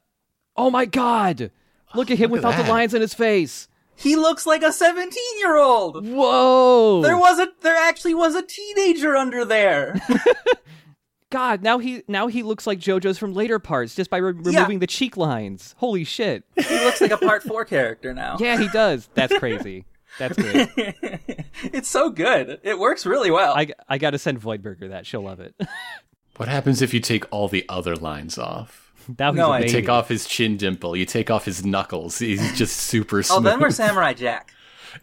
Oh 0.56 0.72
my 0.72 0.86
god! 0.86 1.52
Look 1.94 2.10
at 2.10 2.18
him 2.18 2.32
Look 2.32 2.40
at 2.40 2.48
without 2.48 2.64
the 2.66 2.72
lines 2.72 2.94
in 2.94 3.02
his 3.02 3.14
face. 3.14 3.68
He 3.98 4.16
looks 4.16 4.46
like 4.46 4.62
a 4.62 4.72
17 4.72 5.22
year 5.40 5.58
old. 5.58 6.08
Whoa! 6.08 7.02
There 7.02 7.18
was 7.18 7.40
a, 7.40 7.50
there 7.62 7.76
actually 7.76 8.14
was 8.14 8.36
a 8.36 8.44
teenager 8.44 9.18
under 9.18 9.44
there. 9.44 10.00
God, 11.30 11.62
now 11.62 11.80
he 11.80 12.04
now 12.08 12.28
he 12.28 12.42
looks 12.44 12.66
like 12.66 12.80
JoJo's 12.80 13.18
from 13.18 13.34
later 13.34 13.60
parts 13.60 13.96
just 13.96 14.10
by 14.10 14.18
re- 14.18 14.32
removing 14.32 14.80
the 14.80 14.88
cheek 14.88 15.18
lines. 15.18 15.76
Holy 15.78 16.04
shit! 16.06 16.44
he 16.56 16.80
looks 16.86 17.02
like 17.02 17.12
a 17.12 17.18
part 17.18 17.44
four 17.44 17.66
character 17.66 18.14
now. 18.14 18.38
Yeah, 18.40 18.58
he 18.58 18.68
does. 18.70 19.10
That's 19.14 19.38
crazy. 19.38 19.86
That's 20.20 20.38
good. 20.38 20.70
it's 21.64 21.90
so 21.90 22.10
good. 22.10 22.60
It 22.64 22.80
works 22.80 23.06
really 23.06 23.30
well. 23.30 23.54
I, 23.56 23.68
I 23.90 23.98
got 23.98 24.12
to 24.12 24.18
send 24.18 24.42
Voidberger 24.42 24.90
that. 24.90 25.06
She'll 25.06 25.22
love 25.22 25.40
it. 25.40 25.54
What 26.38 26.48
happens 26.50 26.84
if 26.84 26.94
you 26.94 27.00
take 27.00 27.26
all 27.34 27.48
the 27.48 27.66
other 27.68 27.96
lines 27.96 28.38
off? 28.38 28.94
Now 29.18 29.32
he's 29.32 29.38
No, 29.40 29.48
a 29.48 29.54
I 29.54 29.60
baby. 29.62 29.72
Take 29.72 29.90
off 29.90 30.08
his 30.08 30.28
chin 30.28 30.56
dimple. 30.56 30.96
You 30.96 31.04
take 31.04 31.32
off 31.32 31.46
his 31.46 31.66
knuckles. 31.66 32.20
He's 32.20 32.56
just 32.56 32.78
super 32.78 33.24
Smooth. 33.24 33.40
oh, 33.40 33.42
then 33.42 33.60
we're 33.60 33.72
Samurai 33.72 34.14
Jack. 34.14 34.54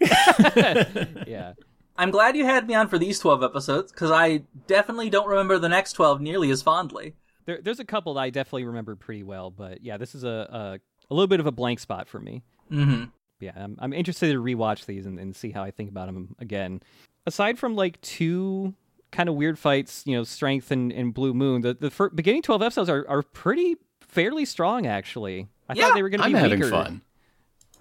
Yeah. 0.01 1.55
I'm 1.97 2.11
glad 2.11 2.37
you 2.37 2.45
had 2.45 2.67
me 2.67 2.75
on 2.75 2.89
for 2.89 2.99
these 2.99 3.19
12 3.19 3.43
episodes, 3.43 3.93
because 3.93 4.11
I 4.11 4.43
definitely 4.67 5.11
don't 5.11 5.29
remember 5.29 5.59
the 5.59 5.69
next 5.69 5.93
12 5.95 6.21
nearly 6.21 6.51
as 6.51 6.63
fondly. 6.63 7.15
There, 7.47 7.61
there's 7.63 7.81
a 7.81 7.85
couple 7.85 8.15
that 8.15 8.21
I 8.21 8.31
definitely 8.31 8.65
remember 8.65 8.97
pretty 8.97 9.23
well, 9.23 9.51
but 9.51 9.83
yeah, 9.83 9.97
this 9.97 10.15
is 10.15 10.25
a 10.25 10.29
a, 10.29 10.81
a 11.11 11.15
little 11.15 11.27
bit 11.27 11.41
of 11.41 11.47
a 11.47 11.53
blank 11.53 11.79
spot 11.79 12.09
for 12.09 12.19
me. 12.19 12.43
hmm 12.69 13.05
Yeah, 13.41 13.53
I'm, 13.57 13.77
I'm 13.81 13.93
interested 13.93 14.33
to 14.33 14.43
rewatch 14.43 14.87
these 14.87 15.07
and, 15.07 15.19
and 15.19 15.35
see 15.37 15.51
how 15.51 15.63
I 15.63 15.71
think 15.71 15.91
about 15.91 16.07
them 16.07 16.37
again. 16.39 16.81
Aside 17.27 17.59
from 17.59 17.77
like 17.77 18.01
two 18.01 18.75
kind 19.13 19.29
of 19.29 19.35
weird 19.35 19.59
fights, 19.59 20.03
you 20.07 20.17
know, 20.17 20.25
Strength 20.25 20.71
and, 20.71 20.93
and 20.93 21.13
Blue 21.15 21.35
Moon, 21.35 21.63
the 21.63 21.75
the 21.75 21.91
fir- 21.91 22.11
beginning 22.11 22.43
12 22.43 22.63
episodes 22.63 22.91
are, 22.91 23.07
are 23.09 23.23
pretty 23.23 23.77
fairly 24.01 24.45
strong 24.45 24.87
actually. 24.87 25.49
I 25.69 25.75
Yeah, 25.75 25.85
thought 25.85 25.95
they 25.95 26.03
were 26.03 26.11
going 26.11 26.21
to 26.21 26.25
I'm 26.25 26.33
be 26.33 26.35
having 26.35 26.59
weaker. 26.59 26.71
fun. 26.71 27.03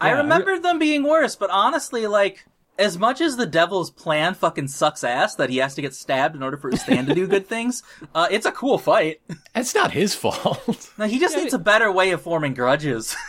I 0.01 0.09
Yeah, 0.09 0.17
remembered 0.17 0.63
them 0.63 0.79
being 0.79 1.03
worse, 1.03 1.35
but 1.35 1.49
honestly, 1.49 2.07
like, 2.07 2.45
as 2.77 2.97
much 2.97 3.21
as 3.21 3.37
the 3.37 3.45
devil's 3.45 3.91
plan 3.91 4.33
fucking 4.33 4.67
sucks 4.67 5.03
ass 5.03 5.35
that 5.35 5.49
he 5.49 5.57
has 5.57 5.75
to 5.75 5.81
get 5.81 5.93
stabbed 5.93 6.35
in 6.35 6.43
order 6.43 6.57
for 6.57 6.71
his 6.71 6.81
stand 6.81 7.07
to 7.07 7.15
do 7.15 7.27
good 7.27 7.47
things, 7.53 7.83
uh, 8.15 8.27
it's 8.31 8.45
a 8.45 8.51
cool 8.51 8.77
fight. 8.77 9.21
It's 9.55 9.75
not 9.75 9.91
his 9.91 10.15
fault. 10.15 10.91
No, 10.97 11.05
he 11.05 11.19
just 11.19 11.37
needs 11.37 11.53
a 11.53 11.59
better 11.59 11.91
way 11.91 12.11
of 12.11 12.21
forming 12.21 12.53
grudges. 12.53 13.15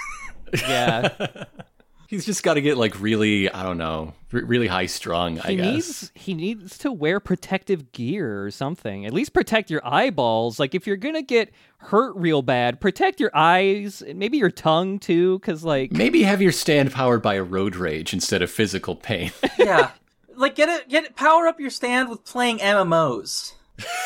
Yeah. 0.69 1.45
He's 2.15 2.25
just 2.25 2.43
got 2.43 2.55
to 2.55 2.61
get 2.61 2.77
like 2.77 3.01
really, 3.01 3.51
I 3.51 3.63
don't 3.65 3.79
know, 3.79 4.15
re- 4.31 4.43
really 4.43 4.67
high 4.67 4.87
strung. 4.87 5.41
I 5.41 5.51
he 5.51 5.57
guess. 5.57 5.65
needs 5.67 6.13
he 6.15 6.35
needs 6.35 6.79
to 6.79 6.93
wear 6.93 7.19
protective 7.21 7.93
gear 7.93 8.45
or 8.45 8.51
something. 8.51 9.05
At 9.05 9.13
least 9.13 9.33
protect 9.33 9.71
your 9.71 9.85
eyeballs. 9.85 10.61
Like 10.61 10.75
if 10.75 10.87
you're 10.87 10.97
gonna 10.97 11.23
get 11.23 11.53
hurt 11.79 12.15
real 12.17 12.43
bad, 12.43 12.81
protect 12.81 13.19
your 13.19 13.31
eyes, 13.35 14.03
maybe 14.15 14.39
your 14.39 14.51
tongue 14.51 14.99
too, 14.99 15.39
because 15.41 15.65
like 15.65 15.93
Maybe 15.93 16.23
have 16.23 16.41
your 16.41 16.53
stand 16.53 16.93
powered 16.93 17.23
by 17.23 17.35
a 17.35 17.43
road 17.43 17.77
rage 17.77 18.13
instead 18.13 18.43
of 18.43 18.51
physical 18.51 18.95
pain. 18.95 19.33
yeah. 19.59 19.91
Like, 20.37 20.57
get 20.57 20.69
it, 20.69 20.89
get 20.89 21.05
it, 21.05 21.17
power 21.17 21.47
up 21.47 21.61
your 21.61 21.71
stand 21.71 22.09
with 22.09 22.25
playing 22.25 22.59
MMOs. 22.59 23.53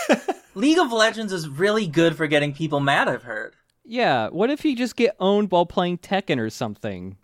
League 0.55 0.79
of 0.79 0.93
Legends 0.93 1.33
is 1.33 1.49
really 1.49 1.87
good 1.87 2.17
for 2.17 2.27
getting 2.27 2.53
people 2.53 2.81
mad, 2.81 3.09
I've 3.09 3.23
heard. 3.23 3.55
Yeah, 3.89 4.29
what 4.29 4.51
if 4.51 4.65
you 4.65 4.77
just 4.77 4.97
get 4.97 5.17
owned 5.19 5.51
while 5.51 5.67
playing 5.67 5.99
Tekken 5.99 6.39
or 6.39 6.51
something? 6.51 7.17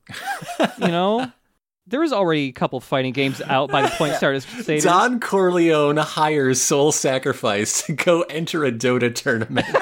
you 0.78 0.88
know, 0.88 1.30
there 1.86 2.00
was 2.00 2.12
already 2.12 2.48
a 2.48 2.52
couple 2.52 2.80
fighting 2.80 3.12
games 3.12 3.42
out 3.42 3.70
by 3.70 3.82
the 3.82 3.88
point 3.88 4.14
Stardust 4.14 4.48
Crusaders. 4.48 4.84
Don 4.84 5.20
Corleone 5.20 5.98
hires 5.98 6.60
Soul 6.60 6.90
Sacrifice 6.90 7.86
to 7.86 7.92
go 7.92 8.22
enter 8.22 8.64
a 8.64 8.72
Dota 8.72 9.14
tournament. 9.14 9.66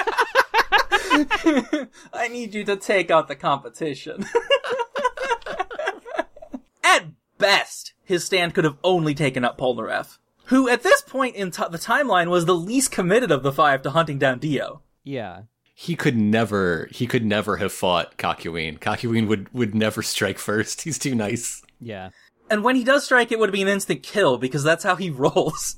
I 2.13 2.27
need 2.29 2.53
you 2.53 2.65
to 2.65 2.75
take 2.75 3.09
out 3.09 3.29
the 3.29 3.35
competition. 3.35 4.25
at 6.83 7.05
best, 7.37 7.93
his 8.03 8.25
stand 8.25 8.53
could 8.53 8.65
have 8.65 8.77
only 8.83 9.13
taken 9.13 9.45
up 9.45 9.57
Polnareff, 9.57 10.17
who 10.45 10.67
at 10.67 10.83
this 10.83 11.01
point 11.01 11.35
in 11.35 11.51
t- 11.51 11.63
the 11.71 11.77
timeline 11.77 12.29
was 12.29 12.45
the 12.45 12.55
least 12.55 12.91
committed 12.91 13.31
of 13.31 13.43
the 13.43 13.53
five 13.53 13.81
to 13.83 13.91
hunting 13.91 14.17
down 14.17 14.39
Dio. 14.39 14.81
Yeah, 15.05 15.43
he 15.73 15.95
could 15.95 16.15
never, 16.17 16.87
he 16.91 17.07
could 17.07 17.25
never 17.25 17.57
have 17.57 17.73
fought 17.73 18.17
Kakyoin. 18.17 18.79
Kakyoin 18.79 19.27
would 19.27 19.53
would 19.53 19.73
never 19.75 20.01
strike 20.01 20.37
first. 20.39 20.81
He's 20.83 20.99
too 20.99 21.15
nice. 21.15 21.61
yeah. 21.79 22.09
And 22.49 22.63
when 22.63 22.75
he 22.75 22.83
does 22.83 23.05
strike, 23.05 23.31
it 23.31 23.39
would 23.39 23.51
be 23.53 23.61
an 23.63 23.67
instant 23.67 24.03
kill 24.03 24.37
because 24.37 24.63
that's 24.63 24.83
how 24.83 24.95
he 24.95 25.09
rolls. 25.23 25.77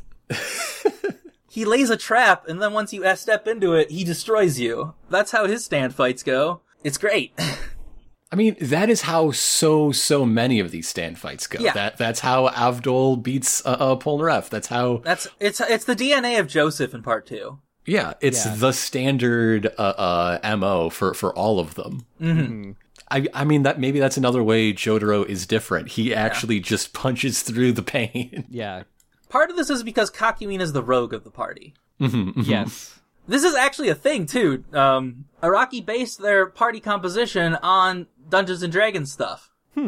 he 1.49 1.63
lays 1.63 1.89
a 1.89 1.95
trap, 1.95 2.47
and 2.47 2.61
then 2.61 2.73
once 2.73 2.91
you 2.91 3.15
step 3.15 3.47
into 3.47 3.73
it, 3.73 3.91
he 3.91 4.03
destroys 4.03 4.59
you. 4.59 4.93
That's 5.09 5.31
how 5.31 5.45
his 5.47 5.63
stand 5.63 5.93
fights 5.95 6.23
go. 6.23 6.61
It's 6.83 6.97
great. 6.97 7.33
I 8.31 8.35
mean, 8.35 8.57
that 8.59 8.89
is 8.89 9.03
how 9.03 9.31
so 9.31 9.91
so 9.93 10.25
many 10.25 10.59
of 10.59 10.71
these 10.71 10.87
stand 10.89 11.17
fights 11.17 11.47
go. 11.47 11.59
Yeah. 11.59 11.71
That 11.73 11.97
that's 11.97 12.19
how 12.19 12.49
Avdol 12.49 13.21
beats 13.23 13.65
uh, 13.65 13.77
uh, 13.79 13.95
Polnareff. 13.95 14.49
That's 14.49 14.67
how 14.67 14.97
That's 14.97 15.27
it's 15.39 15.61
it's 15.61 15.85
the 15.85 15.95
DNA 15.95 16.39
of 16.39 16.47
Joseph 16.47 16.93
in 16.93 17.03
part 17.03 17.25
two. 17.27 17.59
Yeah, 17.85 18.13
it's 18.21 18.45
Yeah. 18.45 18.55
the 18.55 18.71
standard 18.73 19.67
uh, 19.77 20.39
uh, 20.43 20.55
mo 20.57 20.89
for 20.89 21.13
for 21.13 21.33
all 21.33 21.59
of 21.59 21.75
them. 21.75 22.05
Mm-hmm. 22.21 22.71
I 23.11 23.27
I 23.33 23.43
mean 23.45 23.63
that 23.63 23.79
maybe 23.79 23.99
that's 23.99 24.17
another 24.17 24.43
way 24.43 24.73
Jotaro 24.73 25.25
is 25.27 25.45
different. 25.45 25.89
He 25.89 26.13
actually 26.13 26.59
just 26.59 26.93
punches 26.93 27.41
through 27.43 27.73
the 27.73 27.83
pain. 27.83 28.45
Yeah. 28.49 28.83
Part 29.29 29.49
of 29.49 29.57
this 29.57 29.69
is 29.69 29.83
because 29.83 30.09
Kakyoin 30.11 30.61
is 30.61 30.71
the 30.73 30.83
rogue 30.83 31.13
of 31.13 31.23
the 31.23 31.31
party. 31.31 31.73
Yes. 31.99 32.99
This 33.27 33.43
is 33.43 33.55
actually 33.55 33.89
a 33.89 33.95
thing 33.95 34.25
too. 34.27 34.63
Um, 34.71 35.25
Araki 35.41 35.83
based 35.85 36.19
their 36.21 36.45
party 36.45 36.79
composition 36.79 37.55
on 37.55 38.07
Dungeons 38.29 38.61
and 38.63 38.71
Dragons 38.71 39.11
stuff. 39.11 39.51
Uh, 39.75 39.81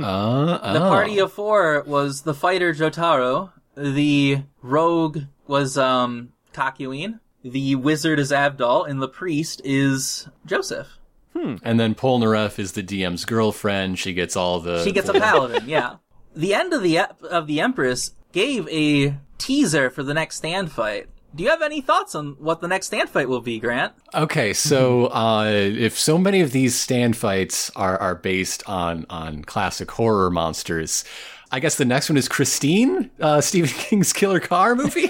The 0.74 0.84
oh. 0.84 0.90
party 0.90 1.20
of 1.20 1.32
four 1.32 1.84
was 1.88 2.24
the 2.24 2.34
fighter 2.34 2.74
Jotaro, 2.74 3.52
the 3.76 4.42
rogue 4.62 5.20
was 5.48 5.78
um 5.78 6.34
Kakyoin, 6.54 7.20
the 7.52 7.76
wizard 7.76 8.20
is 8.20 8.32
Avdol, 8.32 8.88
and 8.90 9.02
the 9.02 9.08
priest 9.08 9.62
is 9.64 10.28
Joseph. 10.46 10.88
and 11.36 11.80
then 11.80 11.94
Polnareff 11.96 12.58
is 12.60 12.72
the 12.72 12.84
DM's 12.84 13.24
girlfriend. 13.26 14.00
She 14.00 14.14
gets 14.14 14.36
all 14.36 14.60
the 14.60 14.84
She 14.84 14.92
gets 14.92 15.10
a 15.10 15.14
paladin, 15.20 15.68
yeah. 15.70 15.98
The 16.36 16.54
end 16.54 16.74
of 16.74 16.82
the 16.84 16.98
ep- 17.00 17.22
of 17.24 17.48
the 17.48 17.60
Empress 17.60 18.12
gave 18.32 18.68
a 18.70 19.16
teaser 19.38 19.90
for 19.90 20.04
the 20.04 20.14
next 20.14 20.38
stand 20.38 20.72
fight. 20.72 21.08
Do 21.36 21.44
you 21.44 21.50
have 21.50 21.62
any 21.62 21.82
thoughts 21.82 22.16
on 22.16 22.36
what 22.40 22.62
the 22.62 22.68
next 22.68 22.88
stand 22.88 23.10
fight 23.10 23.30
will 23.30 23.42
be, 23.42 23.60
Grant? 23.60 23.94
Okay, 24.16 24.54
so 24.54 25.08
uh, 25.14 25.46
if 25.52 25.98
so 25.98 26.18
many 26.18 26.42
of 26.42 26.52
these 26.52 26.76
stand 26.76 27.16
fights 27.16 27.70
are, 27.76 27.98
are 28.00 28.16
based 28.16 28.64
on 28.68 29.06
on 29.10 29.44
classic 29.44 29.92
horror 29.92 30.32
monsters, 30.32 31.04
I 31.52 31.60
guess 31.60 31.76
the 31.76 31.86
next 31.86 32.10
one 32.10 32.18
is 32.18 32.28
Christine, 32.28 33.12
uh, 33.20 33.42
Stephen 33.42 33.70
King's 33.78 34.12
Killer 34.14 34.40
Car 34.40 34.74
movie. 34.76 35.10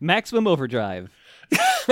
Maximum 0.00 0.46
Overdrive. 0.46 1.10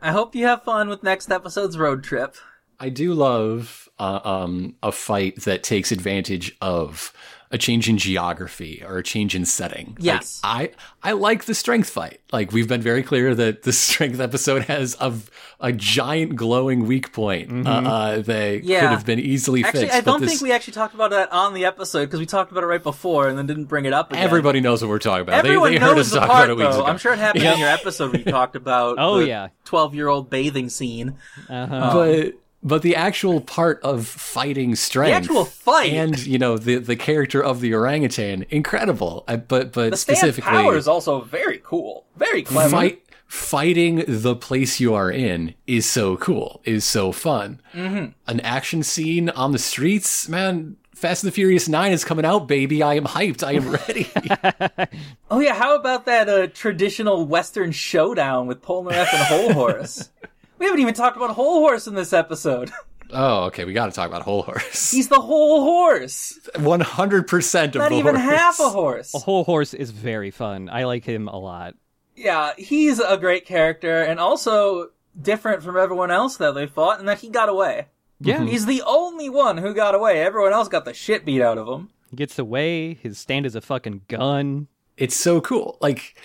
I 0.00 0.12
hope 0.12 0.34
you 0.34 0.46
have 0.46 0.62
fun 0.62 0.88
with 0.88 1.02
next 1.02 1.30
episode's 1.30 1.78
road 1.78 2.04
trip. 2.04 2.36
I 2.80 2.88
do 2.88 3.12
love 3.12 3.88
uh, 3.98 4.20
um, 4.24 4.76
a 4.82 4.92
fight 4.92 5.42
that 5.42 5.62
takes 5.62 5.90
advantage 5.90 6.56
of 6.60 7.12
a 7.50 7.56
change 7.58 7.88
in 7.88 7.96
geography 7.96 8.82
or 8.86 8.98
a 8.98 9.02
change 9.02 9.34
in 9.34 9.44
setting. 9.44 9.88
Like, 9.96 10.04
Yes. 10.04 10.40
I 10.44 10.70
I 11.02 11.12
like 11.12 11.44
the 11.46 11.54
strength 11.54 11.88
fight. 11.90 12.20
Like 12.32 12.52
we've 12.52 12.68
been 12.68 12.82
very 12.82 13.02
clear 13.02 13.34
that 13.34 13.62
the 13.62 13.72
strength 13.86 14.20
episode 14.20 14.64
has 14.64 14.96
a 15.00 15.14
a 15.60 15.72
giant 15.72 16.36
glowing 16.36 16.86
weak 16.86 17.12
point. 17.12 17.66
Uh, 17.66 17.70
uh, 17.70 18.18
they 18.20 18.58
Yeah. 18.62 18.80
could 18.80 18.90
have 18.90 19.06
been 19.06 19.18
easily 19.18 19.64
Actually, 19.64 19.80
fixed. 19.84 19.96
I 19.96 20.00
don't 20.02 20.20
but 20.20 20.26
this, 20.26 20.30
think 20.32 20.42
we 20.42 20.52
actually 20.52 20.74
talked 20.74 20.94
about 20.94 21.10
that 21.10 21.32
on 21.32 21.54
the 21.54 21.64
episode 21.64 22.06
because 22.06 22.20
we 22.20 22.26
talked 22.26 22.52
about 22.52 22.62
it 22.64 22.66
right 22.66 22.82
before 22.82 23.28
and 23.28 23.38
then 23.38 23.46
didn't 23.46 23.64
bring 23.64 23.84
it 23.86 23.92
up 23.92 24.12
again. 24.12 24.22
everybody 24.22 24.60
knows 24.60 24.82
what 24.82 24.88
we're 24.90 24.98
talking 24.98 25.22
about. 25.22 25.42
They, 25.42 25.48
Everyone 25.48 25.72
they 25.72 25.78
knows 25.78 25.88
heard 25.90 25.98
us 25.98 26.10
the 26.12 26.18
talk 26.20 26.28
part, 26.28 26.50
about 26.50 26.50
it 26.60 26.64
weeks 26.64 26.76
though. 26.76 26.82
ago. 26.82 26.90
I'm 26.90 26.98
sure 26.98 27.12
it 27.14 27.18
happened 27.18 27.44
in 27.44 27.58
your 27.58 27.68
episode 27.70 28.12
where 28.12 28.20
you 28.20 28.30
talked 28.30 28.56
about 28.56 28.96
Oh, 28.98 29.18
the 29.20 29.26
yeah. 29.28 29.48
12 29.64 29.94
year 29.94 30.08
old 30.08 30.28
bathing 30.30 30.68
scene. 30.68 31.16
Uh-huh. 31.48 31.90
but 31.92 32.34
but 32.62 32.82
the 32.82 32.96
actual 32.96 33.40
part 33.40 33.80
of 33.82 34.06
fighting 34.06 34.74
strength, 34.74 35.10
the 35.10 35.16
actual 35.16 35.44
fight. 35.44 35.92
and 35.92 36.18
you 36.26 36.38
know 36.38 36.58
the 36.58 36.76
the 36.78 36.96
character 36.96 37.42
of 37.42 37.60
the 37.60 37.72
orangutan, 37.74 38.44
incredible. 38.50 39.24
I, 39.28 39.36
but 39.36 39.72
but 39.72 39.90
The 39.90 39.96
specifically, 39.96 40.50
power 40.50 40.76
is 40.76 40.88
also 40.88 41.20
very 41.20 41.60
cool. 41.64 42.04
Very 42.16 42.42
clever. 42.42 42.70
fight 42.70 43.02
fighting 43.26 44.02
the 44.08 44.34
place 44.34 44.80
you 44.80 44.94
are 44.94 45.10
in 45.10 45.54
is 45.66 45.84
so 45.86 46.16
cool, 46.16 46.60
is 46.64 46.84
so 46.84 47.12
fun. 47.12 47.60
Mm-hmm. 47.74 48.06
An 48.26 48.40
action 48.40 48.82
scene 48.82 49.28
on 49.30 49.52
the 49.52 49.58
streets, 49.58 50.28
man. 50.28 50.76
Fast 50.94 51.22
and 51.22 51.30
the 51.30 51.34
Furious 51.34 51.68
Nine 51.68 51.92
is 51.92 52.04
coming 52.04 52.24
out, 52.24 52.48
baby. 52.48 52.82
I 52.82 52.94
am 52.94 53.04
hyped. 53.04 53.44
I 53.46 53.52
am 53.52 53.70
ready. 53.86 54.10
Oh 55.30 55.38
yeah, 55.38 55.54
how 55.54 55.76
about 55.76 56.06
that 56.06 56.28
uh, 56.28 56.48
traditional 56.48 57.24
Western 57.24 57.70
showdown 57.70 58.48
with 58.48 58.62
Polnareff 58.62 59.12
and 59.12 59.22
Hol 59.26 59.52
Horse? 59.52 60.10
we 60.58 60.66
haven't 60.66 60.80
even 60.80 60.94
talked 60.94 61.16
about 61.16 61.30
Hol 61.30 61.60
Horse 61.60 61.86
in 61.86 61.94
this 61.94 62.12
episode. 62.12 62.70
oh, 63.10 63.44
okay. 63.46 63.64
We 63.64 63.72
got 63.72 63.86
to 63.86 63.92
talk 63.92 64.08
about 64.08 64.22
Hol 64.22 64.42
Horse. 64.42 64.90
He's 64.90 65.08
the 65.08 65.20
whole 65.20 65.62
horse, 65.62 66.38
One 66.58 66.80
hundred 66.80 67.26
percent 67.28 67.74
of 67.76 67.80
not 67.80 67.90
the 67.90 67.96
even 67.96 68.14
horse. 68.14 68.28
half 68.28 68.60
a 68.60 68.68
horse. 68.68 69.14
A 69.14 69.18
whole 69.18 69.44
horse 69.44 69.74
is 69.74 69.90
very 69.90 70.30
fun. 70.30 70.68
I 70.70 70.84
like 70.84 71.04
him 71.04 71.28
a 71.28 71.38
lot. 71.38 71.74
Yeah, 72.16 72.52
he's 72.58 72.98
a 72.98 73.16
great 73.16 73.46
character 73.46 74.02
and 74.02 74.18
also 74.18 74.90
different 75.20 75.62
from 75.62 75.76
everyone 75.76 76.10
else 76.10 76.36
that 76.38 76.54
they 76.54 76.66
fought, 76.66 76.98
and 76.98 77.08
that 77.08 77.18
he 77.18 77.28
got 77.28 77.48
away. 77.48 77.86
Yeah. 78.20 78.38
Mm-hmm. 78.38 78.46
He's 78.46 78.66
the 78.66 78.82
only 78.84 79.28
one 79.28 79.58
who 79.58 79.72
got 79.74 79.94
away. 79.94 80.20
Everyone 80.20 80.52
else 80.52 80.66
got 80.68 80.84
the 80.84 80.92
shit 80.94 81.24
beat 81.24 81.40
out 81.40 81.58
of 81.58 81.68
him. 81.68 81.90
He 82.10 82.16
gets 82.16 82.38
away. 82.38 82.94
His 82.94 83.18
stand 83.18 83.46
is 83.46 83.54
a 83.54 83.60
fucking 83.60 84.02
gun. 84.08 84.66
It's 84.96 85.14
so 85.14 85.40
cool. 85.40 85.78
Like 85.80 86.16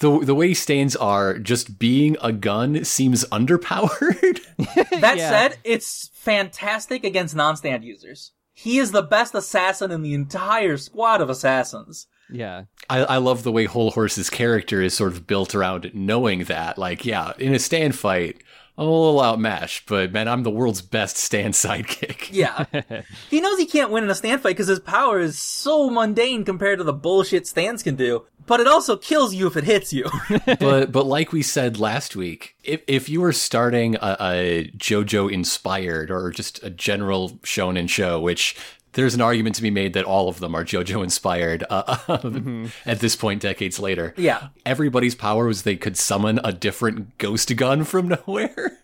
the 0.00 0.18
the 0.20 0.34
way 0.34 0.54
stands 0.54 0.94
are 0.96 1.38
just 1.38 1.78
being 1.78 2.16
a 2.22 2.32
gun 2.32 2.84
seems 2.84 3.24
underpowered. 3.26 4.40
That 5.00 5.16
Yeah. 5.18 5.30
said, 5.30 5.58
it's 5.64 6.10
fantastic 6.14 7.04
against 7.04 7.34
non-stand 7.36 7.84
users. 7.84 8.32
He 8.52 8.78
is 8.78 8.90
the 8.90 9.02
best 9.02 9.34
assassin 9.34 9.90
in 9.92 10.02
the 10.02 10.14
entire 10.14 10.76
squad 10.76 11.20
of 11.20 11.30
assassins. 11.30 12.08
Yeah. 12.30 12.64
I, 12.90 12.98
I 13.04 13.16
love 13.18 13.42
the 13.44 13.52
way 13.52 13.64
Hol 13.66 13.92
Horse's 13.92 14.28
character 14.30 14.82
is 14.82 14.94
sort 14.94 15.12
of 15.12 15.26
built 15.28 15.54
around 15.54 15.90
knowing 15.94 16.44
that, 16.44 16.76
like, 16.76 17.04
yeah, 17.06 17.32
in 17.38 17.54
a 17.54 17.58
stand 17.60 17.94
fight, 17.94 18.42
I'm 18.78 18.86
a 18.86 18.90
little 18.90 19.20
outmatched, 19.20 19.86
but 19.88 20.12
man, 20.12 20.28
I'm 20.28 20.44
the 20.44 20.52
world's 20.52 20.82
best 20.82 21.16
stand 21.16 21.54
sidekick. 21.54 22.28
Yeah. 22.38 22.66
he 23.30 23.40
knows 23.40 23.58
he 23.58 23.66
can't 23.66 23.90
win 23.90 24.04
in 24.04 24.10
a 24.10 24.14
stand 24.14 24.42
fight 24.42 24.50
because 24.50 24.68
his 24.68 24.78
power 24.78 25.18
is 25.18 25.38
so 25.38 25.90
mundane 25.90 26.44
compared 26.44 26.78
to 26.78 26.84
the 26.84 26.92
bullshit 26.92 27.46
stands 27.46 27.82
can 27.82 27.96
do. 27.96 28.26
But 28.46 28.60
it 28.60 28.68
also 28.68 28.96
kills 28.96 29.34
you 29.34 29.46
if 29.46 29.56
it 29.56 29.64
hits 29.64 29.92
you. 29.92 30.08
but 30.60 30.92
but 30.92 31.06
like 31.06 31.32
we 31.32 31.42
said 31.42 31.80
last 31.80 32.14
week, 32.14 32.54
if 32.62 32.82
if 32.86 33.08
you 33.08 33.20
were 33.20 33.32
starting 33.32 33.96
a, 33.96 34.16
a 34.20 34.70
JoJo 34.76 35.32
inspired 35.32 36.10
or 36.10 36.30
just 36.30 36.62
a 36.62 36.70
general 36.70 37.30
shonen 37.42 37.88
show, 37.88 38.20
which 38.20 38.56
there's 38.98 39.14
an 39.14 39.20
argument 39.20 39.54
to 39.54 39.62
be 39.62 39.70
made 39.70 39.92
that 39.92 40.04
all 40.04 40.28
of 40.28 40.40
them 40.40 40.56
are 40.56 40.64
JoJo 40.64 41.04
inspired 41.04 41.62
uh, 41.70 42.66
at 42.84 42.98
this 42.98 43.14
point, 43.14 43.40
decades 43.40 43.78
later. 43.78 44.12
Yeah. 44.16 44.48
everybody's 44.66 45.14
power 45.14 45.46
was 45.46 45.62
they 45.62 45.76
could 45.76 45.96
summon 45.96 46.40
a 46.42 46.52
different 46.52 47.16
ghost 47.16 47.54
gun 47.56 47.84
from 47.84 48.08
nowhere. 48.26 48.78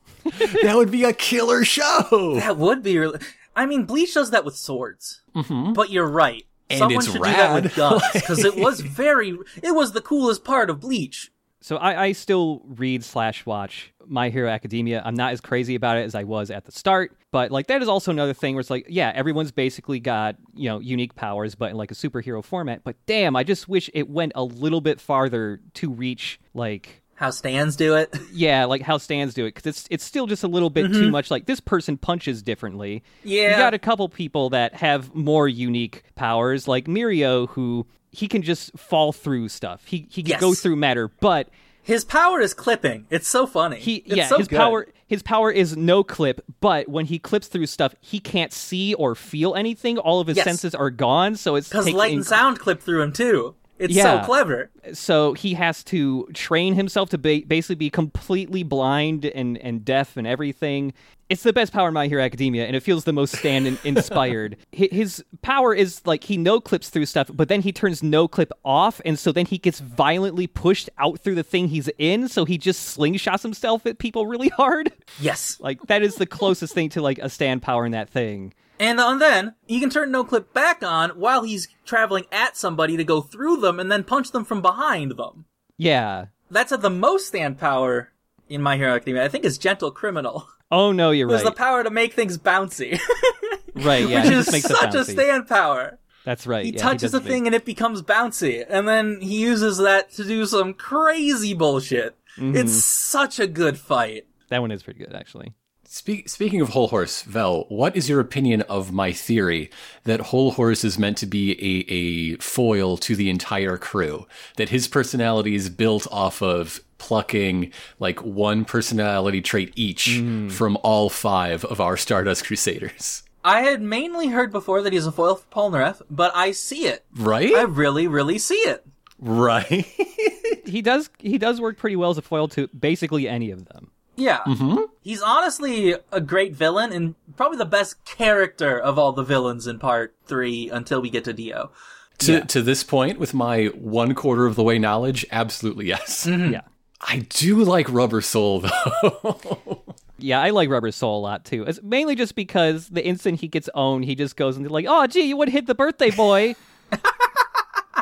that 0.63 0.75
would 0.77 0.93
be 0.93 1.03
a 1.03 1.13
killer 1.13 1.65
show. 1.65 2.37
that 2.37 2.57
would 2.59 2.85
be 2.85 2.97
really. 2.97 3.19
I 3.57 3.67
mean, 3.67 3.87
Bleach 3.87 4.15
does 4.15 4.31
that 4.31 4.45
with 4.45 4.55
swords. 4.57 5.21
Mm-hmm. 5.35 5.73
But 5.73 5.91
you're 5.91 6.09
right. 6.09 6.47
And 6.71 6.79
Someone 6.79 6.99
it's 6.99 7.07
should 7.07 7.15
do 7.15 7.23
that 7.25 7.55
with 7.65 7.65
rad. 7.65 7.75
guns 7.77 8.03
because 8.15 8.45
it 8.45 8.55
was 8.57 8.81
very. 8.83 9.37
It 9.65 9.75
was 9.75 9.93
the 9.93 10.01
coolest 10.01 10.45
part 10.45 10.71
of 10.71 10.79
Bleach. 10.79 11.33
So 11.65 11.79
I, 11.79 12.05
I 12.05 12.13
still 12.13 12.61
read 12.67 13.03
slash 13.03 13.47
watch 13.47 13.91
My 14.07 14.29
Hero 14.29 14.51
Academia. 14.51 15.01
I'm 15.03 15.15
not 15.15 15.33
as 15.33 15.41
crazy 15.41 15.77
about 15.77 15.97
it 15.97 16.03
as 16.03 16.15
I 16.15 16.25
was 16.25 16.51
at 16.51 16.67
the 16.67 16.73
start, 16.73 17.17
but 17.31 17.51
like 17.51 17.69
that 17.69 17.81
is 17.81 17.89
also 17.89 18.11
another 18.11 18.35
thing 18.35 18.55
where 18.55 18.61
it's 18.61 18.69
like, 18.69 18.85
yeah, 18.91 19.11
everyone's 19.15 19.51
basically 19.51 19.99
got 19.99 20.37
you 20.53 20.69
know 20.69 20.79
unique 20.79 21.15
powers, 21.15 21.55
but 21.55 21.71
in 21.71 21.79
like 21.79 21.91
a 21.91 21.95
superhero 21.95 22.45
format. 22.45 22.85
But 22.85 22.97
damn, 23.07 23.35
I 23.35 23.45
just 23.45 23.67
wish 23.67 23.89
it 23.95 24.11
went 24.11 24.33
a 24.35 24.45
little 24.45 24.83
bit 24.83 25.01
farther 25.01 25.63
to 25.73 25.91
reach 25.91 26.39
like 26.53 27.03
How 27.15 27.31
stands 27.31 27.77
do 27.77 27.95
it. 27.95 28.15
yeah, 28.35 28.67
like 28.67 28.83
how 28.83 28.99
stands 28.99 29.33
do 29.33 29.47
it 29.47 29.55
because 29.55 29.67
it's 29.67 29.89
it's 29.91 30.05
still 30.05 30.27
just 30.27 30.45
a 30.45 30.49
little 30.49 30.69
bit 30.69 30.89
too 30.89 31.05
mm-hmm. 31.05 31.13
much. 31.13 31.31
Like 31.31 31.47
this 31.47 31.61
person 31.61 31.97
punches 31.97 32.43
differently. 32.43 33.03
Yeah. 33.23 33.53
you 33.53 33.57
got 33.57 33.73
a 33.73 33.79
couple 33.79 34.07
people 34.11 34.51
that 34.51 34.75
have 34.75 35.15
more 35.15 35.49
unique 35.49 36.03
powers, 36.15 36.69
like 36.69 36.85
Mirio, 36.89 37.49
who 37.49 37.87
he 38.15 38.29
can 38.29 38.43
just 38.43 38.77
fall 38.79 39.13
through 39.13 39.49
stuff. 39.49 39.85
He 39.87 40.07
he 40.11 40.23
can 40.23 40.31
Yes. 40.31 40.41
go 40.41 40.55
through 40.55 40.77
matter, 40.77 41.09
but 41.21 41.49
His 41.83 42.03
power 42.05 42.41
is 42.41 42.55
clipping. 42.55 43.07
It's 43.11 43.29
so 43.29 43.47
funny. 43.47 43.79
he 43.79 43.97
It's 44.07 44.17
yeah 44.17 44.29
so 44.29 44.39
his 44.39 44.49
good. 44.49 44.57
power 44.57 44.87
his 45.07 45.23
power 45.23 45.51
is 45.51 45.77
no 45.77 46.03
clip. 46.03 46.41
But 46.61 46.89
when 46.89 47.05
he 47.07 47.19
clips 47.19 47.47
through 47.47 47.67
stuff, 47.67 47.95
he 48.01 48.19
can't 48.21 48.53
see 48.55 48.95
or 48.95 49.15
feel 49.15 49.55
anything. 49.55 49.99
All 49.99 50.19
of 50.21 50.27
his 50.29 50.39
Yes. 50.39 50.45
senses 50.45 50.75
are 50.75 50.89
gone. 50.91 51.37
So 51.37 51.57
it's 51.57 51.69
because 51.69 51.91
light 51.93 52.13
and 52.15 52.23
inc- 52.23 52.27
sound 52.27 52.59
clip 52.59 52.81
through 52.81 53.03
him 53.03 53.13
too. 53.13 53.55
It's 53.79 53.95
Yeah. 53.95 54.21
so 54.21 54.27
clever. 54.27 54.71
so 54.93 55.33
he 55.35 55.55
has 55.55 55.83
to 55.85 56.29
train 56.33 56.75
himself 56.75 57.11
to 57.11 57.19
ba- 57.19 57.43
basically 57.47 57.75
be 57.75 57.91
completely 57.91 58.63
blind 58.63 59.25
and, 59.25 59.59
and 59.59 59.85
deaf 59.85 60.17
and 60.17 60.27
everything. 60.27 60.93
It's 61.31 61.43
the 61.43 61.55
best 61.55 61.73
power 61.73 61.89
in 61.89 61.95
My 61.95 62.07
Hero 62.07 62.23
Academia, 62.23 62.67
and 62.67 62.77
it 62.77 62.81
feels 62.81 63.05
the 63.05 63.13
most 63.13 63.35
stand 63.35 63.67
in- 63.67 63.79
inspired. 63.85 64.59
His 64.73 65.25
power 65.43 65.75
is 65.75 66.03
like 66.05 66.25
he 66.25 66.37
no 66.37 66.61
clips 66.61 66.91
through 66.91 67.07
stuff, 67.07 67.31
but 67.33 67.49
then 67.49 67.63
he 67.63 67.73
turns 67.73 68.03
no 68.03 68.29
clip 68.29 68.53
off, 68.65 69.01
and 69.07 69.19
so 69.19 69.33
then 69.33 69.47
he 69.47 69.57
gets 69.59 69.81
violently 69.81 70.47
pushed 70.47 70.91
out 70.99 71.19
through 71.21 71.35
the 71.35 71.43
thing 71.43 71.69
he's 71.69 71.89
in. 71.99 72.29
So 72.29 72.45
he 72.45 72.59
just 72.59 72.97
slingshots 72.97 73.43
himself 73.43 73.87
at 73.87 73.99
people 73.99 74.27
really 74.27 74.51
hard. 74.51 74.93
Yes. 75.19 75.59
Like 75.61 75.81
that 75.87 76.03
is 76.03 76.17
the 76.17 76.27
closest 76.27 76.75
thing 76.75 76.91
to 76.91 77.01
like 77.03 77.19
a 77.19 77.29
stand 77.31 77.63
power 77.63 77.87
in 77.87 77.93
that 77.93 78.11
thing. 78.11 78.53
And, 78.79 78.99
then 79.21 79.55
he 79.67 79.81
can 79.81 79.91
turn 79.91 80.11
no 80.11 80.25
clip 80.25 80.53
back 80.53 80.83
on 80.83 81.11
while 81.11 81.43
he's 81.43 81.69
traveling 81.85 82.25
at 82.33 82.57
somebody 82.57 82.97
to 82.97 83.05
go 83.05 83.21
through 83.21 83.59
them 83.59 83.79
and 83.79 83.91
then 83.91 84.05
punch 84.05 84.33
them 84.33 84.45
from 84.45 84.63
behind 84.63 85.13
them. 85.13 85.45
Yeah. 85.77 86.27
That's 86.51 86.73
at 86.73 86.83
the 86.83 86.91
most 86.91 87.29
stand 87.29 87.59
power 87.59 88.13
in 88.49 88.63
My 88.63 88.77
Hero 88.77 88.95
Academia. 88.95 89.25
I 89.25 89.29
think 89.29 89.45
is 89.45 89.59
Gentle 89.59 89.91
Criminal. 89.91 90.49
Oh 90.71 90.93
no, 90.93 91.11
you're 91.11 91.29
right. 91.29 91.35
has 91.35 91.45
right. 91.45 91.51
the 91.51 91.57
power 91.57 91.85
to 91.85 91.91
make 91.91 92.15
things 92.15 92.37
bouncy, 92.39 92.99
right. 93.75 94.09
Yeah. 94.09 94.25
which 94.25 94.33
is 94.33 94.63
such 94.65 94.95
a 94.95 95.05
stand 95.05 95.47
power. 95.47 95.99
That's 96.25 96.47
right. 96.47 96.65
He 96.65 96.73
yeah, 96.73 96.81
touches 96.81 97.13
does 97.13 97.15
a 97.15 97.21
thing 97.21 97.47
and 97.47 97.55
it 97.55 97.65
becomes 97.65 98.03
bouncy, 98.03 98.65
and 98.69 98.89
then 98.89 99.21
he 99.21 99.41
uses 99.41 99.79
that 99.79 100.11
to 100.13 100.25
do 100.25 100.47
some 100.47 100.75
crazy 100.75 101.55
bullshit. 101.55 102.17
Mm-hmm. 102.39 102.57
It's 102.57 102.85
such 102.85 103.39
a 103.39 103.47
good 103.47 103.79
fight. 103.79 104.27
That 104.49 104.63
one 104.63 104.73
is 104.73 104.83
pretty 104.83 105.01
good, 105.01 105.15
actually. 105.15 105.53
Speak, 105.95 106.29
speaking 106.29 106.61
of 106.61 106.71
Hol 106.71 106.89
Horse, 106.89 107.23
Vel, 107.23 107.67
what 107.69 107.95
is 107.95 108.09
your 108.09 108.19
opinion 108.19 108.63
of 108.63 108.91
my 108.91 109.13
theory 109.13 109.71
that 110.03 110.19
Hol 110.19 110.51
Horse 110.51 110.83
is 110.83 110.99
meant 110.99 111.17
to 111.19 111.27
be 111.27 111.53
a, 111.53 111.93
a 111.93 112.37
foil 112.39 112.97
to 112.97 113.15
the 113.15 113.31
entire 113.31 113.77
crew? 113.77 114.27
That 114.57 114.71
his 114.71 114.89
personality 114.89 115.55
is 115.55 115.71
built 115.71 116.09
off 116.11 116.43
of 116.43 116.81
plucking 116.99 117.73
like 118.01 118.21
one 118.25 118.65
personality 118.65 119.41
trait 119.41 119.73
each 119.77 120.17
hmm. 120.19 120.49
from 120.49 120.77
all 120.83 121.11
five 121.11 121.65
of 121.65 121.81
our 121.81 121.97
Stardust 121.97 122.45
Crusaders. 122.45 123.23
I 123.45 123.61
had 123.61 123.81
mainly 123.81 124.27
heard 124.27 124.51
before 124.51 124.83
that 124.83 124.93
he's 124.93 125.07
a 125.07 125.13
foil 125.13 125.37
for 125.37 125.47
Paul 125.47 125.71
Polnareff, 125.71 126.03
but 126.11 126.33
I 126.35 126.51
see 126.51 126.87
it. 126.87 127.05
Right? 127.15 127.55
I 127.55 127.63
really, 127.63 128.09
really 128.09 128.39
see 128.39 128.57
it. 128.57 128.85
right? 129.21 129.87
he 130.67 130.83
does 130.83 131.09
he 131.21 131.39
does 131.39 131.61
work 131.61 131.79
pretty 131.79 131.95
well 131.95 132.11
as 132.11 132.19
a 132.19 132.23
foil 132.23 132.49
to 132.49 132.67
basically 132.67 133.29
any 133.29 133.53
of 133.53 133.67
them. 133.67 133.93
Yeah. 134.17 134.41
Mm-hmm. 134.47 134.83
He's 135.03 135.23
honestly 135.23 135.95
a 136.13 136.21
great 136.21 136.55
villain 136.55 136.93
and 136.93 137.15
probably 137.37 137.59
the 137.59 137.65
best 137.65 138.05
character 138.05 138.79
of 138.79 138.99
all 138.99 139.13
the 139.13 139.23
villains 139.25 139.67
in 139.67 139.79
part 139.79 140.15
three 140.27 140.69
until 140.71 141.01
we 141.03 141.11
get 141.11 141.25
to 141.25 141.33
Dio. 141.33 141.71
To 142.19 142.33
Yeah. 142.33 142.41
to 142.45 142.63
this 142.63 142.85
point, 142.85 143.19
with 143.19 143.35
my 143.35 143.67
one 143.75 144.15
quarter 144.15 144.47
of 144.47 144.55
the 144.55 144.63
way 144.63 144.79
knowledge, 144.79 145.27
absolutely 145.33 145.87
yes. 145.87 146.27
Mm-hmm. 146.27 146.53
Yeah. 146.53 146.61
I 147.07 147.27
do 147.29 147.57
like 147.65 147.87
Rubber 147.91 148.21
Soul 148.23 148.61
though. 148.61 149.83
Yeah, 150.19 150.41
I 150.41 150.51
like 150.51 150.71
Rubber 150.71 150.91
Soul 150.93 151.19
a 151.19 151.21
lot 151.23 151.45
too. 151.45 151.65
It's 151.65 151.83
mainly 151.83 152.15
just 152.15 152.35
because 152.35 152.89
the 152.89 153.05
instant 153.05 153.41
he 153.41 153.49
gets 153.49 153.69
owned, 153.75 154.05
he 154.07 154.15
just 154.15 154.37
goes 154.37 154.57
and 154.57 154.71
like, 154.71 154.87
"Oh, 154.89 155.07
gee, 155.07 155.23
you 155.23 155.37
would 155.37 155.51
hit 155.51 155.67
the 155.67 155.75
birthday 155.75 156.11
boy." 156.11 156.55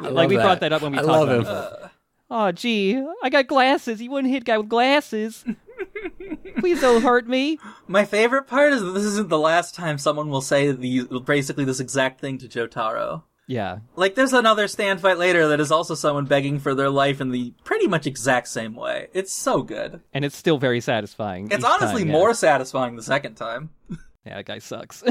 like 0.02 0.28
we 0.28 0.36
that. 0.36 0.43
brought 0.43 0.60
that 0.60 0.72
up 0.72 0.82
when 0.82 0.93
we 0.93 0.98
I 0.98 1.02
talked 1.02 1.10
love 1.12 1.28
about 1.40 1.72
him. 1.80 1.84
it. 1.84 1.90
Oh, 2.30 2.52
gee, 2.52 3.05
I 3.22 3.28
got 3.28 3.47
glasses. 3.47 4.01
You 4.01 4.10
wouldn't 4.10 4.32
hit 4.32 4.43
a 4.43 4.44
guy 4.44 4.59
with 4.59 4.68
glasses. 4.68 5.44
Please 6.59 6.81
don't 6.81 7.03
hurt 7.03 7.27
me. 7.29 7.59
My 7.89 8.05
favorite 8.05 8.47
part 8.47 8.73
is 8.73 8.81
that 8.83 8.93
this 8.93 9.05
isn't 9.05 9.29
the 9.29 9.39
last 9.39 9.75
time 9.75 9.99
someone 9.99 10.29
will 10.29 10.41
say 10.41 10.71
the 10.73 11.23
basically 11.25 11.65
this 11.65 11.81
exact 11.81 12.21
thing 12.21 12.39
to 12.39 12.49
Jotaro. 12.49 13.23
Yeah, 13.49 13.81
Like, 13.97 14.15
there's 14.15 14.33
another 14.33 14.69
stand 14.69 15.01
fight 15.01 15.19
later 15.19 15.49
that 15.49 15.61
is 15.61 15.73
also 15.73 15.95
someone 15.95 16.25
begging 16.27 16.59
for 16.61 16.75
their 16.75 16.89
life 16.89 17.21
in 17.21 17.33
the 17.33 17.53
pretty 17.65 17.89
much 17.89 18.07
exact 18.07 18.47
same 18.49 18.75
way. 18.75 19.09
It's 19.13 19.33
so 19.33 19.63
good. 19.63 20.01
and 20.15 20.25
it's 20.25 20.37
still 20.37 20.59
very 20.59 20.81
satisfying. 20.81 21.49
It's 21.51 21.65
honestly 21.65 22.03
time, 22.03 22.09
yeah. 22.09 22.13
more 22.13 22.35
satisfying 22.35 22.97
the 22.97 23.03
second 23.03 23.35
time. 23.35 23.71
Yeah, 24.25 24.37
that 24.37 24.47
guy 24.47 24.61
sucks. 24.61 25.03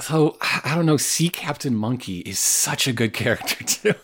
So 0.00 0.36
I 0.40 0.72
don't 0.74 0.84
know. 0.84 0.96
Sea 0.96 1.28
Captain 1.28 1.76
Monkey 1.76 2.18
is 2.20 2.40
such 2.40 2.88
a 2.88 2.92
good 2.92 3.12
character 3.12 3.62
too. 3.62 3.94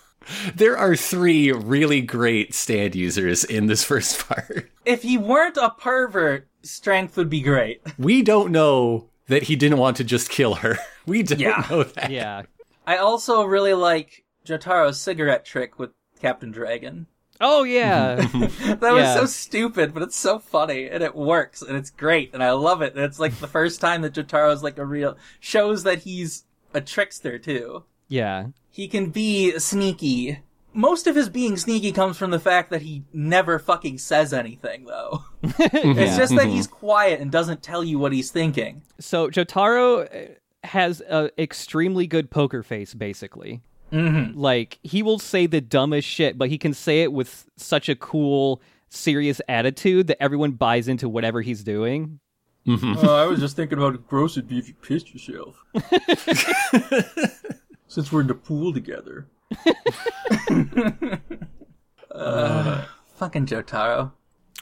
There 0.55 0.77
are 0.77 0.95
three 0.97 1.53
really 1.53 2.01
great 2.01 2.55
stand 2.55 2.95
users 2.95 3.45
in 3.45 3.67
this 3.67 3.85
first 3.85 4.19
part. 4.29 4.71
If 4.85 5.03
he 5.03 5.17
weren't 5.19 5.57
a 5.57 5.71
pervert, 5.71 6.49
strength 6.63 7.17
would 7.17 7.31
be 7.31 7.41
great. 7.41 7.81
We 7.99 8.23
don't 8.23 8.53
know 8.53 9.09
that 9.27 9.45
he 9.45 9.57
didn't 9.57 9.79
want 9.79 9.97
to 9.99 10.05
just 10.05 10.31
kill 10.31 10.55
her. 10.57 10.79
We 11.07 11.23
don't 11.23 11.41
Yeah. 11.41 11.67
know 11.71 11.83
that. 11.85 12.11
yeah. 12.11 12.43
I 12.87 12.99
also 12.99 13.43
really 13.45 13.73
like 13.75 14.25
Jotaro's 14.45 15.01
cigarette 15.01 15.45
trick 15.47 15.79
with 15.79 15.91
Captain 16.21 16.51
Dragon. 16.51 17.07
Oh 17.41 17.63
yeah. 17.63 18.17
That 18.17 18.93
was 18.93 19.15
so 19.15 19.25
stupid, 19.27 19.95
but 19.95 20.03
it's 20.03 20.17
so 20.19 20.39
funny 20.39 20.89
and 20.89 21.03
it 21.05 21.15
works 21.15 21.63
and 21.63 21.77
it's 21.77 21.89
great 21.91 22.35
and 22.35 22.43
I 22.43 22.51
love 22.53 22.83
it. 22.83 22.95
And 22.95 23.05
it's 23.05 23.21
like 23.21 23.39
the 23.39 23.47
first 23.47 23.81
time 23.81 24.03
that 24.03 24.13
Jotaro's 24.15 24.63
like 24.63 24.77
a 24.77 24.85
real 24.85 25.17
shows 25.41 25.85
that 25.85 26.01
he's 26.01 26.45
a 26.75 26.81
trickster 26.81 27.39
too. 27.39 27.85
yeah. 28.09 28.47
He 28.79 28.87
can 28.87 29.11
be 29.11 29.59
sneaky. 29.59 30.39
Most 30.73 31.09
of 31.09 31.17
his 31.17 31.29
being 31.29 31.57
sneaky 31.57 31.91
comes 31.91 32.17
from 32.17 32.31
the 32.31 32.39
fact 32.39 32.71
that 32.71 32.81
he 32.81 33.03
never 33.13 33.59
fucking 33.59 33.99
says 33.99 34.33
anything 34.33 34.85
though. 34.85 35.25
It's 35.43 36.17
just 36.17 36.37
that 36.37 36.47
he's 36.47 36.69
quiet 36.69 37.21
and 37.21 37.33
doesn't 37.33 37.61
tell 37.61 37.83
you 37.83 37.99
what 37.99 38.13
he's 38.13 38.31
thinking. 38.31 38.83
So 39.01 39.31
Jotaro 39.31 40.07
uh, 40.07 40.35
has 40.63 41.01
an 41.01 41.31
extremely 41.37 42.07
good 42.07 42.31
poker 42.31 42.63
face, 42.63 42.95
basically. 42.95 43.63
Mm-hmm. 43.93 44.39
Like 44.39 44.79
he 44.85 45.03
will 45.03 45.19
say 45.19 45.47
the 45.47 45.61
dumbest 45.61 46.07
shit, 46.07 46.39
but 46.39 46.49
he 46.49 46.57
can 46.57 46.73
say 46.73 47.03
it 47.03 47.13
with 47.13 47.51
such 47.57 47.89
a 47.89 47.97
cool, 47.97 48.63
serious 48.91 49.41
attitude 49.49 50.07
that 50.07 50.23
everyone 50.23 50.53
buys 50.53 50.87
into 50.87 51.09
whatever 51.09 51.43
he's 51.43 51.65
doing. 51.65 52.21
Oh, 52.69 53.17
I 53.17 53.27
was 53.27 53.41
just 53.41 53.57
thinking 53.57 53.79
about 53.79 53.95
how 53.95 54.03
gross 54.07 54.37
it'd 54.37 54.49
be 54.49 54.59
if 54.59 54.69
you 54.69 54.75
pissed 54.75 55.13
yourself. 55.13 55.65
Since 57.89 58.13
we're 58.13 58.21
in 58.21 58.27
the 58.29 58.35
pool 58.35 58.73
together. 58.73 59.27
Uh, 62.11 62.85
fucking 63.15 63.47
Jotaro. 63.47 64.13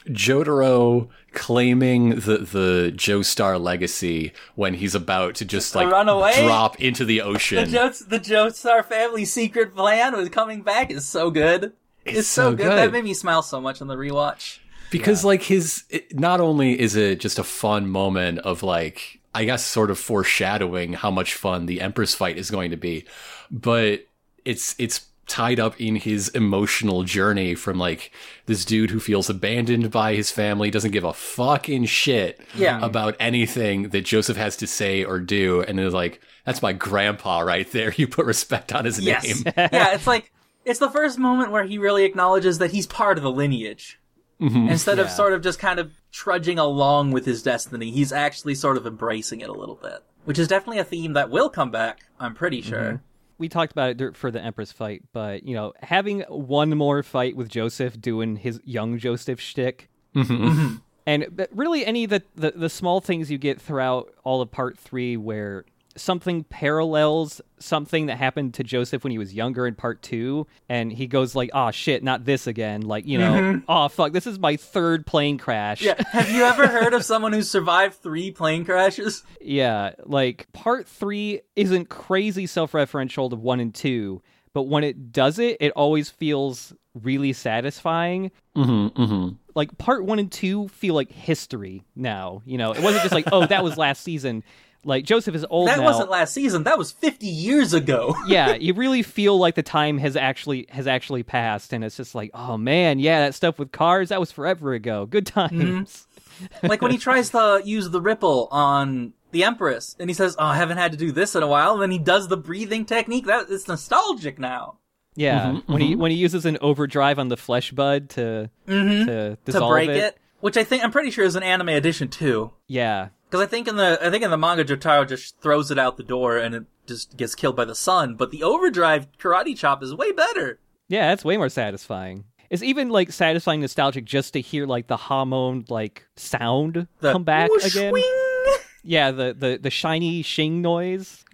Jotaro 0.07 1.09
claiming 1.33 2.11
the 2.11 2.37
the 2.37 2.93
Joestar 2.95 3.59
legacy 3.59 4.31
when 4.55 4.75
he's 4.75 4.95
about 4.95 5.35
to 5.35 5.45
just 5.45 5.75
like 5.75 5.89
run 5.89 6.07
away? 6.07 6.45
drop 6.45 6.79
into 6.79 7.03
the 7.03 7.21
ocean. 7.21 7.69
The 7.69 7.81
ocean. 7.81 8.05
Joe, 8.09 8.17
the 8.17 8.19
Joestar 8.19 8.85
family 8.85 9.25
secret 9.25 9.75
plan 9.75 10.15
was 10.15 10.29
coming 10.29 10.61
back 10.61 10.91
is 10.91 11.05
so 11.05 11.29
good. 11.29 11.73
It's, 12.05 12.27
so, 12.27 12.51
so 12.51 12.55
good. 12.55 12.63
good. 12.63 12.77
That 12.77 12.91
made 12.91 13.03
me 13.03 13.13
smile 13.13 13.41
so 13.41 13.59
much 13.59 13.81
on 13.81 13.87
the 13.87 13.95
rewatch. 13.95 14.59
because 14.91 15.25
like 15.25 15.43
his 15.43 15.83
it, 15.89 16.17
not 16.17 16.39
only 16.39 16.79
is 16.79 16.95
it 16.95 17.19
just 17.19 17.37
a 17.39 17.43
fun 17.43 17.89
moment 17.89 18.39
of 18.39 18.63
like 18.63 19.19
i 19.37 19.45
guess 19.45 19.65
sort 19.65 19.89
of 19.91 19.97
foreshadowing 19.99 20.93
how 20.93 21.11
much 21.11 21.33
fun 21.33 21.65
the 21.65 21.79
empress 21.81 22.13
fight 22.15 22.37
is 22.37 22.49
going 22.51 22.71
to 22.71 22.77
be 22.77 23.05
but 23.51 24.05
it's 24.45 24.75
it's 24.77 25.05
tied 25.27 25.59
up 25.59 25.79
in 25.81 25.97
his 25.97 26.29
emotional 26.29 27.03
journey 27.03 27.53
from 27.53 27.77
like 27.77 28.13
this 28.45 28.63
dude 28.63 28.89
who 28.89 28.99
feels 28.99 29.29
abandoned 29.29 29.91
by 29.91 30.15
his 30.15 30.31
family 30.31 30.71
doesn't 30.71 30.91
give 30.91 31.03
a 31.03 31.11
fucking 31.13 31.83
shit 31.85 32.39
Yeah. 32.55 32.79
about 32.81 33.15
anything 33.19 33.89
that 33.89 34.05
joseph 34.05 34.37
has 34.37 34.55
to 34.57 34.67
say 34.67 35.03
or 35.03 35.19
do 35.19 35.61
and 35.63 35.79
is 35.81 35.93
like 35.93 36.21
that's 36.45 36.61
my 36.61 36.71
grandpa 36.71 37.39
right 37.39 37.69
there 37.73 37.91
you 37.97 38.07
put 38.07 38.25
respect 38.25 38.73
on 38.73 38.85
his 38.85 38.99
Yes. 39.01 39.23
name 39.25 39.53
yeah, 39.57 39.93
it's 39.95 40.07
like 40.07 40.31
it's 40.63 40.79
the 40.79 40.89
first 40.89 41.17
moment 41.19 41.51
where 41.51 41.63
he 41.65 41.77
really 41.77 42.05
acknowledges 42.05 42.59
that 42.59 42.71
he's 42.71 42.85
part 42.87 43.17
of 43.17 43.23
the 43.23 43.31
lineage. 43.31 43.99
Mm-hmm. 44.41 44.69
Instead 44.69 44.99
of 44.99 45.09
sort 45.09 45.33
of 45.33 45.41
just 45.41 45.57
kind 45.57 45.79
of 45.79 45.93
trudging 46.11 46.59
along 46.59 47.11
with 47.11 47.25
his 47.25 47.41
destiny, 47.41 47.91
he's 47.91 48.11
actually 48.11 48.55
sort 48.55 48.77
of 48.77 48.85
embracing 48.85 49.41
it 49.41 49.49
a 49.49 49.53
little 49.53 49.75
bit. 49.75 50.03
Which 50.25 50.37
is 50.37 50.47
definitely 50.47 50.79
a 50.79 50.83
theme 50.83 51.13
that 51.13 51.29
will 51.29 51.49
come 51.49 51.71
back, 51.71 52.01
I'm 52.19 52.35
pretty 52.35 52.61
sure. 52.61 52.81
Mm-hmm. 52.81 53.03
We 53.39 53.49
talked 53.49 53.71
about 53.71 54.01
it 54.01 54.15
for 54.15 54.29
the 54.29 54.41
Empress 54.41 54.71
fight, 54.71 55.03
but 55.13 55.43
you 55.43 55.55
know, 55.55 55.73
having 55.81 56.21
one 56.21 56.69
more 56.71 57.01
fight 57.03 57.35
with 57.35 57.49
Joseph 57.49 57.99
doing 57.99 58.35
his 58.35 58.59
young 58.63 58.97
Joseph 58.97 59.39
shtick, 59.39 59.89
mm-hmm. 60.15 60.77
and 61.05 61.47
really 61.51 61.85
any 61.85 62.03
of 62.03 62.09
the, 62.09 62.23
the 62.35 62.51
the 62.55 62.69
small 62.69 62.99
things 62.99 63.31
you 63.31 63.37
get 63.37 63.61
throughout 63.61 64.11
all 64.23 64.41
of 64.41 64.51
Part 64.51 64.77
Three, 64.77 65.17
where 65.17 65.65
something 65.97 66.43
parallels 66.45 67.41
something 67.59 68.05
that 68.05 68.17
happened 68.17 68.53
to 68.55 68.63
Joseph 68.63 69.03
when 69.03 69.11
he 69.11 69.17
was 69.17 69.33
younger 69.33 69.65
in 69.67 69.75
Part 69.75 70.01
Two, 70.01 70.47
and 70.69 70.91
he 70.91 71.07
goes 71.07 71.35
like, 71.35 71.49
"Oh 71.53 71.71
shit, 71.71 72.03
not 72.03 72.25
this 72.25 72.47
again!" 72.47 72.81
Like 72.81 73.05
you 73.05 73.17
know, 73.17 73.61
"Oh 73.67 73.87
fuck, 73.87 74.13
this 74.13 74.27
is 74.27 74.39
my 74.39 74.55
third 74.55 75.05
plane 75.05 75.37
crash." 75.37 75.81
Yeah. 75.81 75.95
Have 76.11 76.29
you 76.29 76.43
ever 76.43 76.67
heard 76.67 76.93
of 76.93 77.03
someone 77.03 77.33
who's 77.33 77.49
survived 77.49 77.95
three 77.95 78.31
plane 78.31 78.65
crashes? 78.65 79.23
Yeah, 79.39 79.93
like 80.03 80.51
part 80.51 80.87
three 80.87 81.41
isn't 81.55 81.87
crazy 81.87 82.47
self 82.47 82.73
referential 82.73 83.29
to 83.29 83.35
one 83.37 83.59
and 83.61 83.73
two, 83.73 84.21
but 84.53 84.63
when 84.63 84.83
it 84.83 85.11
does 85.13 85.39
it, 85.39 85.57
it 85.61 85.71
always 85.71 86.09
feels 86.09 86.73
really 86.93 87.33
satisfying. 87.33 88.31
mm-hmm, 88.55 89.01
mm-hmm. 89.01 89.35
Like 89.55 89.77
part 89.77 90.03
one 90.05 90.19
and 90.19 90.31
two 90.31 90.67
feel 90.67 90.95
like 90.95 91.11
history 91.11 91.85
now. 91.95 92.41
You 92.45 92.57
know, 92.57 92.73
it 92.73 92.81
wasn't 92.81 93.03
just 93.03 93.13
like, 93.13 93.29
oh, 93.31 93.45
that 93.45 93.63
was 93.63 93.77
last 93.77 94.03
season. 94.03 94.43
Like 94.87 95.03
Joseph 95.03 95.35
is 95.35 95.45
old 95.49 95.67
That 95.67 95.79
now. 95.79 95.83
wasn't 95.83 96.09
last 96.09 96.33
season. 96.33 96.63
That 96.63 96.77
was 96.77 96.93
50 96.93 97.27
years 97.27 97.73
ago. 97.73 98.15
yeah, 98.27 98.55
you 98.55 98.73
really 98.73 99.03
feel 99.03 99.37
like 99.37 99.55
the 99.55 99.63
time 99.63 99.97
has 99.97 100.15
actually 100.15 100.65
has 100.69 100.87
actually 100.87 101.23
passed, 101.23 101.73
and 101.73 101.83
it's 101.83 101.97
just 101.97 102.15
like, 102.15 102.31
oh 102.33 102.57
man, 102.57 102.97
yeah, 102.97 103.19
that 103.19 103.35
stuff 103.35 103.59
with 103.59 103.73
Kars 103.73 104.09
that 104.09 104.19
was 104.19 104.31
forever 104.31 104.73
ago. 104.73 105.05
Good 105.05 105.25
mm-hmm. 105.25 105.59
times. 105.59 106.07
like 106.63 106.81
when 106.81 106.91
he 106.91 106.97
tries 106.97 107.31
to 107.31 107.61
use 107.65 107.89
the 107.89 107.99
ripple 107.99 108.47
on 108.49 109.11
the 109.31 109.43
Empress, 109.43 109.95
and 109.99 110.09
he 110.09 110.13
says, 110.13 110.37
"Oh, 110.39 110.45
I 110.45 110.55
haven't 110.55 110.77
had 110.77 110.93
to 110.93 110.97
do 110.97 111.11
this 111.11 111.35
in 111.35 111.43
a 111.43 111.47
while." 111.47 111.73
And 111.73 111.81
then 111.81 111.91
he 111.91 111.99
does 111.99 112.29
the 112.29 112.37
breathing 112.37 112.85
technique. 112.85 113.25
That 113.25 113.47
it's 113.49 113.67
nostalgic 113.67 114.39
now 114.39 114.77
Yeah, 115.15 115.47
mm-hmm, 115.47 115.71
when 115.71 115.81
he 115.81 115.91
mm-hmm. 115.91 116.01
when 116.01 116.11
he 116.11 116.17
uses 116.17 116.45
an 116.45 116.57
overdrive 116.61 117.19
on 117.19 117.27
the 117.27 117.37
flesh 117.37 117.71
bud 117.71 118.09
to 118.11 118.49
to 118.67 119.05
to 119.05 119.37
dissolve 119.43 119.69
break 119.69 119.89
it. 119.89 120.17
which 120.39 120.55
I 120.55 120.63
think 120.63 120.85
I'm 120.85 120.91
pretty 120.91 121.11
sure 121.11 121.25
is 121.25 121.35
an 121.35 121.43
anime 121.43 121.69
edition 121.69 122.07
too. 122.07 122.51
Yeah, 122.67 123.09
Because 123.29 123.41
I 123.45 123.47
think 123.49 123.67
in 123.67 123.75
the 123.75 123.99
I 124.01 124.09
think 124.09 124.23
in 124.23 124.31
the 124.31 124.37
manga, 124.37 124.63
Jotaro 124.63 125.07
just 125.07 125.39
throws 125.41 125.69
it 125.71 125.77
out 125.79 125.97
the 125.97 126.03
door 126.03 126.37
and 126.37 126.55
it 126.55 126.65
just 126.85 127.17
gets 127.17 127.35
killed 127.35 127.55
by 127.55 127.65
the 127.65 127.75
sun. 127.75 128.15
But 128.15 128.31
the 128.31 128.43
overdrive 128.43 129.07
karate 129.17 129.57
chop 129.57 129.83
is 129.83 129.93
way 129.93 130.11
better. 130.11 130.59
Yeah, 130.87 131.09
that's 131.09 131.25
way 131.25 131.35
more 131.37 131.49
satisfying. 131.49 132.23
It's 132.49 132.63
even 132.63 132.89
like 132.89 133.11
satisfying 133.11 133.59
nostalgic 133.59 134.05
just 134.05 134.31
to 134.33 134.39
hear 134.41 134.65
like 134.65 134.87
the 134.87 134.95
hormone 134.95 135.65
like 135.67 136.07
sound 136.15 136.87
The 137.01 137.11
come 137.11 137.25
back 137.25 137.49
whoosh, 137.49 137.75
again. 137.75 137.91
swing. 137.91 138.57
Yeah, 138.83 139.11
the, 139.11 139.35
the 139.37 139.59
the 139.61 139.69
shiny 139.69 140.21
shing 140.21 140.61
noise. 140.61 141.25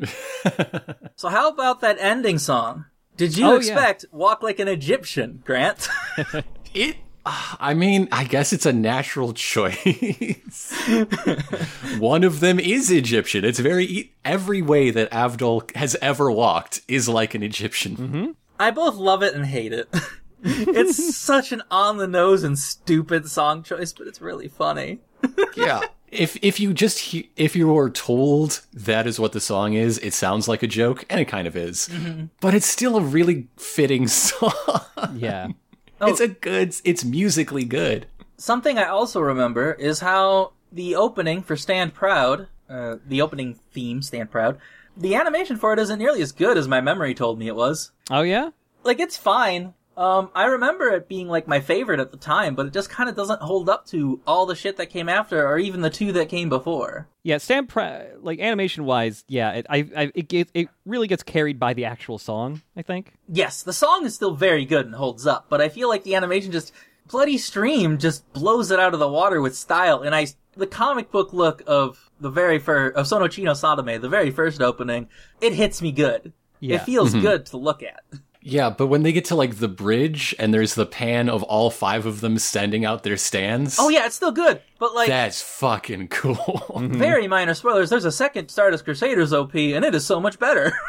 So 1.16 1.30
how 1.30 1.48
about 1.50 1.80
that 1.82 1.98
ending 2.00 2.38
song? 2.40 2.86
Did 3.16 3.38
you 3.38 3.46
Oh, 3.46 3.52
yeah. 3.52 3.58
expect 3.58 4.06
"Walk 4.12 4.42
Like 4.44 4.60
an 4.60 4.68
Egyptian," 4.68 5.42
Grant? 5.46 5.88
It. 6.74 6.98
Uh, 7.26 7.56
I 7.60 7.74
mean, 7.74 8.08
I 8.12 8.24
guess 8.26 8.52
it's 8.54 8.66
a 8.66 8.74
natural 8.74 9.34
choice. 9.34 10.74
One 12.00 12.24
of 12.24 12.40
them 12.40 12.60
is 12.60 12.90
Egyptian. 12.92 13.46
It's 13.46 13.60
very 13.60 13.86
e- 13.86 14.12
every 14.26 14.62
way 14.62 14.90
that 14.92 15.10
Avdol 15.12 15.74
has 15.76 15.96
ever 16.02 16.32
walked 16.32 16.82
is 16.88 17.08
like 17.10 17.34
an 17.34 17.44
Egyptian. 17.44 18.36
I 18.60 18.72
both 18.72 18.96
love 18.96 19.24
it 19.24 19.34
and 19.34 19.46
hate 19.46 19.74
it. 19.74 19.90
it's 20.44 21.16
such 21.18 21.52
an 21.52 21.64
on 21.72 21.98
the 21.98 22.08
nose 22.08 22.44
and 22.44 22.58
stupid 22.58 23.30
song 23.30 23.64
choice, 23.64 23.94
but 23.94 24.08
it's 24.08 24.22
really 24.22 24.48
funny. 24.48 25.00
Yeah. 25.56 25.82
If 26.12 26.38
if 26.44 26.60
you 26.60 26.74
just 26.74 27.00
he- 27.00 27.32
if 27.36 27.56
you 27.56 27.68
were 27.70 27.90
told 27.90 28.62
that 28.74 29.08
is 29.08 29.20
what 29.20 29.32
the 29.32 29.40
song 29.40 29.74
is, 29.74 29.98
it 30.00 30.14
sounds 30.14 30.48
like 30.48 30.62
a 30.62 30.68
joke, 30.68 31.06
and 31.10 31.20
it 31.20 31.26
kind 31.26 31.48
of 31.48 31.56
is. 31.56 31.90
But 32.40 32.54
it's 32.54 32.68
still 32.68 32.98
a 32.98 33.02
really 33.02 33.48
fitting 33.58 34.08
song. 34.08 34.52
Yeah. 35.16 35.48
It's 36.02 36.20
a 36.20 36.28
good. 36.28 36.76
It's 36.84 37.04
musically 37.04 37.66
good. 37.66 38.08
Something 38.38 38.78
I 38.78 38.86
also 38.88 39.22
remember 39.22 39.74
is 39.74 40.00
how 40.00 40.54
the 40.72 40.96
opening 40.96 41.44
for 41.44 41.56
Stand 41.56 41.94
Proud, 41.94 42.48
uh, 42.70 42.98
the 43.06 43.22
opening 43.22 43.60
theme, 43.72 44.02
Stand 44.02 44.32
Proud, 44.32 44.60
The 44.98 45.16
animation 45.16 45.58
for 45.58 45.74
it 45.74 45.80
isn't 45.80 46.00
nearly 46.00 46.22
as 46.22 46.32
good 46.32 46.58
as 46.58 46.68
my 46.68 46.82
memory 46.82 47.14
told 47.14 47.40
me 47.40 47.48
it 47.48 47.56
was. 47.56 47.92
Oh 48.12 48.22
yeah. 48.22 48.50
Like 48.84 49.00
it's 49.00 49.18
fine. 49.18 49.74
Um, 49.96 50.30
I 50.34 50.46
remember 50.46 50.90
it 50.90 51.08
being 51.08 51.28
like 51.28 51.48
my 51.48 51.60
favorite 51.60 52.00
at 52.00 52.12
the 52.12 52.18
time, 52.18 52.56
but 52.56 52.66
it 52.66 52.74
just 52.74 52.90
kind 52.90 53.10
of 53.10 53.16
doesn't 53.16 53.42
hold 53.42 53.70
up 53.70 53.86
to 53.88 54.20
all 54.26 54.46
the 54.46 54.56
shit 54.56 54.78
that 54.78 54.88
came 54.88 55.08
after, 55.08 55.48
or 55.48 55.60
even 55.60 55.82
the 55.82 55.90
two 55.90 56.12
that 56.14 56.30
came 56.30 56.50
before. 56.50 57.08
Yeah, 57.22 57.38
Stamp 57.38 57.70
Pre- 57.70 58.16
like 58.22 58.40
animation 58.40 58.86
wise, 58.86 59.24
yeah, 59.28 59.52
it 59.52 59.66
I, 59.70 59.78
I 59.96 60.12
it 60.16 60.28
get, 60.28 60.50
it 60.54 60.70
really 60.86 61.08
gets 61.08 61.24
carried 61.24 61.60
by 61.60 61.74
the 61.74 61.86
actual 61.86 62.18
song. 62.18 62.62
I 62.76 62.82
think. 62.82 63.14
Yes, 63.28 63.64
the 63.64 63.74
song 63.74 64.06
is 64.06 64.16
still 64.16 64.36
very 64.36 64.66
good 64.66 64.86
and 64.86 64.96
holds 64.96 65.28
up, 65.28 65.46
but 65.50 65.62
I 65.62 65.70
feel 65.70 65.90
like 65.90 66.04
the 66.04 66.16
animation 66.16 66.52
just 66.52 66.74
bloody 67.08 67.38
stream 67.38 67.98
just 67.98 68.32
blows 68.34 68.72
it 68.72 68.80
out 68.80 68.94
of 68.94 69.00
the 69.00 69.08
water 69.08 69.42
with 69.42 69.56
style. 69.56 70.02
And 70.02 70.16
I 70.16 70.28
the 70.56 70.68
comic 70.68 71.12
book 71.12 71.34
look 71.34 71.62
of 71.68 72.10
the 72.20 72.30
very 72.30 72.60
first 72.60 72.96
of 72.96 73.08
Sono 73.08 73.28
Chi 73.28 73.44
no 73.44 73.52
Sadame, 73.52 74.02
the 74.02 74.10
very 74.10 74.32
first 74.32 74.62
opening, 74.62 75.08
it 75.42 75.54
hits 75.54 75.82
me 75.82 75.92
good. 75.92 76.34
Yeah. 76.60 76.78
It 76.78 76.84
feels 76.84 77.14
good 77.14 77.46
to 77.48 77.58
look 77.58 77.84
at. 77.84 78.02
Yeah, 78.46 78.70
but 78.70 78.88
when 78.88 79.04
they 79.04 79.14
get 79.14 79.26
to 79.26 79.36
like 79.36 79.56
the 79.58 79.70
bridge 79.70 80.36
and 80.38 80.54
there's 80.54 80.76
the 80.76 80.86
pan 80.86 81.30
of 81.30 81.44
all 81.44 81.70
five 81.70 82.06
of 82.06 82.20
them 82.22 82.38
standing 82.38 82.84
out 82.84 83.04
their 83.04 83.16
stands. 83.18 83.78
Oh 83.80 83.90
yeah, 83.90 84.06
it's 84.06 84.16
still 84.16 84.32
good, 84.34 84.62
but 84.80 84.94
like 84.94 85.08
That's 85.08 85.42
fucking 85.42 86.10
cool. 86.10 86.36
Mm-hmm. 86.36 86.98
very 86.98 87.28
minor 87.28 87.54
spoilers. 87.54 87.90
There's 87.90 88.06
a 88.06 88.12
second 88.12 88.50
Stardust 88.50 88.84
Crusaders 88.84 89.32
OP, 89.32 89.56
and 89.56 89.86
it 89.86 89.96
is 89.96 90.06
so 90.06 90.20
much 90.20 90.40
better. 90.40 90.74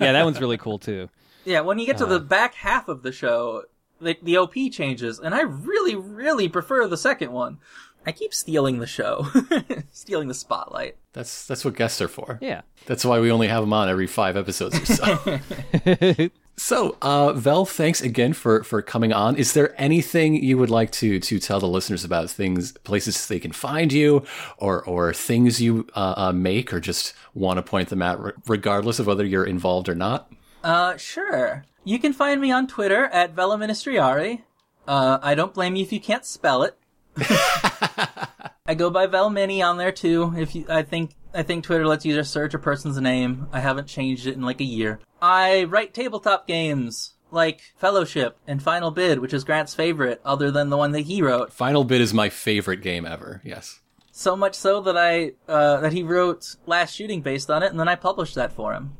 Yeah, 0.00 0.10
that 0.12 0.24
one's 0.24 0.40
really 0.40 0.58
cool 0.58 0.80
too. 0.80 1.08
yeah, 1.44 1.60
when 1.60 1.78
you 1.78 1.86
get 1.86 1.98
to 1.98 2.06
the 2.06 2.16
uh. 2.16 2.18
back 2.18 2.54
half 2.54 2.88
of 2.88 3.02
the 3.04 3.12
show, 3.12 3.62
the, 4.00 4.16
the 4.20 4.36
OP 4.38 4.54
changes, 4.72 5.20
and 5.20 5.32
I 5.36 5.42
really, 5.42 5.94
really 5.94 6.48
prefer 6.48 6.88
the 6.88 6.96
second 6.96 7.30
one. 7.30 7.58
I 8.04 8.10
keep 8.10 8.34
stealing 8.34 8.80
the 8.80 8.88
show, 8.88 9.28
stealing 9.92 10.26
the 10.26 10.34
spotlight. 10.34 10.96
that's 11.12 11.46
that's 11.46 11.64
what 11.64 11.76
guests 11.76 12.00
are 12.00 12.08
for. 12.08 12.38
Yeah. 12.40 12.62
That's 12.86 13.04
why 13.04 13.20
we 13.20 13.30
only 13.30 13.46
have 13.46 13.62
them 13.62 13.72
on 13.72 13.88
every 13.88 14.08
five 14.08 14.36
episodes 14.36 14.78
or 14.80 14.86
so. 14.86 16.28
so, 16.58 16.96
uh, 17.02 17.34
Vel, 17.34 17.66
thanks 17.66 18.00
again 18.00 18.32
for 18.32 18.64
for 18.64 18.80
coming 18.80 19.12
on. 19.12 19.36
Is 19.36 19.52
there 19.52 19.74
anything 19.80 20.42
you 20.42 20.56
would 20.56 20.70
like 20.70 20.90
to 20.92 21.20
to 21.20 21.38
tell 21.38 21.60
the 21.60 21.68
listeners 21.68 22.04
about 22.04 22.30
things, 22.30 22.72
places 22.78 23.26
they 23.26 23.38
can 23.38 23.52
find 23.52 23.92
you, 23.92 24.24
or 24.56 24.82
or 24.84 25.12
things 25.12 25.60
you 25.60 25.86
uh, 25.94 26.14
uh, 26.16 26.32
make, 26.32 26.72
or 26.72 26.80
just 26.80 27.14
want 27.34 27.58
to 27.58 27.62
point 27.62 27.90
them 27.90 28.00
out, 28.00 28.22
re- 28.22 28.32
regardless 28.46 28.98
of 28.98 29.06
whether 29.06 29.24
you're 29.24 29.44
involved 29.44 29.88
or 29.88 29.94
not? 29.94 30.32
Uh, 30.64 30.96
sure. 30.96 31.64
You 31.84 31.98
can 31.98 32.12
find 32.12 32.40
me 32.40 32.50
on 32.50 32.66
Twitter 32.66 33.04
at 33.06 33.34
Vela 33.34 33.58
Ministriari. 33.58 34.42
Uh, 34.88 35.18
I 35.22 35.34
don't 35.34 35.52
blame 35.52 35.76
you 35.76 35.82
if 35.82 35.92
you 35.92 36.00
can't 36.00 36.24
spell 36.24 36.62
it. 36.62 36.76
I 38.66 38.74
go 38.74 38.90
by 38.90 39.06
Velmini 39.06 39.64
on 39.64 39.76
there 39.76 39.92
too. 39.92 40.34
If 40.36 40.54
you, 40.54 40.66
I 40.68 40.82
think, 40.82 41.12
I 41.36 41.42
think 41.42 41.64
Twitter 41.64 41.86
lets 41.86 42.04
you 42.04 42.14
just 42.14 42.32
search 42.32 42.54
a 42.54 42.58
person's 42.58 42.98
name. 43.00 43.46
I 43.52 43.60
haven't 43.60 43.86
changed 43.88 44.26
it 44.26 44.34
in 44.34 44.42
like 44.42 44.60
a 44.60 44.64
year. 44.64 45.00
I 45.20 45.64
write 45.64 45.92
tabletop 45.94 46.46
games 46.46 47.14
like 47.30 47.60
Fellowship 47.76 48.38
and 48.46 48.62
Final 48.62 48.90
Bid, 48.90 49.18
which 49.18 49.34
is 49.34 49.44
Grant's 49.44 49.74
favorite, 49.74 50.20
other 50.24 50.50
than 50.50 50.70
the 50.70 50.76
one 50.76 50.92
that 50.92 51.02
he 51.02 51.20
wrote. 51.22 51.52
Final 51.52 51.84
Bid 51.84 52.00
is 52.00 52.14
my 52.14 52.28
favorite 52.30 52.80
game 52.82 53.04
ever. 53.04 53.42
Yes. 53.44 53.80
So 54.12 54.34
much 54.34 54.54
so 54.54 54.80
that 54.80 54.96
I, 54.96 55.32
uh, 55.46 55.80
that 55.80 55.92
he 55.92 56.02
wrote 56.02 56.56
Last 56.64 56.94
Shooting 56.94 57.20
based 57.20 57.50
on 57.50 57.62
it, 57.62 57.70
and 57.70 57.78
then 57.78 57.88
I 57.88 57.96
published 57.96 58.34
that 58.36 58.52
for 58.52 58.72
him. 58.72 58.96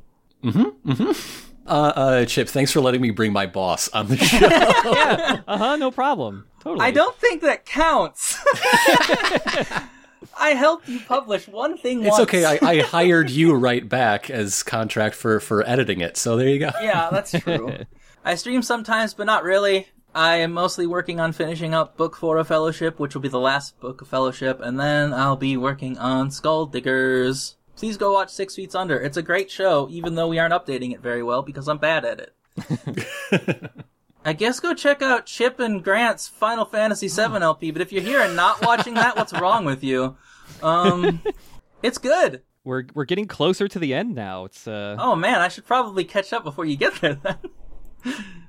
Uh, 1.66 1.70
uh, 1.70 2.24
Chip, 2.26 2.48
thanks 2.48 2.70
for 2.70 2.80
letting 2.80 3.00
me 3.00 3.10
bring 3.10 3.32
my 3.32 3.46
boss 3.46 3.88
on 3.88 4.08
the 4.08 4.16
show. 4.18 4.46
Yeah. 4.46 5.40
Uh 5.48 5.56
huh. 5.58 5.76
No 5.76 5.90
problem. 5.90 6.46
Totally. 6.60 6.84
I 6.84 6.90
don't 6.90 7.16
think 7.16 7.42
that 7.42 7.64
counts. 7.64 8.36
I 10.38 10.50
helped 10.50 10.88
you 10.88 11.00
publish 11.00 11.48
one 11.48 11.76
thing 11.78 12.02
it's 12.02 12.10
once. 12.18 12.22
okay. 12.24 12.44
I, 12.44 12.58
I 12.62 12.80
hired 12.82 13.30
you 13.30 13.54
right 13.54 13.88
back 13.88 14.28
as 14.30 14.62
contract 14.62 15.14
for 15.14 15.40
for 15.40 15.66
editing 15.68 16.00
it. 16.00 16.16
So 16.16 16.36
there 16.36 16.48
you 16.48 16.58
go. 16.58 16.70
yeah, 16.80 17.08
that's 17.10 17.32
true. 17.40 17.76
I 18.24 18.34
stream 18.34 18.62
sometimes, 18.62 19.14
but 19.14 19.24
not 19.24 19.44
really. 19.44 19.88
I 20.14 20.36
am 20.36 20.52
mostly 20.52 20.86
working 20.86 21.20
on 21.20 21.32
finishing 21.32 21.74
up 21.74 21.96
Book 21.98 22.16
4 22.16 22.38
of 22.38 22.48
Fellowship, 22.48 22.98
which 22.98 23.14
will 23.14 23.20
be 23.20 23.28
the 23.28 23.38
last 23.38 23.78
book 23.80 24.00
of 24.00 24.08
Fellowship, 24.08 24.60
and 24.62 24.80
then 24.80 25.12
I'll 25.12 25.36
be 25.36 25.58
working 25.58 25.98
on 25.98 26.30
Skull 26.30 26.64
Diggers. 26.64 27.56
Please 27.76 27.98
go 27.98 28.14
watch 28.14 28.30
Six 28.30 28.54
Feet 28.54 28.74
Under. 28.74 28.98
It's 28.98 29.18
a 29.18 29.22
great 29.22 29.50
show, 29.50 29.86
even 29.90 30.14
though 30.14 30.28
we 30.28 30.38
aren't 30.38 30.54
updating 30.54 30.94
it 30.94 31.00
very 31.00 31.22
well 31.22 31.42
because 31.42 31.68
I'm 31.68 31.76
bad 31.76 32.06
at 32.06 32.20
it. 32.20 33.70
I 34.26 34.32
guess 34.32 34.58
go 34.58 34.74
check 34.74 35.02
out 35.02 35.24
Chip 35.24 35.60
and 35.60 35.84
Grant's 35.84 36.26
Final 36.26 36.64
Fantasy 36.64 37.06
VII 37.06 37.36
LP, 37.36 37.70
but 37.70 37.80
if 37.80 37.92
you're 37.92 38.02
here 38.02 38.20
and 38.20 38.34
not 38.34 38.60
watching 38.60 38.94
that, 38.94 39.16
what's 39.16 39.32
wrong 39.32 39.64
with 39.64 39.84
you? 39.84 40.16
Um, 40.64 41.22
it's 41.84 41.98
good. 41.98 42.42
We're 42.64 42.86
we're 42.92 43.04
getting 43.04 43.28
closer 43.28 43.68
to 43.68 43.78
the 43.78 43.94
end 43.94 44.16
now. 44.16 44.46
It's 44.46 44.66
uh. 44.66 44.96
Oh 44.98 45.14
man, 45.14 45.40
I 45.40 45.46
should 45.46 45.64
probably 45.64 46.02
catch 46.02 46.32
up 46.32 46.42
before 46.42 46.64
you 46.64 46.76
get 46.76 47.00
there 47.00 47.14
then. 47.14 47.36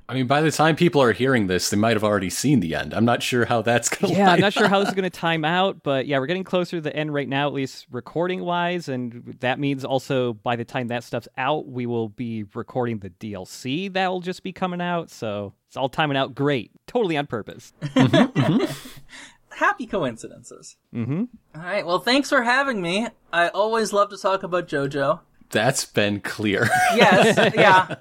I 0.10 0.14
mean, 0.14 0.26
by 0.26 0.40
the 0.42 0.52
time 0.52 0.78
people 0.78 1.02
are 1.02 1.12
hearing 1.12 1.48
this, 1.48 1.70
they 1.70 1.76
might 1.76 1.94
have 1.98 2.04
already 2.04 2.30
seen 2.30 2.62
the 2.62 2.76
end. 2.76 2.94
I'm 2.94 3.04
not 3.04 3.22
sure 3.22 3.44
how 3.44 3.62
that's 3.62 3.90
going 3.90 4.14
to. 4.14 4.18
Yeah, 4.18 4.32
I'm 4.32 4.40
not 4.40 4.54
sure 4.54 4.70
how 4.70 4.80
this 4.80 4.88
is 4.88 4.96
going 4.96 5.04
to 5.04 5.10
time 5.10 5.44
out, 5.44 5.84
but 5.84 6.08
yeah, 6.08 6.18
we're 6.18 6.28
getting 6.28 6.46
closer 6.46 6.78
to 6.78 6.82
the 6.82 6.96
end 6.96 7.14
right 7.14 7.28
now, 7.28 7.48
at 7.48 7.54
least 7.54 7.88
recording 7.92 8.42
wise, 8.46 8.88
and 8.88 9.36
that 9.42 9.60
means 9.60 9.84
also 9.84 10.32
by 10.34 10.56
the 10.56 10.64
time 10.64 10.88
that 10.88 11.04
stuff's 11.04 11.28
out, 11.38 11.68
we 11.68 11.86
will 11.86 12.08
be 12.08 12.46
recording 12.54 13.00
the 13.00 13.10
DLC 13.10 13.92
that 13.94 14.08
will 14.08 14.22
just 14.22 14.44
be 14.44 14.54
coming 14.54 14.80
out. 14.80 15.10
So 15.10 15.54
it's 15.68 15.76
all 15.76 15.90
timing 15.90 16.16
out 16.16 16.34
great, 16.34 16.72
totally 16.88 17.18
on 17.18 17.28
purpose. 17.28 17.74
Happy 19.50 19.88
coincidences. 19.88 20.78
hmm 20.94 21.24
All 21.56 21.62
right. 21.62 21.86
Well, 21.86 22.00
thanks 22.00 22.30
for 22.30 22.44
having 22.44 22.82
me. 22.82 23.08
I 23.34 23.50
always 23.50 23.92
love 23.92 24.10
to 24.12 24.18
talk 24.18 24.44
about 24.44 24.68
JoJo. 24.70 25.20
That's 25.50 25.84
been 25.84 26.22
clear. 26.22 26.70
Yes. 26.96 27.54
yeah. 27.56 27.96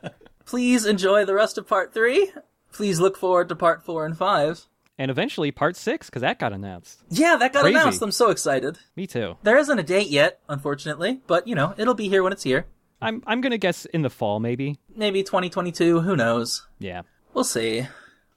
Please 0.47 0.87
enjoy 0.87 1.25
the 1.25 1.35
rest 1.35 1.59
of 1.59 1.67
part 1.67 1.93
three. 1.93 2.31
Please 2.73 3.01
look 3.01 3.17
forward 3.17 3.49
to 3.49 3.57
part 3.57 3.85
four 3.85 4.07
and 4.07 4.17
five. 4.17 4.67
And 4.99 5.11
eventually 5.11 5.51
part 5.51 5.77
six, 5.77 6.09
because 6.09 6.23
that 6.23 6.39
got 6.39 6.53
announced. 6.55 7.03
Yeah, 7.11 7.37
that 7.37 7.53
got 7.53 7.63
Crazy. 7.63 7.77
announced. 7.77 8.01
I'm 8.01 8.13
so 8.13 8.31
excited. 8.31 8.79
Me 8.97 9.07
too. 9.07 9.37
There 9.43 9.59
isn't 9.59 9.79
a 9.79 9.83
date 9.83 10.09
yet, 10.09 10.41
unfortunately, 10.49 11.21
but 11.27 11.47
you 11.47 11.55
know, 11.55 11.75
it'll 11.77 11.95
be 11.95 12.09
here 12.09 12.23
when 12.23 12.33
it's 12.33 12.45
here. 12.45 12.67
I'm 13.03 13.23
I'm 13.27 13.43
gonna 13.43 13.59
guess 13.59 13.85
in 13.87 14.01
the 14.03 14.09
fall, 14.09 14.41
maybe. 14.41 14.79
Maybe 14.95 15.23
2022. 15.23 16.01
Who 16.01 16.17
knows? 16.17 16.67
Yeah. 16.79 17.03
We'll 17.35 17.45
see. 17.45 17.87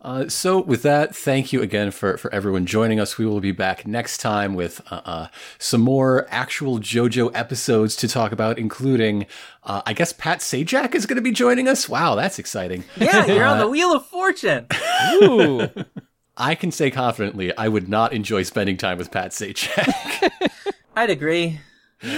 Uh, 0.02 0.30
so, 0.30 0.62
with 0.62 0.82
that, 0.84 1.14
thank 1.14 1.52
you 1.52 1.62
again 1.62 1.92
for, 1.92 2.18
for 2.18 2.34
everyone 2.34 2.66
joining 2.66 3.02
us. 3.02 3.18
We 3.18 3.26
will 3.26 3.42
be 3.42 3.52
back 3.52 3.86
next 3.86 4.20
time 4.20 4.54
with 4.54 4.82
uh, 4.90 5.02
uh, 5.04 5.28
some 5.58 5.82
more 5.82 6.26
actual 6.30 6.80
JoJo 6.80 7.32
episodes 7.34 7.98
to 7.98 8.08
talk 8.08 8.32
about, 8.32 8.58
including, 8.58 9.26
uh, 9.64 9.82
I 9.86 9.92
guess, 9.92 10.14
Pat 10.14 10.40
Sajak 10.40 10.96
is 10.96 11.06
going 11.06 11.18
to 11.18 11.22
be 11.22 11.32
joining 11.32 11.68
us. 11.68 11.90
Wow, 11.90 12.16
that's 12.16 12.40
exciting. 12.40 12.86
Yeah, 12.96 13.26
you're 13.26 13.46
on 13.46 13.58
the 13.58 13.68
Wheel 13.68 13.94
of 13.94 14.06
Fortune. 14.06 14.68
Ooh. 15.16 15.68
I 16.38 16.56
can 16.56 16.72
say 16.72 16.90
confidently, 16.90 17.56
I 17.58 17.68
would 17.68 17.90
not 17.90 18.14
enjoy 18.14 18.44
spending 18.44 18.78
time 18.78 18.98
with 18.98 19.12
Pat 19.12 19.32
Sajak. 19.32 20.32
I'd 20.96 21.10
agree. 21.10 21.60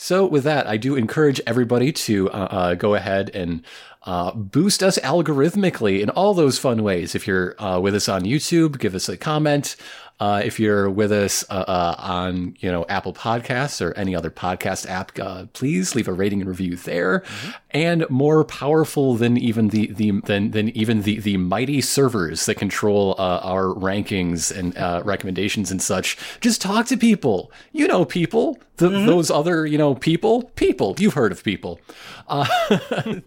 So, 0.00 0.24
with 0.24 0.44
that, 0.44 0.68
I 0.68 0.76
do 0.76 0.94
encourage 0.94 1.40
everybody 1.44 1.90
to 1.92 2.30
uh, 2.30 2.48
uh, 2.50 2.74
go 2.74 2.94
ahead 2.94 3.30
and 3.34 3.64
uh, 4.08 4.32
boost 4.32 4.82
us 4.82 4.98
algorithmically 5.00 6.00
in 6.00 6.08
all 6.08 6.32
those 6.32 6.58
fun 6.58 6.82
ways. 6.82 7.14
If 7.14 7.26
you're 7.26 7.54
uh, 7.62 7.78
with 7.78 7.94
us 7.94 8.08
on 8.08 8.22
YouTube, 8.22 8.78
give 8.78 8.94
us 8.94 9.06
a 9.06 9.18
comment. 9.18 9.76
Uh, 10.18 10.40
if 10.42 10.58
you're 10.58 10.88
with 10.88 11.12
us 11.12 11.44
uh, 11.50 11.64
uh, 11.68 11.94
on 11.98 12.56
you 12.58 12.72
know 12.72 12.86
Apple 12.88 13.12
Podcasts 13.12 13.84
or 13.84 13.92
any 13.98 14.16
other 14.16 14.30
podcast 14.30 14.88
app, 14.88 15.12
uh, 15.18 15.44
please 15.52 15.94
leave 15.94 16.08
a 16.08 16.12
rating 16.14 16.40
and 16.40 16.48
review 16.48 16.74
there. 16.74 17.22
And 17.70 18.08
more 18.08 18.44
powerful 18.44 19.14
than 19.14 19.36
even 19.36 19.68
the 19.68 19.88
the 19.88 20.12
than 20.22 20.52
than 20.52 20.70
even 20.70 21.02
the 21.02 21.18
the 21.18 21.36
mighty 21.36 21.82
servers 21.82 22.46
that 22.46 22.54
control 22.54 23.14
uh, 23.18 23.40
our 23.42 23.74
rankings 23.74 24.56
and 24.56 24.76
uh, 24.78 25.02
recommendations 25.04 25.70
and 25.70 25.82
such. 25.82 26.16
Just 26.40 26.62
talk 26.62 26.86
to 26.86 26.96
people. 26.96 27.52
You 27.72 27.86
know 27.86 28.06
people. 28.06 28.58
The, 28.76 28.88
Those 28.88 29.30
other 29.30 29.66
you 29.66 29.76
know 29.76 29.94
people. 29.94 30.44
People. 30.54 30.94
You've 30.98 31.14
heard 31.14 31.30
of 31.30 31.44
people. 31.44 31.78
Uh, 32.26 32.46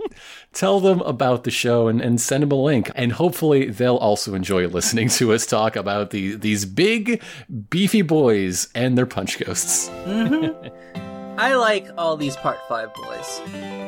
tell 0.54 0.80
them 0.80 1.02
about 1.02 1.44
the 1.44 1.52
show 1.52 1.88
and, 1.88 2.02
and 2.02 2.20
send 2.20 2.44
them 2.44 2.52
a 2.52 2.56
link. 2.56 2.92
And 2.96 3.12
hopefully 3.14 3.70
they'll 3.70 3.98
also 3.98 4.34
enjoy 4.34 4.68
listening 4.68 5.10
to 5.10 5.34
us 5.34 5.46
talk 5.46 5.76
about 5.76 6.12
the, 6.12 6.36
these 6.36 6.66
big, 6.66 7.22
beefy 7.70 8.02
boys 8.02 8.70
and 8.76 8.98
their 8.98 9.06
punch 9.06 9.40
ghosts. 9.40 9.90
I 11.42 11.56
like 11.56 11.90
all 11.98 12.18
these 12.18 12.36
Part 12.38 12.60
5 12.70 12.94
boys. 12.94 13.42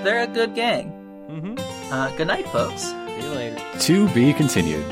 They're 0.04 0.24
a 0.24 0.28
good 0.28 0.56
gang. 0.56 0.90
hmm 1.30 1.56
Uh, 1.94 2.10
good 2.18 2.26
night, 2.28 2.48
folks. 2.50 2.82
See 2.82 3.22
you 3.22 3.30
later. 3.30 3.62
To 3.82 4.10
be 4.10 4.34
continued. 4.34 4.84